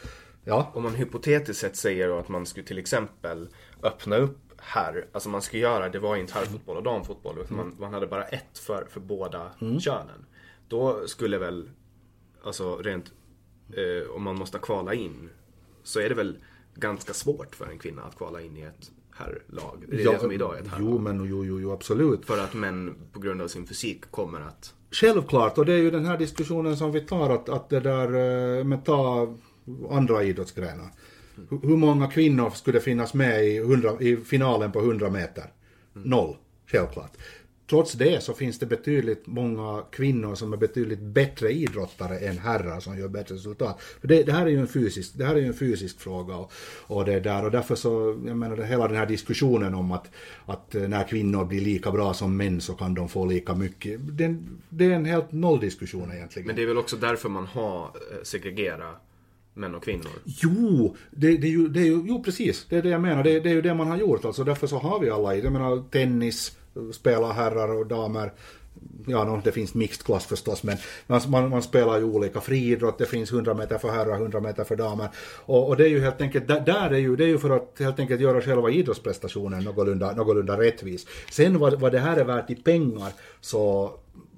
Ja. 0.45 0.71
Om 0.75 0.83
man 0.83 0.95
hypotetiskt 0.95 1.61
sett 1.61 1.77
säger 1.77 2.21
att 2.21 2.29
man 2.29 2.47
skulle 2.47 2.67
till 2.67 2.79
exempel 2.79 3.49
öppna 3.83 4.17
upp 4.17 4.39
herr, 4.69 5.07
alltså 5.13 5.29
man 5.29 5.43
ska 5.43 5.59
göra, 5.59 5.89
det 5.89 5.99
var 5.99 6.17
inte 6.17 6.35
herrfotboll 6.35 6.77
och 6.77 6.83
damfotboll 6.83 7.39
utan 7.39 7.57
man, 7.57 7.77
man 7.79 7.95
hade 7.95 8.07
bara 8.07 8.25
ett 8.25 8.59
för, 8.59 8.87
för 8.91 9.01
båda 9.01 9.51
mm. 9.61 9.81
könen. 9.81 10.27
Då 10.69 11.07
skulle 11.07 11.39
väl, 11.39 11.71
alltså 12.45 12.77
rent, 12.77 13.13
eh, 13.73 14.11
om 14.11 14.23
man 14.23 14.39
måste 14.39 14.59
kvala 14.59 14.95
in, 14.95 15.31
så 15.83 16.01
är 16.01 16.09
det 16.09 16.15
väl 16.15 16.39
ganska 16.75 17.13
svårt 17.13 17.55
för 17.55 17.67
en 17.67 17.79
kvinna 17.79 18.03
att 18.03 18.17
kvala 18.17 18.41
in 18.41 18.57
i 18.57 18.63
ett 18.63 18.91
herrlag. 19.11 19.85
Det 19.89 19.97
är 19.97 20.05
ja, 20.05 20.13
det 20.13 20.19
som 20.19 20.33
idag 20.33 20.57
är 20.57 20.63
ett 20.63 20.69
herrlag. 20.69 20.91
Jo, 20.91 20.99
men 20.99 21.25
jo, 21.25 21.45
jo, 21.45 21.61
jo, 21.61 21.73
absolut. 21.73 22.27
För 22.27 22.39
att 22.39 22.55
män 22.55 22.95
på 23.13 23.21
grund 23.21 23.43
av 23.43 23.49
sin 23.49 23.67
fysik 23.67 24.11
kommer 24.11 24.41
att... 24.41 24.75
Självklart, 24.91 25.59
och 25.59 25.67
det 25.67 25.73
är 25.73 25.79
ju 25.79 25.91
den 25.91 26.05
här 26.05 26.19
diskussionen 26.19 26.77
som 26.77 26.93
vi 26.93 27.01
tar 27.01 27.31
att, 27.31 27.49
att 27.49 27.69
det 27.69 27.81
där, 27.81 28.07
eh, 28.59 28.65
men 28.65 28.83
ta 28.83 29.35
andra 29.91 30.23
idrottsgrenar. 30.23 30.91
Hur 31.63 31.77
många 31.77 32.07
kvinnor 32.07 32.51
skulle 32.51 32.81
finnas 32.81 33.15
med 33.15 33.45
i, 33.45 33.57
100, 33.57 33.91
i 34.01 34.17
finalen 34.17 34.73
på 34.73 34.79
100 34.79 35.11
meter? 35.11 35.45
Noll, 35.93 36.37
självklart. 36.67 37.13
Trots 37.71 37.93
det 37.93 38.23
så 38.23 38.35
finns 38.35 38.59
det 38.59 38.67
betydligt 38.67 39.27
många 39.27 39.83
kvinnor 39.93 40.35
som 40.35 40.53
är 40.53 40.57
betydligt 40.57 41.01
bättre 41.01 41.53
idrottare 41.53 42.19
än 42.19 42.39
herrar 42.39 42.81
som 42.81 42.99
gör 42.99 43.09
bättre 43.09 43.35
resultat. 43.35 43.81
För 44.01 44.09
det, 44.09 44.23
det 44.23 44.33
här 44.33 44.47
är 44.47 44.51
ju 44.51 44.61
en 44.61 44.69
fysisk, 44.69 45.13
det 45.15 45.25
här 45.25 45.37
är 45.37 45.43
en 45.43 45.55
fysisk 45.55 46.01
fråga 46.01 46.37
och, 46.37 46.53
och 46.87 47.05
det 47.05 47.21
där 47.21 47.45
och 47.45 47.51
därför 47.51 47.75
så, 47.75 48.21
jag 48.27 48.37
menar 48.37 48.57
hela 48.57 48.89
den 48.89 48.97
här 48.97 49.07
diskussionen 49.07 49.75
om 49.75 49.93
att, 49.93 50.11
att 50.47 50.75
när 50.75 51.09
kvinnor 51.09 51.45
blir 51.45 51.61
lika 51.61 51.91
bra 51.91 52.15
som 52.15 52.37
män 52.37 52.61
så 52.61 52.75
kan 52.75 52.95
de 52.95 53.09
få 53.09 53.27
lika 53.27 53.55
mycket. 53.55 54.01
Det, 54.01 54.37
det 54.69 54.85
är 54.85 54.91
en 54.91 55.05
helt 55.05 55.33
nolldiskussion 55.33 56.13
egentligen. 56.13 56.47
Men 56.47 56.57
det 56.57 56.63
är 56.63 56.67
väl 56.67 56.79
också 56.79 56.97
därför 56.97 57.29
man 57.29 57.47
har 57.47 57.85
eh, 57.85 58.23
segregerat 58.23 59.08
män 59.59 59.75
och 59.75 59.85
kvinnor. 59.85 60.11
Jo, 60.25 60.97
det, 61.11 61.37
det, 61.37 61.47
är 61.47 61.51
ju, 61.51 61.69
det 61.69 61.81
är 61.81 61.85
ju, 61.85 62.03
jo 62.07 62.23
precis, 62.23 62.67
det 62.69 62.77
är 62.77 62.83
det 62.83 62.89
jag 62.89 63.01
menar. 63.01 63.25
Det, 63.25 63.41
det 63.41 63.51
är 63.51 63.55
ju 63.55 63.63
det 63.63 63.75
man 63.75 63.87
har 63.87 63.97
gjort. 63.97 64.25
Alltså 64.25 64.45
därför 64.45 64.67
så 64.67 64.79
har 64.79 65.01
vi 65.01 65.11
alla 65.11 65.35
Jag 65.35 65.53
menar 65.53 65.83
tennis, 65.91 66.57
spelar 66.93 67.33
herrar 67.33 67.69
och 67.69 67.87
damer. 67.87 68.33
Ja, 69.07 69.25
no, 69.25 69.41
det 69.45 69.53
finns 69.53 69.75
mixed 69.75 70.07
klass 70.07 70.27
förstås, 70.27 70.63
men 70.63 70.77
man, 71.07 71.21
man, 71.29 71.49
man, 71.49 71.63
spelar 71.63 71.99
ju 71.99 72.05
olika 72.05 72.41
friidrott. 72.41 72.99
Det 72.99 73.07
finns 73.07 73.33
100 73.33 73.55
meter 73.55 73.79
för 73.79 73.89
herrar, 73.89 74.15
100 74.15 74.41
meter 74.41 74.65
för 74.65 74.77
damer. 74.77 75.09
Och, 75.47 75.69
och, 75.69 75.77
det 75.77 75.85
är 75.85 75.89
ju 75.89 76.01
helt 76.01 76.21
enkelt, 76.21 76.49
där, 76.49 76.61
där 76.61 76.91
är 76.91 76.99
ju, 76.99 77.17
det 77.17 77.25
är 77.25 77.29
ju 77.29 77.39
för 77.39 77.51
att 77.51 77.77
helt 77.79 77.99
enkelt 77.99 78.21
göra 78.21 78.41
själva 78.41 78.71
idrottsprestationen 78.71 79.65
någorlunda, 79.65 80.13
någorlunda 80.13 80.61
rättvis. 80.61 81.07
Sen 81.31 81.59
vad, 81.59 81.81
vad 81.81 81.93
det 81.93 81.99
här 81.99 82.17
är 82.17 82.25
värt 82.25 82.51
i 82.51 82.55
pengar, 82.55 83.13
så 83.41 83.93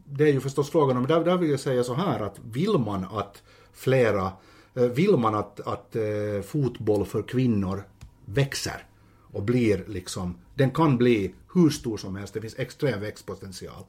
det 0.05 0.24
är 0.24 0.32
ju 0.32 0.40
förstås 0.40 0.70
frågan 0.70 0.97
om, 0.97 1.06
där, 1.06 1.24
där 1.24 1.36
vill 1.36 1.51
jag 1.51 1.60
säga 1.60 1.84
så 1.84 1.94
här 1.94 2.20
att 2.20 2.40
vill 2.52 2.78
man 2.78 3.05
att 3.12 3.42
flera 3.72 4.32
vill 4.74 5.16
man 5.16 5.34
att, 5.34 5.60
att 5.60 5.97
eh, 5.97 6.42
fotboll 6.42 7.06
för 7.06 7.22
kvinnor 7.22 7.84
växer 8.24 8.86
och 9.32 9.42
blir 9.42 9.84
liksom, 9.86 10.38
den 10.55 10.70
kan 10.70 10.97
bli 10.97 11.34
hur 11.55 11.70
stor 11.70 11.97
som 11.97 12.16
helst, 12.16 12.34
det 12.34 12.40
finns 12.40 12.59
extrem 12.59 13.01
växtpotential. 13.01 13.84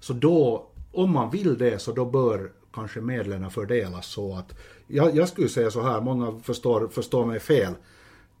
Så 0.00 0.12
då, 0.12 0.66
om 0.92 1.10
man 1.10 1.30
vill 1.30 1.58
det, 1.58 1.78
så 1.78 1.92
då 1.92 2.04
bör 2.04 2.52
kanske 2.74 3.00
medlen 3.00 3.50
fördelas 3.50 4.06
så 4.06 4.36
att, 4.36 4.58
jag, 4.86 5.16
jag 5.16 5.28
skulle 5.28 5.48
säga 5.48 5.70
så 5.70 5.82
här, 5.82 6.00
många 6.00 6.40
förstår, 6.40 6.88
förstår 6.88 7.26
mig 7.26 7.40
fel, 7.40 7.74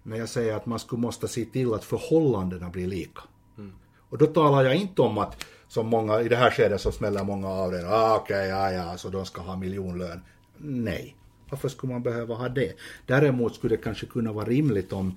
när 0.02 0.16
jag 0.16 0.28
säger 0.28 0.56
att 0.56 0.66
man 0.66 0.78
skulle 0.78 1.00
måste 1.00 1.28
se 1.28 1.44
till 1.44 1.74
att 1.74 1.84
förhållandena 1.84 2.70
blir 2.70 2.86
lika. 2.86 3.22
Mm. 3.58 3.72
Och 4.08 4.18
då 4.18 4.26
talar 4.26 4.64
jag 4.64 4.76
inte 4.76 5.02
om 5.02 5.18
att, 5.18 5.44
som 5.68 5.86
många, 5.86 6.20
i 6.20 6.28
det 6.28 6.36
här 6.36 6.50
skedet 6.50 6.80
så 6.80 6.92
smäller 6.92 7.24
många 7.24 7.48
av 7.48 7.70
det, 7.70 7.88
ah, 7.88 8.16
okej, 8.16 8.36
okay, 8.36 8.48
ja, 8.48 8.72
ja, 8.72 8.96
så 8.96 9.08
de 9.08 9.26
ska 9.26 9.40
ha 9.40 9.56
miljonlön. 9.56 10.20
Nej. 10.58 11.16
Varför 11.50 11.68
skulle 11.68 11.92
man 11.92 12.02
behöva 12.02 12.34
ha 12.34 12.48
det? 12.48 12.72
Däremot 13.06 13.54
skulle 13.54 13.76
det 13.76 13.82
kanske 13.82 14.06
kunna 14.06 14.32
vara 14.32 14.44
rimligt 14.44 14.92
om 14.92 15.16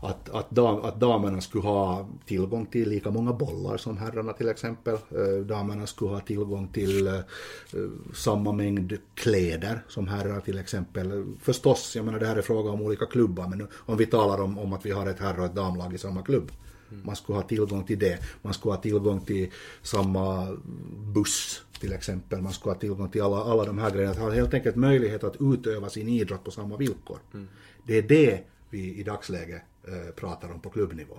att, 0.00 0.30
att, 0.30 0.50
dam, 0.50 0.82
att 0.82 1.00
damerna 1.00 1.40
skulle 1.40 1.64
ha 1.64 2.08
tillgång 2.26 2.66
till 2.66 2.88
lika 2.88 3.10
många 3.10 3.32
bollar 3.32 3.76
som 3.76 3.98
herrarna 3.98 4.32
till 4.32 4.48
exempel. 4.48 4.94
Eh, 4.94 5.46
damerna 5.46 5.86
skulle 5.86 6.10
ha 6.10 6.20
tillgång 6.20 6.68
till 6.68 7.06
eh, 7.06 7.20
samma 8.14 8.52
mängd 8.52 8.98
kläder 9.14 9.84
som 9.88 10.08
herrar 10.08 10.40
till 10.40 10.58
exempel. 10.58 11.24
Förstås, 11.40 11.96
jag 11.96 12.04
menar 12.04 12.18
det 12.18 12.26
här 12.26 12.36
är 12.36 12.42
fråga 12.42 12.70
om 12.70 12.82
olika 12.82 13.06
klubbar, 13.06 13.48
men 13.48 13.68
om 13.74 13.96
vi 13.96 14.06
talar 14.06 14.40
om, 14.40 14.58
om 14.58 14.72
att 14.72 14.86
vi 14.86 14.90
har 14.90 15.06
ett 15.06 15.20
herr 15.20 15.38
och 15.38 15.46
ett 15.46 15.54
damlag 15.54 15.94
i 15.94 15.98
samma 15.98 16.22
klubb. 16.22 16.50
Man 17.04 17.16
skulle 17.16 17.38
ha 17.38 17.42
tillgång 17.42 17.84
till 17.84 17.98
det. 17.98 18.18
Man 18.42 18.54
skulle 18.54 18.74
ha 18.74 18.82
tillgång 18.82 19.20
till 19.20 19.50
samma 19.82 20.56
buss 21.14 21.62
till 21.80 21.92
exempel. 21.92 22.42
Man 22.42 22.52
ska 22.52 22.70
ha 22.70 22.74
tillgång 22.78 23.08
till 23.10 23.22
alla, 23.22 23.36
alla 23.44 23.64
de 23.64 23.78
här 23.78 23.90
grejerna. 23.90 24.10
Att 24.12 24.18
ha 24.18 24.30
helt 24.30 24.54
enkelt 24.54 24.76
möjlighet 24.76 25.24
att 25.24 25.36
utöva 25.40 25.88
sin 25.88 26.08
idrott 26.08 26.44
på 26.44 26.50
samma 26.50 26.76
villkor. 26.76 27.18
Det 27.86 27.98
är 27.98 28.02
det 28.02 28.40
vi 28.70 28.94
i 28.98 29.02
dagsläget 29.02 29.62
eh, 29.88 30.14
pratar 30.14 30.52
om 30.52 30.60
på 30.60 30.70
klubbnivå. 30.70 31.18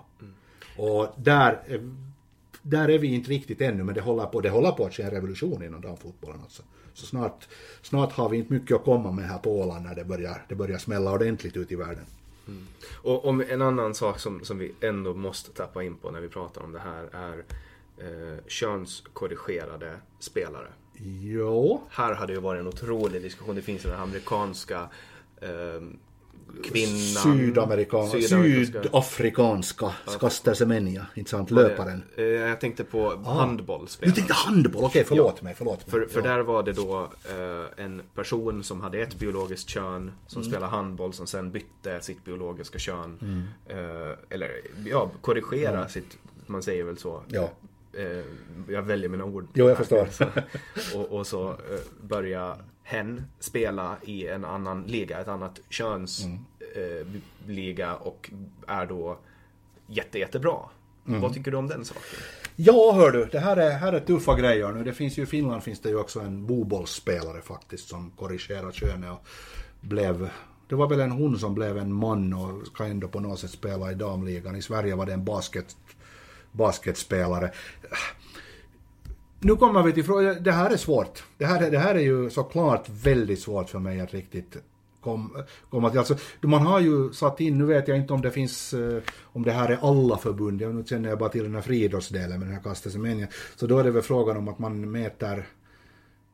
Och 0.77 1.07
där, 1.17 1.61
är- 1.67 1.95
där 2.61 2.89
är 2.89 2.99
vi 2.99 3.07
inte 3.07 3.29
riktigt 3.31 3.61
ännu, 3.61 3.83
men 3.83 3.95
det 3.95 4.01
håller 4.01 4.25
på, 4.25 4.41
det 4.41 4.49
håller 4.49 4.71
på 4.71 4.85
att 4.85 4.93
ske 4.93 5.03
en 5.03 5.11
revolution 5.11 5.63
inom 5.63 5.81
damfotbollen. 5.81 6.39
Alltså. 6.43 6.63
Så 6.93 7.05
snart, 7.05 7.47
snart 7.81 8.11
har 8.11 8.29
vi 8.29 8.37
inte 8.37 8.53
mycket 8.53 8.75
att 8.77 8.83
komma 8.83 9.11
med 9.11 9.25
här 9.25 9.37
på 9.37 9.59
Åland 9.61 9.85
när 9.85 9.95
det 9.95 10.03
börjar, 10.05 10.45
det 10.49 10.55
börjar 10.55 10.77
smälla 10.77 11.11
ordentligt 11.13 11.57
ut 11.57 11.71
i 11.71 11.75
världen. 11.75 12.05
Och 13.03 13.25
om 13.25 13.43
en 13.49 13.61
annan 13.61 13.95
sak 13.95 14.19
som, 14.19 14.43
som 14.43 14.57
vi 14.57 14.71
ändå 14.81 15.13
måste 15.13 15.51
tappa 15.51 15.83
in 15.83 15.95
på 15.95 16.11
när 16.11 16.21
vi 16.21 16.27
pratar 16.29 16.61
om 16.63 16.71
det 16.71 16.79
här 16.79 17.03
är 17.11 17.43
eh, 17.99 18.37
könskorrigerade 18.47 19.95
spelare. 20.19 20.67
Jo, 21.21 21.81
Här 21.89 22.13
hade 22.13 22.33
ju 22.33 22.39
varit 22.39 22.59
en 22.59 22.67
otrolig 22.67 23.21
diskussion. 23.21 23.55
Det 23.55 23.61
finns 23.61 23.83
den 23.83 23.93
amerikanska 23.99 24.89
eh, 25.41 25.49
kvinnan. 26.63 27.23
Sydamerikan, 27.23 28.07
Sydamerikanska- 28.07 28.81
sydafrikanska 28.83 29.91
Skaster 30.07 30.53
Semenya, 30.53 31.05
inte 31.15 31.29
sant? 31.31 31.51
Löparen. 31.51 32.03
Eh, 32.17 32.23
Jag 32.25 32.59
tänkte 32.61 32.83
på 32.83 33.15
Du 33.15 33.29
handbollsspelare. 33.29 34.15
tänkte 34.15 34.33
handboll, 34.33 34.83
okej 34.83 35.03
förlåt 35.07 35.41
mig, 35.41 35.55
förlåt 35.57 35.77
mig. 35.79 35.91
För, 35.91 36.13
för 36.13 36.21
Ja. 36.21 36.27
där 36.35 36.39
var 36.39 36.63
det 36.63 36.73
då 36.73 37.11
eh, 37.29 37.85
en 37.85 38.01
person 38.15 38.63
som 38.63 38.81
hade 38.81 38.99
ett 38.99 39.15
biologiskt 39.15 39.69
kön 39.69 40.11
som 40.27 40.41
Mm. 40.41 40.51
spelade 40.51 40.71
handboll 40.71 41.13
som 41.13 41.27
sen 41.27 41.51
bytte 41.51 42.01
sitt 42.01 42.25
biologiska 42.25 42.79
kön. 42.79 43.17
Mm. 43.21 43.43
Eh, 43.67 44.15
eller 44.29 44.51
ja, 44.85 45.11
korrigera 45.21 45.87
sitt, 45.89 46.17
man 46.45 46.63
säger 46.63 46.83
väl 46.83 46.97
så. 46.97 47.23
Ja. 47.27 47.49
Eh, 47.93 48.23
jag 48.73 48.81
väljer 48.81 49.09
mina 49.09 49.23
ord. 49.25 49.47
Jo, 49.53 49.67
jag 49.67 49.77
förstår. 49.77 50.07
Så, 50.11 50.25
och, 50.97 51.17
och 51.17 51.27
så 51.27 51.49
eh, 51.49 51.57
börja 52.01 52.57
hen 52.83 53.23
spela 53.39 53.97
i 54.01 54.27
en 54.27 54.45
annan 54.45 54.83
liga, 54.83 55.19
ett 55.19 55.27
annat 55.27 55.59
köns 55.69 56.25
Mm. 56.25 57.79
eh, 57.79 57.91
och 57.93 58.31
är 58.67 58.85
då 58.85 59.17
jätte, 59.87 60.19
jättebra. 60.19 60.57
Mm. 61.07 61.21
Vad 61.21 61.33
tycker 61.33 61.51
du 61.51 61.57
om 61.57 61.67
den 61.67 61.85
saken? 61.85 62.01
Ja, 62.55 62.91
hör 62.95 63.11
du, 63.11 63.25
det 63.25 63.39
här 63.39 63.57
är, 63.57 63.71
här 63.71 63.93
är 63.93 63.99
tuffa 63.99 64.39
grejer 64.39 64.71
nu. 64.71 64.83
Det 64.83 64.93
finns 64.93 65.17
ju, 65.17 65.23
I 65.23 65.25
Finland 65.25 65.63
finns 65.63 65.79
det 65.79 65.89
ju 65.89 65.95
också 65.95 66.19
en 66.19 66.45
bobollsspelare 66.47 67.41
faktiskt 67.41 67.87
som 67.89 68.11
korrigerar 68.11 68.71
könet 68.71 69.11
och 69.11 69.27
blev... 69.81 70.29
Det 70.67 70.75
var 70.75 70.87
väl 70.89 70.99
en 70.99 71.11
hon 71.11 71.39
som 71.39 71.55
blev 71.55 71.77
en 71.77 71.93
man 71.93 72.33
och 72.33 72.67
ska 72.67 72.85
ändå 72.85 73.07
på 73.07 73.19
något 73.19 73.39
sätt 73.39 73.51
spela 73.51 73.91
i 73.91 73.95
damligan. 73.95 74.55
I 74.55 74.61
Sverige 74.61 74.95
var 74.95 75.05
det 75.05 75.13
en 75.13 75.25
basket, 75.25 75.77
basketspelare. 76.59 77.51
Nu 79.39 79.55
kommer 79.55 79.83
vi 79.83 79.93
till 79.93 80.03
frågan, 80.03 80.43
det 80.43 80.51
här 80.51 80.69
är 80.69 80.77
svårt. 80.77 81.23
Det 81.37 81.45
här, 81.45 81.61
är- 81.63 81.71
det 81.71 81.79
här 81.79 81.95
är 81.95 81.99
ju 81.99 82.29
såklart 82.29 82.89
väldigt 82.89 83.39
svårt 83.41 83.69
för 83.69 83.79
mig 83.79 84.01
att 84.01 84.13
riktigt 84.13 84.57
kom, 85.01 85.43
komma 85.69 85.89
till. 85.89 85.99
Alltså, 85.99 86.17
man 86.41 86.65
har 86.65 86.79
ju 86.79 87.13
satt 87.13 87.39
in, 87.39 87.57
nu 87.57 87.65
vet 87.65 87.87
jag 87.87 87.97
inte 87.97 88.13
om 88.13 88.21
det 88.21 88.31
finns, 88.31 88.73
eh, 88.73 89.01
om 89.23 89.43
det 89.43 89.51
här 89.51 89.69
är 89.69 89.77
alla 89.89 90.17
förbund, 90.17 90.61
nu 90.61 90.83
känner 90.85 91.09
jag 91.09 91.19
bara 91.19 91.29
till 91.29 91.43
den 91.43 91.55
här 91.55 91.61
friidrottsdelen 91.61 92.39
med 92.39 92.47
den 92.47 92.55
här 92.55 92.63
kastesemenien. 92.63 93.27
Så 93.55 93.67
då 93.67 93.77
är 93.79 93.83
det 93.83 93.91
väl 93.91 94.01
frågan 94.01 94.37
om 94.37 94.47
att 94.47 94.59
man 94.59 94.91
mäter, 94.91 95.47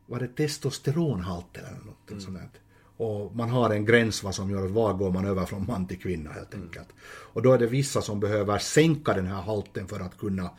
var 0.05 0.19
det 0.19 0.27
testosteronhalten 0.27 1.63
eller 1.65 1.85
något 1.85 2.23
sånt 2.23 2.37
där. 2.37 2.49
Och 2.97 3.35
man 3.35 3.49
har 3.49 3.69
en 3.69 3.85
gräns 3.85 4.23
vad 4.23 4.35
som 4.35 4.51
gör 4.51 4.65
att 4.65 4.71
var 4.71 4.93
går 4.93 5.11
man 5.11 5.25
över 5.25 5.45
från 5.45 5.65
man 5.67 5.87
till 5.87 5.99
kvinna 5.99 6.31
helt 6.31 6.53
enkelt. 6.53 6.87
Och 7.33 7.41
då 7.41 7.53
är 7.53 7.57
det 7.57 7.67
vissa 7.67 8.01
som 8.01 8.19
behöver 8.19 8.57
sänka 8.57 9.13
den 9.13 9.27
här 9.27 9.41
halten 9.41 9.87
för 9.87 9.99
att 9.99 10.17
kunna 10.17 10.49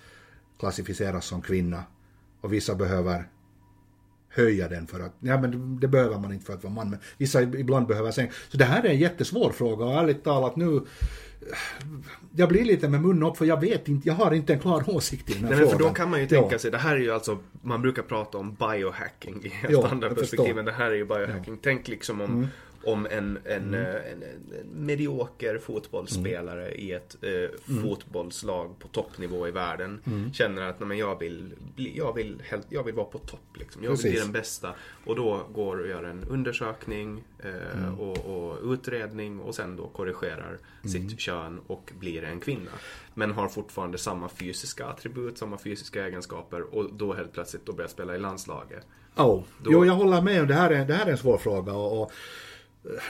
klassificeras 0.58 1.26
som 1.26 1.42
kvinna. 1.42 1.84
Och 2.40 2.52
vissa 2.52 2.74
behöver 2.74 3.28
höja 4.28 4.68
den 4.68 4.86
för 4.86 5.00
att, 5.00 5.12
ja 5.20 5.40
men 5.40 5.50
det, 5.50 5.80
det 5.80 5.88
behöver 5.88 6.18
man 6.18 6.32
inte 6.32 6.46
för 6.46 6.54
att 6.54 6.64
vara 6.64 6.74
man, 6.74 6.90
men 6.90 6.98
vissa 7.18 7.42
ibland 7.42 7.86
behöver 7.86 8.10
sänka. 8.10 8.32
Så 8.48 8.56
det 8.56 8.64
här 8.64 8.82
är 8.82 8.88
en 8.88 8.98
jättesvår 8.98 9.50
fråga 9.50 9.84
och 9.84 9.92
ärligt 9.92 10.24
talat 10.24 10.56
nu, 10.56 10.80
jag 12.36 12.48
blir 12.48 12.64
lite 12.64 12.88
med 12.88 13.00
munnen 13.00 13.22
upp 13.22 13.36
för 13.36 13.44
jag 13.44 13.60
vet 13.60 13.88
inte, 13.88 14.08
jag 14.08 14.14
har 14.14 14.34
inte 14.34 14.52
en 14.52 14.58
klar 14.58 14.84
åsikt 14.90 15.30
i 15.30 15.32
den 15.32 15.42
här 15.42 15.50
Nej, 15.50 15.58
frågan. 15.58 15.78
för 15.78 15.84
då 15.84 15.90
kan 15.94 16.10
man 16.10 16.20
ju 16.20 16.26
tänka 16.26 16.48
Ja. 16.54 16.58
sig, 16.58 16.70
det 16.70 16.78
här 16.78 16.94
är 16.94 17.00
ju 17.00 17.12
alltså, 17.12 17.38
man 17.62 17.82
brukar 17.82 18.02
prata 18.02 18.38
om 18.38 18.54
biohacking 18.54 19.40
i 19.44 19.48
helt 19.48 19.72
Ja, 19.72 19.88
andra 19.90 20.10
perspektiv, 20.14 20.54
men 20.54 20.64
det 20.64 20.72
här 20.72 20.90
är 20.90 20.94
ju 20.94 21.04
biohacking. 21.04 21.58
Tänk 21.62 21.88
liksom 21.88 22.20
om, 22.20 22.30
Mm. 22.30 22.46
Om 22.86 23.06
en, 23.10 23.38
en, 23.44 23.74
eh, 23.74 23.80
en, 23.94 24.22
en 24.22 24.86
medioker 24.86 25.58
fotbollsspelare 25.58 26.66
Mm. 26.66 26.80
i 26.80 26.92
ett 26.92 27.16
eh, 27.22 27.76
fotbollslag 27.82 28.78
på 28.78 28.88
toppnivå 28.88 29.48
i 29.48 29.50
världen 29.50 30.00
Mm. 30.06 30.32
känner 30.32 30.62
att 30.62 30.80
nej, 30.80 30.88
men 30.88 30.98
jag, 30.98 31.18
vill 31.18 31.52
bli, 31.76 31.96
jag, 31.98 32.14
vill, 32.14 32.42
jag 32.68 32.82
vill 32.84 32.94
vara 32.94 33.06
på 33.06 33.18
topp. 33.18 33.40
Liksom. 33.54 33.82
Jag 33.82 33.90
vill 33.90 33.96
Precis. 33.98 34.10
bli 34.12 34.20
den 34.20 34.32
bästa. 34.32 34.74
Och 35.04 35.16
då 35.16 35.40
går 35.54 35.76
och 35.80 35.88
gör 35.88 36.04
en 36.04 36.24
undersökning 36.24 37.24
eh, 37.38 37.78
Mm. 37.78 38.00
och, 38.00 38.18
och 38.26 38.72
utredning 38.72 39.40
och 39.40 39.54
sen 39.54 39.76
då 39.76 39.86
korrigerar 39.88 40.58
sitt 40.84 41.20
kön 41.20 41.60
och 41.66 41.92
blir 41.98 42.24
en 42.24 42.40
kvinna. 42.40 42.70
Men 43.14 43.32
har 43.32 43.48
fortfarande 43.48 43.98
samma 43.98 44.28
fysiska 44.28 44.86
attribut, 44.86 45.38
samma 45.38 45.58
fysiska 45.58 46.06
egenskaper 46.06 46.74
och 46.74 46.94
då 46.94 47.14
helt 47.14 47.32
plötsligt 47.32 47.66
då 47.66 47.72
börjar 47.72 47.88
spela 47.88 48.14
i 48.16 48.18
landslaget. 48.18 48.86
Ja, 49.16 49.44
Då- 49.62 49.72
jo 49.72 49.84
jag 49.84 49.94
håller 49.94 50.22
med. 50.22 50.48
Det 50.48 50.54
här 50.54 50.70
är, 50.70 50.84
det 50.84 50.94
här 50.94 51.06
är 51.06 51.10
en 51.10 51.18
svår 51.18 51.38
fråga. 51.38 51.72
Och, 51.72 52.02
och, 52.02 52.12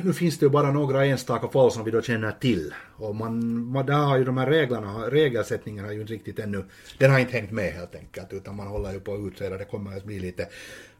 nu 0.02 0.12
finns 0.12 0.38
det 0.38 0.46
ju 0.46 0.50
bara 0.50 0.72
några 0.72 1.06
enstaka 1.06 1.48
fall 1.48 1.72
som 1.72 1.84
vi 1.84 1.90
då 1.90 2.02
känner 2.02 2.32
till. 2.32 2.74
Och 2.96 3.16
man, 3.16 3.64
man, 3.66 3.86
där 3.86 3.94
har 3.94 4.18
ju 4.18 4.24
de 4.24 4.36
här 4.36 4.46
reglerna, 4.46 5.10
regelsättningen 5.10 5.84
har 5.84 5.92
ju 5.92 6.00
inte 6.00 6.12
riktigt 6.12 6.38
ännu, 6.38 6.64
den 6.98 7.10
har 7.10 7.18
inte 7.18 7.32
hängt 7.32 7.50
med 7.50 7.72
helt 7.72 7.94
enkelt. 7.94 8.32
Utan 8.32 8.56
man 8.56 8.66
håller 8.66 8.92
ju 8.92 9.00
på 9.00 9.14
att 9.14 9.20
utreda, 9.20 9.56
det 9.56 9.64
kommer 9.64 9.96
att 9.96 10.04
bli 10.04 10.18
lite 10.18 10.48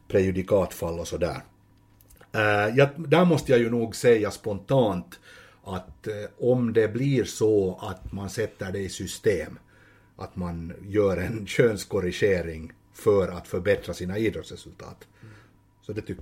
prejudikatfall 0.07 0.99
och 0.99 1.07
sådär. 1.07 1.41
Uh, 2.35 2.77
jag, 2.77 2.89
där 2.95 3.25
måste 3.25 3.51
jag 3.51 3.61
ju 3.61 3.69
nog 3.69 3.95
säga 3.95 4.31
spontant 4.31 5.19
att 5.63 6.07
uh, 6.07 6.49
om 6.51 6.73
det 6.73 6.87
blir 6.87 7.23
så 7.23 7.79
att 7.81 8.11
man 8.11 8.29
sätter 8.29 8.71
det 8.71 8.79
i 8.79 8.89
system, 8.89 9.59
att 10.15 10.35
man 10.35 10.73
gör 10.87 11.17
en 11.17 11.47
könskorrigering 11.47 12.73
för 12.93 13.27
att 13.27 13.47
förbättra 13.47 13.93
sina 13.93 14.17
idrottsresultat. 14.17 15.07
Så 15.87 15.93
det 15.93 16.01
tyck, 16.01 16.17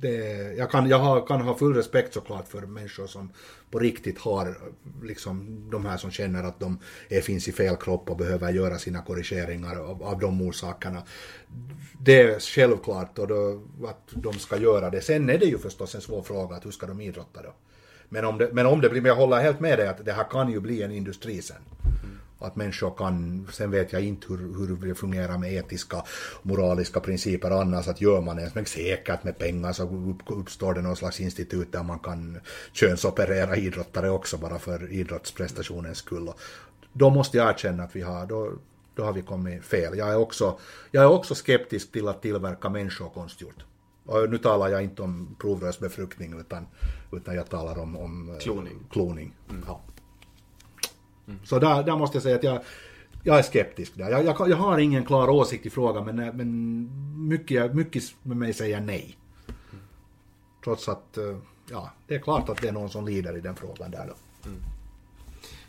det, 0.00 0.16
jag 0.56 0.70
kan, 0.70 0.88
jag 0.88 0.98
har, 0.98 1.26
kan 1.26 1.40
ha 1.40 1.54
full 1.54 1.74
respekt 1.74 2.14
såklart 2.14 2.48
för 2.48 2.60
människor 2.60 3.06
som 3.06 3.32
på 3.70 3.78
riktigt 3.78 4.18
har, 4.18 4.58
liksom 5.02 5.66
de 5.70 5.86
här 5.86 5.96
som 5.96 6.10
känner 6.10 6.44
att 6.44 6.60
de 6.60 6.78
är, 7.08 7.20
finns 7.20 7.48
i 7.48 7.52
fel 7.52 7.76
kropp 7.76 8.10
och 8.10 8.16
behöver 8.16 8.52
göra 8.52 8.78
sina 8.78 9.02
korrigeringar 9.02 9.76
av, 9.76 10.02
av 10.02 10.18
de 10.18 10.42
orsakerna. 10.42 11.02
Det 12.00 12.22
är 12.22 12.40
självklart 12.40 13.18
och 13.18 13.28
då, 13.28 13.62
att 13.86 14.08
de 14.10 14.32
ska 14.32 14.56
göra 14.56 14.90
det. 14.90 15.00
Sen 15.00 15.30
är 15.30 15.38
det 15.38 15.46
ju 15.46 15.58
förstås 15.58 15.94
en 15.94 16.00
svår 16.00 16.22
fråga 16.22 16.56
att 16.56 16.66
hur 16.66 16.70
ska 16.70 16.86
de 16.86 17.00
idrotta 17.00 17.42
då? 17.42 17.54
Men 18.08 18.24
om 18.24 18.38
det, 18.38 18.50
men 18.52 18.66
om 18.66 18.80
det 18.80 18.88
blir, 18.88 19.00
men 19.00 19.08
jag 19.08 19.16
håller 19.16 19.40
helt 19.40 19.60
med 19.60 19.78
dig 19.78 19.88
att 19.88 20.04
det 20.04 20.12
här 20.12 20.24
kan 20.30 20.52
ju 20.52 20.60
bli 20.60 20.82
en 20.82 20.92
industri 20.92 21.42
sen. 21.42 21.56
Mm 21.84 22.17
att 22.38 22.56
människor 22.56 22.90
kan, 22.96 23.46
sen 23.52 23.70
vet 23.70 23.92
jag 23.92 24.02
inte 24.02 24.26
hur, 24.28 24.38
hur 24.38 24.88
det 24.88 24.94
fungerar 24.94 25.38
med 25.38 25.52
etiska, 25.52 26.02
moraliska 26.42 27.00
principer 27.00 27.50
annars, 27.50 27.88
att 27.88 28.00
gör 28.00 28.20
man 28.20 28.36
det 28.36 28.54
men 28.54 28.66
säkert 28.66 29.24
med 29.24 29.38
pengar 29.38 29.72
så 29.72 29.82
upp, 29.82 30.22
uppstår 30.26 30.74
det 30.74 30.82
någon 30.82 30.96
slags 30.96 31.20
institut 31.20 31.72
där 31.72 31.82
man 31.82 31.98
kan 31.98 32.40
könsoperera 32.72 33.56
idrottare 33.56 34.10
också 34.10 34.38
bara 34.38 34.58
för 34.58 34.92
idrottsprestationens 34.92 35.98
skull. 35.98 36.30
Då 36.92 37.10
måste 37.10 37.36
jag 37.36 37.50
erkänna 37.50 37.82
att 37.82 37.96
vi 37.96 38.02
har, 38.02 38.26
då, 38.26 38.52
då 38.94 39.04
har 39.04 39.12
vi 39.12 39.22
kommit 39.22 39.64
fel. 39.64 39.98
Jag 39.98 40.08
är, 40.08 40.16
också, 40.16 40.58
jag 40.90 41.04
är 41.04 41.08
också 41.08 41.34
skeptisk 41.34 41.92
till 41.92 42.08
att 42.08 42.22
tillverka 42.22 42.68
människor 42.68 43.08
konstgjort. 43.08 43.64
Och 44.06 44.30
nu 44.30 44.38
talar 44.38 44.68
jag 44.68 44.82
inte 44.82 45.02
om 45.02 45.36
provrörsbefruktning 45.40 46.40
utan, 46.40 46.66
utan 47.12 47.34
jag 47.34 47.48
talar 47.48 47.78
om, 47.78 47.96
om 47.96 48.30
eh, 48.30 48.38
Kloning. 48.38 48.78
kloning. 48.90 49.34
Ja. 49.66 49.80
Så 51.44 51.58
där, 51.58 51.82
där 51.82 51.96
måste 51.96 52.16
jag 52.16 52.22
säga 52.22 52.36
att 52.36 52.42
jag, 52.42 52.60
jag 53.22 53.38
är 53.38 53.42
skeptisk 53.42 53.92
där. 53.94 54.10
Jag, 54.10 54.24
jag, 54.24 54.48
jag 54.50 54.56
har 54.56 54.78
ingen 54.78 55.04
klar 55.04 55.28
åsikt 55.28 55.66
i 55.66 55.70
frågan 55.70 56.04
men, 56.04 56.36
men 56.36 57.28
mycket, 57.28 57.74
mycket 57.74 58.02
med 58.22 58.36
mig 58.36 58.52
säger 58.54 58.80
nej. 58.80 59.18
Trots 60.64 60.88
att, 60.88 61.16
eh, 61.18 61.36
ja, 61.70 61.90
det 62.06 62.14
är 62.14 62.18
klart 62.18 62.48
att 62.48 62.62
det 62.62 62.68
är 62.68 62.72
någon 62.72 62.90
som 62.90 63.04
lider 63.06 63.36
i 63.36 63.40
den 63.40 63.56
frågan 63.56 63.90
där 63.90 64.06
då. 64.08 64.14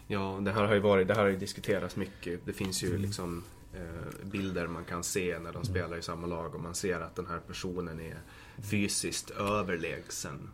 Ja, 0.08 0.40
det 0.42 0.52
här 0.52 0.64
har 0.66 0.74
ju 0.74 0.80
varit, 0.80 1.08
det 1.08 1.14
här 1.14 1.22
har 1.22 1.30
ju 1.30 1.38
diskuterats 1.38 1.96
mycket. 1.96 2.40
Det 2.46 2.54
finns 2.54 2.84
ju 2.84 2.98
liksom 2.98 3.44
eh, 3.74 4.26
bilder 4.26 4.68
man 4.68 4.86
kan 4.86 5.04
se 5.04 5.40
när 5.40 5.54
de 5.54 5.64
spelar 5.66 5.98
i 5.98 6.02
samma 6.02 6.28
lag 6.28 6.56
och 6.56 6.62
man 6.62 6.76
ser 6.76 7.00
att 7.00 7.16
den 7.16 7.28
här 7.28 7.40
personen 7.48 8.00
är 8.00 8.18
fysiskt 8.62 9.30
överlägsen. 9.30 10.50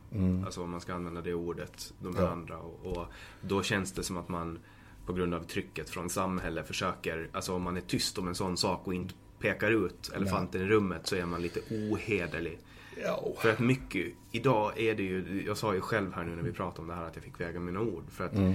Alltså 0.45 0.63
om 0.63 0.69
man 0.69 0.81
ska 0.81 0.93
använda 0.93 1.21
det 1.21 1.33
ordet, 1.33 1.93
de 1.99 2.15
här 2.15 2.23
Ja. 2.23 2.29
andra. 2.29 2.57
Och, 2.57 2.97
och 2.97 3.05
då 3.41 3.63
känns 3.63 3.91
det 3.91 4.03
som 4.03 4.17
att 4.17 4.29
man 4.29 4.59
på 5.05 5.13
grund 5.13 5.33
av 5.33 5.43
trycket 5.43 5.89
från 5.89 6.09
samhället 6.09 6.67
försöker, 6.67 7.29
alltså 7.31 7.55
om 7.55 7.61
man 7.61 7.77
är 7.77 7.81
tyst 7.81 8.17
om 8.17 8.27
en 8.27 8.35
sån 8.35 8.57
sak 8.57 8.87
och 8.87 8.93
inte 8.93 9.13
pekar 9.39 9.71
ut 9.71 10.11
elefanten 10.15 10.61
i 10.61 10.65
rummet 10.65 11.07
så 11.07 11.15
är 11.15 11.25
man 11.25 11.41
lite 11.41 11.59
ohederlig. 11.71 12.59
Ja. 13.03 13.33
För 13.37 13.49
att 13.49 13.59
mycket, 13.59 14.13
idag 14.31 14.79
är 14.79 14.95
det 14.95 15.03
ju, 15.03 15.43
jag 15.45 15.57
sa 15.57 15.73
ju 15.73 15.81
själv 15.81 16.13
här 16.13 16.23
nu 16.23 16.35
när 16.35 16.43
vi 16.43 16.51
pratade 16.51 16.81
om 16.81 16.87
det 16.87 16.93
här 16.93 17.05
att 17.05 17.15
jag 17.15 17.23
fick 17.23 17.39
väga 17.39 17.59
mina 17.59 17.79
ord. 17.79 18.03
För 18.09 18.25
att 18.25 18.33
eh, 18.33 18.53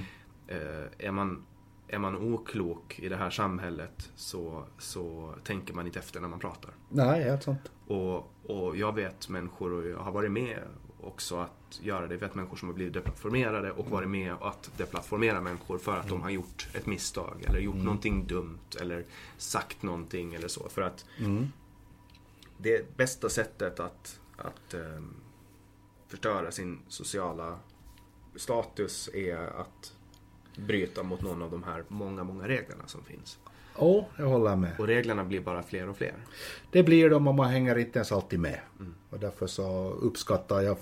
är, 0.98 1.10
man, 1.10 1.44
är 1.89 1.98
man 1.98 2.16
oklok 2.16 2.98
i 2.98 3.09
det 3.09 3.16
här 3.16 3.31
samhället 3.31 4.10
så, 4.16 4.64
så 4.78 5.35
tänker 5.44 5.74
man 5.74 5.86
inte 5.86 5.98
efter 5.98 6.20
när 6.20 6.28
man 6.28 6.39
pratar. 6.39 6.70
Nej, 6.89 7.22
helt 7.22 7.43
sant. 7.43 7.70
Och, 7.86 8.16
och 8.51 8.77
jag 8.77 8.94
vet 8.94 9.28
människor, 9.28 9.72
och 9.72 9.89
jag 9.89 9.98
har 9.98 10.12
varit 10.12 10.32
med 10.32 10.59
också 11.01 11.36
att 11.36 11.60
göra 11.82 12.06
det. 12.06 12.14
Jag 12.14 12.20
vet 12.20 12.34
människor 12.34 12.56
som 12.56 12.68
har 12.68 12.74
blivit 12.74 12.94
deplattformerade 12.94 13.70
och 13.70 13.90
varit 13.90 14.09
med 14.09 14.34
att 14.40 14.70
deplattformera 14.76 15.40
människor 15.40 15.78
för 15.78 15.97
att 15.97 16.09
de 16.09 16.22
har 16.22 16.30
gjort 16.30 16.68
ett 16.74 16.86
misstag 16.86 17.44
eller 17.48 17.59
gjort 17.59 17.76
någonting 17.76 18.26
dumt 18.26 18.59
eller 18.80 19.05
sagt 19.38 19.82
någonting 19.82 20.34
eller 20.34 20.48
så. 20.48 20.68
För 20.68 20.82
att 20.82 21.05
det 22.59 22.97
bästa 22.97 23.28
sättet 23.28 23.80
att, 23.80 24.20
att 24.36 24.74
ehm, 24.74 25.14
förstöra 26.09 26.51
sin 26.51 26.78
sociala 26.88 27.59
status 28.36 29.10
är 29.14 29.36
att 29.36 29.92
bryta 30.56 31.02
mot 31.02 31.22
någon 31.22 31.42
av 31.42 31.51
de 31.51 31.62
här 31.62 31.84
många, 31.88 32.24
många 32.24 32.48
reglerna 32.48 32.86
som 32.86 33.05
finns. 33.05 33.38
Ja, 33.78 34.06
jag 34.16 34.26
håller 34.26 34.56
med. 34.56 34.72
Och 34.78 34.86
reglerna 34.86 35.24
blir 35.24 35.40
bara 35.40 35.62
fler 35.62 35.88
och 35.88 35.97
fler. 35.97 36.14
Det 36.70 36.82
blir 36.82 37.10
de 37.10 37.28
och 37.28 37.34
man 37.34 37.51
hänger 37.51 37.78
inte 37.78 37.98
ens 37.98 38.12
alltid 38.12 38.40
med. 38.40 38.60
Mm. 38.78 38.94
Och 39.10 39.18
därför 39.18 39.47
så 39.47 39.90
uppskattar 39.90 40.60
jag 40.60 40.76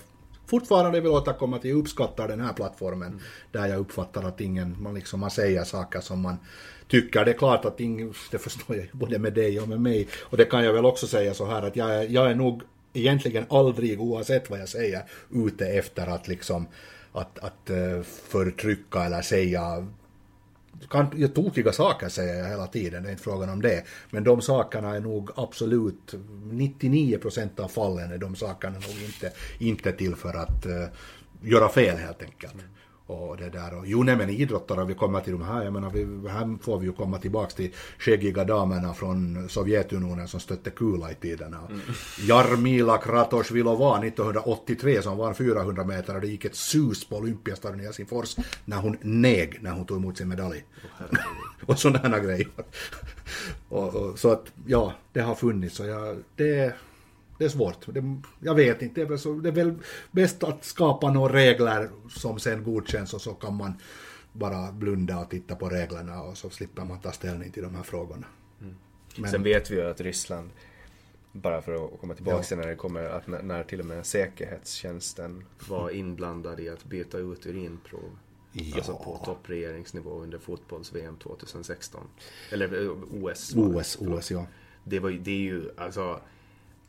fortfarande 0.49 1.01
vill 1.01 1.11
återkomma 1.11 1.59
till, 1.59 1.69
jag 1.69 1.79
uppskattar 1.79 2.27
den 2.27 2.41
här 2.41 2.53
plattformen 2.53 3.07
Mm. 3.07 3.21
där 3.51 3.67
jag 3.67 3.79
uppfattar 3.79 4.23
att 4.23 4.41
ingen, 4.41 4.75
man 4.83 4.95
liksom, 4.95 5.19
man 5.19 5.31
säger 5.31 5.63
saker 5.63 5.99
som 5.99 6.21
man 6.21 6.37
tycker. 6.87 7.25
Det 7.25 7.31
är 7.31 7.37
klart 7.37 7.65
att 7.65 7.79
ingen, 7.79 8.13
det 8.31 8.37
förstår 8.37 8.75
jag 8.75 8.85
ju 8.85 8.91
både 8.91 9.19
med 9.19 9.33
dig 9.33 9.59
och 9.59 9.67
med 9.69 9.81
mig. 9.81 10.07
Och 10.21 10.37
det 10.37 10.45
kan 10.45 10.63
jag 10.63 10.73
väl 10.73 10.85
också 10.85 11.07
säga 11.07 11.33
så 11.33 11.45
här 11.45 11.61
att 11.61 11.75
jag 11.75 11.95
är, 11.95 12.09
jag 12.09 12.31
är 12.31 12.35
nog 12.35 12.61
egentligen 12.93 13.45
aldrig, 13.49 14.01
oavsett 14.01 14.49
vad 14.49 14.59
jag 14.59 14.69
säger, 14.69 15.03
ute 15.31 15.67
efter 15.67 16.07
att 16.07 16.27
liksom 16.27 16.67
att, 17.11 17.39
att 17.39 17.69
eh, 17.69 18.01
förtrycka 18.03 19.03
eller 19.03 19.21
säga 19.21 19.87
kan, 20.89 21.11
ju 21.17 21.27
tokiga 21.27 21.71
saker 21.71 22.09
säger 22.09 22.43
jag 22.43 22.49
hela 22.49 22.67
tiden, 22.67 23.03
det 23.03 23.09
är 23.09 23.11
inte 23.11 23.23
frågan 23.23 23.49
om 23.49 23.61
det. 23.61 23.83
Men 24.09 24.23
de 24.23 24.41
sakerna 24.41 24.95
är 24.95 24.99
nog 24.99 25.29
absolut, 25.35 26.13
99% 26.43 27.59
av 27.59 27.67
fallen 27.67 28.11
är 28.11 28.17
de 28.17 28.35
sakerna 28.35 28.73
nog 28.73 29.03
inte, 29.05 29.31
inte 29.59 29.91
till 29.91 30.15
för 30.15 30.33
att 30.33 30.65
uh, 30.65 30.85
göra 31.41 31.69
fel 31.69 31.97
helt 31.97 32.23
enkelt. 32.23 32.53
Och 33.09 33.37
det 33.37 33.49
där 33.49 33.77
och, 33.77 33.87
jo 33.87 34.03
nej 34.03 34.15
men 34.15 34.29
idrottare, 34.29 34.85
vi 34.85 34.93
kommer 34.93 35.21
till 35.21 35.33
de 35.33 35.41
här, 35.41 35.63
jag 35.63 35.73
menar 35.73 35.89
vi, 35.89 36.29
här 36.29 36.63
får 36.63 36.79
vi 36.79 36.85
ju 36.85 36.93
komma 36.93 37.17
tillbaks 37.17 37.53
till 37.53 37.71
skäggiga 37.99 38.43
damerna 38.43 38.93
från 38.93 39.49
Sovjetunionen 39.49 40.27
som 40.27 40.39
stötte 40.39 40.69
kula 40.69 41.11
i 41.11 41.15
tiderna. 41.15 41.57
Jarmila 42.19 42.97
Kratochvilova 42.97 44.05
1983 44.05 45.01
som 45.01 45.17
var 45.17 45.33
400 45.33 45.83
meter 45.83 46.15
och 46.15 46.21
det 46.21 46.27
gick 46.27 46.45
ett 46.45 46.55
sus 46.55 47.07
på 47.07 47.15
Olympiastadion 47.15 47.79
i 47.79 47.83
Helsingfors 47.83 48.35
när 48.65 48.77
hon 48.77 48.97
neg 49.01 49.57
när 49.61 49.71
hon 49.71 49.85
tog 49.85 49.97
emot 49.97 50.17
sin 50.17 50.27
medalj. 50.27 50.63
och 51.65 51.79
sådana 51.79 52.19
grejer. 52.19 52.47
och, 53.69 53.95
och, 53.95 54.19
så 54.19 54.31
att 54.31 54.45
ja, 54.65 54.93
det 55.13 55.21
har 55.21 55.35
funnits 55.35 55.79
och 55.79 55.87
jag, 55.87 56.17
det, 56.35 56.73
det 57.39 57.45
är 57.45 57.49
svårt. 57.49 57.85
Det, 57.93 58.03
jag 58.39 58.55
vet 58.55 58.81
inte, 58.81 58.95
det 58.95 59.05
är, 59.05 59.09
väl 59.09 59.19
så, 59.19 59.33
det 59.33 59.49
är 59.49 59.53
väl 59.53 59.75
bäst 60.11 60.43
att 60.43 60.65
skapa 60.65 61.11
några 61.11 61.33
regler 61.33 61.89
som 62.09 62.39
sen 62.39 62.63
godkänns 62.63 63.13
och 63.13 63.21
så 63.21 63.33
kan 63.33 63.55
man 63.55 63.73
bara 64.33 64.71
blunda 64.71 65.19
och 65.19 65.29
titta 65.29 65.55
på 65.55 65.69
reglerna 65.69 66.21
och 66.21 66.37
så 66.37 66.49
slipper 66.49 66.85
man 66.85 66.99
ta 66.99 67.11
ställning 67.11 67.51
till 67.51 67.63
de 67.63 67.75
här 67.75 67.83
frågorna. 67.83 68.25
Men- 69.17 69.31
Sen 69.31 69.43
vet 69.43 69.71
vi 69.71 69.75
ju 69.75 69.81
att 69.89 70.01
Ryssland, 70.01 70.49
bara 71.31 71.61
för 71.61 71.85
att 71.85 71.99
komma 72.01 72.13
tillbaka 72.13 72.37
Ja. 72.37 72.43
till 72.43 72.57
när 72.57 72.67
det 72.67 72.75
kommer, 72.75 73.03
att 73.03 73.27
när, 73.27 73.63
till 73.63 73.79
och 73.79 73.85
med 73.85 74.05
säkerhetstjänsten 74.05 75.43
var 75.69 75.89
inblandad 75.89 76.59
i 76.59 76.69
att 76.69 76.85
byta 76.85 77.17
ut 77.17 77.45
urinprov. 77.45 78.17
Ja. 78.51 78.75
Alltså 78.75 78.93
på 78.95 79.21
toppregeringsnivå 79.25 80.09
under 80.21 80.37
fotbolls-VM 80.39 81.17
2016. 81.17 82.01
Eller 82.51 82.89
OS. 83.23 83.53
OS, 83.55 83.97
OS 84.01 84.31
ja. 84.31 84.45
Det, 84.83 84.99
var, 84.99 85.09
det 85.11 85.31
är 85.31 85.35
ju, 85.41 85.69
alltså, 85.77 86.19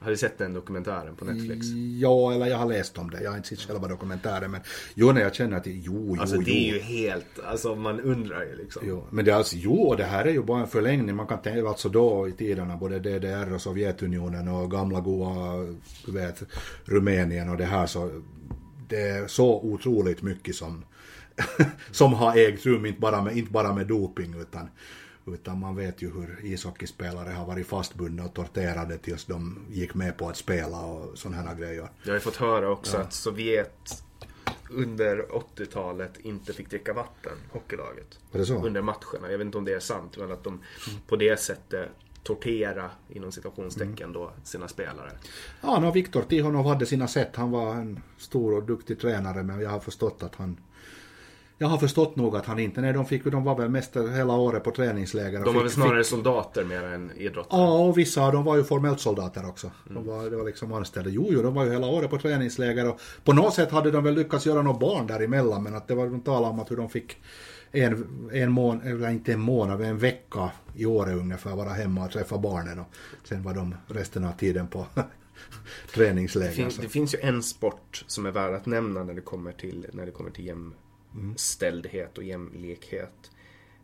har 0.00 0.10
du 0.10 0.16
sett 0.16 0.38
den 0.38 0.52
dokumentären 0.52 1.16
på 1.16 1.24
Netflix? 1.24 1.66
Ja, 1.98 2.32
eller 2.32 2.46
jag 2.46 2.56
har 2.56 2.68
läst 2.68 2.98
om 2.98 3.10
det. 3.10 3.22
Jag 3.22 3.30
har 3.30 3.36
inte 3.36 3.48
sett 3.48 3.60
själva 3.60 3.88
dokumentären 3.88 4.50
men 4.50 4.60
jo, 4.94 5.12
när 5.12 5.20
jag 5.20 5.34
känner 5.34 5.56
att 5.56 5.66
jo, 5.66 5.82
jo, 5.84 6.16
Alltså 6.20 6.36
jo. 6.36 6.42
det 6.42 6.70
är 6.70 6.74
ju 6.74 6.78
helt, 6.78 7.38
alltså 7.44 7.74
man 7.74 8.00
undrar 8.00 8.42
ju 8.42 8.56
liksom. 8.56 8.82
Jo, 8.86 9.04
men 9.10 9.24
det 9.24 9.30
är 9.30 9.34
alltså, 9.34 9.56
jo, 9.56 9.94
det 9.94 10.04
här 10.04 10.24
är 10.24 10.30
ju 10.30 10.42
bara 10.42 10.60
en 10.60 10.66
förlängning. 10.68 11.16
Man 11.16 11.26
kan 11.26 11.42
tänka, 11.42 11.68
alltså 11.68 11.88
då 11.88 12.28
i 12.28 12.32
tiderna, 12.32 12.76
både 12.76 12.98
DDR 12.98 13.52
och 13.54 13.60
Sovjetunionen 13.60 14.48
och 14.48 14.70
gamla 14.70 15.00
goa, 15.00 15.66
du 16.06 16.12
vet, 16.12 16.42
Rumänien 16.84 17.48
och 17.48 17.56
det 17.56 17.64
här 17.64 17.86
så, 17.86 18.10
det 18.88 19.00
är 19.08 19.26
så 19.26 19.60
otroligt 19.60 20.22
mycket 20.22 20.54
som, 20.54 20.84
som 21.90 22.12
har 22.14 22.36
ägt 22.36 22.66
rum, 22.66 22.86
inte 22.86 23.00
bara 23.00 23.22
med, 23.22 23.36
inte 23.36 23.52
bara 23.52 23.74
med 23.74 23.86
doping 23.86 24.34
utan, 24.40 24.68
utan 25.34 25.60
man 25.60 25.76
vet 25.76 26.02
ju 26.02 26.12
hur 26.12 26.40
ishockeyspelare 26.44 27.30
har 27.30 27.46
varit 27.46 27.66
fastbundna 27.66 28.24
och 28.24 28.34
torterade 28.34 28.98
tills 28.98 29.24
de 29.24 29.58
gick 29.70 29.94
med 29.94 30.18
på 30.18 30.28
att 30.28 30.36
spela 30.36 30.80
och 30.80 31.18
sådana 31.18 31.42
här 31.42 31.54
grejer. 31.54 31.88
Jag 32.02 32.12
har 32.12 32.20
fått 32.20 32.36
höra 32.36 32.70
också 32.70 32.96
att 32.96 33.12
Sovjet 33.12 34.02
under 34.70 35.26
80-talet 35.56 36.18
inte 36.18 36.52
fick 36.52 36.70
dricka 36.70 36.92
vatten, 36.92 37.32
hockeylaget. 37.52 38.18
Var 38.32 38.40
det 38.40 38.46
så? 38.46 38.66
Under 38.66 38.82
matcherna. 38.82 39.30
Jag 39.30 39.38
vet 39.38 39.44
inte 39.44 39.58
om 39.58 39.64
det 39.64 39.72
är 39.72 39.80
sant, 39.80 40.16
men 40.16 40.32
att 40.32 40.44
de 40.44 40.60
på 41.06 41.16
det 41.16 41.40
sättet 41.40 41.88
tortera 42.22 42.90
inom 43.08 43.32
citationstecken 43.32 44.12
då 44.12 44.32
sina 44.44 44.68
spelare. 44.68 45.10
Ja, 45.60 45.80
no, 45.80 45.90
Viktor 45.90 46.22
Tihonov 46.22 46.66
hade 46.66 46.86
sina 46.86 47.08
sätt. 47.08 47.36
Han 47.36 47.50
var 47.50 47.74
en 47.74 48.00
stor 48.18 48.54
och 48.54 48.62
duktig 48.62 49.00
tränare, 49.00 49.42
men 49.42 49.60
jag 49.60 49.70
har 49.70 49.80
förstått 49.80 50.22
att 50.22 50.34
han... 50.34 50.56
Jag 51.62 51.68
har 51.68 51.78
förstått 51.78 52.16
nog 52.16 52.36
att 52.36 52.46
han 52.46 52.58
inte... 52.58 52.80
Nej, 52.80 52.92
de, 52.92 53.06
fick, 53.06 53.24
de 53.24 53.44
var 53.44 53.56
väl 53.56 53.68
mest 53.68 53.96
hela 53.96 54.32
året 54.34 54.64
på 54.64 54.70
träningsläger. 54.70 55.44
De 55.44 55.54
var 55.54 55.62
väl 55.62 55.70
snarare 55.70 55.98
fick- 55.98 56.10
soldater 56.10 56.64
mer 56.64 56.82
än 56.82 57.12
idrottare. 57.16 57.60
Ja, 57.60 57.78
och 57.78 57.98
vissa 57.98 58.22
av 58.22 58.32
dem 58.32 58.44
var 58.44 58.56
ju 58.56 58.64
formellt 58.64 59.00
soldater 59.00 59.48
också. 59.48 59.70
De 59.88 60.06
var, 60.06 60.30
det 60.30 60.36
var 60.36 60.44
liksom 60.44 60.72
anställda. 60.72 61.10
Jo, 61.10 61.26
jo, 61.30 61.42
de 61.42 61.54
var 61.54 61.64
ju 61.64 61.72
hela 61.72 61.86
året 61.86 62.10
på 62.10 62.18
träningsläger 62.18 62.88
och 62.88 63.00
på 63.24 63.32
något 63.32 63.54
sätt 63.54 63.70
hade 63.70 63.90
de 63.90 64.04
väl 64.04 64.14
lyckats 64.14 64.46
göra 64.46 64.62
något 64.62 64.80
barn 64.80 65.06
däremellan, 65.06 65.62
men 65.62 65.74
att 65.74 65.88
det 65.88 65.94
var 65.94 66.06
de 66.06 66.20
talade 66.20 66.46
om 66.52 66.60
att 66.60 66.70
hur 66.70 66.76
de 66.76 66.88
fick 66.88 67.16
en, 67.72 68.30
en 68.32 68.52
månad, 68.52 68.86
eller 68.86 69.10
inte 69.10 69.32
en 69.32 69.40
månad, 69.40 69.80
en 69.80 69.98
vecka 69.98 70.50
i 70.74 70.86
året 70.86 71.16
ungefär 71.16 71.56
vara 71.56 71.70
hemma 71.70 72.04
och 72.04 72.10
träffa 72.10 72.38
barnen 72.38 72.78
och 72.78 72.86
sen 73.24 73.42
var 73.42 73.54
de 73.54 73.74
resten 73.86 74.24
av 74.24 74.32
tiden 74.32 74.66
på 74.66 74.86
träningsläger. 75.94 76.48
Det, 76.48 76.54
finns, 76.54 76.74
så. 76.74 76.82
det 76.82 76.88
finns 76.88 77.14
ju 77.14 77.18
en 77.22 77.42
sport 77.42 78.04
som 78.06 78.26
är 78.26 78.30
värd 78.30 78.54
att 78.54 78.66
nämna 78.66 79.04
när 79.04 79.14
det 79.14 79.20
kommer 79.20 79.52
till, 79.52 79.86
när 79.92 80.06
det 80.06 80.12
kommer 80.12 80.30
till 80.30 80.44
jämställdhet 81.14 82.18
och 82.18 82.24
jämlikhet. 82.24 83.30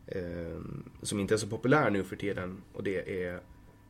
Eh, 0.06 0.60
som 1.02 1.20
inte 1.20 1.34
är 1.34 1.38
så 1.38 1.46
populär 1.46 1.90
nu 1.90 2.04
för 2.04 2.16
tiden 2.16 2.62
och 2.72 2.82
det 2.82 3.24
är 3.24 3.40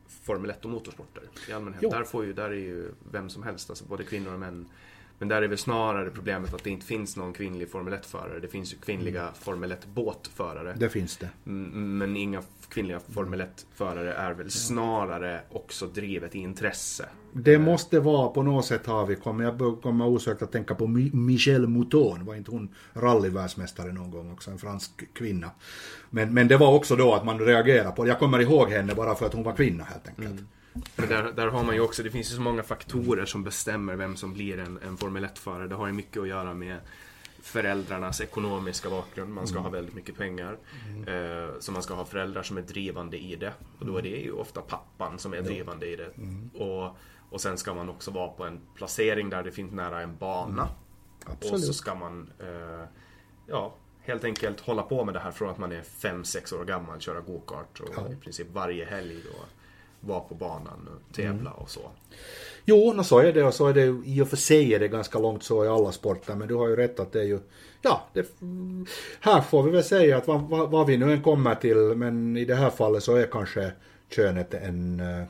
Formel 0.07 0.51
1 0.51 0.65
och 0.65 0.71
motorsporter 0.71 1.23
i 1.49 1.51
allmänhet. 1.51 1.83
Jo. 1.83 1.89
Där, 1.89 2.03
får 2.03 2.25
ju, 2.25 2.33
där 2.33 2.49
är 2.49 2.55
ju 2.55 2.91
vem 3.11 3.29
som 3.29 3.43
helst, 3.43 3.69
alltså 3.69 3.85
både 3.85 4.03
kvinnor 4.03 4.33
och 4.33 4.39
män. 4.39 4.65
Men 5.19 5.27
där 5.27 5.41
är 5.41 5.47
väl 5.47 5.57
snarare 5.57 6.09
problemet 6.09 6.53
att 6.53 6.63
det 6.63 6.69
inte 6.69 6.85
finns 6.85 7.17
någon 7.17 7.33
kvinnlig 7.33 7.69
Formel 7.71 7.93
1-förare. 7.93 8.39
Det 8.39 8.47
finns 8.47 8.73
ju 8.73 8.77
kvinnliga 8.77 9.29
Formel 9.39 9.71
1-båtförare. 9.73 10.73
Det 10.77 10.89
finns 10.89 11.17
det. 11.17 11.29
Mm, 11.45 11.97
Men 11.97 12.17
inga 12.17 12.41
kvinnliga 12.69 12.99
Formel 13.13 13.41
1-förare 13.41 14.13
är 14.13 14.33
väl 14.33 14.51
snarare 14.51 15.41
också 15.51 15.87
drivet 15.87 16.35
i 16.35 16.39
intresse. 16.39 17.05
Det 17.33 17.59
måste 17.59 17.99
vara 17.99 18.29
på 18.29 18.43
något 18.43 18.65
sätt 18.65 18.85
har 18.85 19.05
vi 19.05 19.15
kommit, 19.15 19.45
jag 19.59 19.81
kommer 19.81 20.07
osökt 20.07 20.41
att 20.41 20.51
tänka 20.51 20.75
på 20.75 20.85
Mi- 20.87 21.15
Michelle 21.15 21.67
Mouton, 21.67 22.25
var 22.25 22.35
inte 22.35 22.51
hon 22.51 22.75
rallyvärldsmästare 22.93 23.91
någon 23.93 24.11
gång 24.11 24.31
också, 24.31 24.51
en 24.51 24.57
fransk 24.57 25.13
kvinna. 25.13 25.51
Men, 26.09 26.33
men 26.33 26.47
det 26.47 26.57
var 26.57 26.73
också 26.73 26.95
då 26.95 27.13
att 27.13 27.25
man 27.25 27.39
reagerade 27.39 27.91
på 27.91 28.03
det, 28.03 28.09
jag 28.09 28.19
kommer 28.19 28.39
ihåg 28.39 28.69
henne 28.69 28.95
bara 28.95 29.15
för 29.15 29.25
att 29.25 29.33
hon 29.33 29.43
var 29.43 29.53
kvinna 29.55 29.83
helt 29.83 30.07
enkelt. 30.07 30.41
Men 30.95 31.09
där, 31.09 31.31
där 31.31 31.47
har 31.47 31.63
man 31.63 31.75
ju 31.75 31.81
också, 31.81 32.03
det 32.03 32.11
finns 32.11 32.31
ju 32.31 32.35
så 32.35 32.41
många 32.41 32.63
faktorer 32.63 33.25
som 33.25 33.43
bestämmer 33.43 33.95
vem 33.95 34.15
som 34.15 34.33
blir 34.33 34.59
en, 34.59 34.79
en 34.83 34.97
Formel 34.97 35.25
1-förare. 35.25 35.67
Det 35.67 35.75
har 35.75 35.87
ju 35.87 35.93
mycket 35.93 36.21
att 36.21 36.27
göra 36.27 36.53
med 36.53 36.77
föräldrarnas 37.41 38.21
ekonomiska 38.21 38.89
bakgrund. 38.89 39.33
Man 39.33 39.47
ska 39.47 39.59
ha 39.59 39.69
väldigt 39.69 39.95
mycket 39.95 40.17
pengar. 40.17 40.57
Eh, 41.07 41.59
så 41.59 41.71
man 41.71 41.83
ska 41.83 41.93
ha 41.93 42.05
föräldrar 42.05 42.43
som 42.43 42.57
är 42.57 42.61
drivande 42.61 43.17
i 43.17 43.35
det. 43.35 43.53
Och 43.79 43.85
då 43.85 43.97
är 43.97 44.01
det 44.01 44.09
ju 44.09 44.31
ofta 44.31 44.61
pappan 44.61 45.19
som 45.19 45.33
är 45.33 45.41
drivande 45.41 45.87
i 45.87 45.95
det. 45.95 46.09
Och, 46.63 46.97
och 47.29 47.41
sen 47.41 47.57
ska 47.57 47.73
man 47.73 47.89
också 47.89 48.11
vara 48.11 48.27
på 48.27 48.45
en 48.45 48.59
placering 48.75 49.29
där 49.29 49.43
det 49.43 49.51
finns 49.51 49.71
nära 49.71 50.01
en 50.01 50.17
bana. 50.17 50.69
Och 51.25 51.31
Absolut. 51.31 51.65
så 51.65 51.73
ska 51.73 51.95
man 51.95 52.31
eh, 52.39 52.85
ja, 53.47 53.75
helt 54.01 54.23
enkelt 54.23 54.59
hålla 54.59 54.83
på 54.83 55.05
med 55.05 55.13
det 55.13 55.19
här 55.19 55.31
från 55.31 55.49
att 55.49 55.57
man 55.57 55.71
är 55.71 55.81
5-6 55.81 56.59
år 56.61 56.65
gammal, 56.65 56.99
köra 56.99 57.21
go-kart 57.21 57.79
och 57.79 57.89
Ja. 57.97 58.11
i 58.11 58.15
princip 58.15 58.47
varje 58.53 58.85
helg 58.85 59.15
då 59.23 59.45
vara 60.07 60.19
på 60.19 60.35
banan 60.35 60.89
och 61.09 61.15
tävla 61.15 61.51
och 61.51 61.69
så. 61.69 61.81
Jo, 62.65 62.93
no, 62.93 63.03
så 63.03 63.19
är 63.19 63.33
det 63.33 63.43
och 63.43 63.53
så 63.53 63.67
är 63.67 63.73
det 63.73 64.01
i 64.05 64.21
och 64.21 64.27
för 64.27 64.37
sig 64.37 64.73
är 64.73 64.79
det 64.79 64.87
ganska 64.87 65.19
långt 65.19 65.43
så 65.43 65.65
i 65.65 65.67
alla 65.67 65.91
sporter, 65.91 66.35
men 66.35 66.47
du 66.47 66.55
har 66.55 66.67
ju 66.67 66.75
rätt 66.75 66.99
att 66.99 67.11
det 67.11 67.19
är 67.19 67.23
ju, 67.23 67.39
ja, 67.81 68.07
det, 68.13 68.25
här 69.19 69.41
får 69.41 69.63
vi 69.63 69.71
väl 69.71 69.83
säga 69.83 70.17
att 70.17 70.27
vad, 70.27 70.41
vad, 70.41 70.71
vad 70.71 70.87
vi 70.87 70.97
nu 70.97 71.11
än 71.13 71.21
kommer 71.23 71.55
till, 71.55 71.77
men 71.77 72.37
i 72.37 72.45
det 72.45 72.55
här 72.55 72.69
fallet 72.69 73.03
så 73.03 73.15
är 73.15 73.27
kanske 73.31 73.71
könet 74.09 74.53
en 74.53 74.99
eh, 74.99 75.23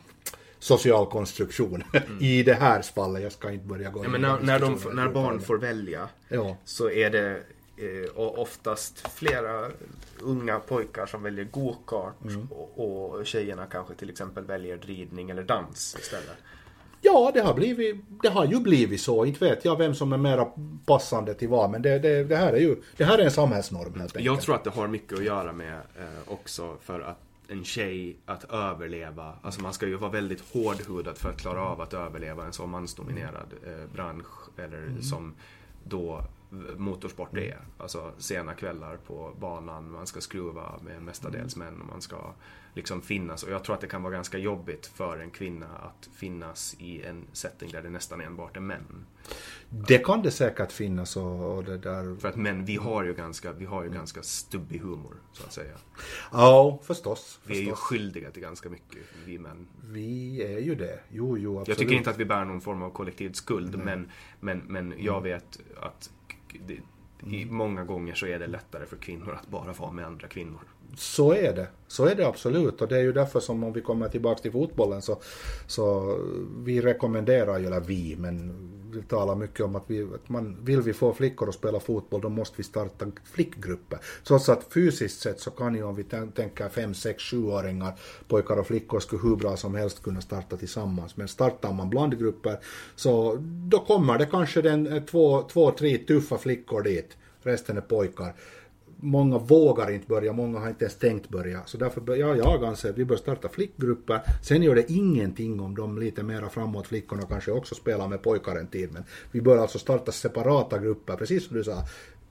social 0.60 1.06
konstruktion. 1.06 1.84
I 2.22 2.44
det 2.44 2.54
här 2.54 2.82
fallet, 2.82 3.24
jag 3.24 3.32
ska 3.32 3.52
inte 3.52 3.66
börja 3.68 3.90
gå 3.90 4.00
Ja, 4.00 4.06
in 4.06 4.12
men 4.12 4.22
i 4.22 4.24
när, 4.24 4.40
när, 4.40 4.60
de, 4.60 4.80
när 4.96 5.10
barn 5.10 5.40
får 5.42 5.58
välja 5.58 6.10
Ja. 6.30 6.58
så 6.66 6.90
är 6.90 7.10
det 7.10 7.42
och 8.16 8.40
oftast 8.40 9.08
flera 9.08 9.72
unga 10.22 10.60
pojkar 10.60 11.06
som 11.06 11.24
väljer 11.24 11.46
go-kart 11.46 12.16
och, 12.50 13.18
och 13.18 13.26
tjejerna 13.26 13.66
kanske 13.66 13.94
till 13.94 14.10
exempel 14.10 14.44
väljer 14.44 14.78
ridning 14.78 15.30
eller 15.30 15.44
dans 15.44 15.96
istället. 16.00 16.38
Ja, 17.02 17.32
det 17.34 17.42
har, 17.42 17.54
blivit, 17.54 17.96
det 18.22 18.30
har 18.30 18.46
ju 18.46 18.60
blivit 18.60 19.02
så. 19.02 19.26
Inte 19.26 19.46
vet 19.46 19.66
jag 19.66 19.78
vem 19.78 19.96
som 19.96 20.14
är 20.14 20.18
mera 20.18 20.48
passande 20.86 21.34
till 21.34 21.50
vad, 21.50 21.70
men 21.70 21.82
det, 21.82 22.00
det, 22.00 22.24
det 22.24 22.36
här 22.36 22.54
är 22.54 22.60
ju 22.60 22.76
det 22.98 23.04
här 23.04 23.18
är 23.18 23.24
en 23.24 23.32
samhällsnorm 23.32 23.94
helt 24.00 24.02
enkelt. 24.02 24.26
Jag 24.26 24.42
tror 24.42 24.56
att 24.56 24.64
det 24.64 24.70
har 24.70 24.88
mycket 24.88 25.18
att 25.18 25.24
göra 25.24 25.54
med 25.54 25.76
eh, 25.76 26.32
också 26.32 26.76
för 26.82 27.00
att 27.00 27.18
en 27.48 27.64
tjej 27.64 28.18
att 28.26 28.44
överleva, 28.44 29.34
alltså 29.42 29.62
man 29.62 29.74
ska 29.74 29.88
ju 29.88 29.96
vara 29.96 30.12
väldigt 30.12 30.54
hårdhudad 30.54 31.18
för 31.18 31.30
att 31.30 31.38
klara 31.38 31.62
av 31.62 31.82
att 31.82 31.94
överleva 31.94 32.46
en 32.46 32.54
så 32.54 32.68
mansdominerad 32.68 33.54
eh, 33.66 33.94
bransch 33.94 34.50
eller 34.58 35.02
som 35.02 35.34
då 35.84 36.24
motorsport 36.78 37.38
är. 37.38 37.60
Alltså 37.78 38.12
sena 38.18 38.54
kvällar 38.54 38.98
på 38.98 39.34
banan, 39.40 39.92
man 39.92 40.08
ska 40.08 40.22
skruva 40.22 40.80
med 40.82 41.02
mestadels 41.02 41.56
män 41.56 41.82
och 41.82 41.88
man 41.88 42.02
ska 42.02 42.34
liksom 42.74 43.02
finnas. 43.02 43.44
Och 43.44 43.52
jag 43.52 43.64
tror 43.64 43.76
att 43.76 43.82
det 43.82 43.88
kan 43.88 44.04
vara 44.04 44.14
ganska 44.14 44.38
jobbigt 44.38 44.86
för 44.86 45.20
en 45.20 45.30
kvinna 45.30 45.66
att 45.66 46.10
finnas 46.16 46.76
i 46.80 47.04
en 47.04 47.26
setting 47.34 47.72
där 47.72 47.82
det 47.82 47.90
nästan 47.90 48.22
enbart 48.22 48.58
är 48.58 48.62
män. 48.62 49.06
Det 49.70 49.98
kan 49.98 50.22
det 50.22 50.32
säkert 50.32 50.72
finnas 50.72 51.18
och, 51.18 51.58
och 51.58 51.64
det 51.64 51.78
där... 51.78 52.16
För 52.20 52.28
att 52.30 52.36
män, 52.36 52.66
vi 52.66 52.76
har 52.76 53.04
ju 53.04 53.14
ganska, 53.14 53.52
vi 53.52 53.66
har 53.66 53.84
ju 53.84 53.90
ganska 53.90 54.24
stubbig 54.24 54.80
humor, 54.80 55.16
så 55.34 55.44
att 55.44 55.54
säga. 55.54 55.74
Ja, 56.32 56.80
förstås. 56.84 57.40
Vi 57.44 57.58
är 57.58 57.64
ju 57.64 57.74
skyldiga 57.74 58.32
till 58.32 58.42
ganska 58.42 58.70
mycket, 58.70 59.02
vi 59.26 59.40
män. 59.40 59.68
Vi 59.84 60.42
är 60.44 60.60
ju 60.60 60.76
det. 60.76 61.00
Jo, 61.10 61.38
jo, 61.38 61.52
absolut. 61.52 61.68
Jag 61.68 61.78
tycker 61.78 61.96
inte 61.96 62.10
att 62.10 62.20
vi 62.20 62.26
bär 62.26 62.46
någon 62.46 62.62
form 62.62 62.82
av 62.84 62.90
kollektiv 62.90 63.32
skuld, 63.32 63.78
men, 63.78 64.12
men, 64.40 64.58
men 64.68 64.94
jag 64.98 65.22
vet 65.22 65.60
att 65.82 66.12
det, 66.68 66.80
mm. 67.24 67.56
många 67.56 67.84
gånger 67.84 68.14
så 68.16 68.26
är 68.26 68.40
det 68.40 68.48
lättare 68.48 68.86
för 68.86 68.98
kvinnor 68.98 69.34
att 69.34 69.48
bara 69.48 69.74
vara 69.74 69.92
med 69.92 70.06
andra 70.06 70.28
kvinnor. 70.28 70.62
Så 70.96 71.34
är 71.34 71.54
det. 71.54 71.68
Så 71.88 72.06
är 72.06 72.16
det 72.16 72.28
absolut. 72.28 72.82
Och 72.82 72.88
det 72.88 72.98
är 72.98 73.02
ju 73.02 73.14
därför 73.14 73.40
som 73.40 73.64
om 73.64 73.74
vi 73.74 73.82
kommer 73.82 74.10
tillbaka 74.10 74.42
till 74.42 74.52
fotbollen 74.52 75.02
så, 75.02 75.22
så 75.68 76.18
vi 76.64 76.82
rekommenderar 76.82 77.60
ju, 77.60 77.66
eller 77.66 77.80
vi, 77.80 78.16
men 78.20 78.54
vi 78.94 79.02
talar 79.02 79.36
mycket 79.36 79.66
om 79.66 79.76
att, 79.76 79.84
vi, 79.88 80.04
att 80.04 80.30
man, 80.30 80.58
vill 80.62 80.82
vi 80.82 80.94
få 80.94 81.14
flickor 81.14 81.50
att 81.50 81.56
spela 81.56 81.80
fotboll 81.80 82.22
då 82.22 82.30
måste 82.30 82.58
vi 82.58 82.64
starta 82.64 83.06
flickgrupper. 83.24 84.00
Trots 84.24 84.50
att 84.50 84.74
fysiskt 84.74 85.20
sett 85.20 85.40
så 85.40 85.52
kan 85.52 85.76
ju 85.76 85.84
om 85.84 85.96
vi 85.96 86.04
tänker 86.36 86.70
5, 86.70 86.94
6, 86.94 87.24
7-åringar, 87.24 88.00
pojkar 88.28 88.60
och 88.60 88.68
flickor 88.68 89.00
skulle 89.00 89.22
hur 89.22 89.36
bra 89.36 89.58
som 89.58 89.76
helst 89.76 90.04
kunna 90.04 90.22
starta 90.22 90.58
tillsammans. 90.58 91.18
Men 91.18 91.28
startar 91.28 91.74
man 91.74 91.90
blandgrupper 91.90 92.60
så 92.96 93.38
då 93.42 93.80
kommer 93.80 94.18
det 94.18 94.26
kanske 94.26 94.62
den, 94.62 94.88
eh, 94.88 95.04
två, 95.04 95.42
två, 95.42 95.72
tre 95.72 95.98
tuffa 95.98 96.38
flickor 96.38 96.82
dit. 96.82 97.18
Resten 97.42 97.78
är 97.78 97.82
pojkar 97.82 98.34
många 99.00 99.38
vågar 99.38 99.92
inte 99.92 100.08
börja, 100.08 100.34
många 100.34 100.60
har 100.60 100.70
inte 100.70 100.86
ens 100.86 100.96
tänkt 100.96 101.30
börja. 101.30 101.62
Så 101.66 101.78
därför 101.78 102.02
bör, 102.02 102.16
ja, 102.16 102.36
jag 102.36 102.66
anser 102.66 102.90
att 102.90 102.98
vi 102.98 103.06
bör 103.06 103.16
starta 103.16 103.50
flickgrupper. 103.50 104.22
Sen 104.44 104.64
gör 104.64 104.76
det 104.76 104.92
ingenting 104.92 105.60
om 105.60 105.76
de 105.76 105.98
lite 105.98 106.24
mera 106.24 106.50
framåt 106.50 106.88
flickorna 106.88 107.22
kanske 107.30 107.52
också 107.52 107.76
spelar 107.76 108.08
med 108.08 108.22
pojkar 108.22 108.56
en 108.56 108.68
tid. 108.68 108.90
Men 108.94 109.04
vi 109.32 109.42
bör 109.42 109.58
alltså 109.58 109.80
starta 109.80 110.12
separata 110.12 110.80
grupper, 110.80 111.16
precis 111.16 111.48
som 111.48 111.58
du 111.58 111.64
sa. 111.64 111.84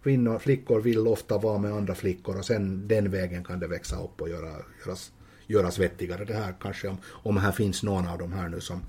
Kvinnor, 0.03 0.39
flickor 0.39 0.81
vill 0.81 1.07
ofta 1.09 1.39
vara 1.39 1.59
med 1.59 1.73
andra 1.73 1.95
flickor 1.95 2.39
och 2.39 2.45
sen 2.45 2.89
den 2.89 3.11
vägen 3.11 3.45
kan 3.45 3.61
det 3.61 3.67
växa 3.67 4.03
upp 4.03 4.21
och 4.21 4.29
göra, 4.29 4.53
göras, 4.85 5.13
göras 5.47 5.79
vettigare. 5.79 6.25
Det 6.25 6.35
här 6.35 6.55
kanske 6.61 6.89
om, 6.89 6.97
om 7.07 7.37
här 7.37 7.53
finns 7.53 7.83
någon 7.83 8.09
av 8.09 8.19
de 8.19 8.33
här 8.33 8.49
nu 8.49 8.61
som 8.61 8.81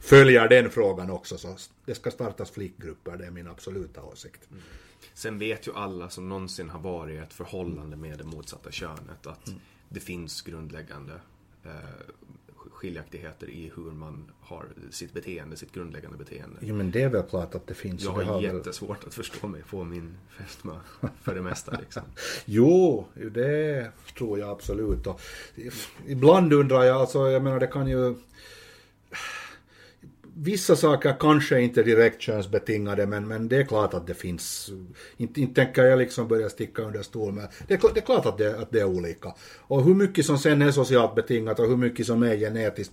följer 0.00 0.48
den 0.48 0.70
frågan 0.70 1.10
också 1.10 1.38
så 1.38 1.56
det 1.84 1.94
ska 1.94 2.10
startas 2.10 2.50
flickgrupper, 2.50 3.16
det 3.16 3.26
är 3.26 3.30
min 3.30 3.48
absoluta 3.48 4.02
åsikt. 4.02 4.48
Sen 5.14 5.38
vet 5.38 5.68
ju 5.68 5.74
alla 5.74 6.10
som 6.10 6.28
någonsin 6.28 6.70
har 6.70 6.80
varit 6.80 7.14
i 7.14 7.16
ett 7.18 7.32
förhållande 7.32 7.96
med 7.96 8.18
det 8.18 8.24
motsatta 8.24 8.70
könet 8.70 9.26
att 9.26 9.52
det 9.88 10.00
finns 10.00 10.42
grundläggande 10.42 11.12
eh, 11.64 11.70
skiljaktigheter 12.70 13.50
i 13.50 13.72
hur 13.76 13.90
man 13.90 14.30
har 14.40 14.66
sitt 14.90 15.12
beteende, 15.12 15.56
sitt 15.56 15.72
grundläggande 15.72 16.18
beteende. 16.18 16.56
Jo 16.60 16.74
men 16.74 16.90
det 16.90 17.02
är 17.02 17.08
väl 17.08 17.22
klart 17.22 17.54
att 17.54 17.66
det 17.66 17.74
finns. 17.74 18.04
Jag 18.04 18.18
det 18.18 18.24
har 18.24 18.34
väl- 18.42 18.44
jättesvårt 18.56 19.04
att 19.04 19.14
förstå 19.14 19.46
mig 19.48 19.62
på 19.62 19.84
min 19.84 20.16
fästmö 20.38 20.74
för 21.22 21.34
det 21.34 21.42
mesta 21.42 21.78
liksom. 21.80 22.02
Jo, 22.44 23.06
det 23.14 23.90
tror 24.18 24.38
jag 24.38 24.48
absolut. 24.48 25.06
Och 25.06 25.20
ibland 26.06 26.52
undrar 26.52 26.82
jag, 26.84 26.96
alltså 26.96 27.30
jag 27.30 27.42
menar 27.42 27.60
det 27.60 27.66
kan 27.66 27.88
ju... 27.88 28.14
Vissa 30.42 30.76
saker 30.76 31.16
kanske 31.20 31.60
inte 31.60 31.82
direkt 31.82 32.20
könsbetingade 32.20 33.06
men, 33.06 33.28
men 33.28 33.48
det 33.48 33.56
är 33.56 33.64
klart 33.64 33.94
att 33.94 34.06
det 34.06 34.14
finns. 34.14 34.70
Inte, 35.16 35.40
inte 35.40 35.64
tänker 35.64 35.84
jag 35.84 35.98
liksom 35.98 36.28
börja 36.28 36.48
sticka 36.48 36.82
under 36.82 37.02
stol 37.02 37.32
men 37.32 37.46
det 37.68 37.74
är, 37.74 37.78
klart- 37.78 37.94
det 37.94 38.00
är 38.00 38.04
klart 38.04 38.26
att 38.26 38.38
det, 38.38 38.58
att 38.58 38.70
det 38.70 38.80
är 38.80 38.84
olika. 38.84 39.34
Och 39.58 39.84
hur 39.84 39.94
mycket 39.94 40.26
som 40.26 40.38
sen 40.38 40.62
är 40.62 40.70
socialt 40.70 41.14
betingat 41.14 41.58
och 41.60 41.68
hur 41.68 41.76
mycket 41.76 42.06
som 42.06 42.22
är 42.22 42.36
genetiskt, 42.36 42.92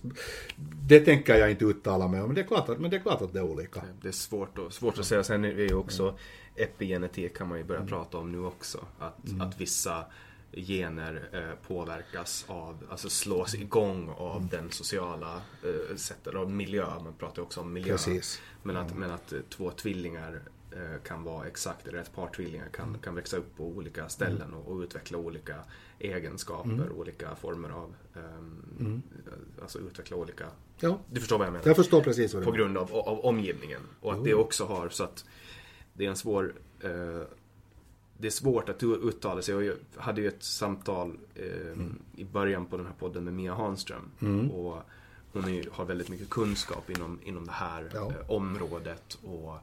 det 0.88 1.00
tänker 1.00 1.34
jag 1.36 1.50
inte 1.50 1.64
uttala 1.64 2.08
mig 2.08 2.20
om. 2.20 2.26
Men 2.26 2.34
det 2.34 2.40
är 2.40 2.46
klart 2.46 2.68
att, 2.68 2.78
men 2.80 2.90
det, 2.90 2.96
är 2.96 3.00
klart 3.00 3.22
att 3.22 3.32
det 3.32 3.38
är 3.38 3.44
olika. 3.44 3.82
Det 4.02 4.08
är 4.08 4.12
svårt, 4.12 4.58
att- 4.58 4.72
svårt 4.74 4.98
att 4.98 5.04
säga. 5.06 5.24
Sen 5.24 5.44
är 5.44 5.54
det 5.54 5.62
ju 5.64 5.74
också 5.74 6.18
epigenetik 6.56 7.36
kan 7.36 7.48
man 7.48 7.58
ju 7.58 7.64
börja 7.64 7.84
prata 7.86 8.18
om 8.18 8.32
nu 8.32 8.40
också. 8.44 8.78
Att, 8.98 9.18
att 9.40 9.60
vissa 9.60 10.04
gener 10.52 11.28
eh, 11.32 11.66
påverkas 11.68 12.44
av, 12.48 12.86
alltså 12.90 13.08
slås 13.10 13.54
igång 13.54 14.08
av 14.16 14.48
den 14.50 14.70
sociala 14.70 15.42
eh, 15.64 15.96
sättet, 15.96 16.34
av 16.34 16.50
miljö. 16.50 16.86
Man 17.04 17.14
pratar 17.18 17.42
också 17.42 17.60
om 17.60 17.72
miljö. 17.72 17.92
Precis. 17.92 18.40
Men 18.62 18.76
att, 18.76 18.96
men 18.96 19.10
att 19.10 19.32
eh, 19.32 19.38
två 19.48 19.70
tvillingar 19.70 20.40
eh, 20.72 21.02
kan 21.04 21.22
vara 21.24 21.46
exakt, 21.46 21.86
eller 21.86 21.98
ett 21.98 22.14
par 22.14 22.28
tvillingar 22.28 22.68
kan, 22.68 22.98
kan 22.98 23.14
växa 23.14 23.36
upp 23.36 23.56
på 23.56 23.64
olika 23.66 24.08
ställen 24.08 24.54
och, 24.54 24.72
och 24.72 24.80
utveckla 24.80 25.18
olika 25.18 25.54
egenskaper, 25.98 26.90
olika 26.96 27.34
former 27.34 27.68
av, 27.70 27.94
ehm, 28.14 29.02
alltså 29.62 29.78
utveckla 29.78 30.16
olika, 30.16 30.46
Ja, 30.80 30.98
du 31.10 31.20
förstår 31.20 31.38
vad 31.38 31.46
jag 31.46 31.52
menar? 31.52 31.66
jag 31.66 31.76
förstår 31.76 32.02
precis 32.02 32.34
vad 32.34 32.42
du 32.42 32.44
på 32.46 32.52
menar. 32.52 32.64
grund 32.64 32.78
av, 32.78 32.94
av 32.94 33.20
omgivningen. 33.20 33.80
Och 34.00 34.12
att 34.12 34.24
det 34.24 34.34
också 34.34 34.64
har 34.64 34.88
så 34.88 35.04
att 35.04 35.24
det 35.92 36.04
är 36.04 36.10
en 36.10 36.16
svår 36.16 36.54
eh, 36.80 36.90
det 38.18 38.26
är 38.26 38.30
svårt 38.30 38.68
att 38.68 38.82
uttala 38.82 39.42
sig 39.42 39.54
jag 39.66 39.74
hade 39.96 40.20
ju 40.20 40.28
ett 40.28 40.42
samtal 40.42 41.16
eh, 41.34 41.76
i 42.16 42.24
början 42.24 42.66
på 42.66 42.76
den 42.76 42.86
här 42.86 42.94
podden 42.98 43.24
med 43.24 43.34
Mia 43.34 43.54
Hanström. 43.54 44.10
Och 44.50 44.76
hon 45.32 45.54
ju- 45.54 45.70
har 45.72 45.84
väldigt 45.84 46.08
mycket 46.08 46.30
kunskap 46.30 46.90
inom, 46.90 47.20
inom 47.24 47.46
det 47.46 47.52
här 47.52 47.90
Ja. 47.94 48.10
eh, 48.20 48.30
området 48.30 49.18
och 49.24 49.56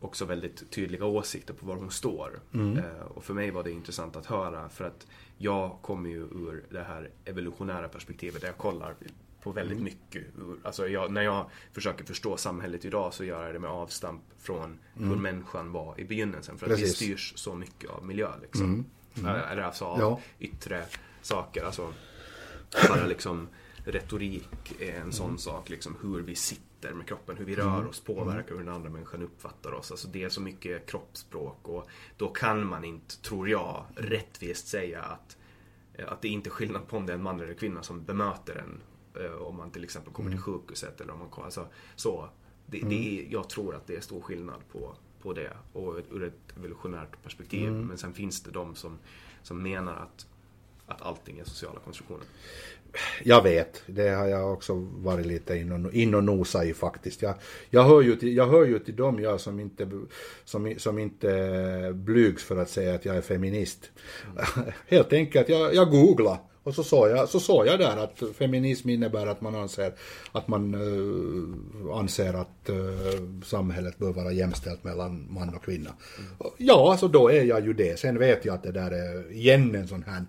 också 0.00 0.24
väldigt 0.24 0.70
tydliga 0.70 1.04
åsikter 1.04 1.54
på 1.54 1.66
var 1.66 1.76
hon 1.76 1.90
står. 1.90 2.40
Eh, 2.78 3.06
och 3.14 3.24
för 3.24 3.34
mig 3.34 3.50
var 3.50 3.62
det 3.64 3.70
intressant 3.70 4.16
att 4.16 4.26
höra 4.26 4.68
för 4.68 4.84
att 4.84 5.06
jag 5.38 5.78
kommer 5.82 6.10
ju 6.10 6.16
ur 6.20 6.64
det 6.70 6.82
här 6.82 7.10
evolutionära 7.24 7.88
perspektivet 7.88 8.40
där 8.40 8.48
jag 8.48 8.56
kollar 8.58 8.94
på 9.42 9.52
väldigt 9.52 9.78
Mm. 9.78 9.84
mycket. 9.84 10.24
Alltså 10.62 10.88
jag, 10.88 11.12
när 11.12 11.22
jag 11.22 11.50
försöker 11.72 12.04
förstå 12.04 12.36
samhället 12.36 12.84
idag 12.84 13.14
så 13.14 13.24
gör 13.24 13.44
jag 13.44 13.54
det 13.54 13.58
med 13.58 13.70
avstamp 13.70 14.22
från 14.38 14.78
hur 14.94 15.16
människan 15.16 15.72
var 15.72 16.00
i 16.00 16.04
begynnelsen. 16.04 16.58
För 16.58 16.66
att 16.66 16.70
vi 16.72 16.74
Mm. 16.74 16.82
Precis. 16.88 17.02
Mm. 17.02 17.16
styrs 17.18 17.32
så 17.38 17.54
mycket 17.54 17.90
av 17.90 18.04
miljö 18.06 18.30
liksom. 18.42 18.84
Eller 19.50 19.62
alltså 19.62 19.84
av 19.84 20.00
Ja. 20.00 20.20
yttre 20.38 20.84
saker. 21.22 21.64
Alltså 21.64 21.92
bara 22.88 23.06
liksom 23.06 23.48
retorik 23.84 24.80
är 24.80 25.00
en 25.00 25.12
sån 25.12 25.38
sak. 25.38 25.68
Liksom 25.70 25.96
hur 26.02 26.20
vi 26.22 26.34
sitter 26.34 26.92
med 26.92 27.06
kroppen, 27.08 27.36
hur 27.36 27.44
vi 27.44 27.54
rör 27.54 27.86
oss 27.86 28.00
påverkar 28.00 28.54
hur 28.54 28.64
den 28.64 28.74
andra 28.74 28.90
människan 28.90 29.22
uppfattar 29.22 29.72
oss. 29.72 29.90
Alltså 29.90 30.08
det 30.08 30.22
är 30.24 30.28
så 30.28 30.40
mycket 30.40 30.86
kroppsspråk 30.90 31.68
och 31.68 31.88
då 32.16 32.28
kan 32.28 32.66
man 32.66 32.84
inte, 32.84 33.16
tror 33.22 33.48
jag, 33.48 33.84
rättvist 33.96 34.68
säga 34.68 35.02
att, 35.02 35.36
att 36.08 36.22
det 36.22 36.28
är 36.28 36.32
inte 36.32 36.48
är 36.48 36.50
skillnad 36.50 36.88
på 36.88 36.96
om 36.96 37.06
det 37.06 37.12
är 37.12 37.16
en 37.16 37.22
man 37.22 37.40
eller 37.40 37.54
kvinna 37.54 37.82
som 37.82 38.04
bemöter 38.04 38.56
en. 38.56 38.80
Eh, 39.14 39.42
Om 39.42 39.56
man 39.56 39.70
till 39.70 39.84
exempel 39.84 40.12
kommer 40.12 40.30
till 40.30 40.40
sjukhuset 40.40 41.00
eller 41.00 41.12
om 41.12 41.18
man 41.18 41.28
kommer, 41.28 41.44
alltså, 41.44 41.66
så. 41.96 42.28
Det, 42.66 42.80
det 42.80 43.20
är, 43.20 43.32
jag 43.32 43.48
tror 43.48 43.74
att 43.74 43.86
det 43.86 43.96
är 43.96 44.00
stor 44.00 44.20
skillnad 44.20 44.60
på, 44.72 44.94
på 45.22 45.32
det 45.32 45.52
och 45.72 45.96
ur 46.10 46.24
ett 46.24 46.56
evolutionärt 46.56 47.22
perspektiv. 47.22 47.72
Men 47.72 47.98
sen 47.98 48.12
finns 48.12 48.42
det 48.42 48.50
de 48.50 48.74
som, 48.74 48.98
som 49.42 49.62
menar 49.62 49.96
att, 49.96 50.26
att 50.86 51.02
allting 51.02 51.38
är 51.38 51.44
sociala 51.44 51.80
konstruktioner. 51.80 52.26
Jag 53.24 53.42
vet, 53.42 53.82
det 53.86 54.08
har 54.08 54.26
jag 54.26 54.52
också 54.52 54.74
varit 54.74 55.26
lite 55.26 55.56
in 55.56 55.86
och, 55.86 55.94
in 55.94 56.14
och 56.14 56.24
nosa 56.24 56.64
i 56.64 56.74
faktiskt. 56.74 57.22
Jag, 57.22 57.34
jag, 57.70 57.84
hör 57.84 58.00
ju 58.00 58.16
till, 58.16 58.36
jag 58.36 58.46
hör 58.46 58.64
ju 58.64 58.78
till 58.78 58.96
dem 58.96 59.20
jag 59.20 59.40
som 59.40 59.60
inte, 59.60 59.90
som, 60.44 60.74
som 60.78 60.98
inte 60.98 61.92
blygs 61.94 62.44
för 62.44 62.56
att 62.56 62.70
säga 62.70 62.94
att 62.94 63.04
jag 63.04 63.16
är 63.16 63.20
feminist. 63.20 63.90
Helt 64.86 65.12
enkelt, 65.12 65.48
jag, 65.48 65.74
jag 65.74 65.90
googlar 65.90 66.38
och 66.62 66.74
så 66.74 66.84
såg 66.84 67.08
jag, 67.08 67.28
så 67.28 67.40
sa 67.40 67.66
jag 67.66 67.78
där 67.78 67.96
att 67.96 68.36
feminism 68.36 68.88
innebär 68.88 69.26
att 69.26 69.40
man 69.40 69.54
anser 69.54 69.92
att 70.32 70.48
man 70.48 70.74
uh, 70.74 71.96
anser 71.96 72.34
att 72.34 72.70
uh, 72.70 73.42
samhället 73.44 73.98
bör 73.98 74.12
vara 74.12 74.32
jämställt 74.32 74.84
mellan 74.84 75.26
man 75.30 75.54
och 75.54 75.64
kvinna. 75.64 75.90
Mm. 76.18 76.52
Ja, 76.56 76.90
alltså 76.90 77.08
då 77.08 77.30
är 77.30 77.44
jag 77.44 77.66
ju 77.66 77.72
det. 77.72 77.98
Sen 77.98 78.18
vet 78.18 78.44
jag 78.44 78.54
att 78.54 78.62
det 78.62 78.72
där 78.72 78.90
är 78.90 79.32
igen 79.32 79.74
en 79.74 79.88
sån 79.88 80.04
här 80.06 80.24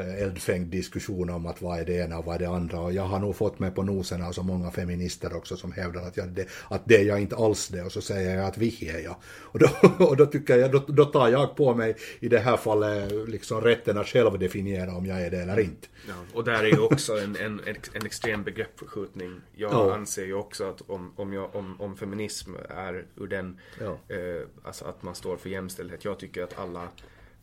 uh, 0.00 0.22
eldfängd 0.22 0.66
diskussion 0.66 1.30
om 1.30 1.46
att 1.46 1.62
vad 1.62 1.78
är 1.78 1.84
det 1.84 1.96
ena 1.96 2.18
och 2.18 2.24
vad 2.24 2.34
är 2.34 2.38
det 2.38 2.48
andra. 2.48 2.80
Och 2.80 2.92
jag 2.92 3.02
har 3.02 3.18
nog 3.18 3.36
fått 3.36 3.58
mig 3.58 3.70
på 3.70 3.82
nosen 3.82 4.22
av 4.22 4.32
så 4.32 4.42
många 4.42 4.70
feminister 4.70 5.36
också 5.36 5.56
som 5.56 5.72
hävdar 5.72 6.02
att, 6.02 6.16
jag, 6.16 6.28
det, 6.28 6.46
att 6.68 6.82
det 6.84 6.96
är 6.96 7.04
jag 7.04 7.20
inte 7.20 7.36
alls 7.36 7.68
det. 7.68 7.82
Och 7.82 7.92
så 7.92 8.00
säger 8.00 8.36
jag 8.36 8.46
att 8.46 8.58
vi 8.58 8.88
är 8.88 9.00
jag. 9.00 9.16
Och 9.24 9.58
då, 9.58 9.68
och 10.04 10.16
då 10.16 10.26
tycker 10.26 10.56
jag, 10.56 10.72
då, 10.72 10.78
då 10.88 11.04
tar 11.04 11.28
jag 11.28 11.56
på 11.56 11.74
mig 11.74 11.96
i 12.20 12.28
det 12.28 12.38
här 12.38 12.56
fallet 12.56 13.12
liksom 13.28 13.60
rätten 13.60 13.98
att 13.98 14.06
själv 14.06 14.38
definiera 14.38 14.94
om 14.94 15.06
jag 15.06 15.22
är 15.22 15.30
det 15.30 15.40
eller 15.40 15.60
inte 15.60 15.69
inte. 15.70 15.88
Ja, 16.08 16.14
och 16.34 16.44
där 16.44 16.64
är 16.64 16.68
ju 16.68 16.78
också 16.78 17.18
en, 17.18 17.36
en, 17.36 17.60
en 17.92 18.06
extrem 18.06 18.42
begreppsförskjutning. 18.42 19.40
Jag 19.54 19.72
ja. 19.72 19.94
anser 19.94 20.24
ju 20.24 20.34
också 20.34 20.64
att 20.64 20.90
om, 20.90 21.12
om, 21.16 21.32
jag, 21.32 21.56
om, 21.56 21.80
om 21.80 21.96
feminism 21.96 22.54
är 22.68 23.06
ur 23.16 23.26
den, 23.26 23.60
ja. 23.80 23.98
eh, 24.14 24.46
alltså 24.62 24.84
att 24.84 25.02
man 25.02 25.14
står 25.14 25.36
för 25.36 25.48
jämställdhet. 25.48 26.04
Jag 26.04 26.18
tycker 26.18 26.42
att 26.42 26.58
alla 26.58 26.88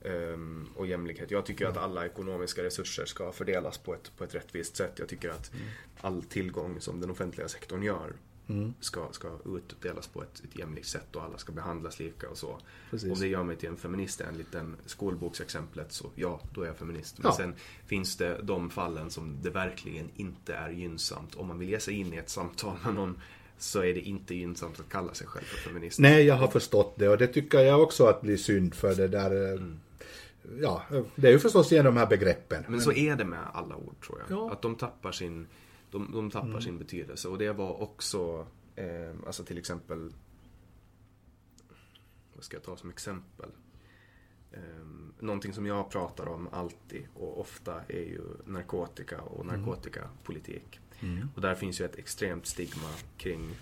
Um, 0.01 0.69
och 0.75 0.87
jämlikhet. 0.87 1.31
Jag 1.31 1.45
tycker 1.45 1.65
att 1.65 1.77
alla 1.77 2.05
ekonomiska 2.05 2.63
resurser 2.63 3.05
ska 3.05 3.31
fördelas 3.31 3.77
på 3.77 3.93
ett, 3.93 4.11
på 4.17 4.23
ett 4.23 4.35
rättvist 4.35 4.75
sätt. 4.77 4.93
Jag 4.95 5.07
tycker 5.07 5.29
att 5.29 5.53
mm. 5.53 5.65
all 6.01 6.23
tillgång 6.23 6.81
som 6.81 7.01
den 7.01 7.11
offentliga 7.11 7.47
sektorn 7.47 7.83
gör 7.83 8.13
mm. 8.49 8.73
ska, 8.79 9.07
ska 9.11 9.27
utdelas 9.45 10.07
på 10.07 10.23
ett, 10.23 10.39
ett 10.43 10.59
jämlikt 10.59 10.87
sätt 10.87 11.15
och 11.15 11.23
alla 11.23 11.37
ska 11.37 11.51
behandlas 11.51 11.99
lika 11.99 12.29
och 12.29 12.37
så. 12.37 12.59
Precis. 12.91 13.11
Om 13.11 13.19
det 13.19 13.27
gör 13.27 13.43
mig 13.43 13.55
till 13.55 13.69
en 13.69 13.77
feminist 13.77 14.21
enligt 14.21 14.51
den 14.51 14.75
skolboksexemplet 14.85 15.91
så 15.91 16.09
ja, 16.15 16.41
då 16.53 16.61
är 16.61 16.67
jag 16.67 16.77
feminist. 16.77 17.17
Men 17.17 17.27
ja. 17.27 17.37
sen 17.37 17.55
finns 17.85 18.15
det 18.15 18.39
de 18.43 18.69
fallen 18.69 19.09
som 19.09 19.37
det 19.41 19.49
verkligen 19.49 20.09
inte 20.15 20.53
är 20.53 20.69
gynnsamt. 20.69 21.35
Om 21.35 21.47
man 21.47 21.59
vill 21.59 21.69
ge 21.69 21.79
sig 21.79 21.93
in 21.93 22.13
i 22.13 22.17
ett 22.17 22.29
samtal 22.29 22.77
med 22.85 22.93
någon 22.93 23.21
så 23.57 23.83
är 23.83 23.93
det 23.93 24.01
inte 24.01 24.35
gynnsamt 24.35 24.79
att 24.79 24.89
kalla 24.89 25.13
sig 25.13 25.27
själv 25.27 25.45
för 25.45 25.57
feminist. 25.57 25.99
Nej, 25.99 26.25
jag 26.25 26.35
har 26.35 26.47
förstått 26.47 26.93
det 26.97 27.09
och 27.09 27.17
det 27.17 27.27
tycker 27.27 27.59
jag 27.59 27.81
också 27.81 28.05
att 28.05 28.21
blir 28.21 28.37
synd 28.37 28.75
för 28.75 28.95
det 28.95 29.07
där 29.07 29.45
eh, 29.45 29.51
mm. 29.51 29.79
Ja, 30.61 30.83
det 31.15 31.27
är 31.27 31.31
ju 31.31 31.39
förstås 31.39 31.71
genom 31.71 31.95
de 31.95 31.99
här 31.99 32.07
begreppen. 32.07 32.61
Men, 32.61 32.71
men 32.71 32.81
så 32.81 32.91
är 32.91 33.15
det 33.15 33.25
med 33.25 33.39
alla 33.53 33.75
ord 33.75 33.95
tror 34.05 34.19
jag. 34.19 34.37
Ja. 34.37 34.51
Att 34.51 34.61
de 34.61 34.75
tappar 34.75 35.11
sin 35.11 35.47
de, 35.91 36.11
de 36.11 36.31
tappar 36.31 36.47
mm. 36.47 36.61
sin 36.61 36.77
betydelse. 36.77 37.27
Och 37.27 37.37
det 37.37 37.51
var 37.51 37.81
också, 37.81 38.47
eh, 38.75 39.13
alltså 39.25 39.43
till 39.43 39.57
exempel, 39.57 40.13
vad 42.33 42.43
ska 42.43 42.55
jag 42.55 42.63
ta 42.63 42.77
som 42.77 42.89
exempel? 42.89 43.49
Eh, 44.51 44.59
någonting 45.19 45.53
som 45.53 45.65
jag 45.65 45.89
pratar 45.89 46.27
om 46.27 46.49
alltid 46.51 47.07
och 47.13 47.39
ofta 47.39 47.81
är 47.87 48.03
ju 48.03 48.21
narkotika 48.45 49.21
och 49.21 49.45
mm. 49.45 49.55
narkotikapolitik. 49.55 50.79
Mm. 50.99 51.29
Och 51.35 51.41
där 51.41 51.55
finns 51.55 51.81
ju 51.81 51.85
ett 51.85 51.95
extremt 51.95 52.45
stigma 52.45 52.89
kring 53.17 53.55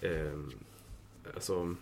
eh, 0.00 0.38
alltså, 1.34 1.74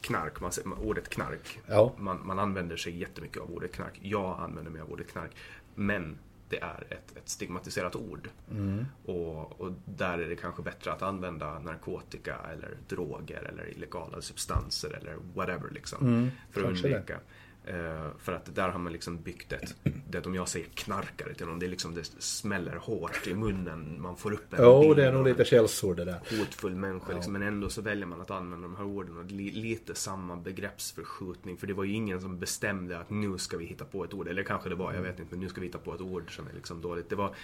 knark, 0.00 0.40
man, 0.40 0.78
ordet 0.78 1.08
knark. 1.08 1.60
Ja. 1.66 1.94
Man, 1.98 2.26
man 2.26 2.38
använder 2.38 2.76
sig 2.76 2.98
jättemycket 2.98 3.42
av 3.42 3.50
ordet 3.50 3.72
knark. 3.72 4.00
Jag 4.02 4.40
använder 4.40 4.70
mig 4.70 4.80
av 4.80 4.90
ordet 4.92 5.08
knark. 5.08 5.36
Men 5.74 6.18
det 6.54 6.60
är 6.64 6.86
ett, 6.90 7.16
ett 7.16 7.28
stigmatiserat 7.28 7.96
ord. 7.96 8.28
Mm. 8.50 8.86
Och, 9.04 9.60
och, 9.60 9.72
där 9.84 10.18
är 10.18 10.28
det 10.28 10.36
kanske 10.36 10.62
bättre 10.62 10.92
att 10.92 11.02
använda 11.02 11.58
narkotika 11.58 12.36
eller 12.52 12.76
droger 12.88 13.42
eller 13.42 13.68
illegala 13.68 14.20
substanser 14.20 14.98
eller 15.00 15.16
whatever 15.34 15.70
liksom. 15.70 16.06
Mm, 16.06 16.30
för 16.50 16.60
att 16.60 16.66
undvika. 16.66 16.98
Det. 17.06 17.20
Uh, 17.68 18.10
för 18.18 18.32
att 18.32 18.54
där 18.54 18.68
har 18.68 18.78
man 18.78 18.92
liksom 18.92 19.22
byggt 19.22 19.52
ett, 19.52 19.74
det 20.10 20.26
om 20.26 20.34
jag 20.34 20.48
säger 20.48 20.66
knarkare 20.66 21.34
till 21.34 21.46
någon, 21.46 21.58
det, 21.58 21.66
är 21.66 21.70
liksom, 21.70 21.94
det 21.94 22.04
smäller 22.18 22.76
hårt 22.76 23.26
i 23.26 23.34
munnen, 23.34 24.02
man 24.02 24.16
får 24.16 24.32
upp 24.32 24.52
en 24.52 24.58
Jo, 24.62 24.68
oh, 24.68 24.96
det 24.96 25.04
är 25.04 25.12
nog 25.12 25.24
lite 25.24 25.44
källsord 25.44 25.96
det 25.96 26.04
där. 26.04 26.20
Hotfull 26.38 26.74
människa 26.74 27.06
ja. 27.08 27.14
liksom, 27.14 27.32
men 27.32 27.42
ändå 27.42 27.68
så 27.68 27.82
väljer 27.82 28.06
man 28.06 28.20
att 28.20 28.30
använda 28.30 28.68
de 28.68 28.76
här 28.76 28.84
orden 28.84 29.18
och 29.18 29.24
li, 29.24 29.50
lite 29.50 29.94
samma 29.94 30.36
begreppsförskjutning, 30.36 31.56
för 31.56 31.66
det 31.66 31.74
var 31.74 31.84
ju 31.84 31.92
ingen 31.92 32.20
som 32.20 32.38
bestämde 32.38 32.98
att 32.98 33.10
nu 33.10 33.38
ska 33.38 33.56
vi 33.56 33.64
hitta 33.64 33.84
på 33.84 34.04
ett 34.04 34.14
ord, 34.14 34.28
eller 34.28 34.42
kanske 34.42 34.68
det 34.68 34.74
var, 34.74 34.92
jag 34.92 35.02
vet 35.02 35.18
inte, 35.18 35.34
men 35.34 35.40
nu 35.40 35.48
ska 35.48 35.60
vi 35.60 35.66
hitta 35.66 35.78
på 35.78 35.94
ett 35.94 36.00
ord 36.00 36.36
som 36.36 36.46
är 36.46 36.52
liksom 36.52 36.80
dåligt. 36.80 37.08
Det, 37.10 37.16
var, 37.16 37.34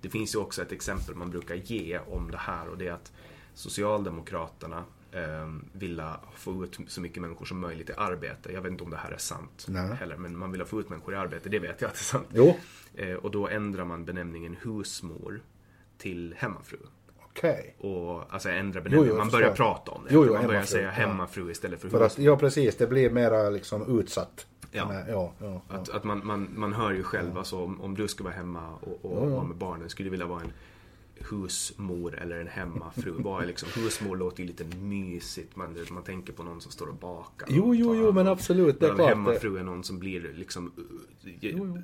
det 0.00 0.08
finns 0.08 0.34
ju 0.34 0.38
också 0.38 0.62
ett 0.62 0.72
exempel 0.72 1.14
man 1.14 1.30
brukar 1.30 1.54
ge 1.54 1.98
om 1.98 2.30
det 2.30 2.38
här. 2.38 2.68
Och 2.68 2.78
det 2.78 2.86
är 2.86 2.92
att 2.92 3.12
Socialdemokraterna 3.54 4.84
eh, 5.16 5.48
vilja 5.72 6.20
få 6.34 6.64
ut 6.64 6.78
så 6.86 7.00
mycket 7.00 7.22
människor 7.22 7.44
som 7.44 7.60
möjligt 7.60 7.90
i 7.90 7.92
arbete. 7.96 8.52
Jag 8.52 8.62
vet 8.62 8.72
inte 8.72 8.84
om 8.84 8.90
det 8.90 8.96
här 8.96 9.10
är 9.10 9.18
sant 9.18 9.66
Nej. 9.68 9.94
heller, 9.94 10.16
men 10.16 10.38
man 10.38 10.52
vill 10.52 10.64
få 10.64 10.80
ut 10.80 10.88
människor 10.88 11.14
i 11.14 11.16
arbete, 11.16 11.48
det 11.48 11.58
vet 11.58 11.80
jag 11.80 11.88
att 11.88 11.94
det 11.94 12.00
är 12.00 12.04
sant. 12.04 12.26
Jo. 12.32 12.56
Eh, 12.94 13.14
och 13.14 13.30
då 13.30 13.48
ändrar 13.48 13.84
man 13.84 14.04
benämningen 14.04 14.56
husmor 14.62 15.40
till 15.98 16.34
hemmafru. 16.38 16.78
Okay. 17.30 17.62
Och 17.78 18.34
alltså 18.34 18.48
ändra 18.48 18.80
benämningen, 18.80 19.16
man 19.16 19.28
börjar 19.28 19.54
prata 19.54 19.90
om 19.90 20.04
det. 20.04 20.14
Jo, 20.14 20.24
jo, 20.26 20.32
man 20.32 20.46
börjar 20.46 20.62
säga 20.62 20.90
hemmafru 20.90 21.50
istället 21.50 21.80
för, 21.80 21.88
för 21.88 21.98
husmor. 21.98 22.06
Att, 22.06 22.26
ja 22.26 22.36
precis, 22.36 22.76
det 22.76 22.86
blir 22.86 23.10
mera 23.10 23.50
liksom 23.50 24.00
utsatt. 24.00 24.46
Ja. 24.70 24.94
ja, 24.94 25.04
ja, 25.08 25.32
ja. 25.38 25.62
Att, 25.68 25.88
att 25.88 26.04
man, 26.04 26.26
man, 26.26 26.48
man 26.54 26.72
hör 26.72 26.92
ju 26.92 27.02
själv, 27.02 27.30
ja. 27.32 27.38
alltså, 27.38 27.64
om, 27.64 27.80
om 27.80 27.94
du 27.94 28.08
ska 28.08 28.24
vara 28.24 28.34
hemma 28.34 28.70
och, 28.80 29.04
och 29.04 29.30
vara 29.30 29.44
med 29.44 29.56
barnen, 29.56 29.88
skulle 29.88 30.06
du 30.06 30.10
vilja 30.10 30.26
vara 30.26 30.40
en 30.40 30.52
husmor 31.20 32.18
eller 32.18 32.40
en 32.40 32.48
hemmafru. 32.48 33.12
Vad 33.18 33.42
är 33.42 33.46
liksom, 33.46 33.68
husmor 33.74 34.16
låter 34.16 34.40
ju 34.42 34.46
lite 34.46 34.64
mysigt. 34.64 35.56
Man, 35.56 35.76
man 35.90 36.02
tänker 36.02 36.32
på 36.32 36.42
någon 36.42 36.60
som 36.60 36.72
står 36.72 36.86
och 36.86 36.94
bakar. 36.94 37.48
Jo, 37.50 37.74
jo, 37.74 37.94
jo, 37.94 38.12
men 38.12 38.28
absolut. 38.28 38.80
Det 38.80 38.86
är 38.86 38.94
klart. 38.94 39.08
Hemmafru 39.08 39.58
är 39.58 39.62
någon 39.62 39.84
som 39.84 39.98
blir 39.98 40.32
liksom 40.34 40.72
jo, 41.22 41.38
jo. 41.40 41.78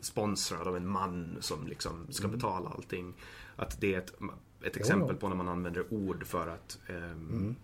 sponsrad 0.00 0.68
av 0.68 0.76
en 0.76 0.88
man 0.88 1.36
som 1.40 1.66
liksom 1.66 2.06
ska 2.10 2.24
mm. 2.24 2.36
betala 2.36 2.70
allting. 2.70 3.14
Att 3.56 3.80
det 3.80 3.94
är 3.94 3.98
ett, 3.98 4.14
ett 4.62 4.76
exempel 4.76 5.16
på 5.16 5.28
när 5.28 5.36
man 5.36 5.48
använder 5.48 5.94
ord 5.94 6.26
för 6.26 6.48
att 6.48 6.78
um, 6.88 6.96
mm. 6.96 7.56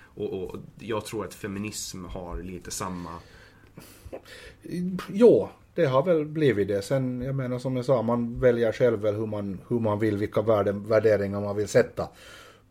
och, 0.00 0.42
och 0.42 0.56
jag 0.78 1.04
tror 1.04 1.24
att 1.24 1.34
feminism 1.34 2.04
har 2.04 2.42
lite 2.42 2.70
samma 2.70 3.18
Ja, 5.12 5.50
det 5.78 5.86
har 5.86 6.02
väl 6.02 6.24
blivit 6.24 6.68
det. 6.68 6.82
Sen, 6.82 7.22
jag 7.22 7.34
menar 7.34 7.58
som 7.58 7.76
jag 7.76 7.84
sa, 7.84 8.02
man 8.02 8.40
väljer 8.40 8.72
själv 8.72 9.00
väl 9.00 9.14
hur 9.14 9.26
man, 9.26 9.60
hur 9.68 9.80
man 9.80 9.98
vill, 9.98 10.16
vilka 10.16 10.42
värden, 10.42 10.88
värderingar 10.88 11.40
man 11.40 11.56
vill 11.56 11.68
sätta 11.68 12.08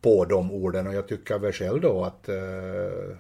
på 0.02 0.26
de 0.26 0.52
orden. 0.52 0.88
Och 0.88 0.94
jag 0.94 1.08
tycker 1.08 1.40
väl 1.40 1.54
själv 1.54 1.82
då 1.82 2.04
att 2.04 2.30
eh, 2.30 3.16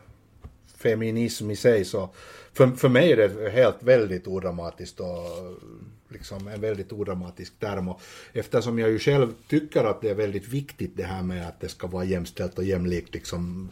feminism 0.77 1.51
i 1.51 1.55
sig 1.55 1.85
så, 1.85 2.09
för, 2.53 2.67
för 2.67 2.89
mig 2.89 3.11
är 3.11 3.17
det 3.17 3.49
helt 3.49 3.83
väldigt 3.83 4.27
odramatiskt 4.27 4.99
och 4.99 5.07
liksom 6.09 6.47
en 6.47 6.61
väldigt 6.61 6.91
odramatisk 6.91 7.59
term. 7.59 7.87
Och 7.87 8.01
eftersom 8.33 8.79
jag 8.79 8.89
ju 8.89 8.99
själv 8.99 9.33
tycker 9.47 9.83
att 9.83 10.01
det 10.01 10.09
är 10.09 10.15
väldigt 10.15 10.47
viktigt 10.47 10.97
det 10.97 11.03
här 11.03 11.23
med 11.23 11.47
att 11.47 11.59
det 11.59 11.69
ska 11.69 11.87
vara 11.87 12.03
jämställt 12.03 12.57
och 12.57 12.63
jämlikt 12.63 13.13
liksom 13.13 13.71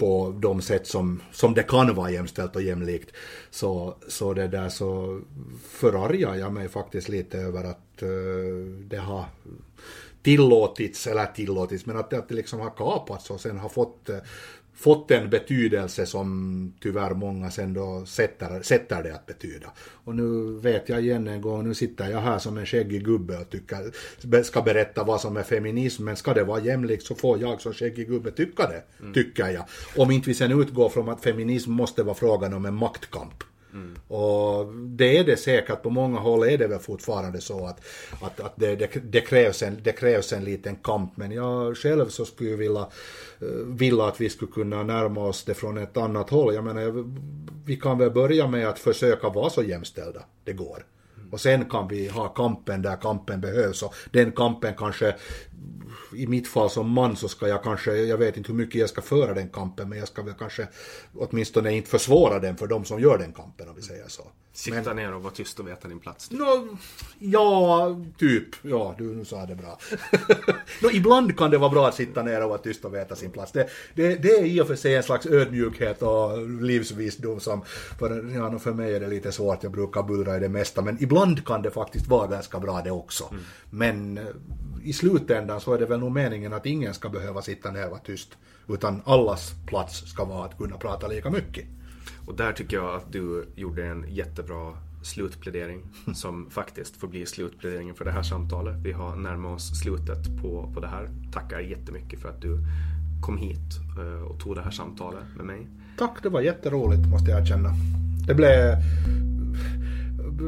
på 0.00 0.34
de 0.42 0.62
sätt 0.62 0.86
som, 0.86 1.22
som 1.32 1.54
det 1.54 1.62
kan 1.62 1.94
vara 1.94 2.10
jämställt 2.10 2.56
och 2.56 2.62
jämlikt 2.62 3.12
så, 3.50 3.96
så 4.08 4.34
det 4.34 4.48
där 4.48 4.68
så 4.68 5.20
förargar 5.68 6.34
jag 6.34 6.52
mig 6.52 6.68
faktiskt 6.68 7.08
lite 7.08 7.38
över 7.38 7.64
att 7.64 8.02
uh, 8.02 8.64
det 8.64 8.96
har 8.96 9.24
tillåtits, 10.22 11.06
eller 11.06 11.26
tillåtits, 11.26 11.86
men 11.86 11.96
att 11.96 12.10
det 12.10 12.30
liksom 12.30 12.60
har 12.60 12.70
kapats 12.70 13.30
och 13.30 13.40
sen 13.40 13.58
har 13.58 13.68
fått 13.68 14.08
eh, 14.08 14.18
fått 14.74 15.10
en 15.10 15.30
betydelse 15.30 16.06
som 16.06 16.72
tyvärr 16.80 17.14
många 17.14 17.50
sen 17.50 17.74
då 17.74 18.04
sätter, 18.06 18.62
sätter 18.62 19.02
det 19.02 19.14
att 19.14 19.26
betyda. 19.26 19.72
Och 20.04 20.14
nu 20.14 20.58
vet 20.60 20.88
jag 20.88 21.00
igen 21.00 21.28
en 21.28 21.40
gång, 21.40 21.68
nu 21.68 21.74
sitter 21.74 22.10
jag 22.10 22.20
här 22.20 22.38
som 22.38 22.58
en 22.58 22.66
skäggig 22.66 23.04
gubbe 23.04 23.38
och 23.38 23.50
tycker, 23.50 24.42
ska 24.42 24.62
berätta 24.62 25.04
vad 25.04 25.20
som 25.20 25.36
är 25.36 25.42
feminism, 25.42 26.04
men 26.04 26.16
ska 26.16 26.34
det 26.34 26.44
vara 26.44 26.60
jämlikt 26.60 27.06
så 27.06 27.14
får 27.14 27.40
jag 27.40 27.60
som 27.60 27.72
skäggig 27.72 28.08
gubbe 28.08 28.30
tycka 28.30 28.68
det, 28.68 28.82
mm. 29.00 29.14
tycker 29.14 29.48
jag. 29.48 29.64
Om 29.96 30.10
inte 30.10 30.28
vi 30.28 30.34
sen 30.34 30.60
utgår 30.60 30.88
från 30.88 31.08
att 31.08 31.22
feminism 31.22 31.72
måste 31.72 32.02
vara 32.02 32.14
frågan 32.14 32.54
om 32.54 32.64
en 32.66 32.74
maktkamp. 32.74 33.44
Mm. 33.72 33.96
Och 34.08 34.74
det 34.74 35.18
är 35.18 35.24
det 35.24 35.36
säkert, 35.36 35.82
på 35.82 35.90
många 35.90 36.18
håll 36.18 36.42
är 36.42 36.58
det 36.58 36.66
väl 36.66 36.78
fortfarande 36.78 37.40
så 37.40 37.66
att, 37.66 37.80
att, 38.20 38.40
att 38.40 38.52
det, 38.56 38.76
det, 38.76 38.88
det, 39.12 39.20
krävs 39.20 39.62
en, 39.62 39.78
det 39.82 39.92
krävs 39.92 40.32
en 40.32 40.44
liten 40.44 40.76
kamp. 40.76 41.16
Men 41.16 41.32
jag 41.32 41.76
själv 41.76 42.08
så 42.08 42.24
skulle 42.24 42.56
vilja, 42.56 42.86
eh, 43.40 43.48
vilja 43.66 44.04
att 44.04 44.20
vi 44.20 44.30
skulle 44.30 44.52
kunna 44.52 44.82
närma 44.82 45.20
oss 45.20 45.44
det 45.44 45.54
från 45.54 45.78
ett 45.78 45.96
annat 45.96 46.30
håll. 46.30 46.54
Jag 46.54 46.64
menar, 46.64 47.04
vi 47.64 47.76
kan 47.76 47.98
väl 47.98 48.10
börja 48.10 48.46
med 48.46 48.68
att 48.68 48.78
försöka 48.78 49.28
vara 49.28 49.50
så 49.50 49.62
jämställda 49.62 50.22
det 50.44 50.52
går. 50.52 50.84
Och 51.30 51.40
sen 51.40 51.64
kan 51.64 51.88
vi 51.88 52.08
ha 52.08 52.28
kampen 52.28 52.82
där 52.82 52.96
kampen 52.96 53.40
behövs 53.40 53.82
och 53.82 53.94
den 54.10 54.32
kampen 54.32 54.74
kanske 54.78 55.14
i 56.14 56.26
mitt 56.26 56.48
fall 56.48 56.70
som 56.70 56.90
man 56.90 57.16
så 57.16 57.28
ska 57.28 57.48
jag 57.48 57.62
kanske, 57.62 57.92
jag 57.92 58.18
vet 58.18 58.36
inte 58.36 58.52
hur 58.52 58.58
mycket 58.58 58.80
jag 58.80 58.88
ska 58.88 59.02
föra 59.02 59.34
den 59.34 59.48
kampen, 59.48 59.88
men 59.88 59.98
jag 59.98 60.08
ska 60.08 60.22
väl 60.22 60.34
kanske 60.34 60.68
åtminstone 61.14 61.72
inte 61.72 61.90
försvåra 61.90 62.38
den 62.38 62.56
för 62.56 62.66
de 62.66 62.84
som 62.84 63.00
gör 63.00 63.18
den 63.18 63.32
kampen 63.32 63.68
om 63.68 63.76
vi 63.76 63.82
säger 63.82 64.08
så. 64.08 64.22
Sikta 64.52 64.82
men, 64.82 64.96
ner 64.96 65.14
och 65.14 65.22
vara 65.22 65.32
tyst 65.32 65.60
och 65.60 65.68
veta 65.68 65.88
din 65.88 65.98
plats. 65.98 66.28
Typ. 66.28 66.38
No, 66.38 66.78
ja, 67.18 68.00
typ. 68.18 68.48
Ja, 68.62 68.94
du 68.98 69.04
nu 69.04 69.24
sa 69.24 69.46
det 69.46 69.54
bra. 69.54 69.78
no, 70.82 70.90
ibland 70.92 71.38
kan 71.38 71.50
det 71.50 71.58
vara 71.58 71.70
bra 71.70 71.88
att 71.88 71.94
sitta 71.94 72.22
ner 72.22 72.42
och 72.42 72.48
vara 72.48 72.58
tyst 72.58 72.84
och 72.84 72.94
veta 72.94 73.16
sin 73.16 73.30
plats. 73.30 73.52
Det, 73.52 73.70
det, 73.94 74.16
det 74.16 74.28
är 74.28 74.44
i 74.44 74.60
och 74.60 74.66
för 74.66 74.76
sig 74.76 74.96
en 74.96 75.02
slags 75.02 75.26
ödmjukhet 75.26 76.02
och 76.02 76.48
livsvisdom 76.48 77.40
som, 77.40 77.62
för, 77.98 78.34
ja, 78.34 78.58
för 78.58 78.72
mig 78.72 78.94
är 78.94 79.00
det 79.00 79.08
lite 79.08 79.32
svårt, 79.32 79.62
jag 79.62 79.72
brukar 79.72 80.02
bullra 80.02 80.36
i 80.36 80.40
det 80.40 80.48
mesta, 80.48 80.82
men 80.82 81.02
ibland 81.02 81.19
ibland 81.20 81.46
kan 81.46 81.62
det 81.62 81.70
faktiskt 81.70 82.06
vara 82.06 82.26
ganska 82.26 82.60
bra 82.60 82.80
det 82.84 82.90
också. 82.90 83.24
Mm. 83.30 83.42
Men 83.70 84.18
eh, 84.18 84.24
i 84.82 84.92
slutändan 84.92 85.60
så 85.60 85.74
är 85.74 85.78
det 85.78 85.86
väl 85.86 86.00
nog 86.00 86.12
meningen 86.12 86.52
att 86.52 86.66
ingen 86.66 86.94
ska 86.94 87.08
behöva 87.08 87.42
sitta 87.42 87.70
ner 87.70 87.84
och 87.84 87.90
vara 87.90 88.00
tyst. 88.00 88.38
Utan 88.68 89.02
allas 89.04 89.52
plats 89.66 90.10
ska 90.10 90.24
vara 90.24 90.44
att 90.44 90.58
kunna 90.58 90.76
prata 90.76 91.08
lika 91.08 91.30
mycket. 91.30 91.64
Och 92.26 92.36
där 92.36 92.52
tycker 92.52 92.76
jag 92.76 92.94
att 92.94 93.12
du 93.12 93.46
gjorde 93.56 93.86
en 93.86 94.04
jättebra 94.08 94.76
slutplädering 95.02 95.82
som 96.14 96.50
faktiskt 96.50 96.96
får 96.96 97.08
bli 97.08 97.26
slutpläderingen 97.26 97.94
för 97.94 98.04
det 98.04 98.12
här 98.12 98.22
samtalet. 98.22 98.76
Vi 98.76 98.92
har 98.92 99.16
närmat 99.16 99.56
oss 99.56 99.80
slutet 99.82 100.42
på, 100.42 100.72
på 100.74 100.80
det 100.80 100.88
här. 100.88 101.10
Tackar 101.32 101.60
jättemycket 101.60 102.20
för 102.20 102.28
att 102.28 102.42
du 102.42 102.58
kom 103.22 103.38
hit 103.38 103.78
eh, 103.98 104.22
och 104.22 104.40
tog 104.40 104.54
det 104.54 104.62
här 104.62 104.70
samtalet 104.70 105.24
med 105.36 105.46
mig. 105.46 105.66
Tack, 105.98 106.22
det 106.22 106.28
var 106.28 106.40
jätteroligt 106.40 107.08
måste 107.08 107.30
jag 107.30 107.40
erkänna. 107.40 107.70
Det 108.26 108.34
blev... 108.34 108.76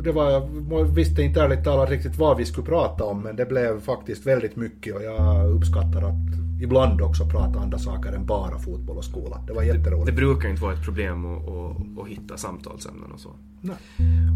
Det 0.01 0.13
var, 0.13 0.31
jag 0.31 0.85
visste 0.85 1.23
inte 1.23 1.41
ärligt 1.41 1.65
talat 1.65 1.91
riktigt 1.91 2.19
vad 2.19 2.37
vi 2.37 2.45
skulle 2.45 2.67
prata 2.67 3.05
om 3.05 3.21
men 3.21 3.37
det 3.37 3.47
blev 3.47 3.81
faktiskt 3.81 4.27
väldigt 4.27 4.57
mycket 4.57 4.95
och 4.95 5.03
jag 5.03 5.51
uppskattar 5.51 6.03
att 6.03 6.63
ibland 6.63 7.01
också 7.01 7.27
prata 7.27 7.61
andra 7.61 7.79
saker 7.79 8.13
än 8.13 8.27
bara 8.27 8.59
fotboll 8.59 8.97
och 8.97 9.05
skola. 9.05 9.41
Det 9.47 9.53
var 9.53 9.63
jätteroligt. 9.63 10.07
Det 10.07 10.13
brukar 10.13 10.49
inte 10.49 10.63
vara 10.63 10.75
ett 10.75 10.85
problem 10.85 11.25
att, 11.25 11.49
att, 11.49 12.03
att 12.03 12.09
hitta 12.09 12.37
samtalsämnen 12.37 13.13
och 13.13 13.21
så. 13.21 13.31
Nej. 13.61 13.77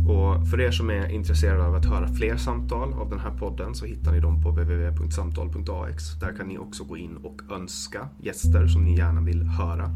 Och 0.09 0.49
för 0.49 0.61
er 0.61 0.71
som 0.71 0.91
är 0.91 1.09
intresserade 1.09 1.67
av 1.67 1.75
att 1.75 1.85
höra 1.85 2.09
fler 2.09 2.37
samtal 2.37 2.93
av 2.93 3.11
den 3.11 3.19
här 3.19 3.31
podden 3.39 3.75
så 3.75 3.87
hittar 3.87 4.13
ni 4.13 4.21
dem 4.21 4.43
på 4.43 4.51
www.samtal.ax. 4.51 6.15
Där 6.21 6.37
kan 6.37 6.47
ni 6.47 6.59
också 6.59 6.85
gå 6.85 6.97
in 6.97 7.17
och 7.17 7.43
önska 7.51 8.09
gäster 8.19 8.67
som 8.67 8.85
ni 8.85 8.97
gärna 8.97 9.21
vill 9.21 9.43
höra. 9.43 9.91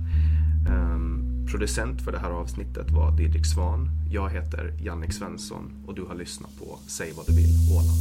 Um, 0.68 1.29
producent 1.46 2.02
för 2.02 2.12
det 2.12 2.18
här 2.18 2.30
avsnittet 2.30 2.90
var 2.90 3.16
Didrik 3.16 3.46
Svan. 3.46 3.88
Jag 4.10 4.30
heter 4.30 4.74
Jannik 4.82 5.12
Svensson 5.12 5.72
och 5.86 5.94
du 5.94 6.02
har 6.02 6.14
lyssnat 6.14 6.58
på 6.58 6.78
Säg 6.86 7.12
vad 7.16 7.26
du 7.26 7.36
vill 7.36 7.54
Åland. 7.76 8.00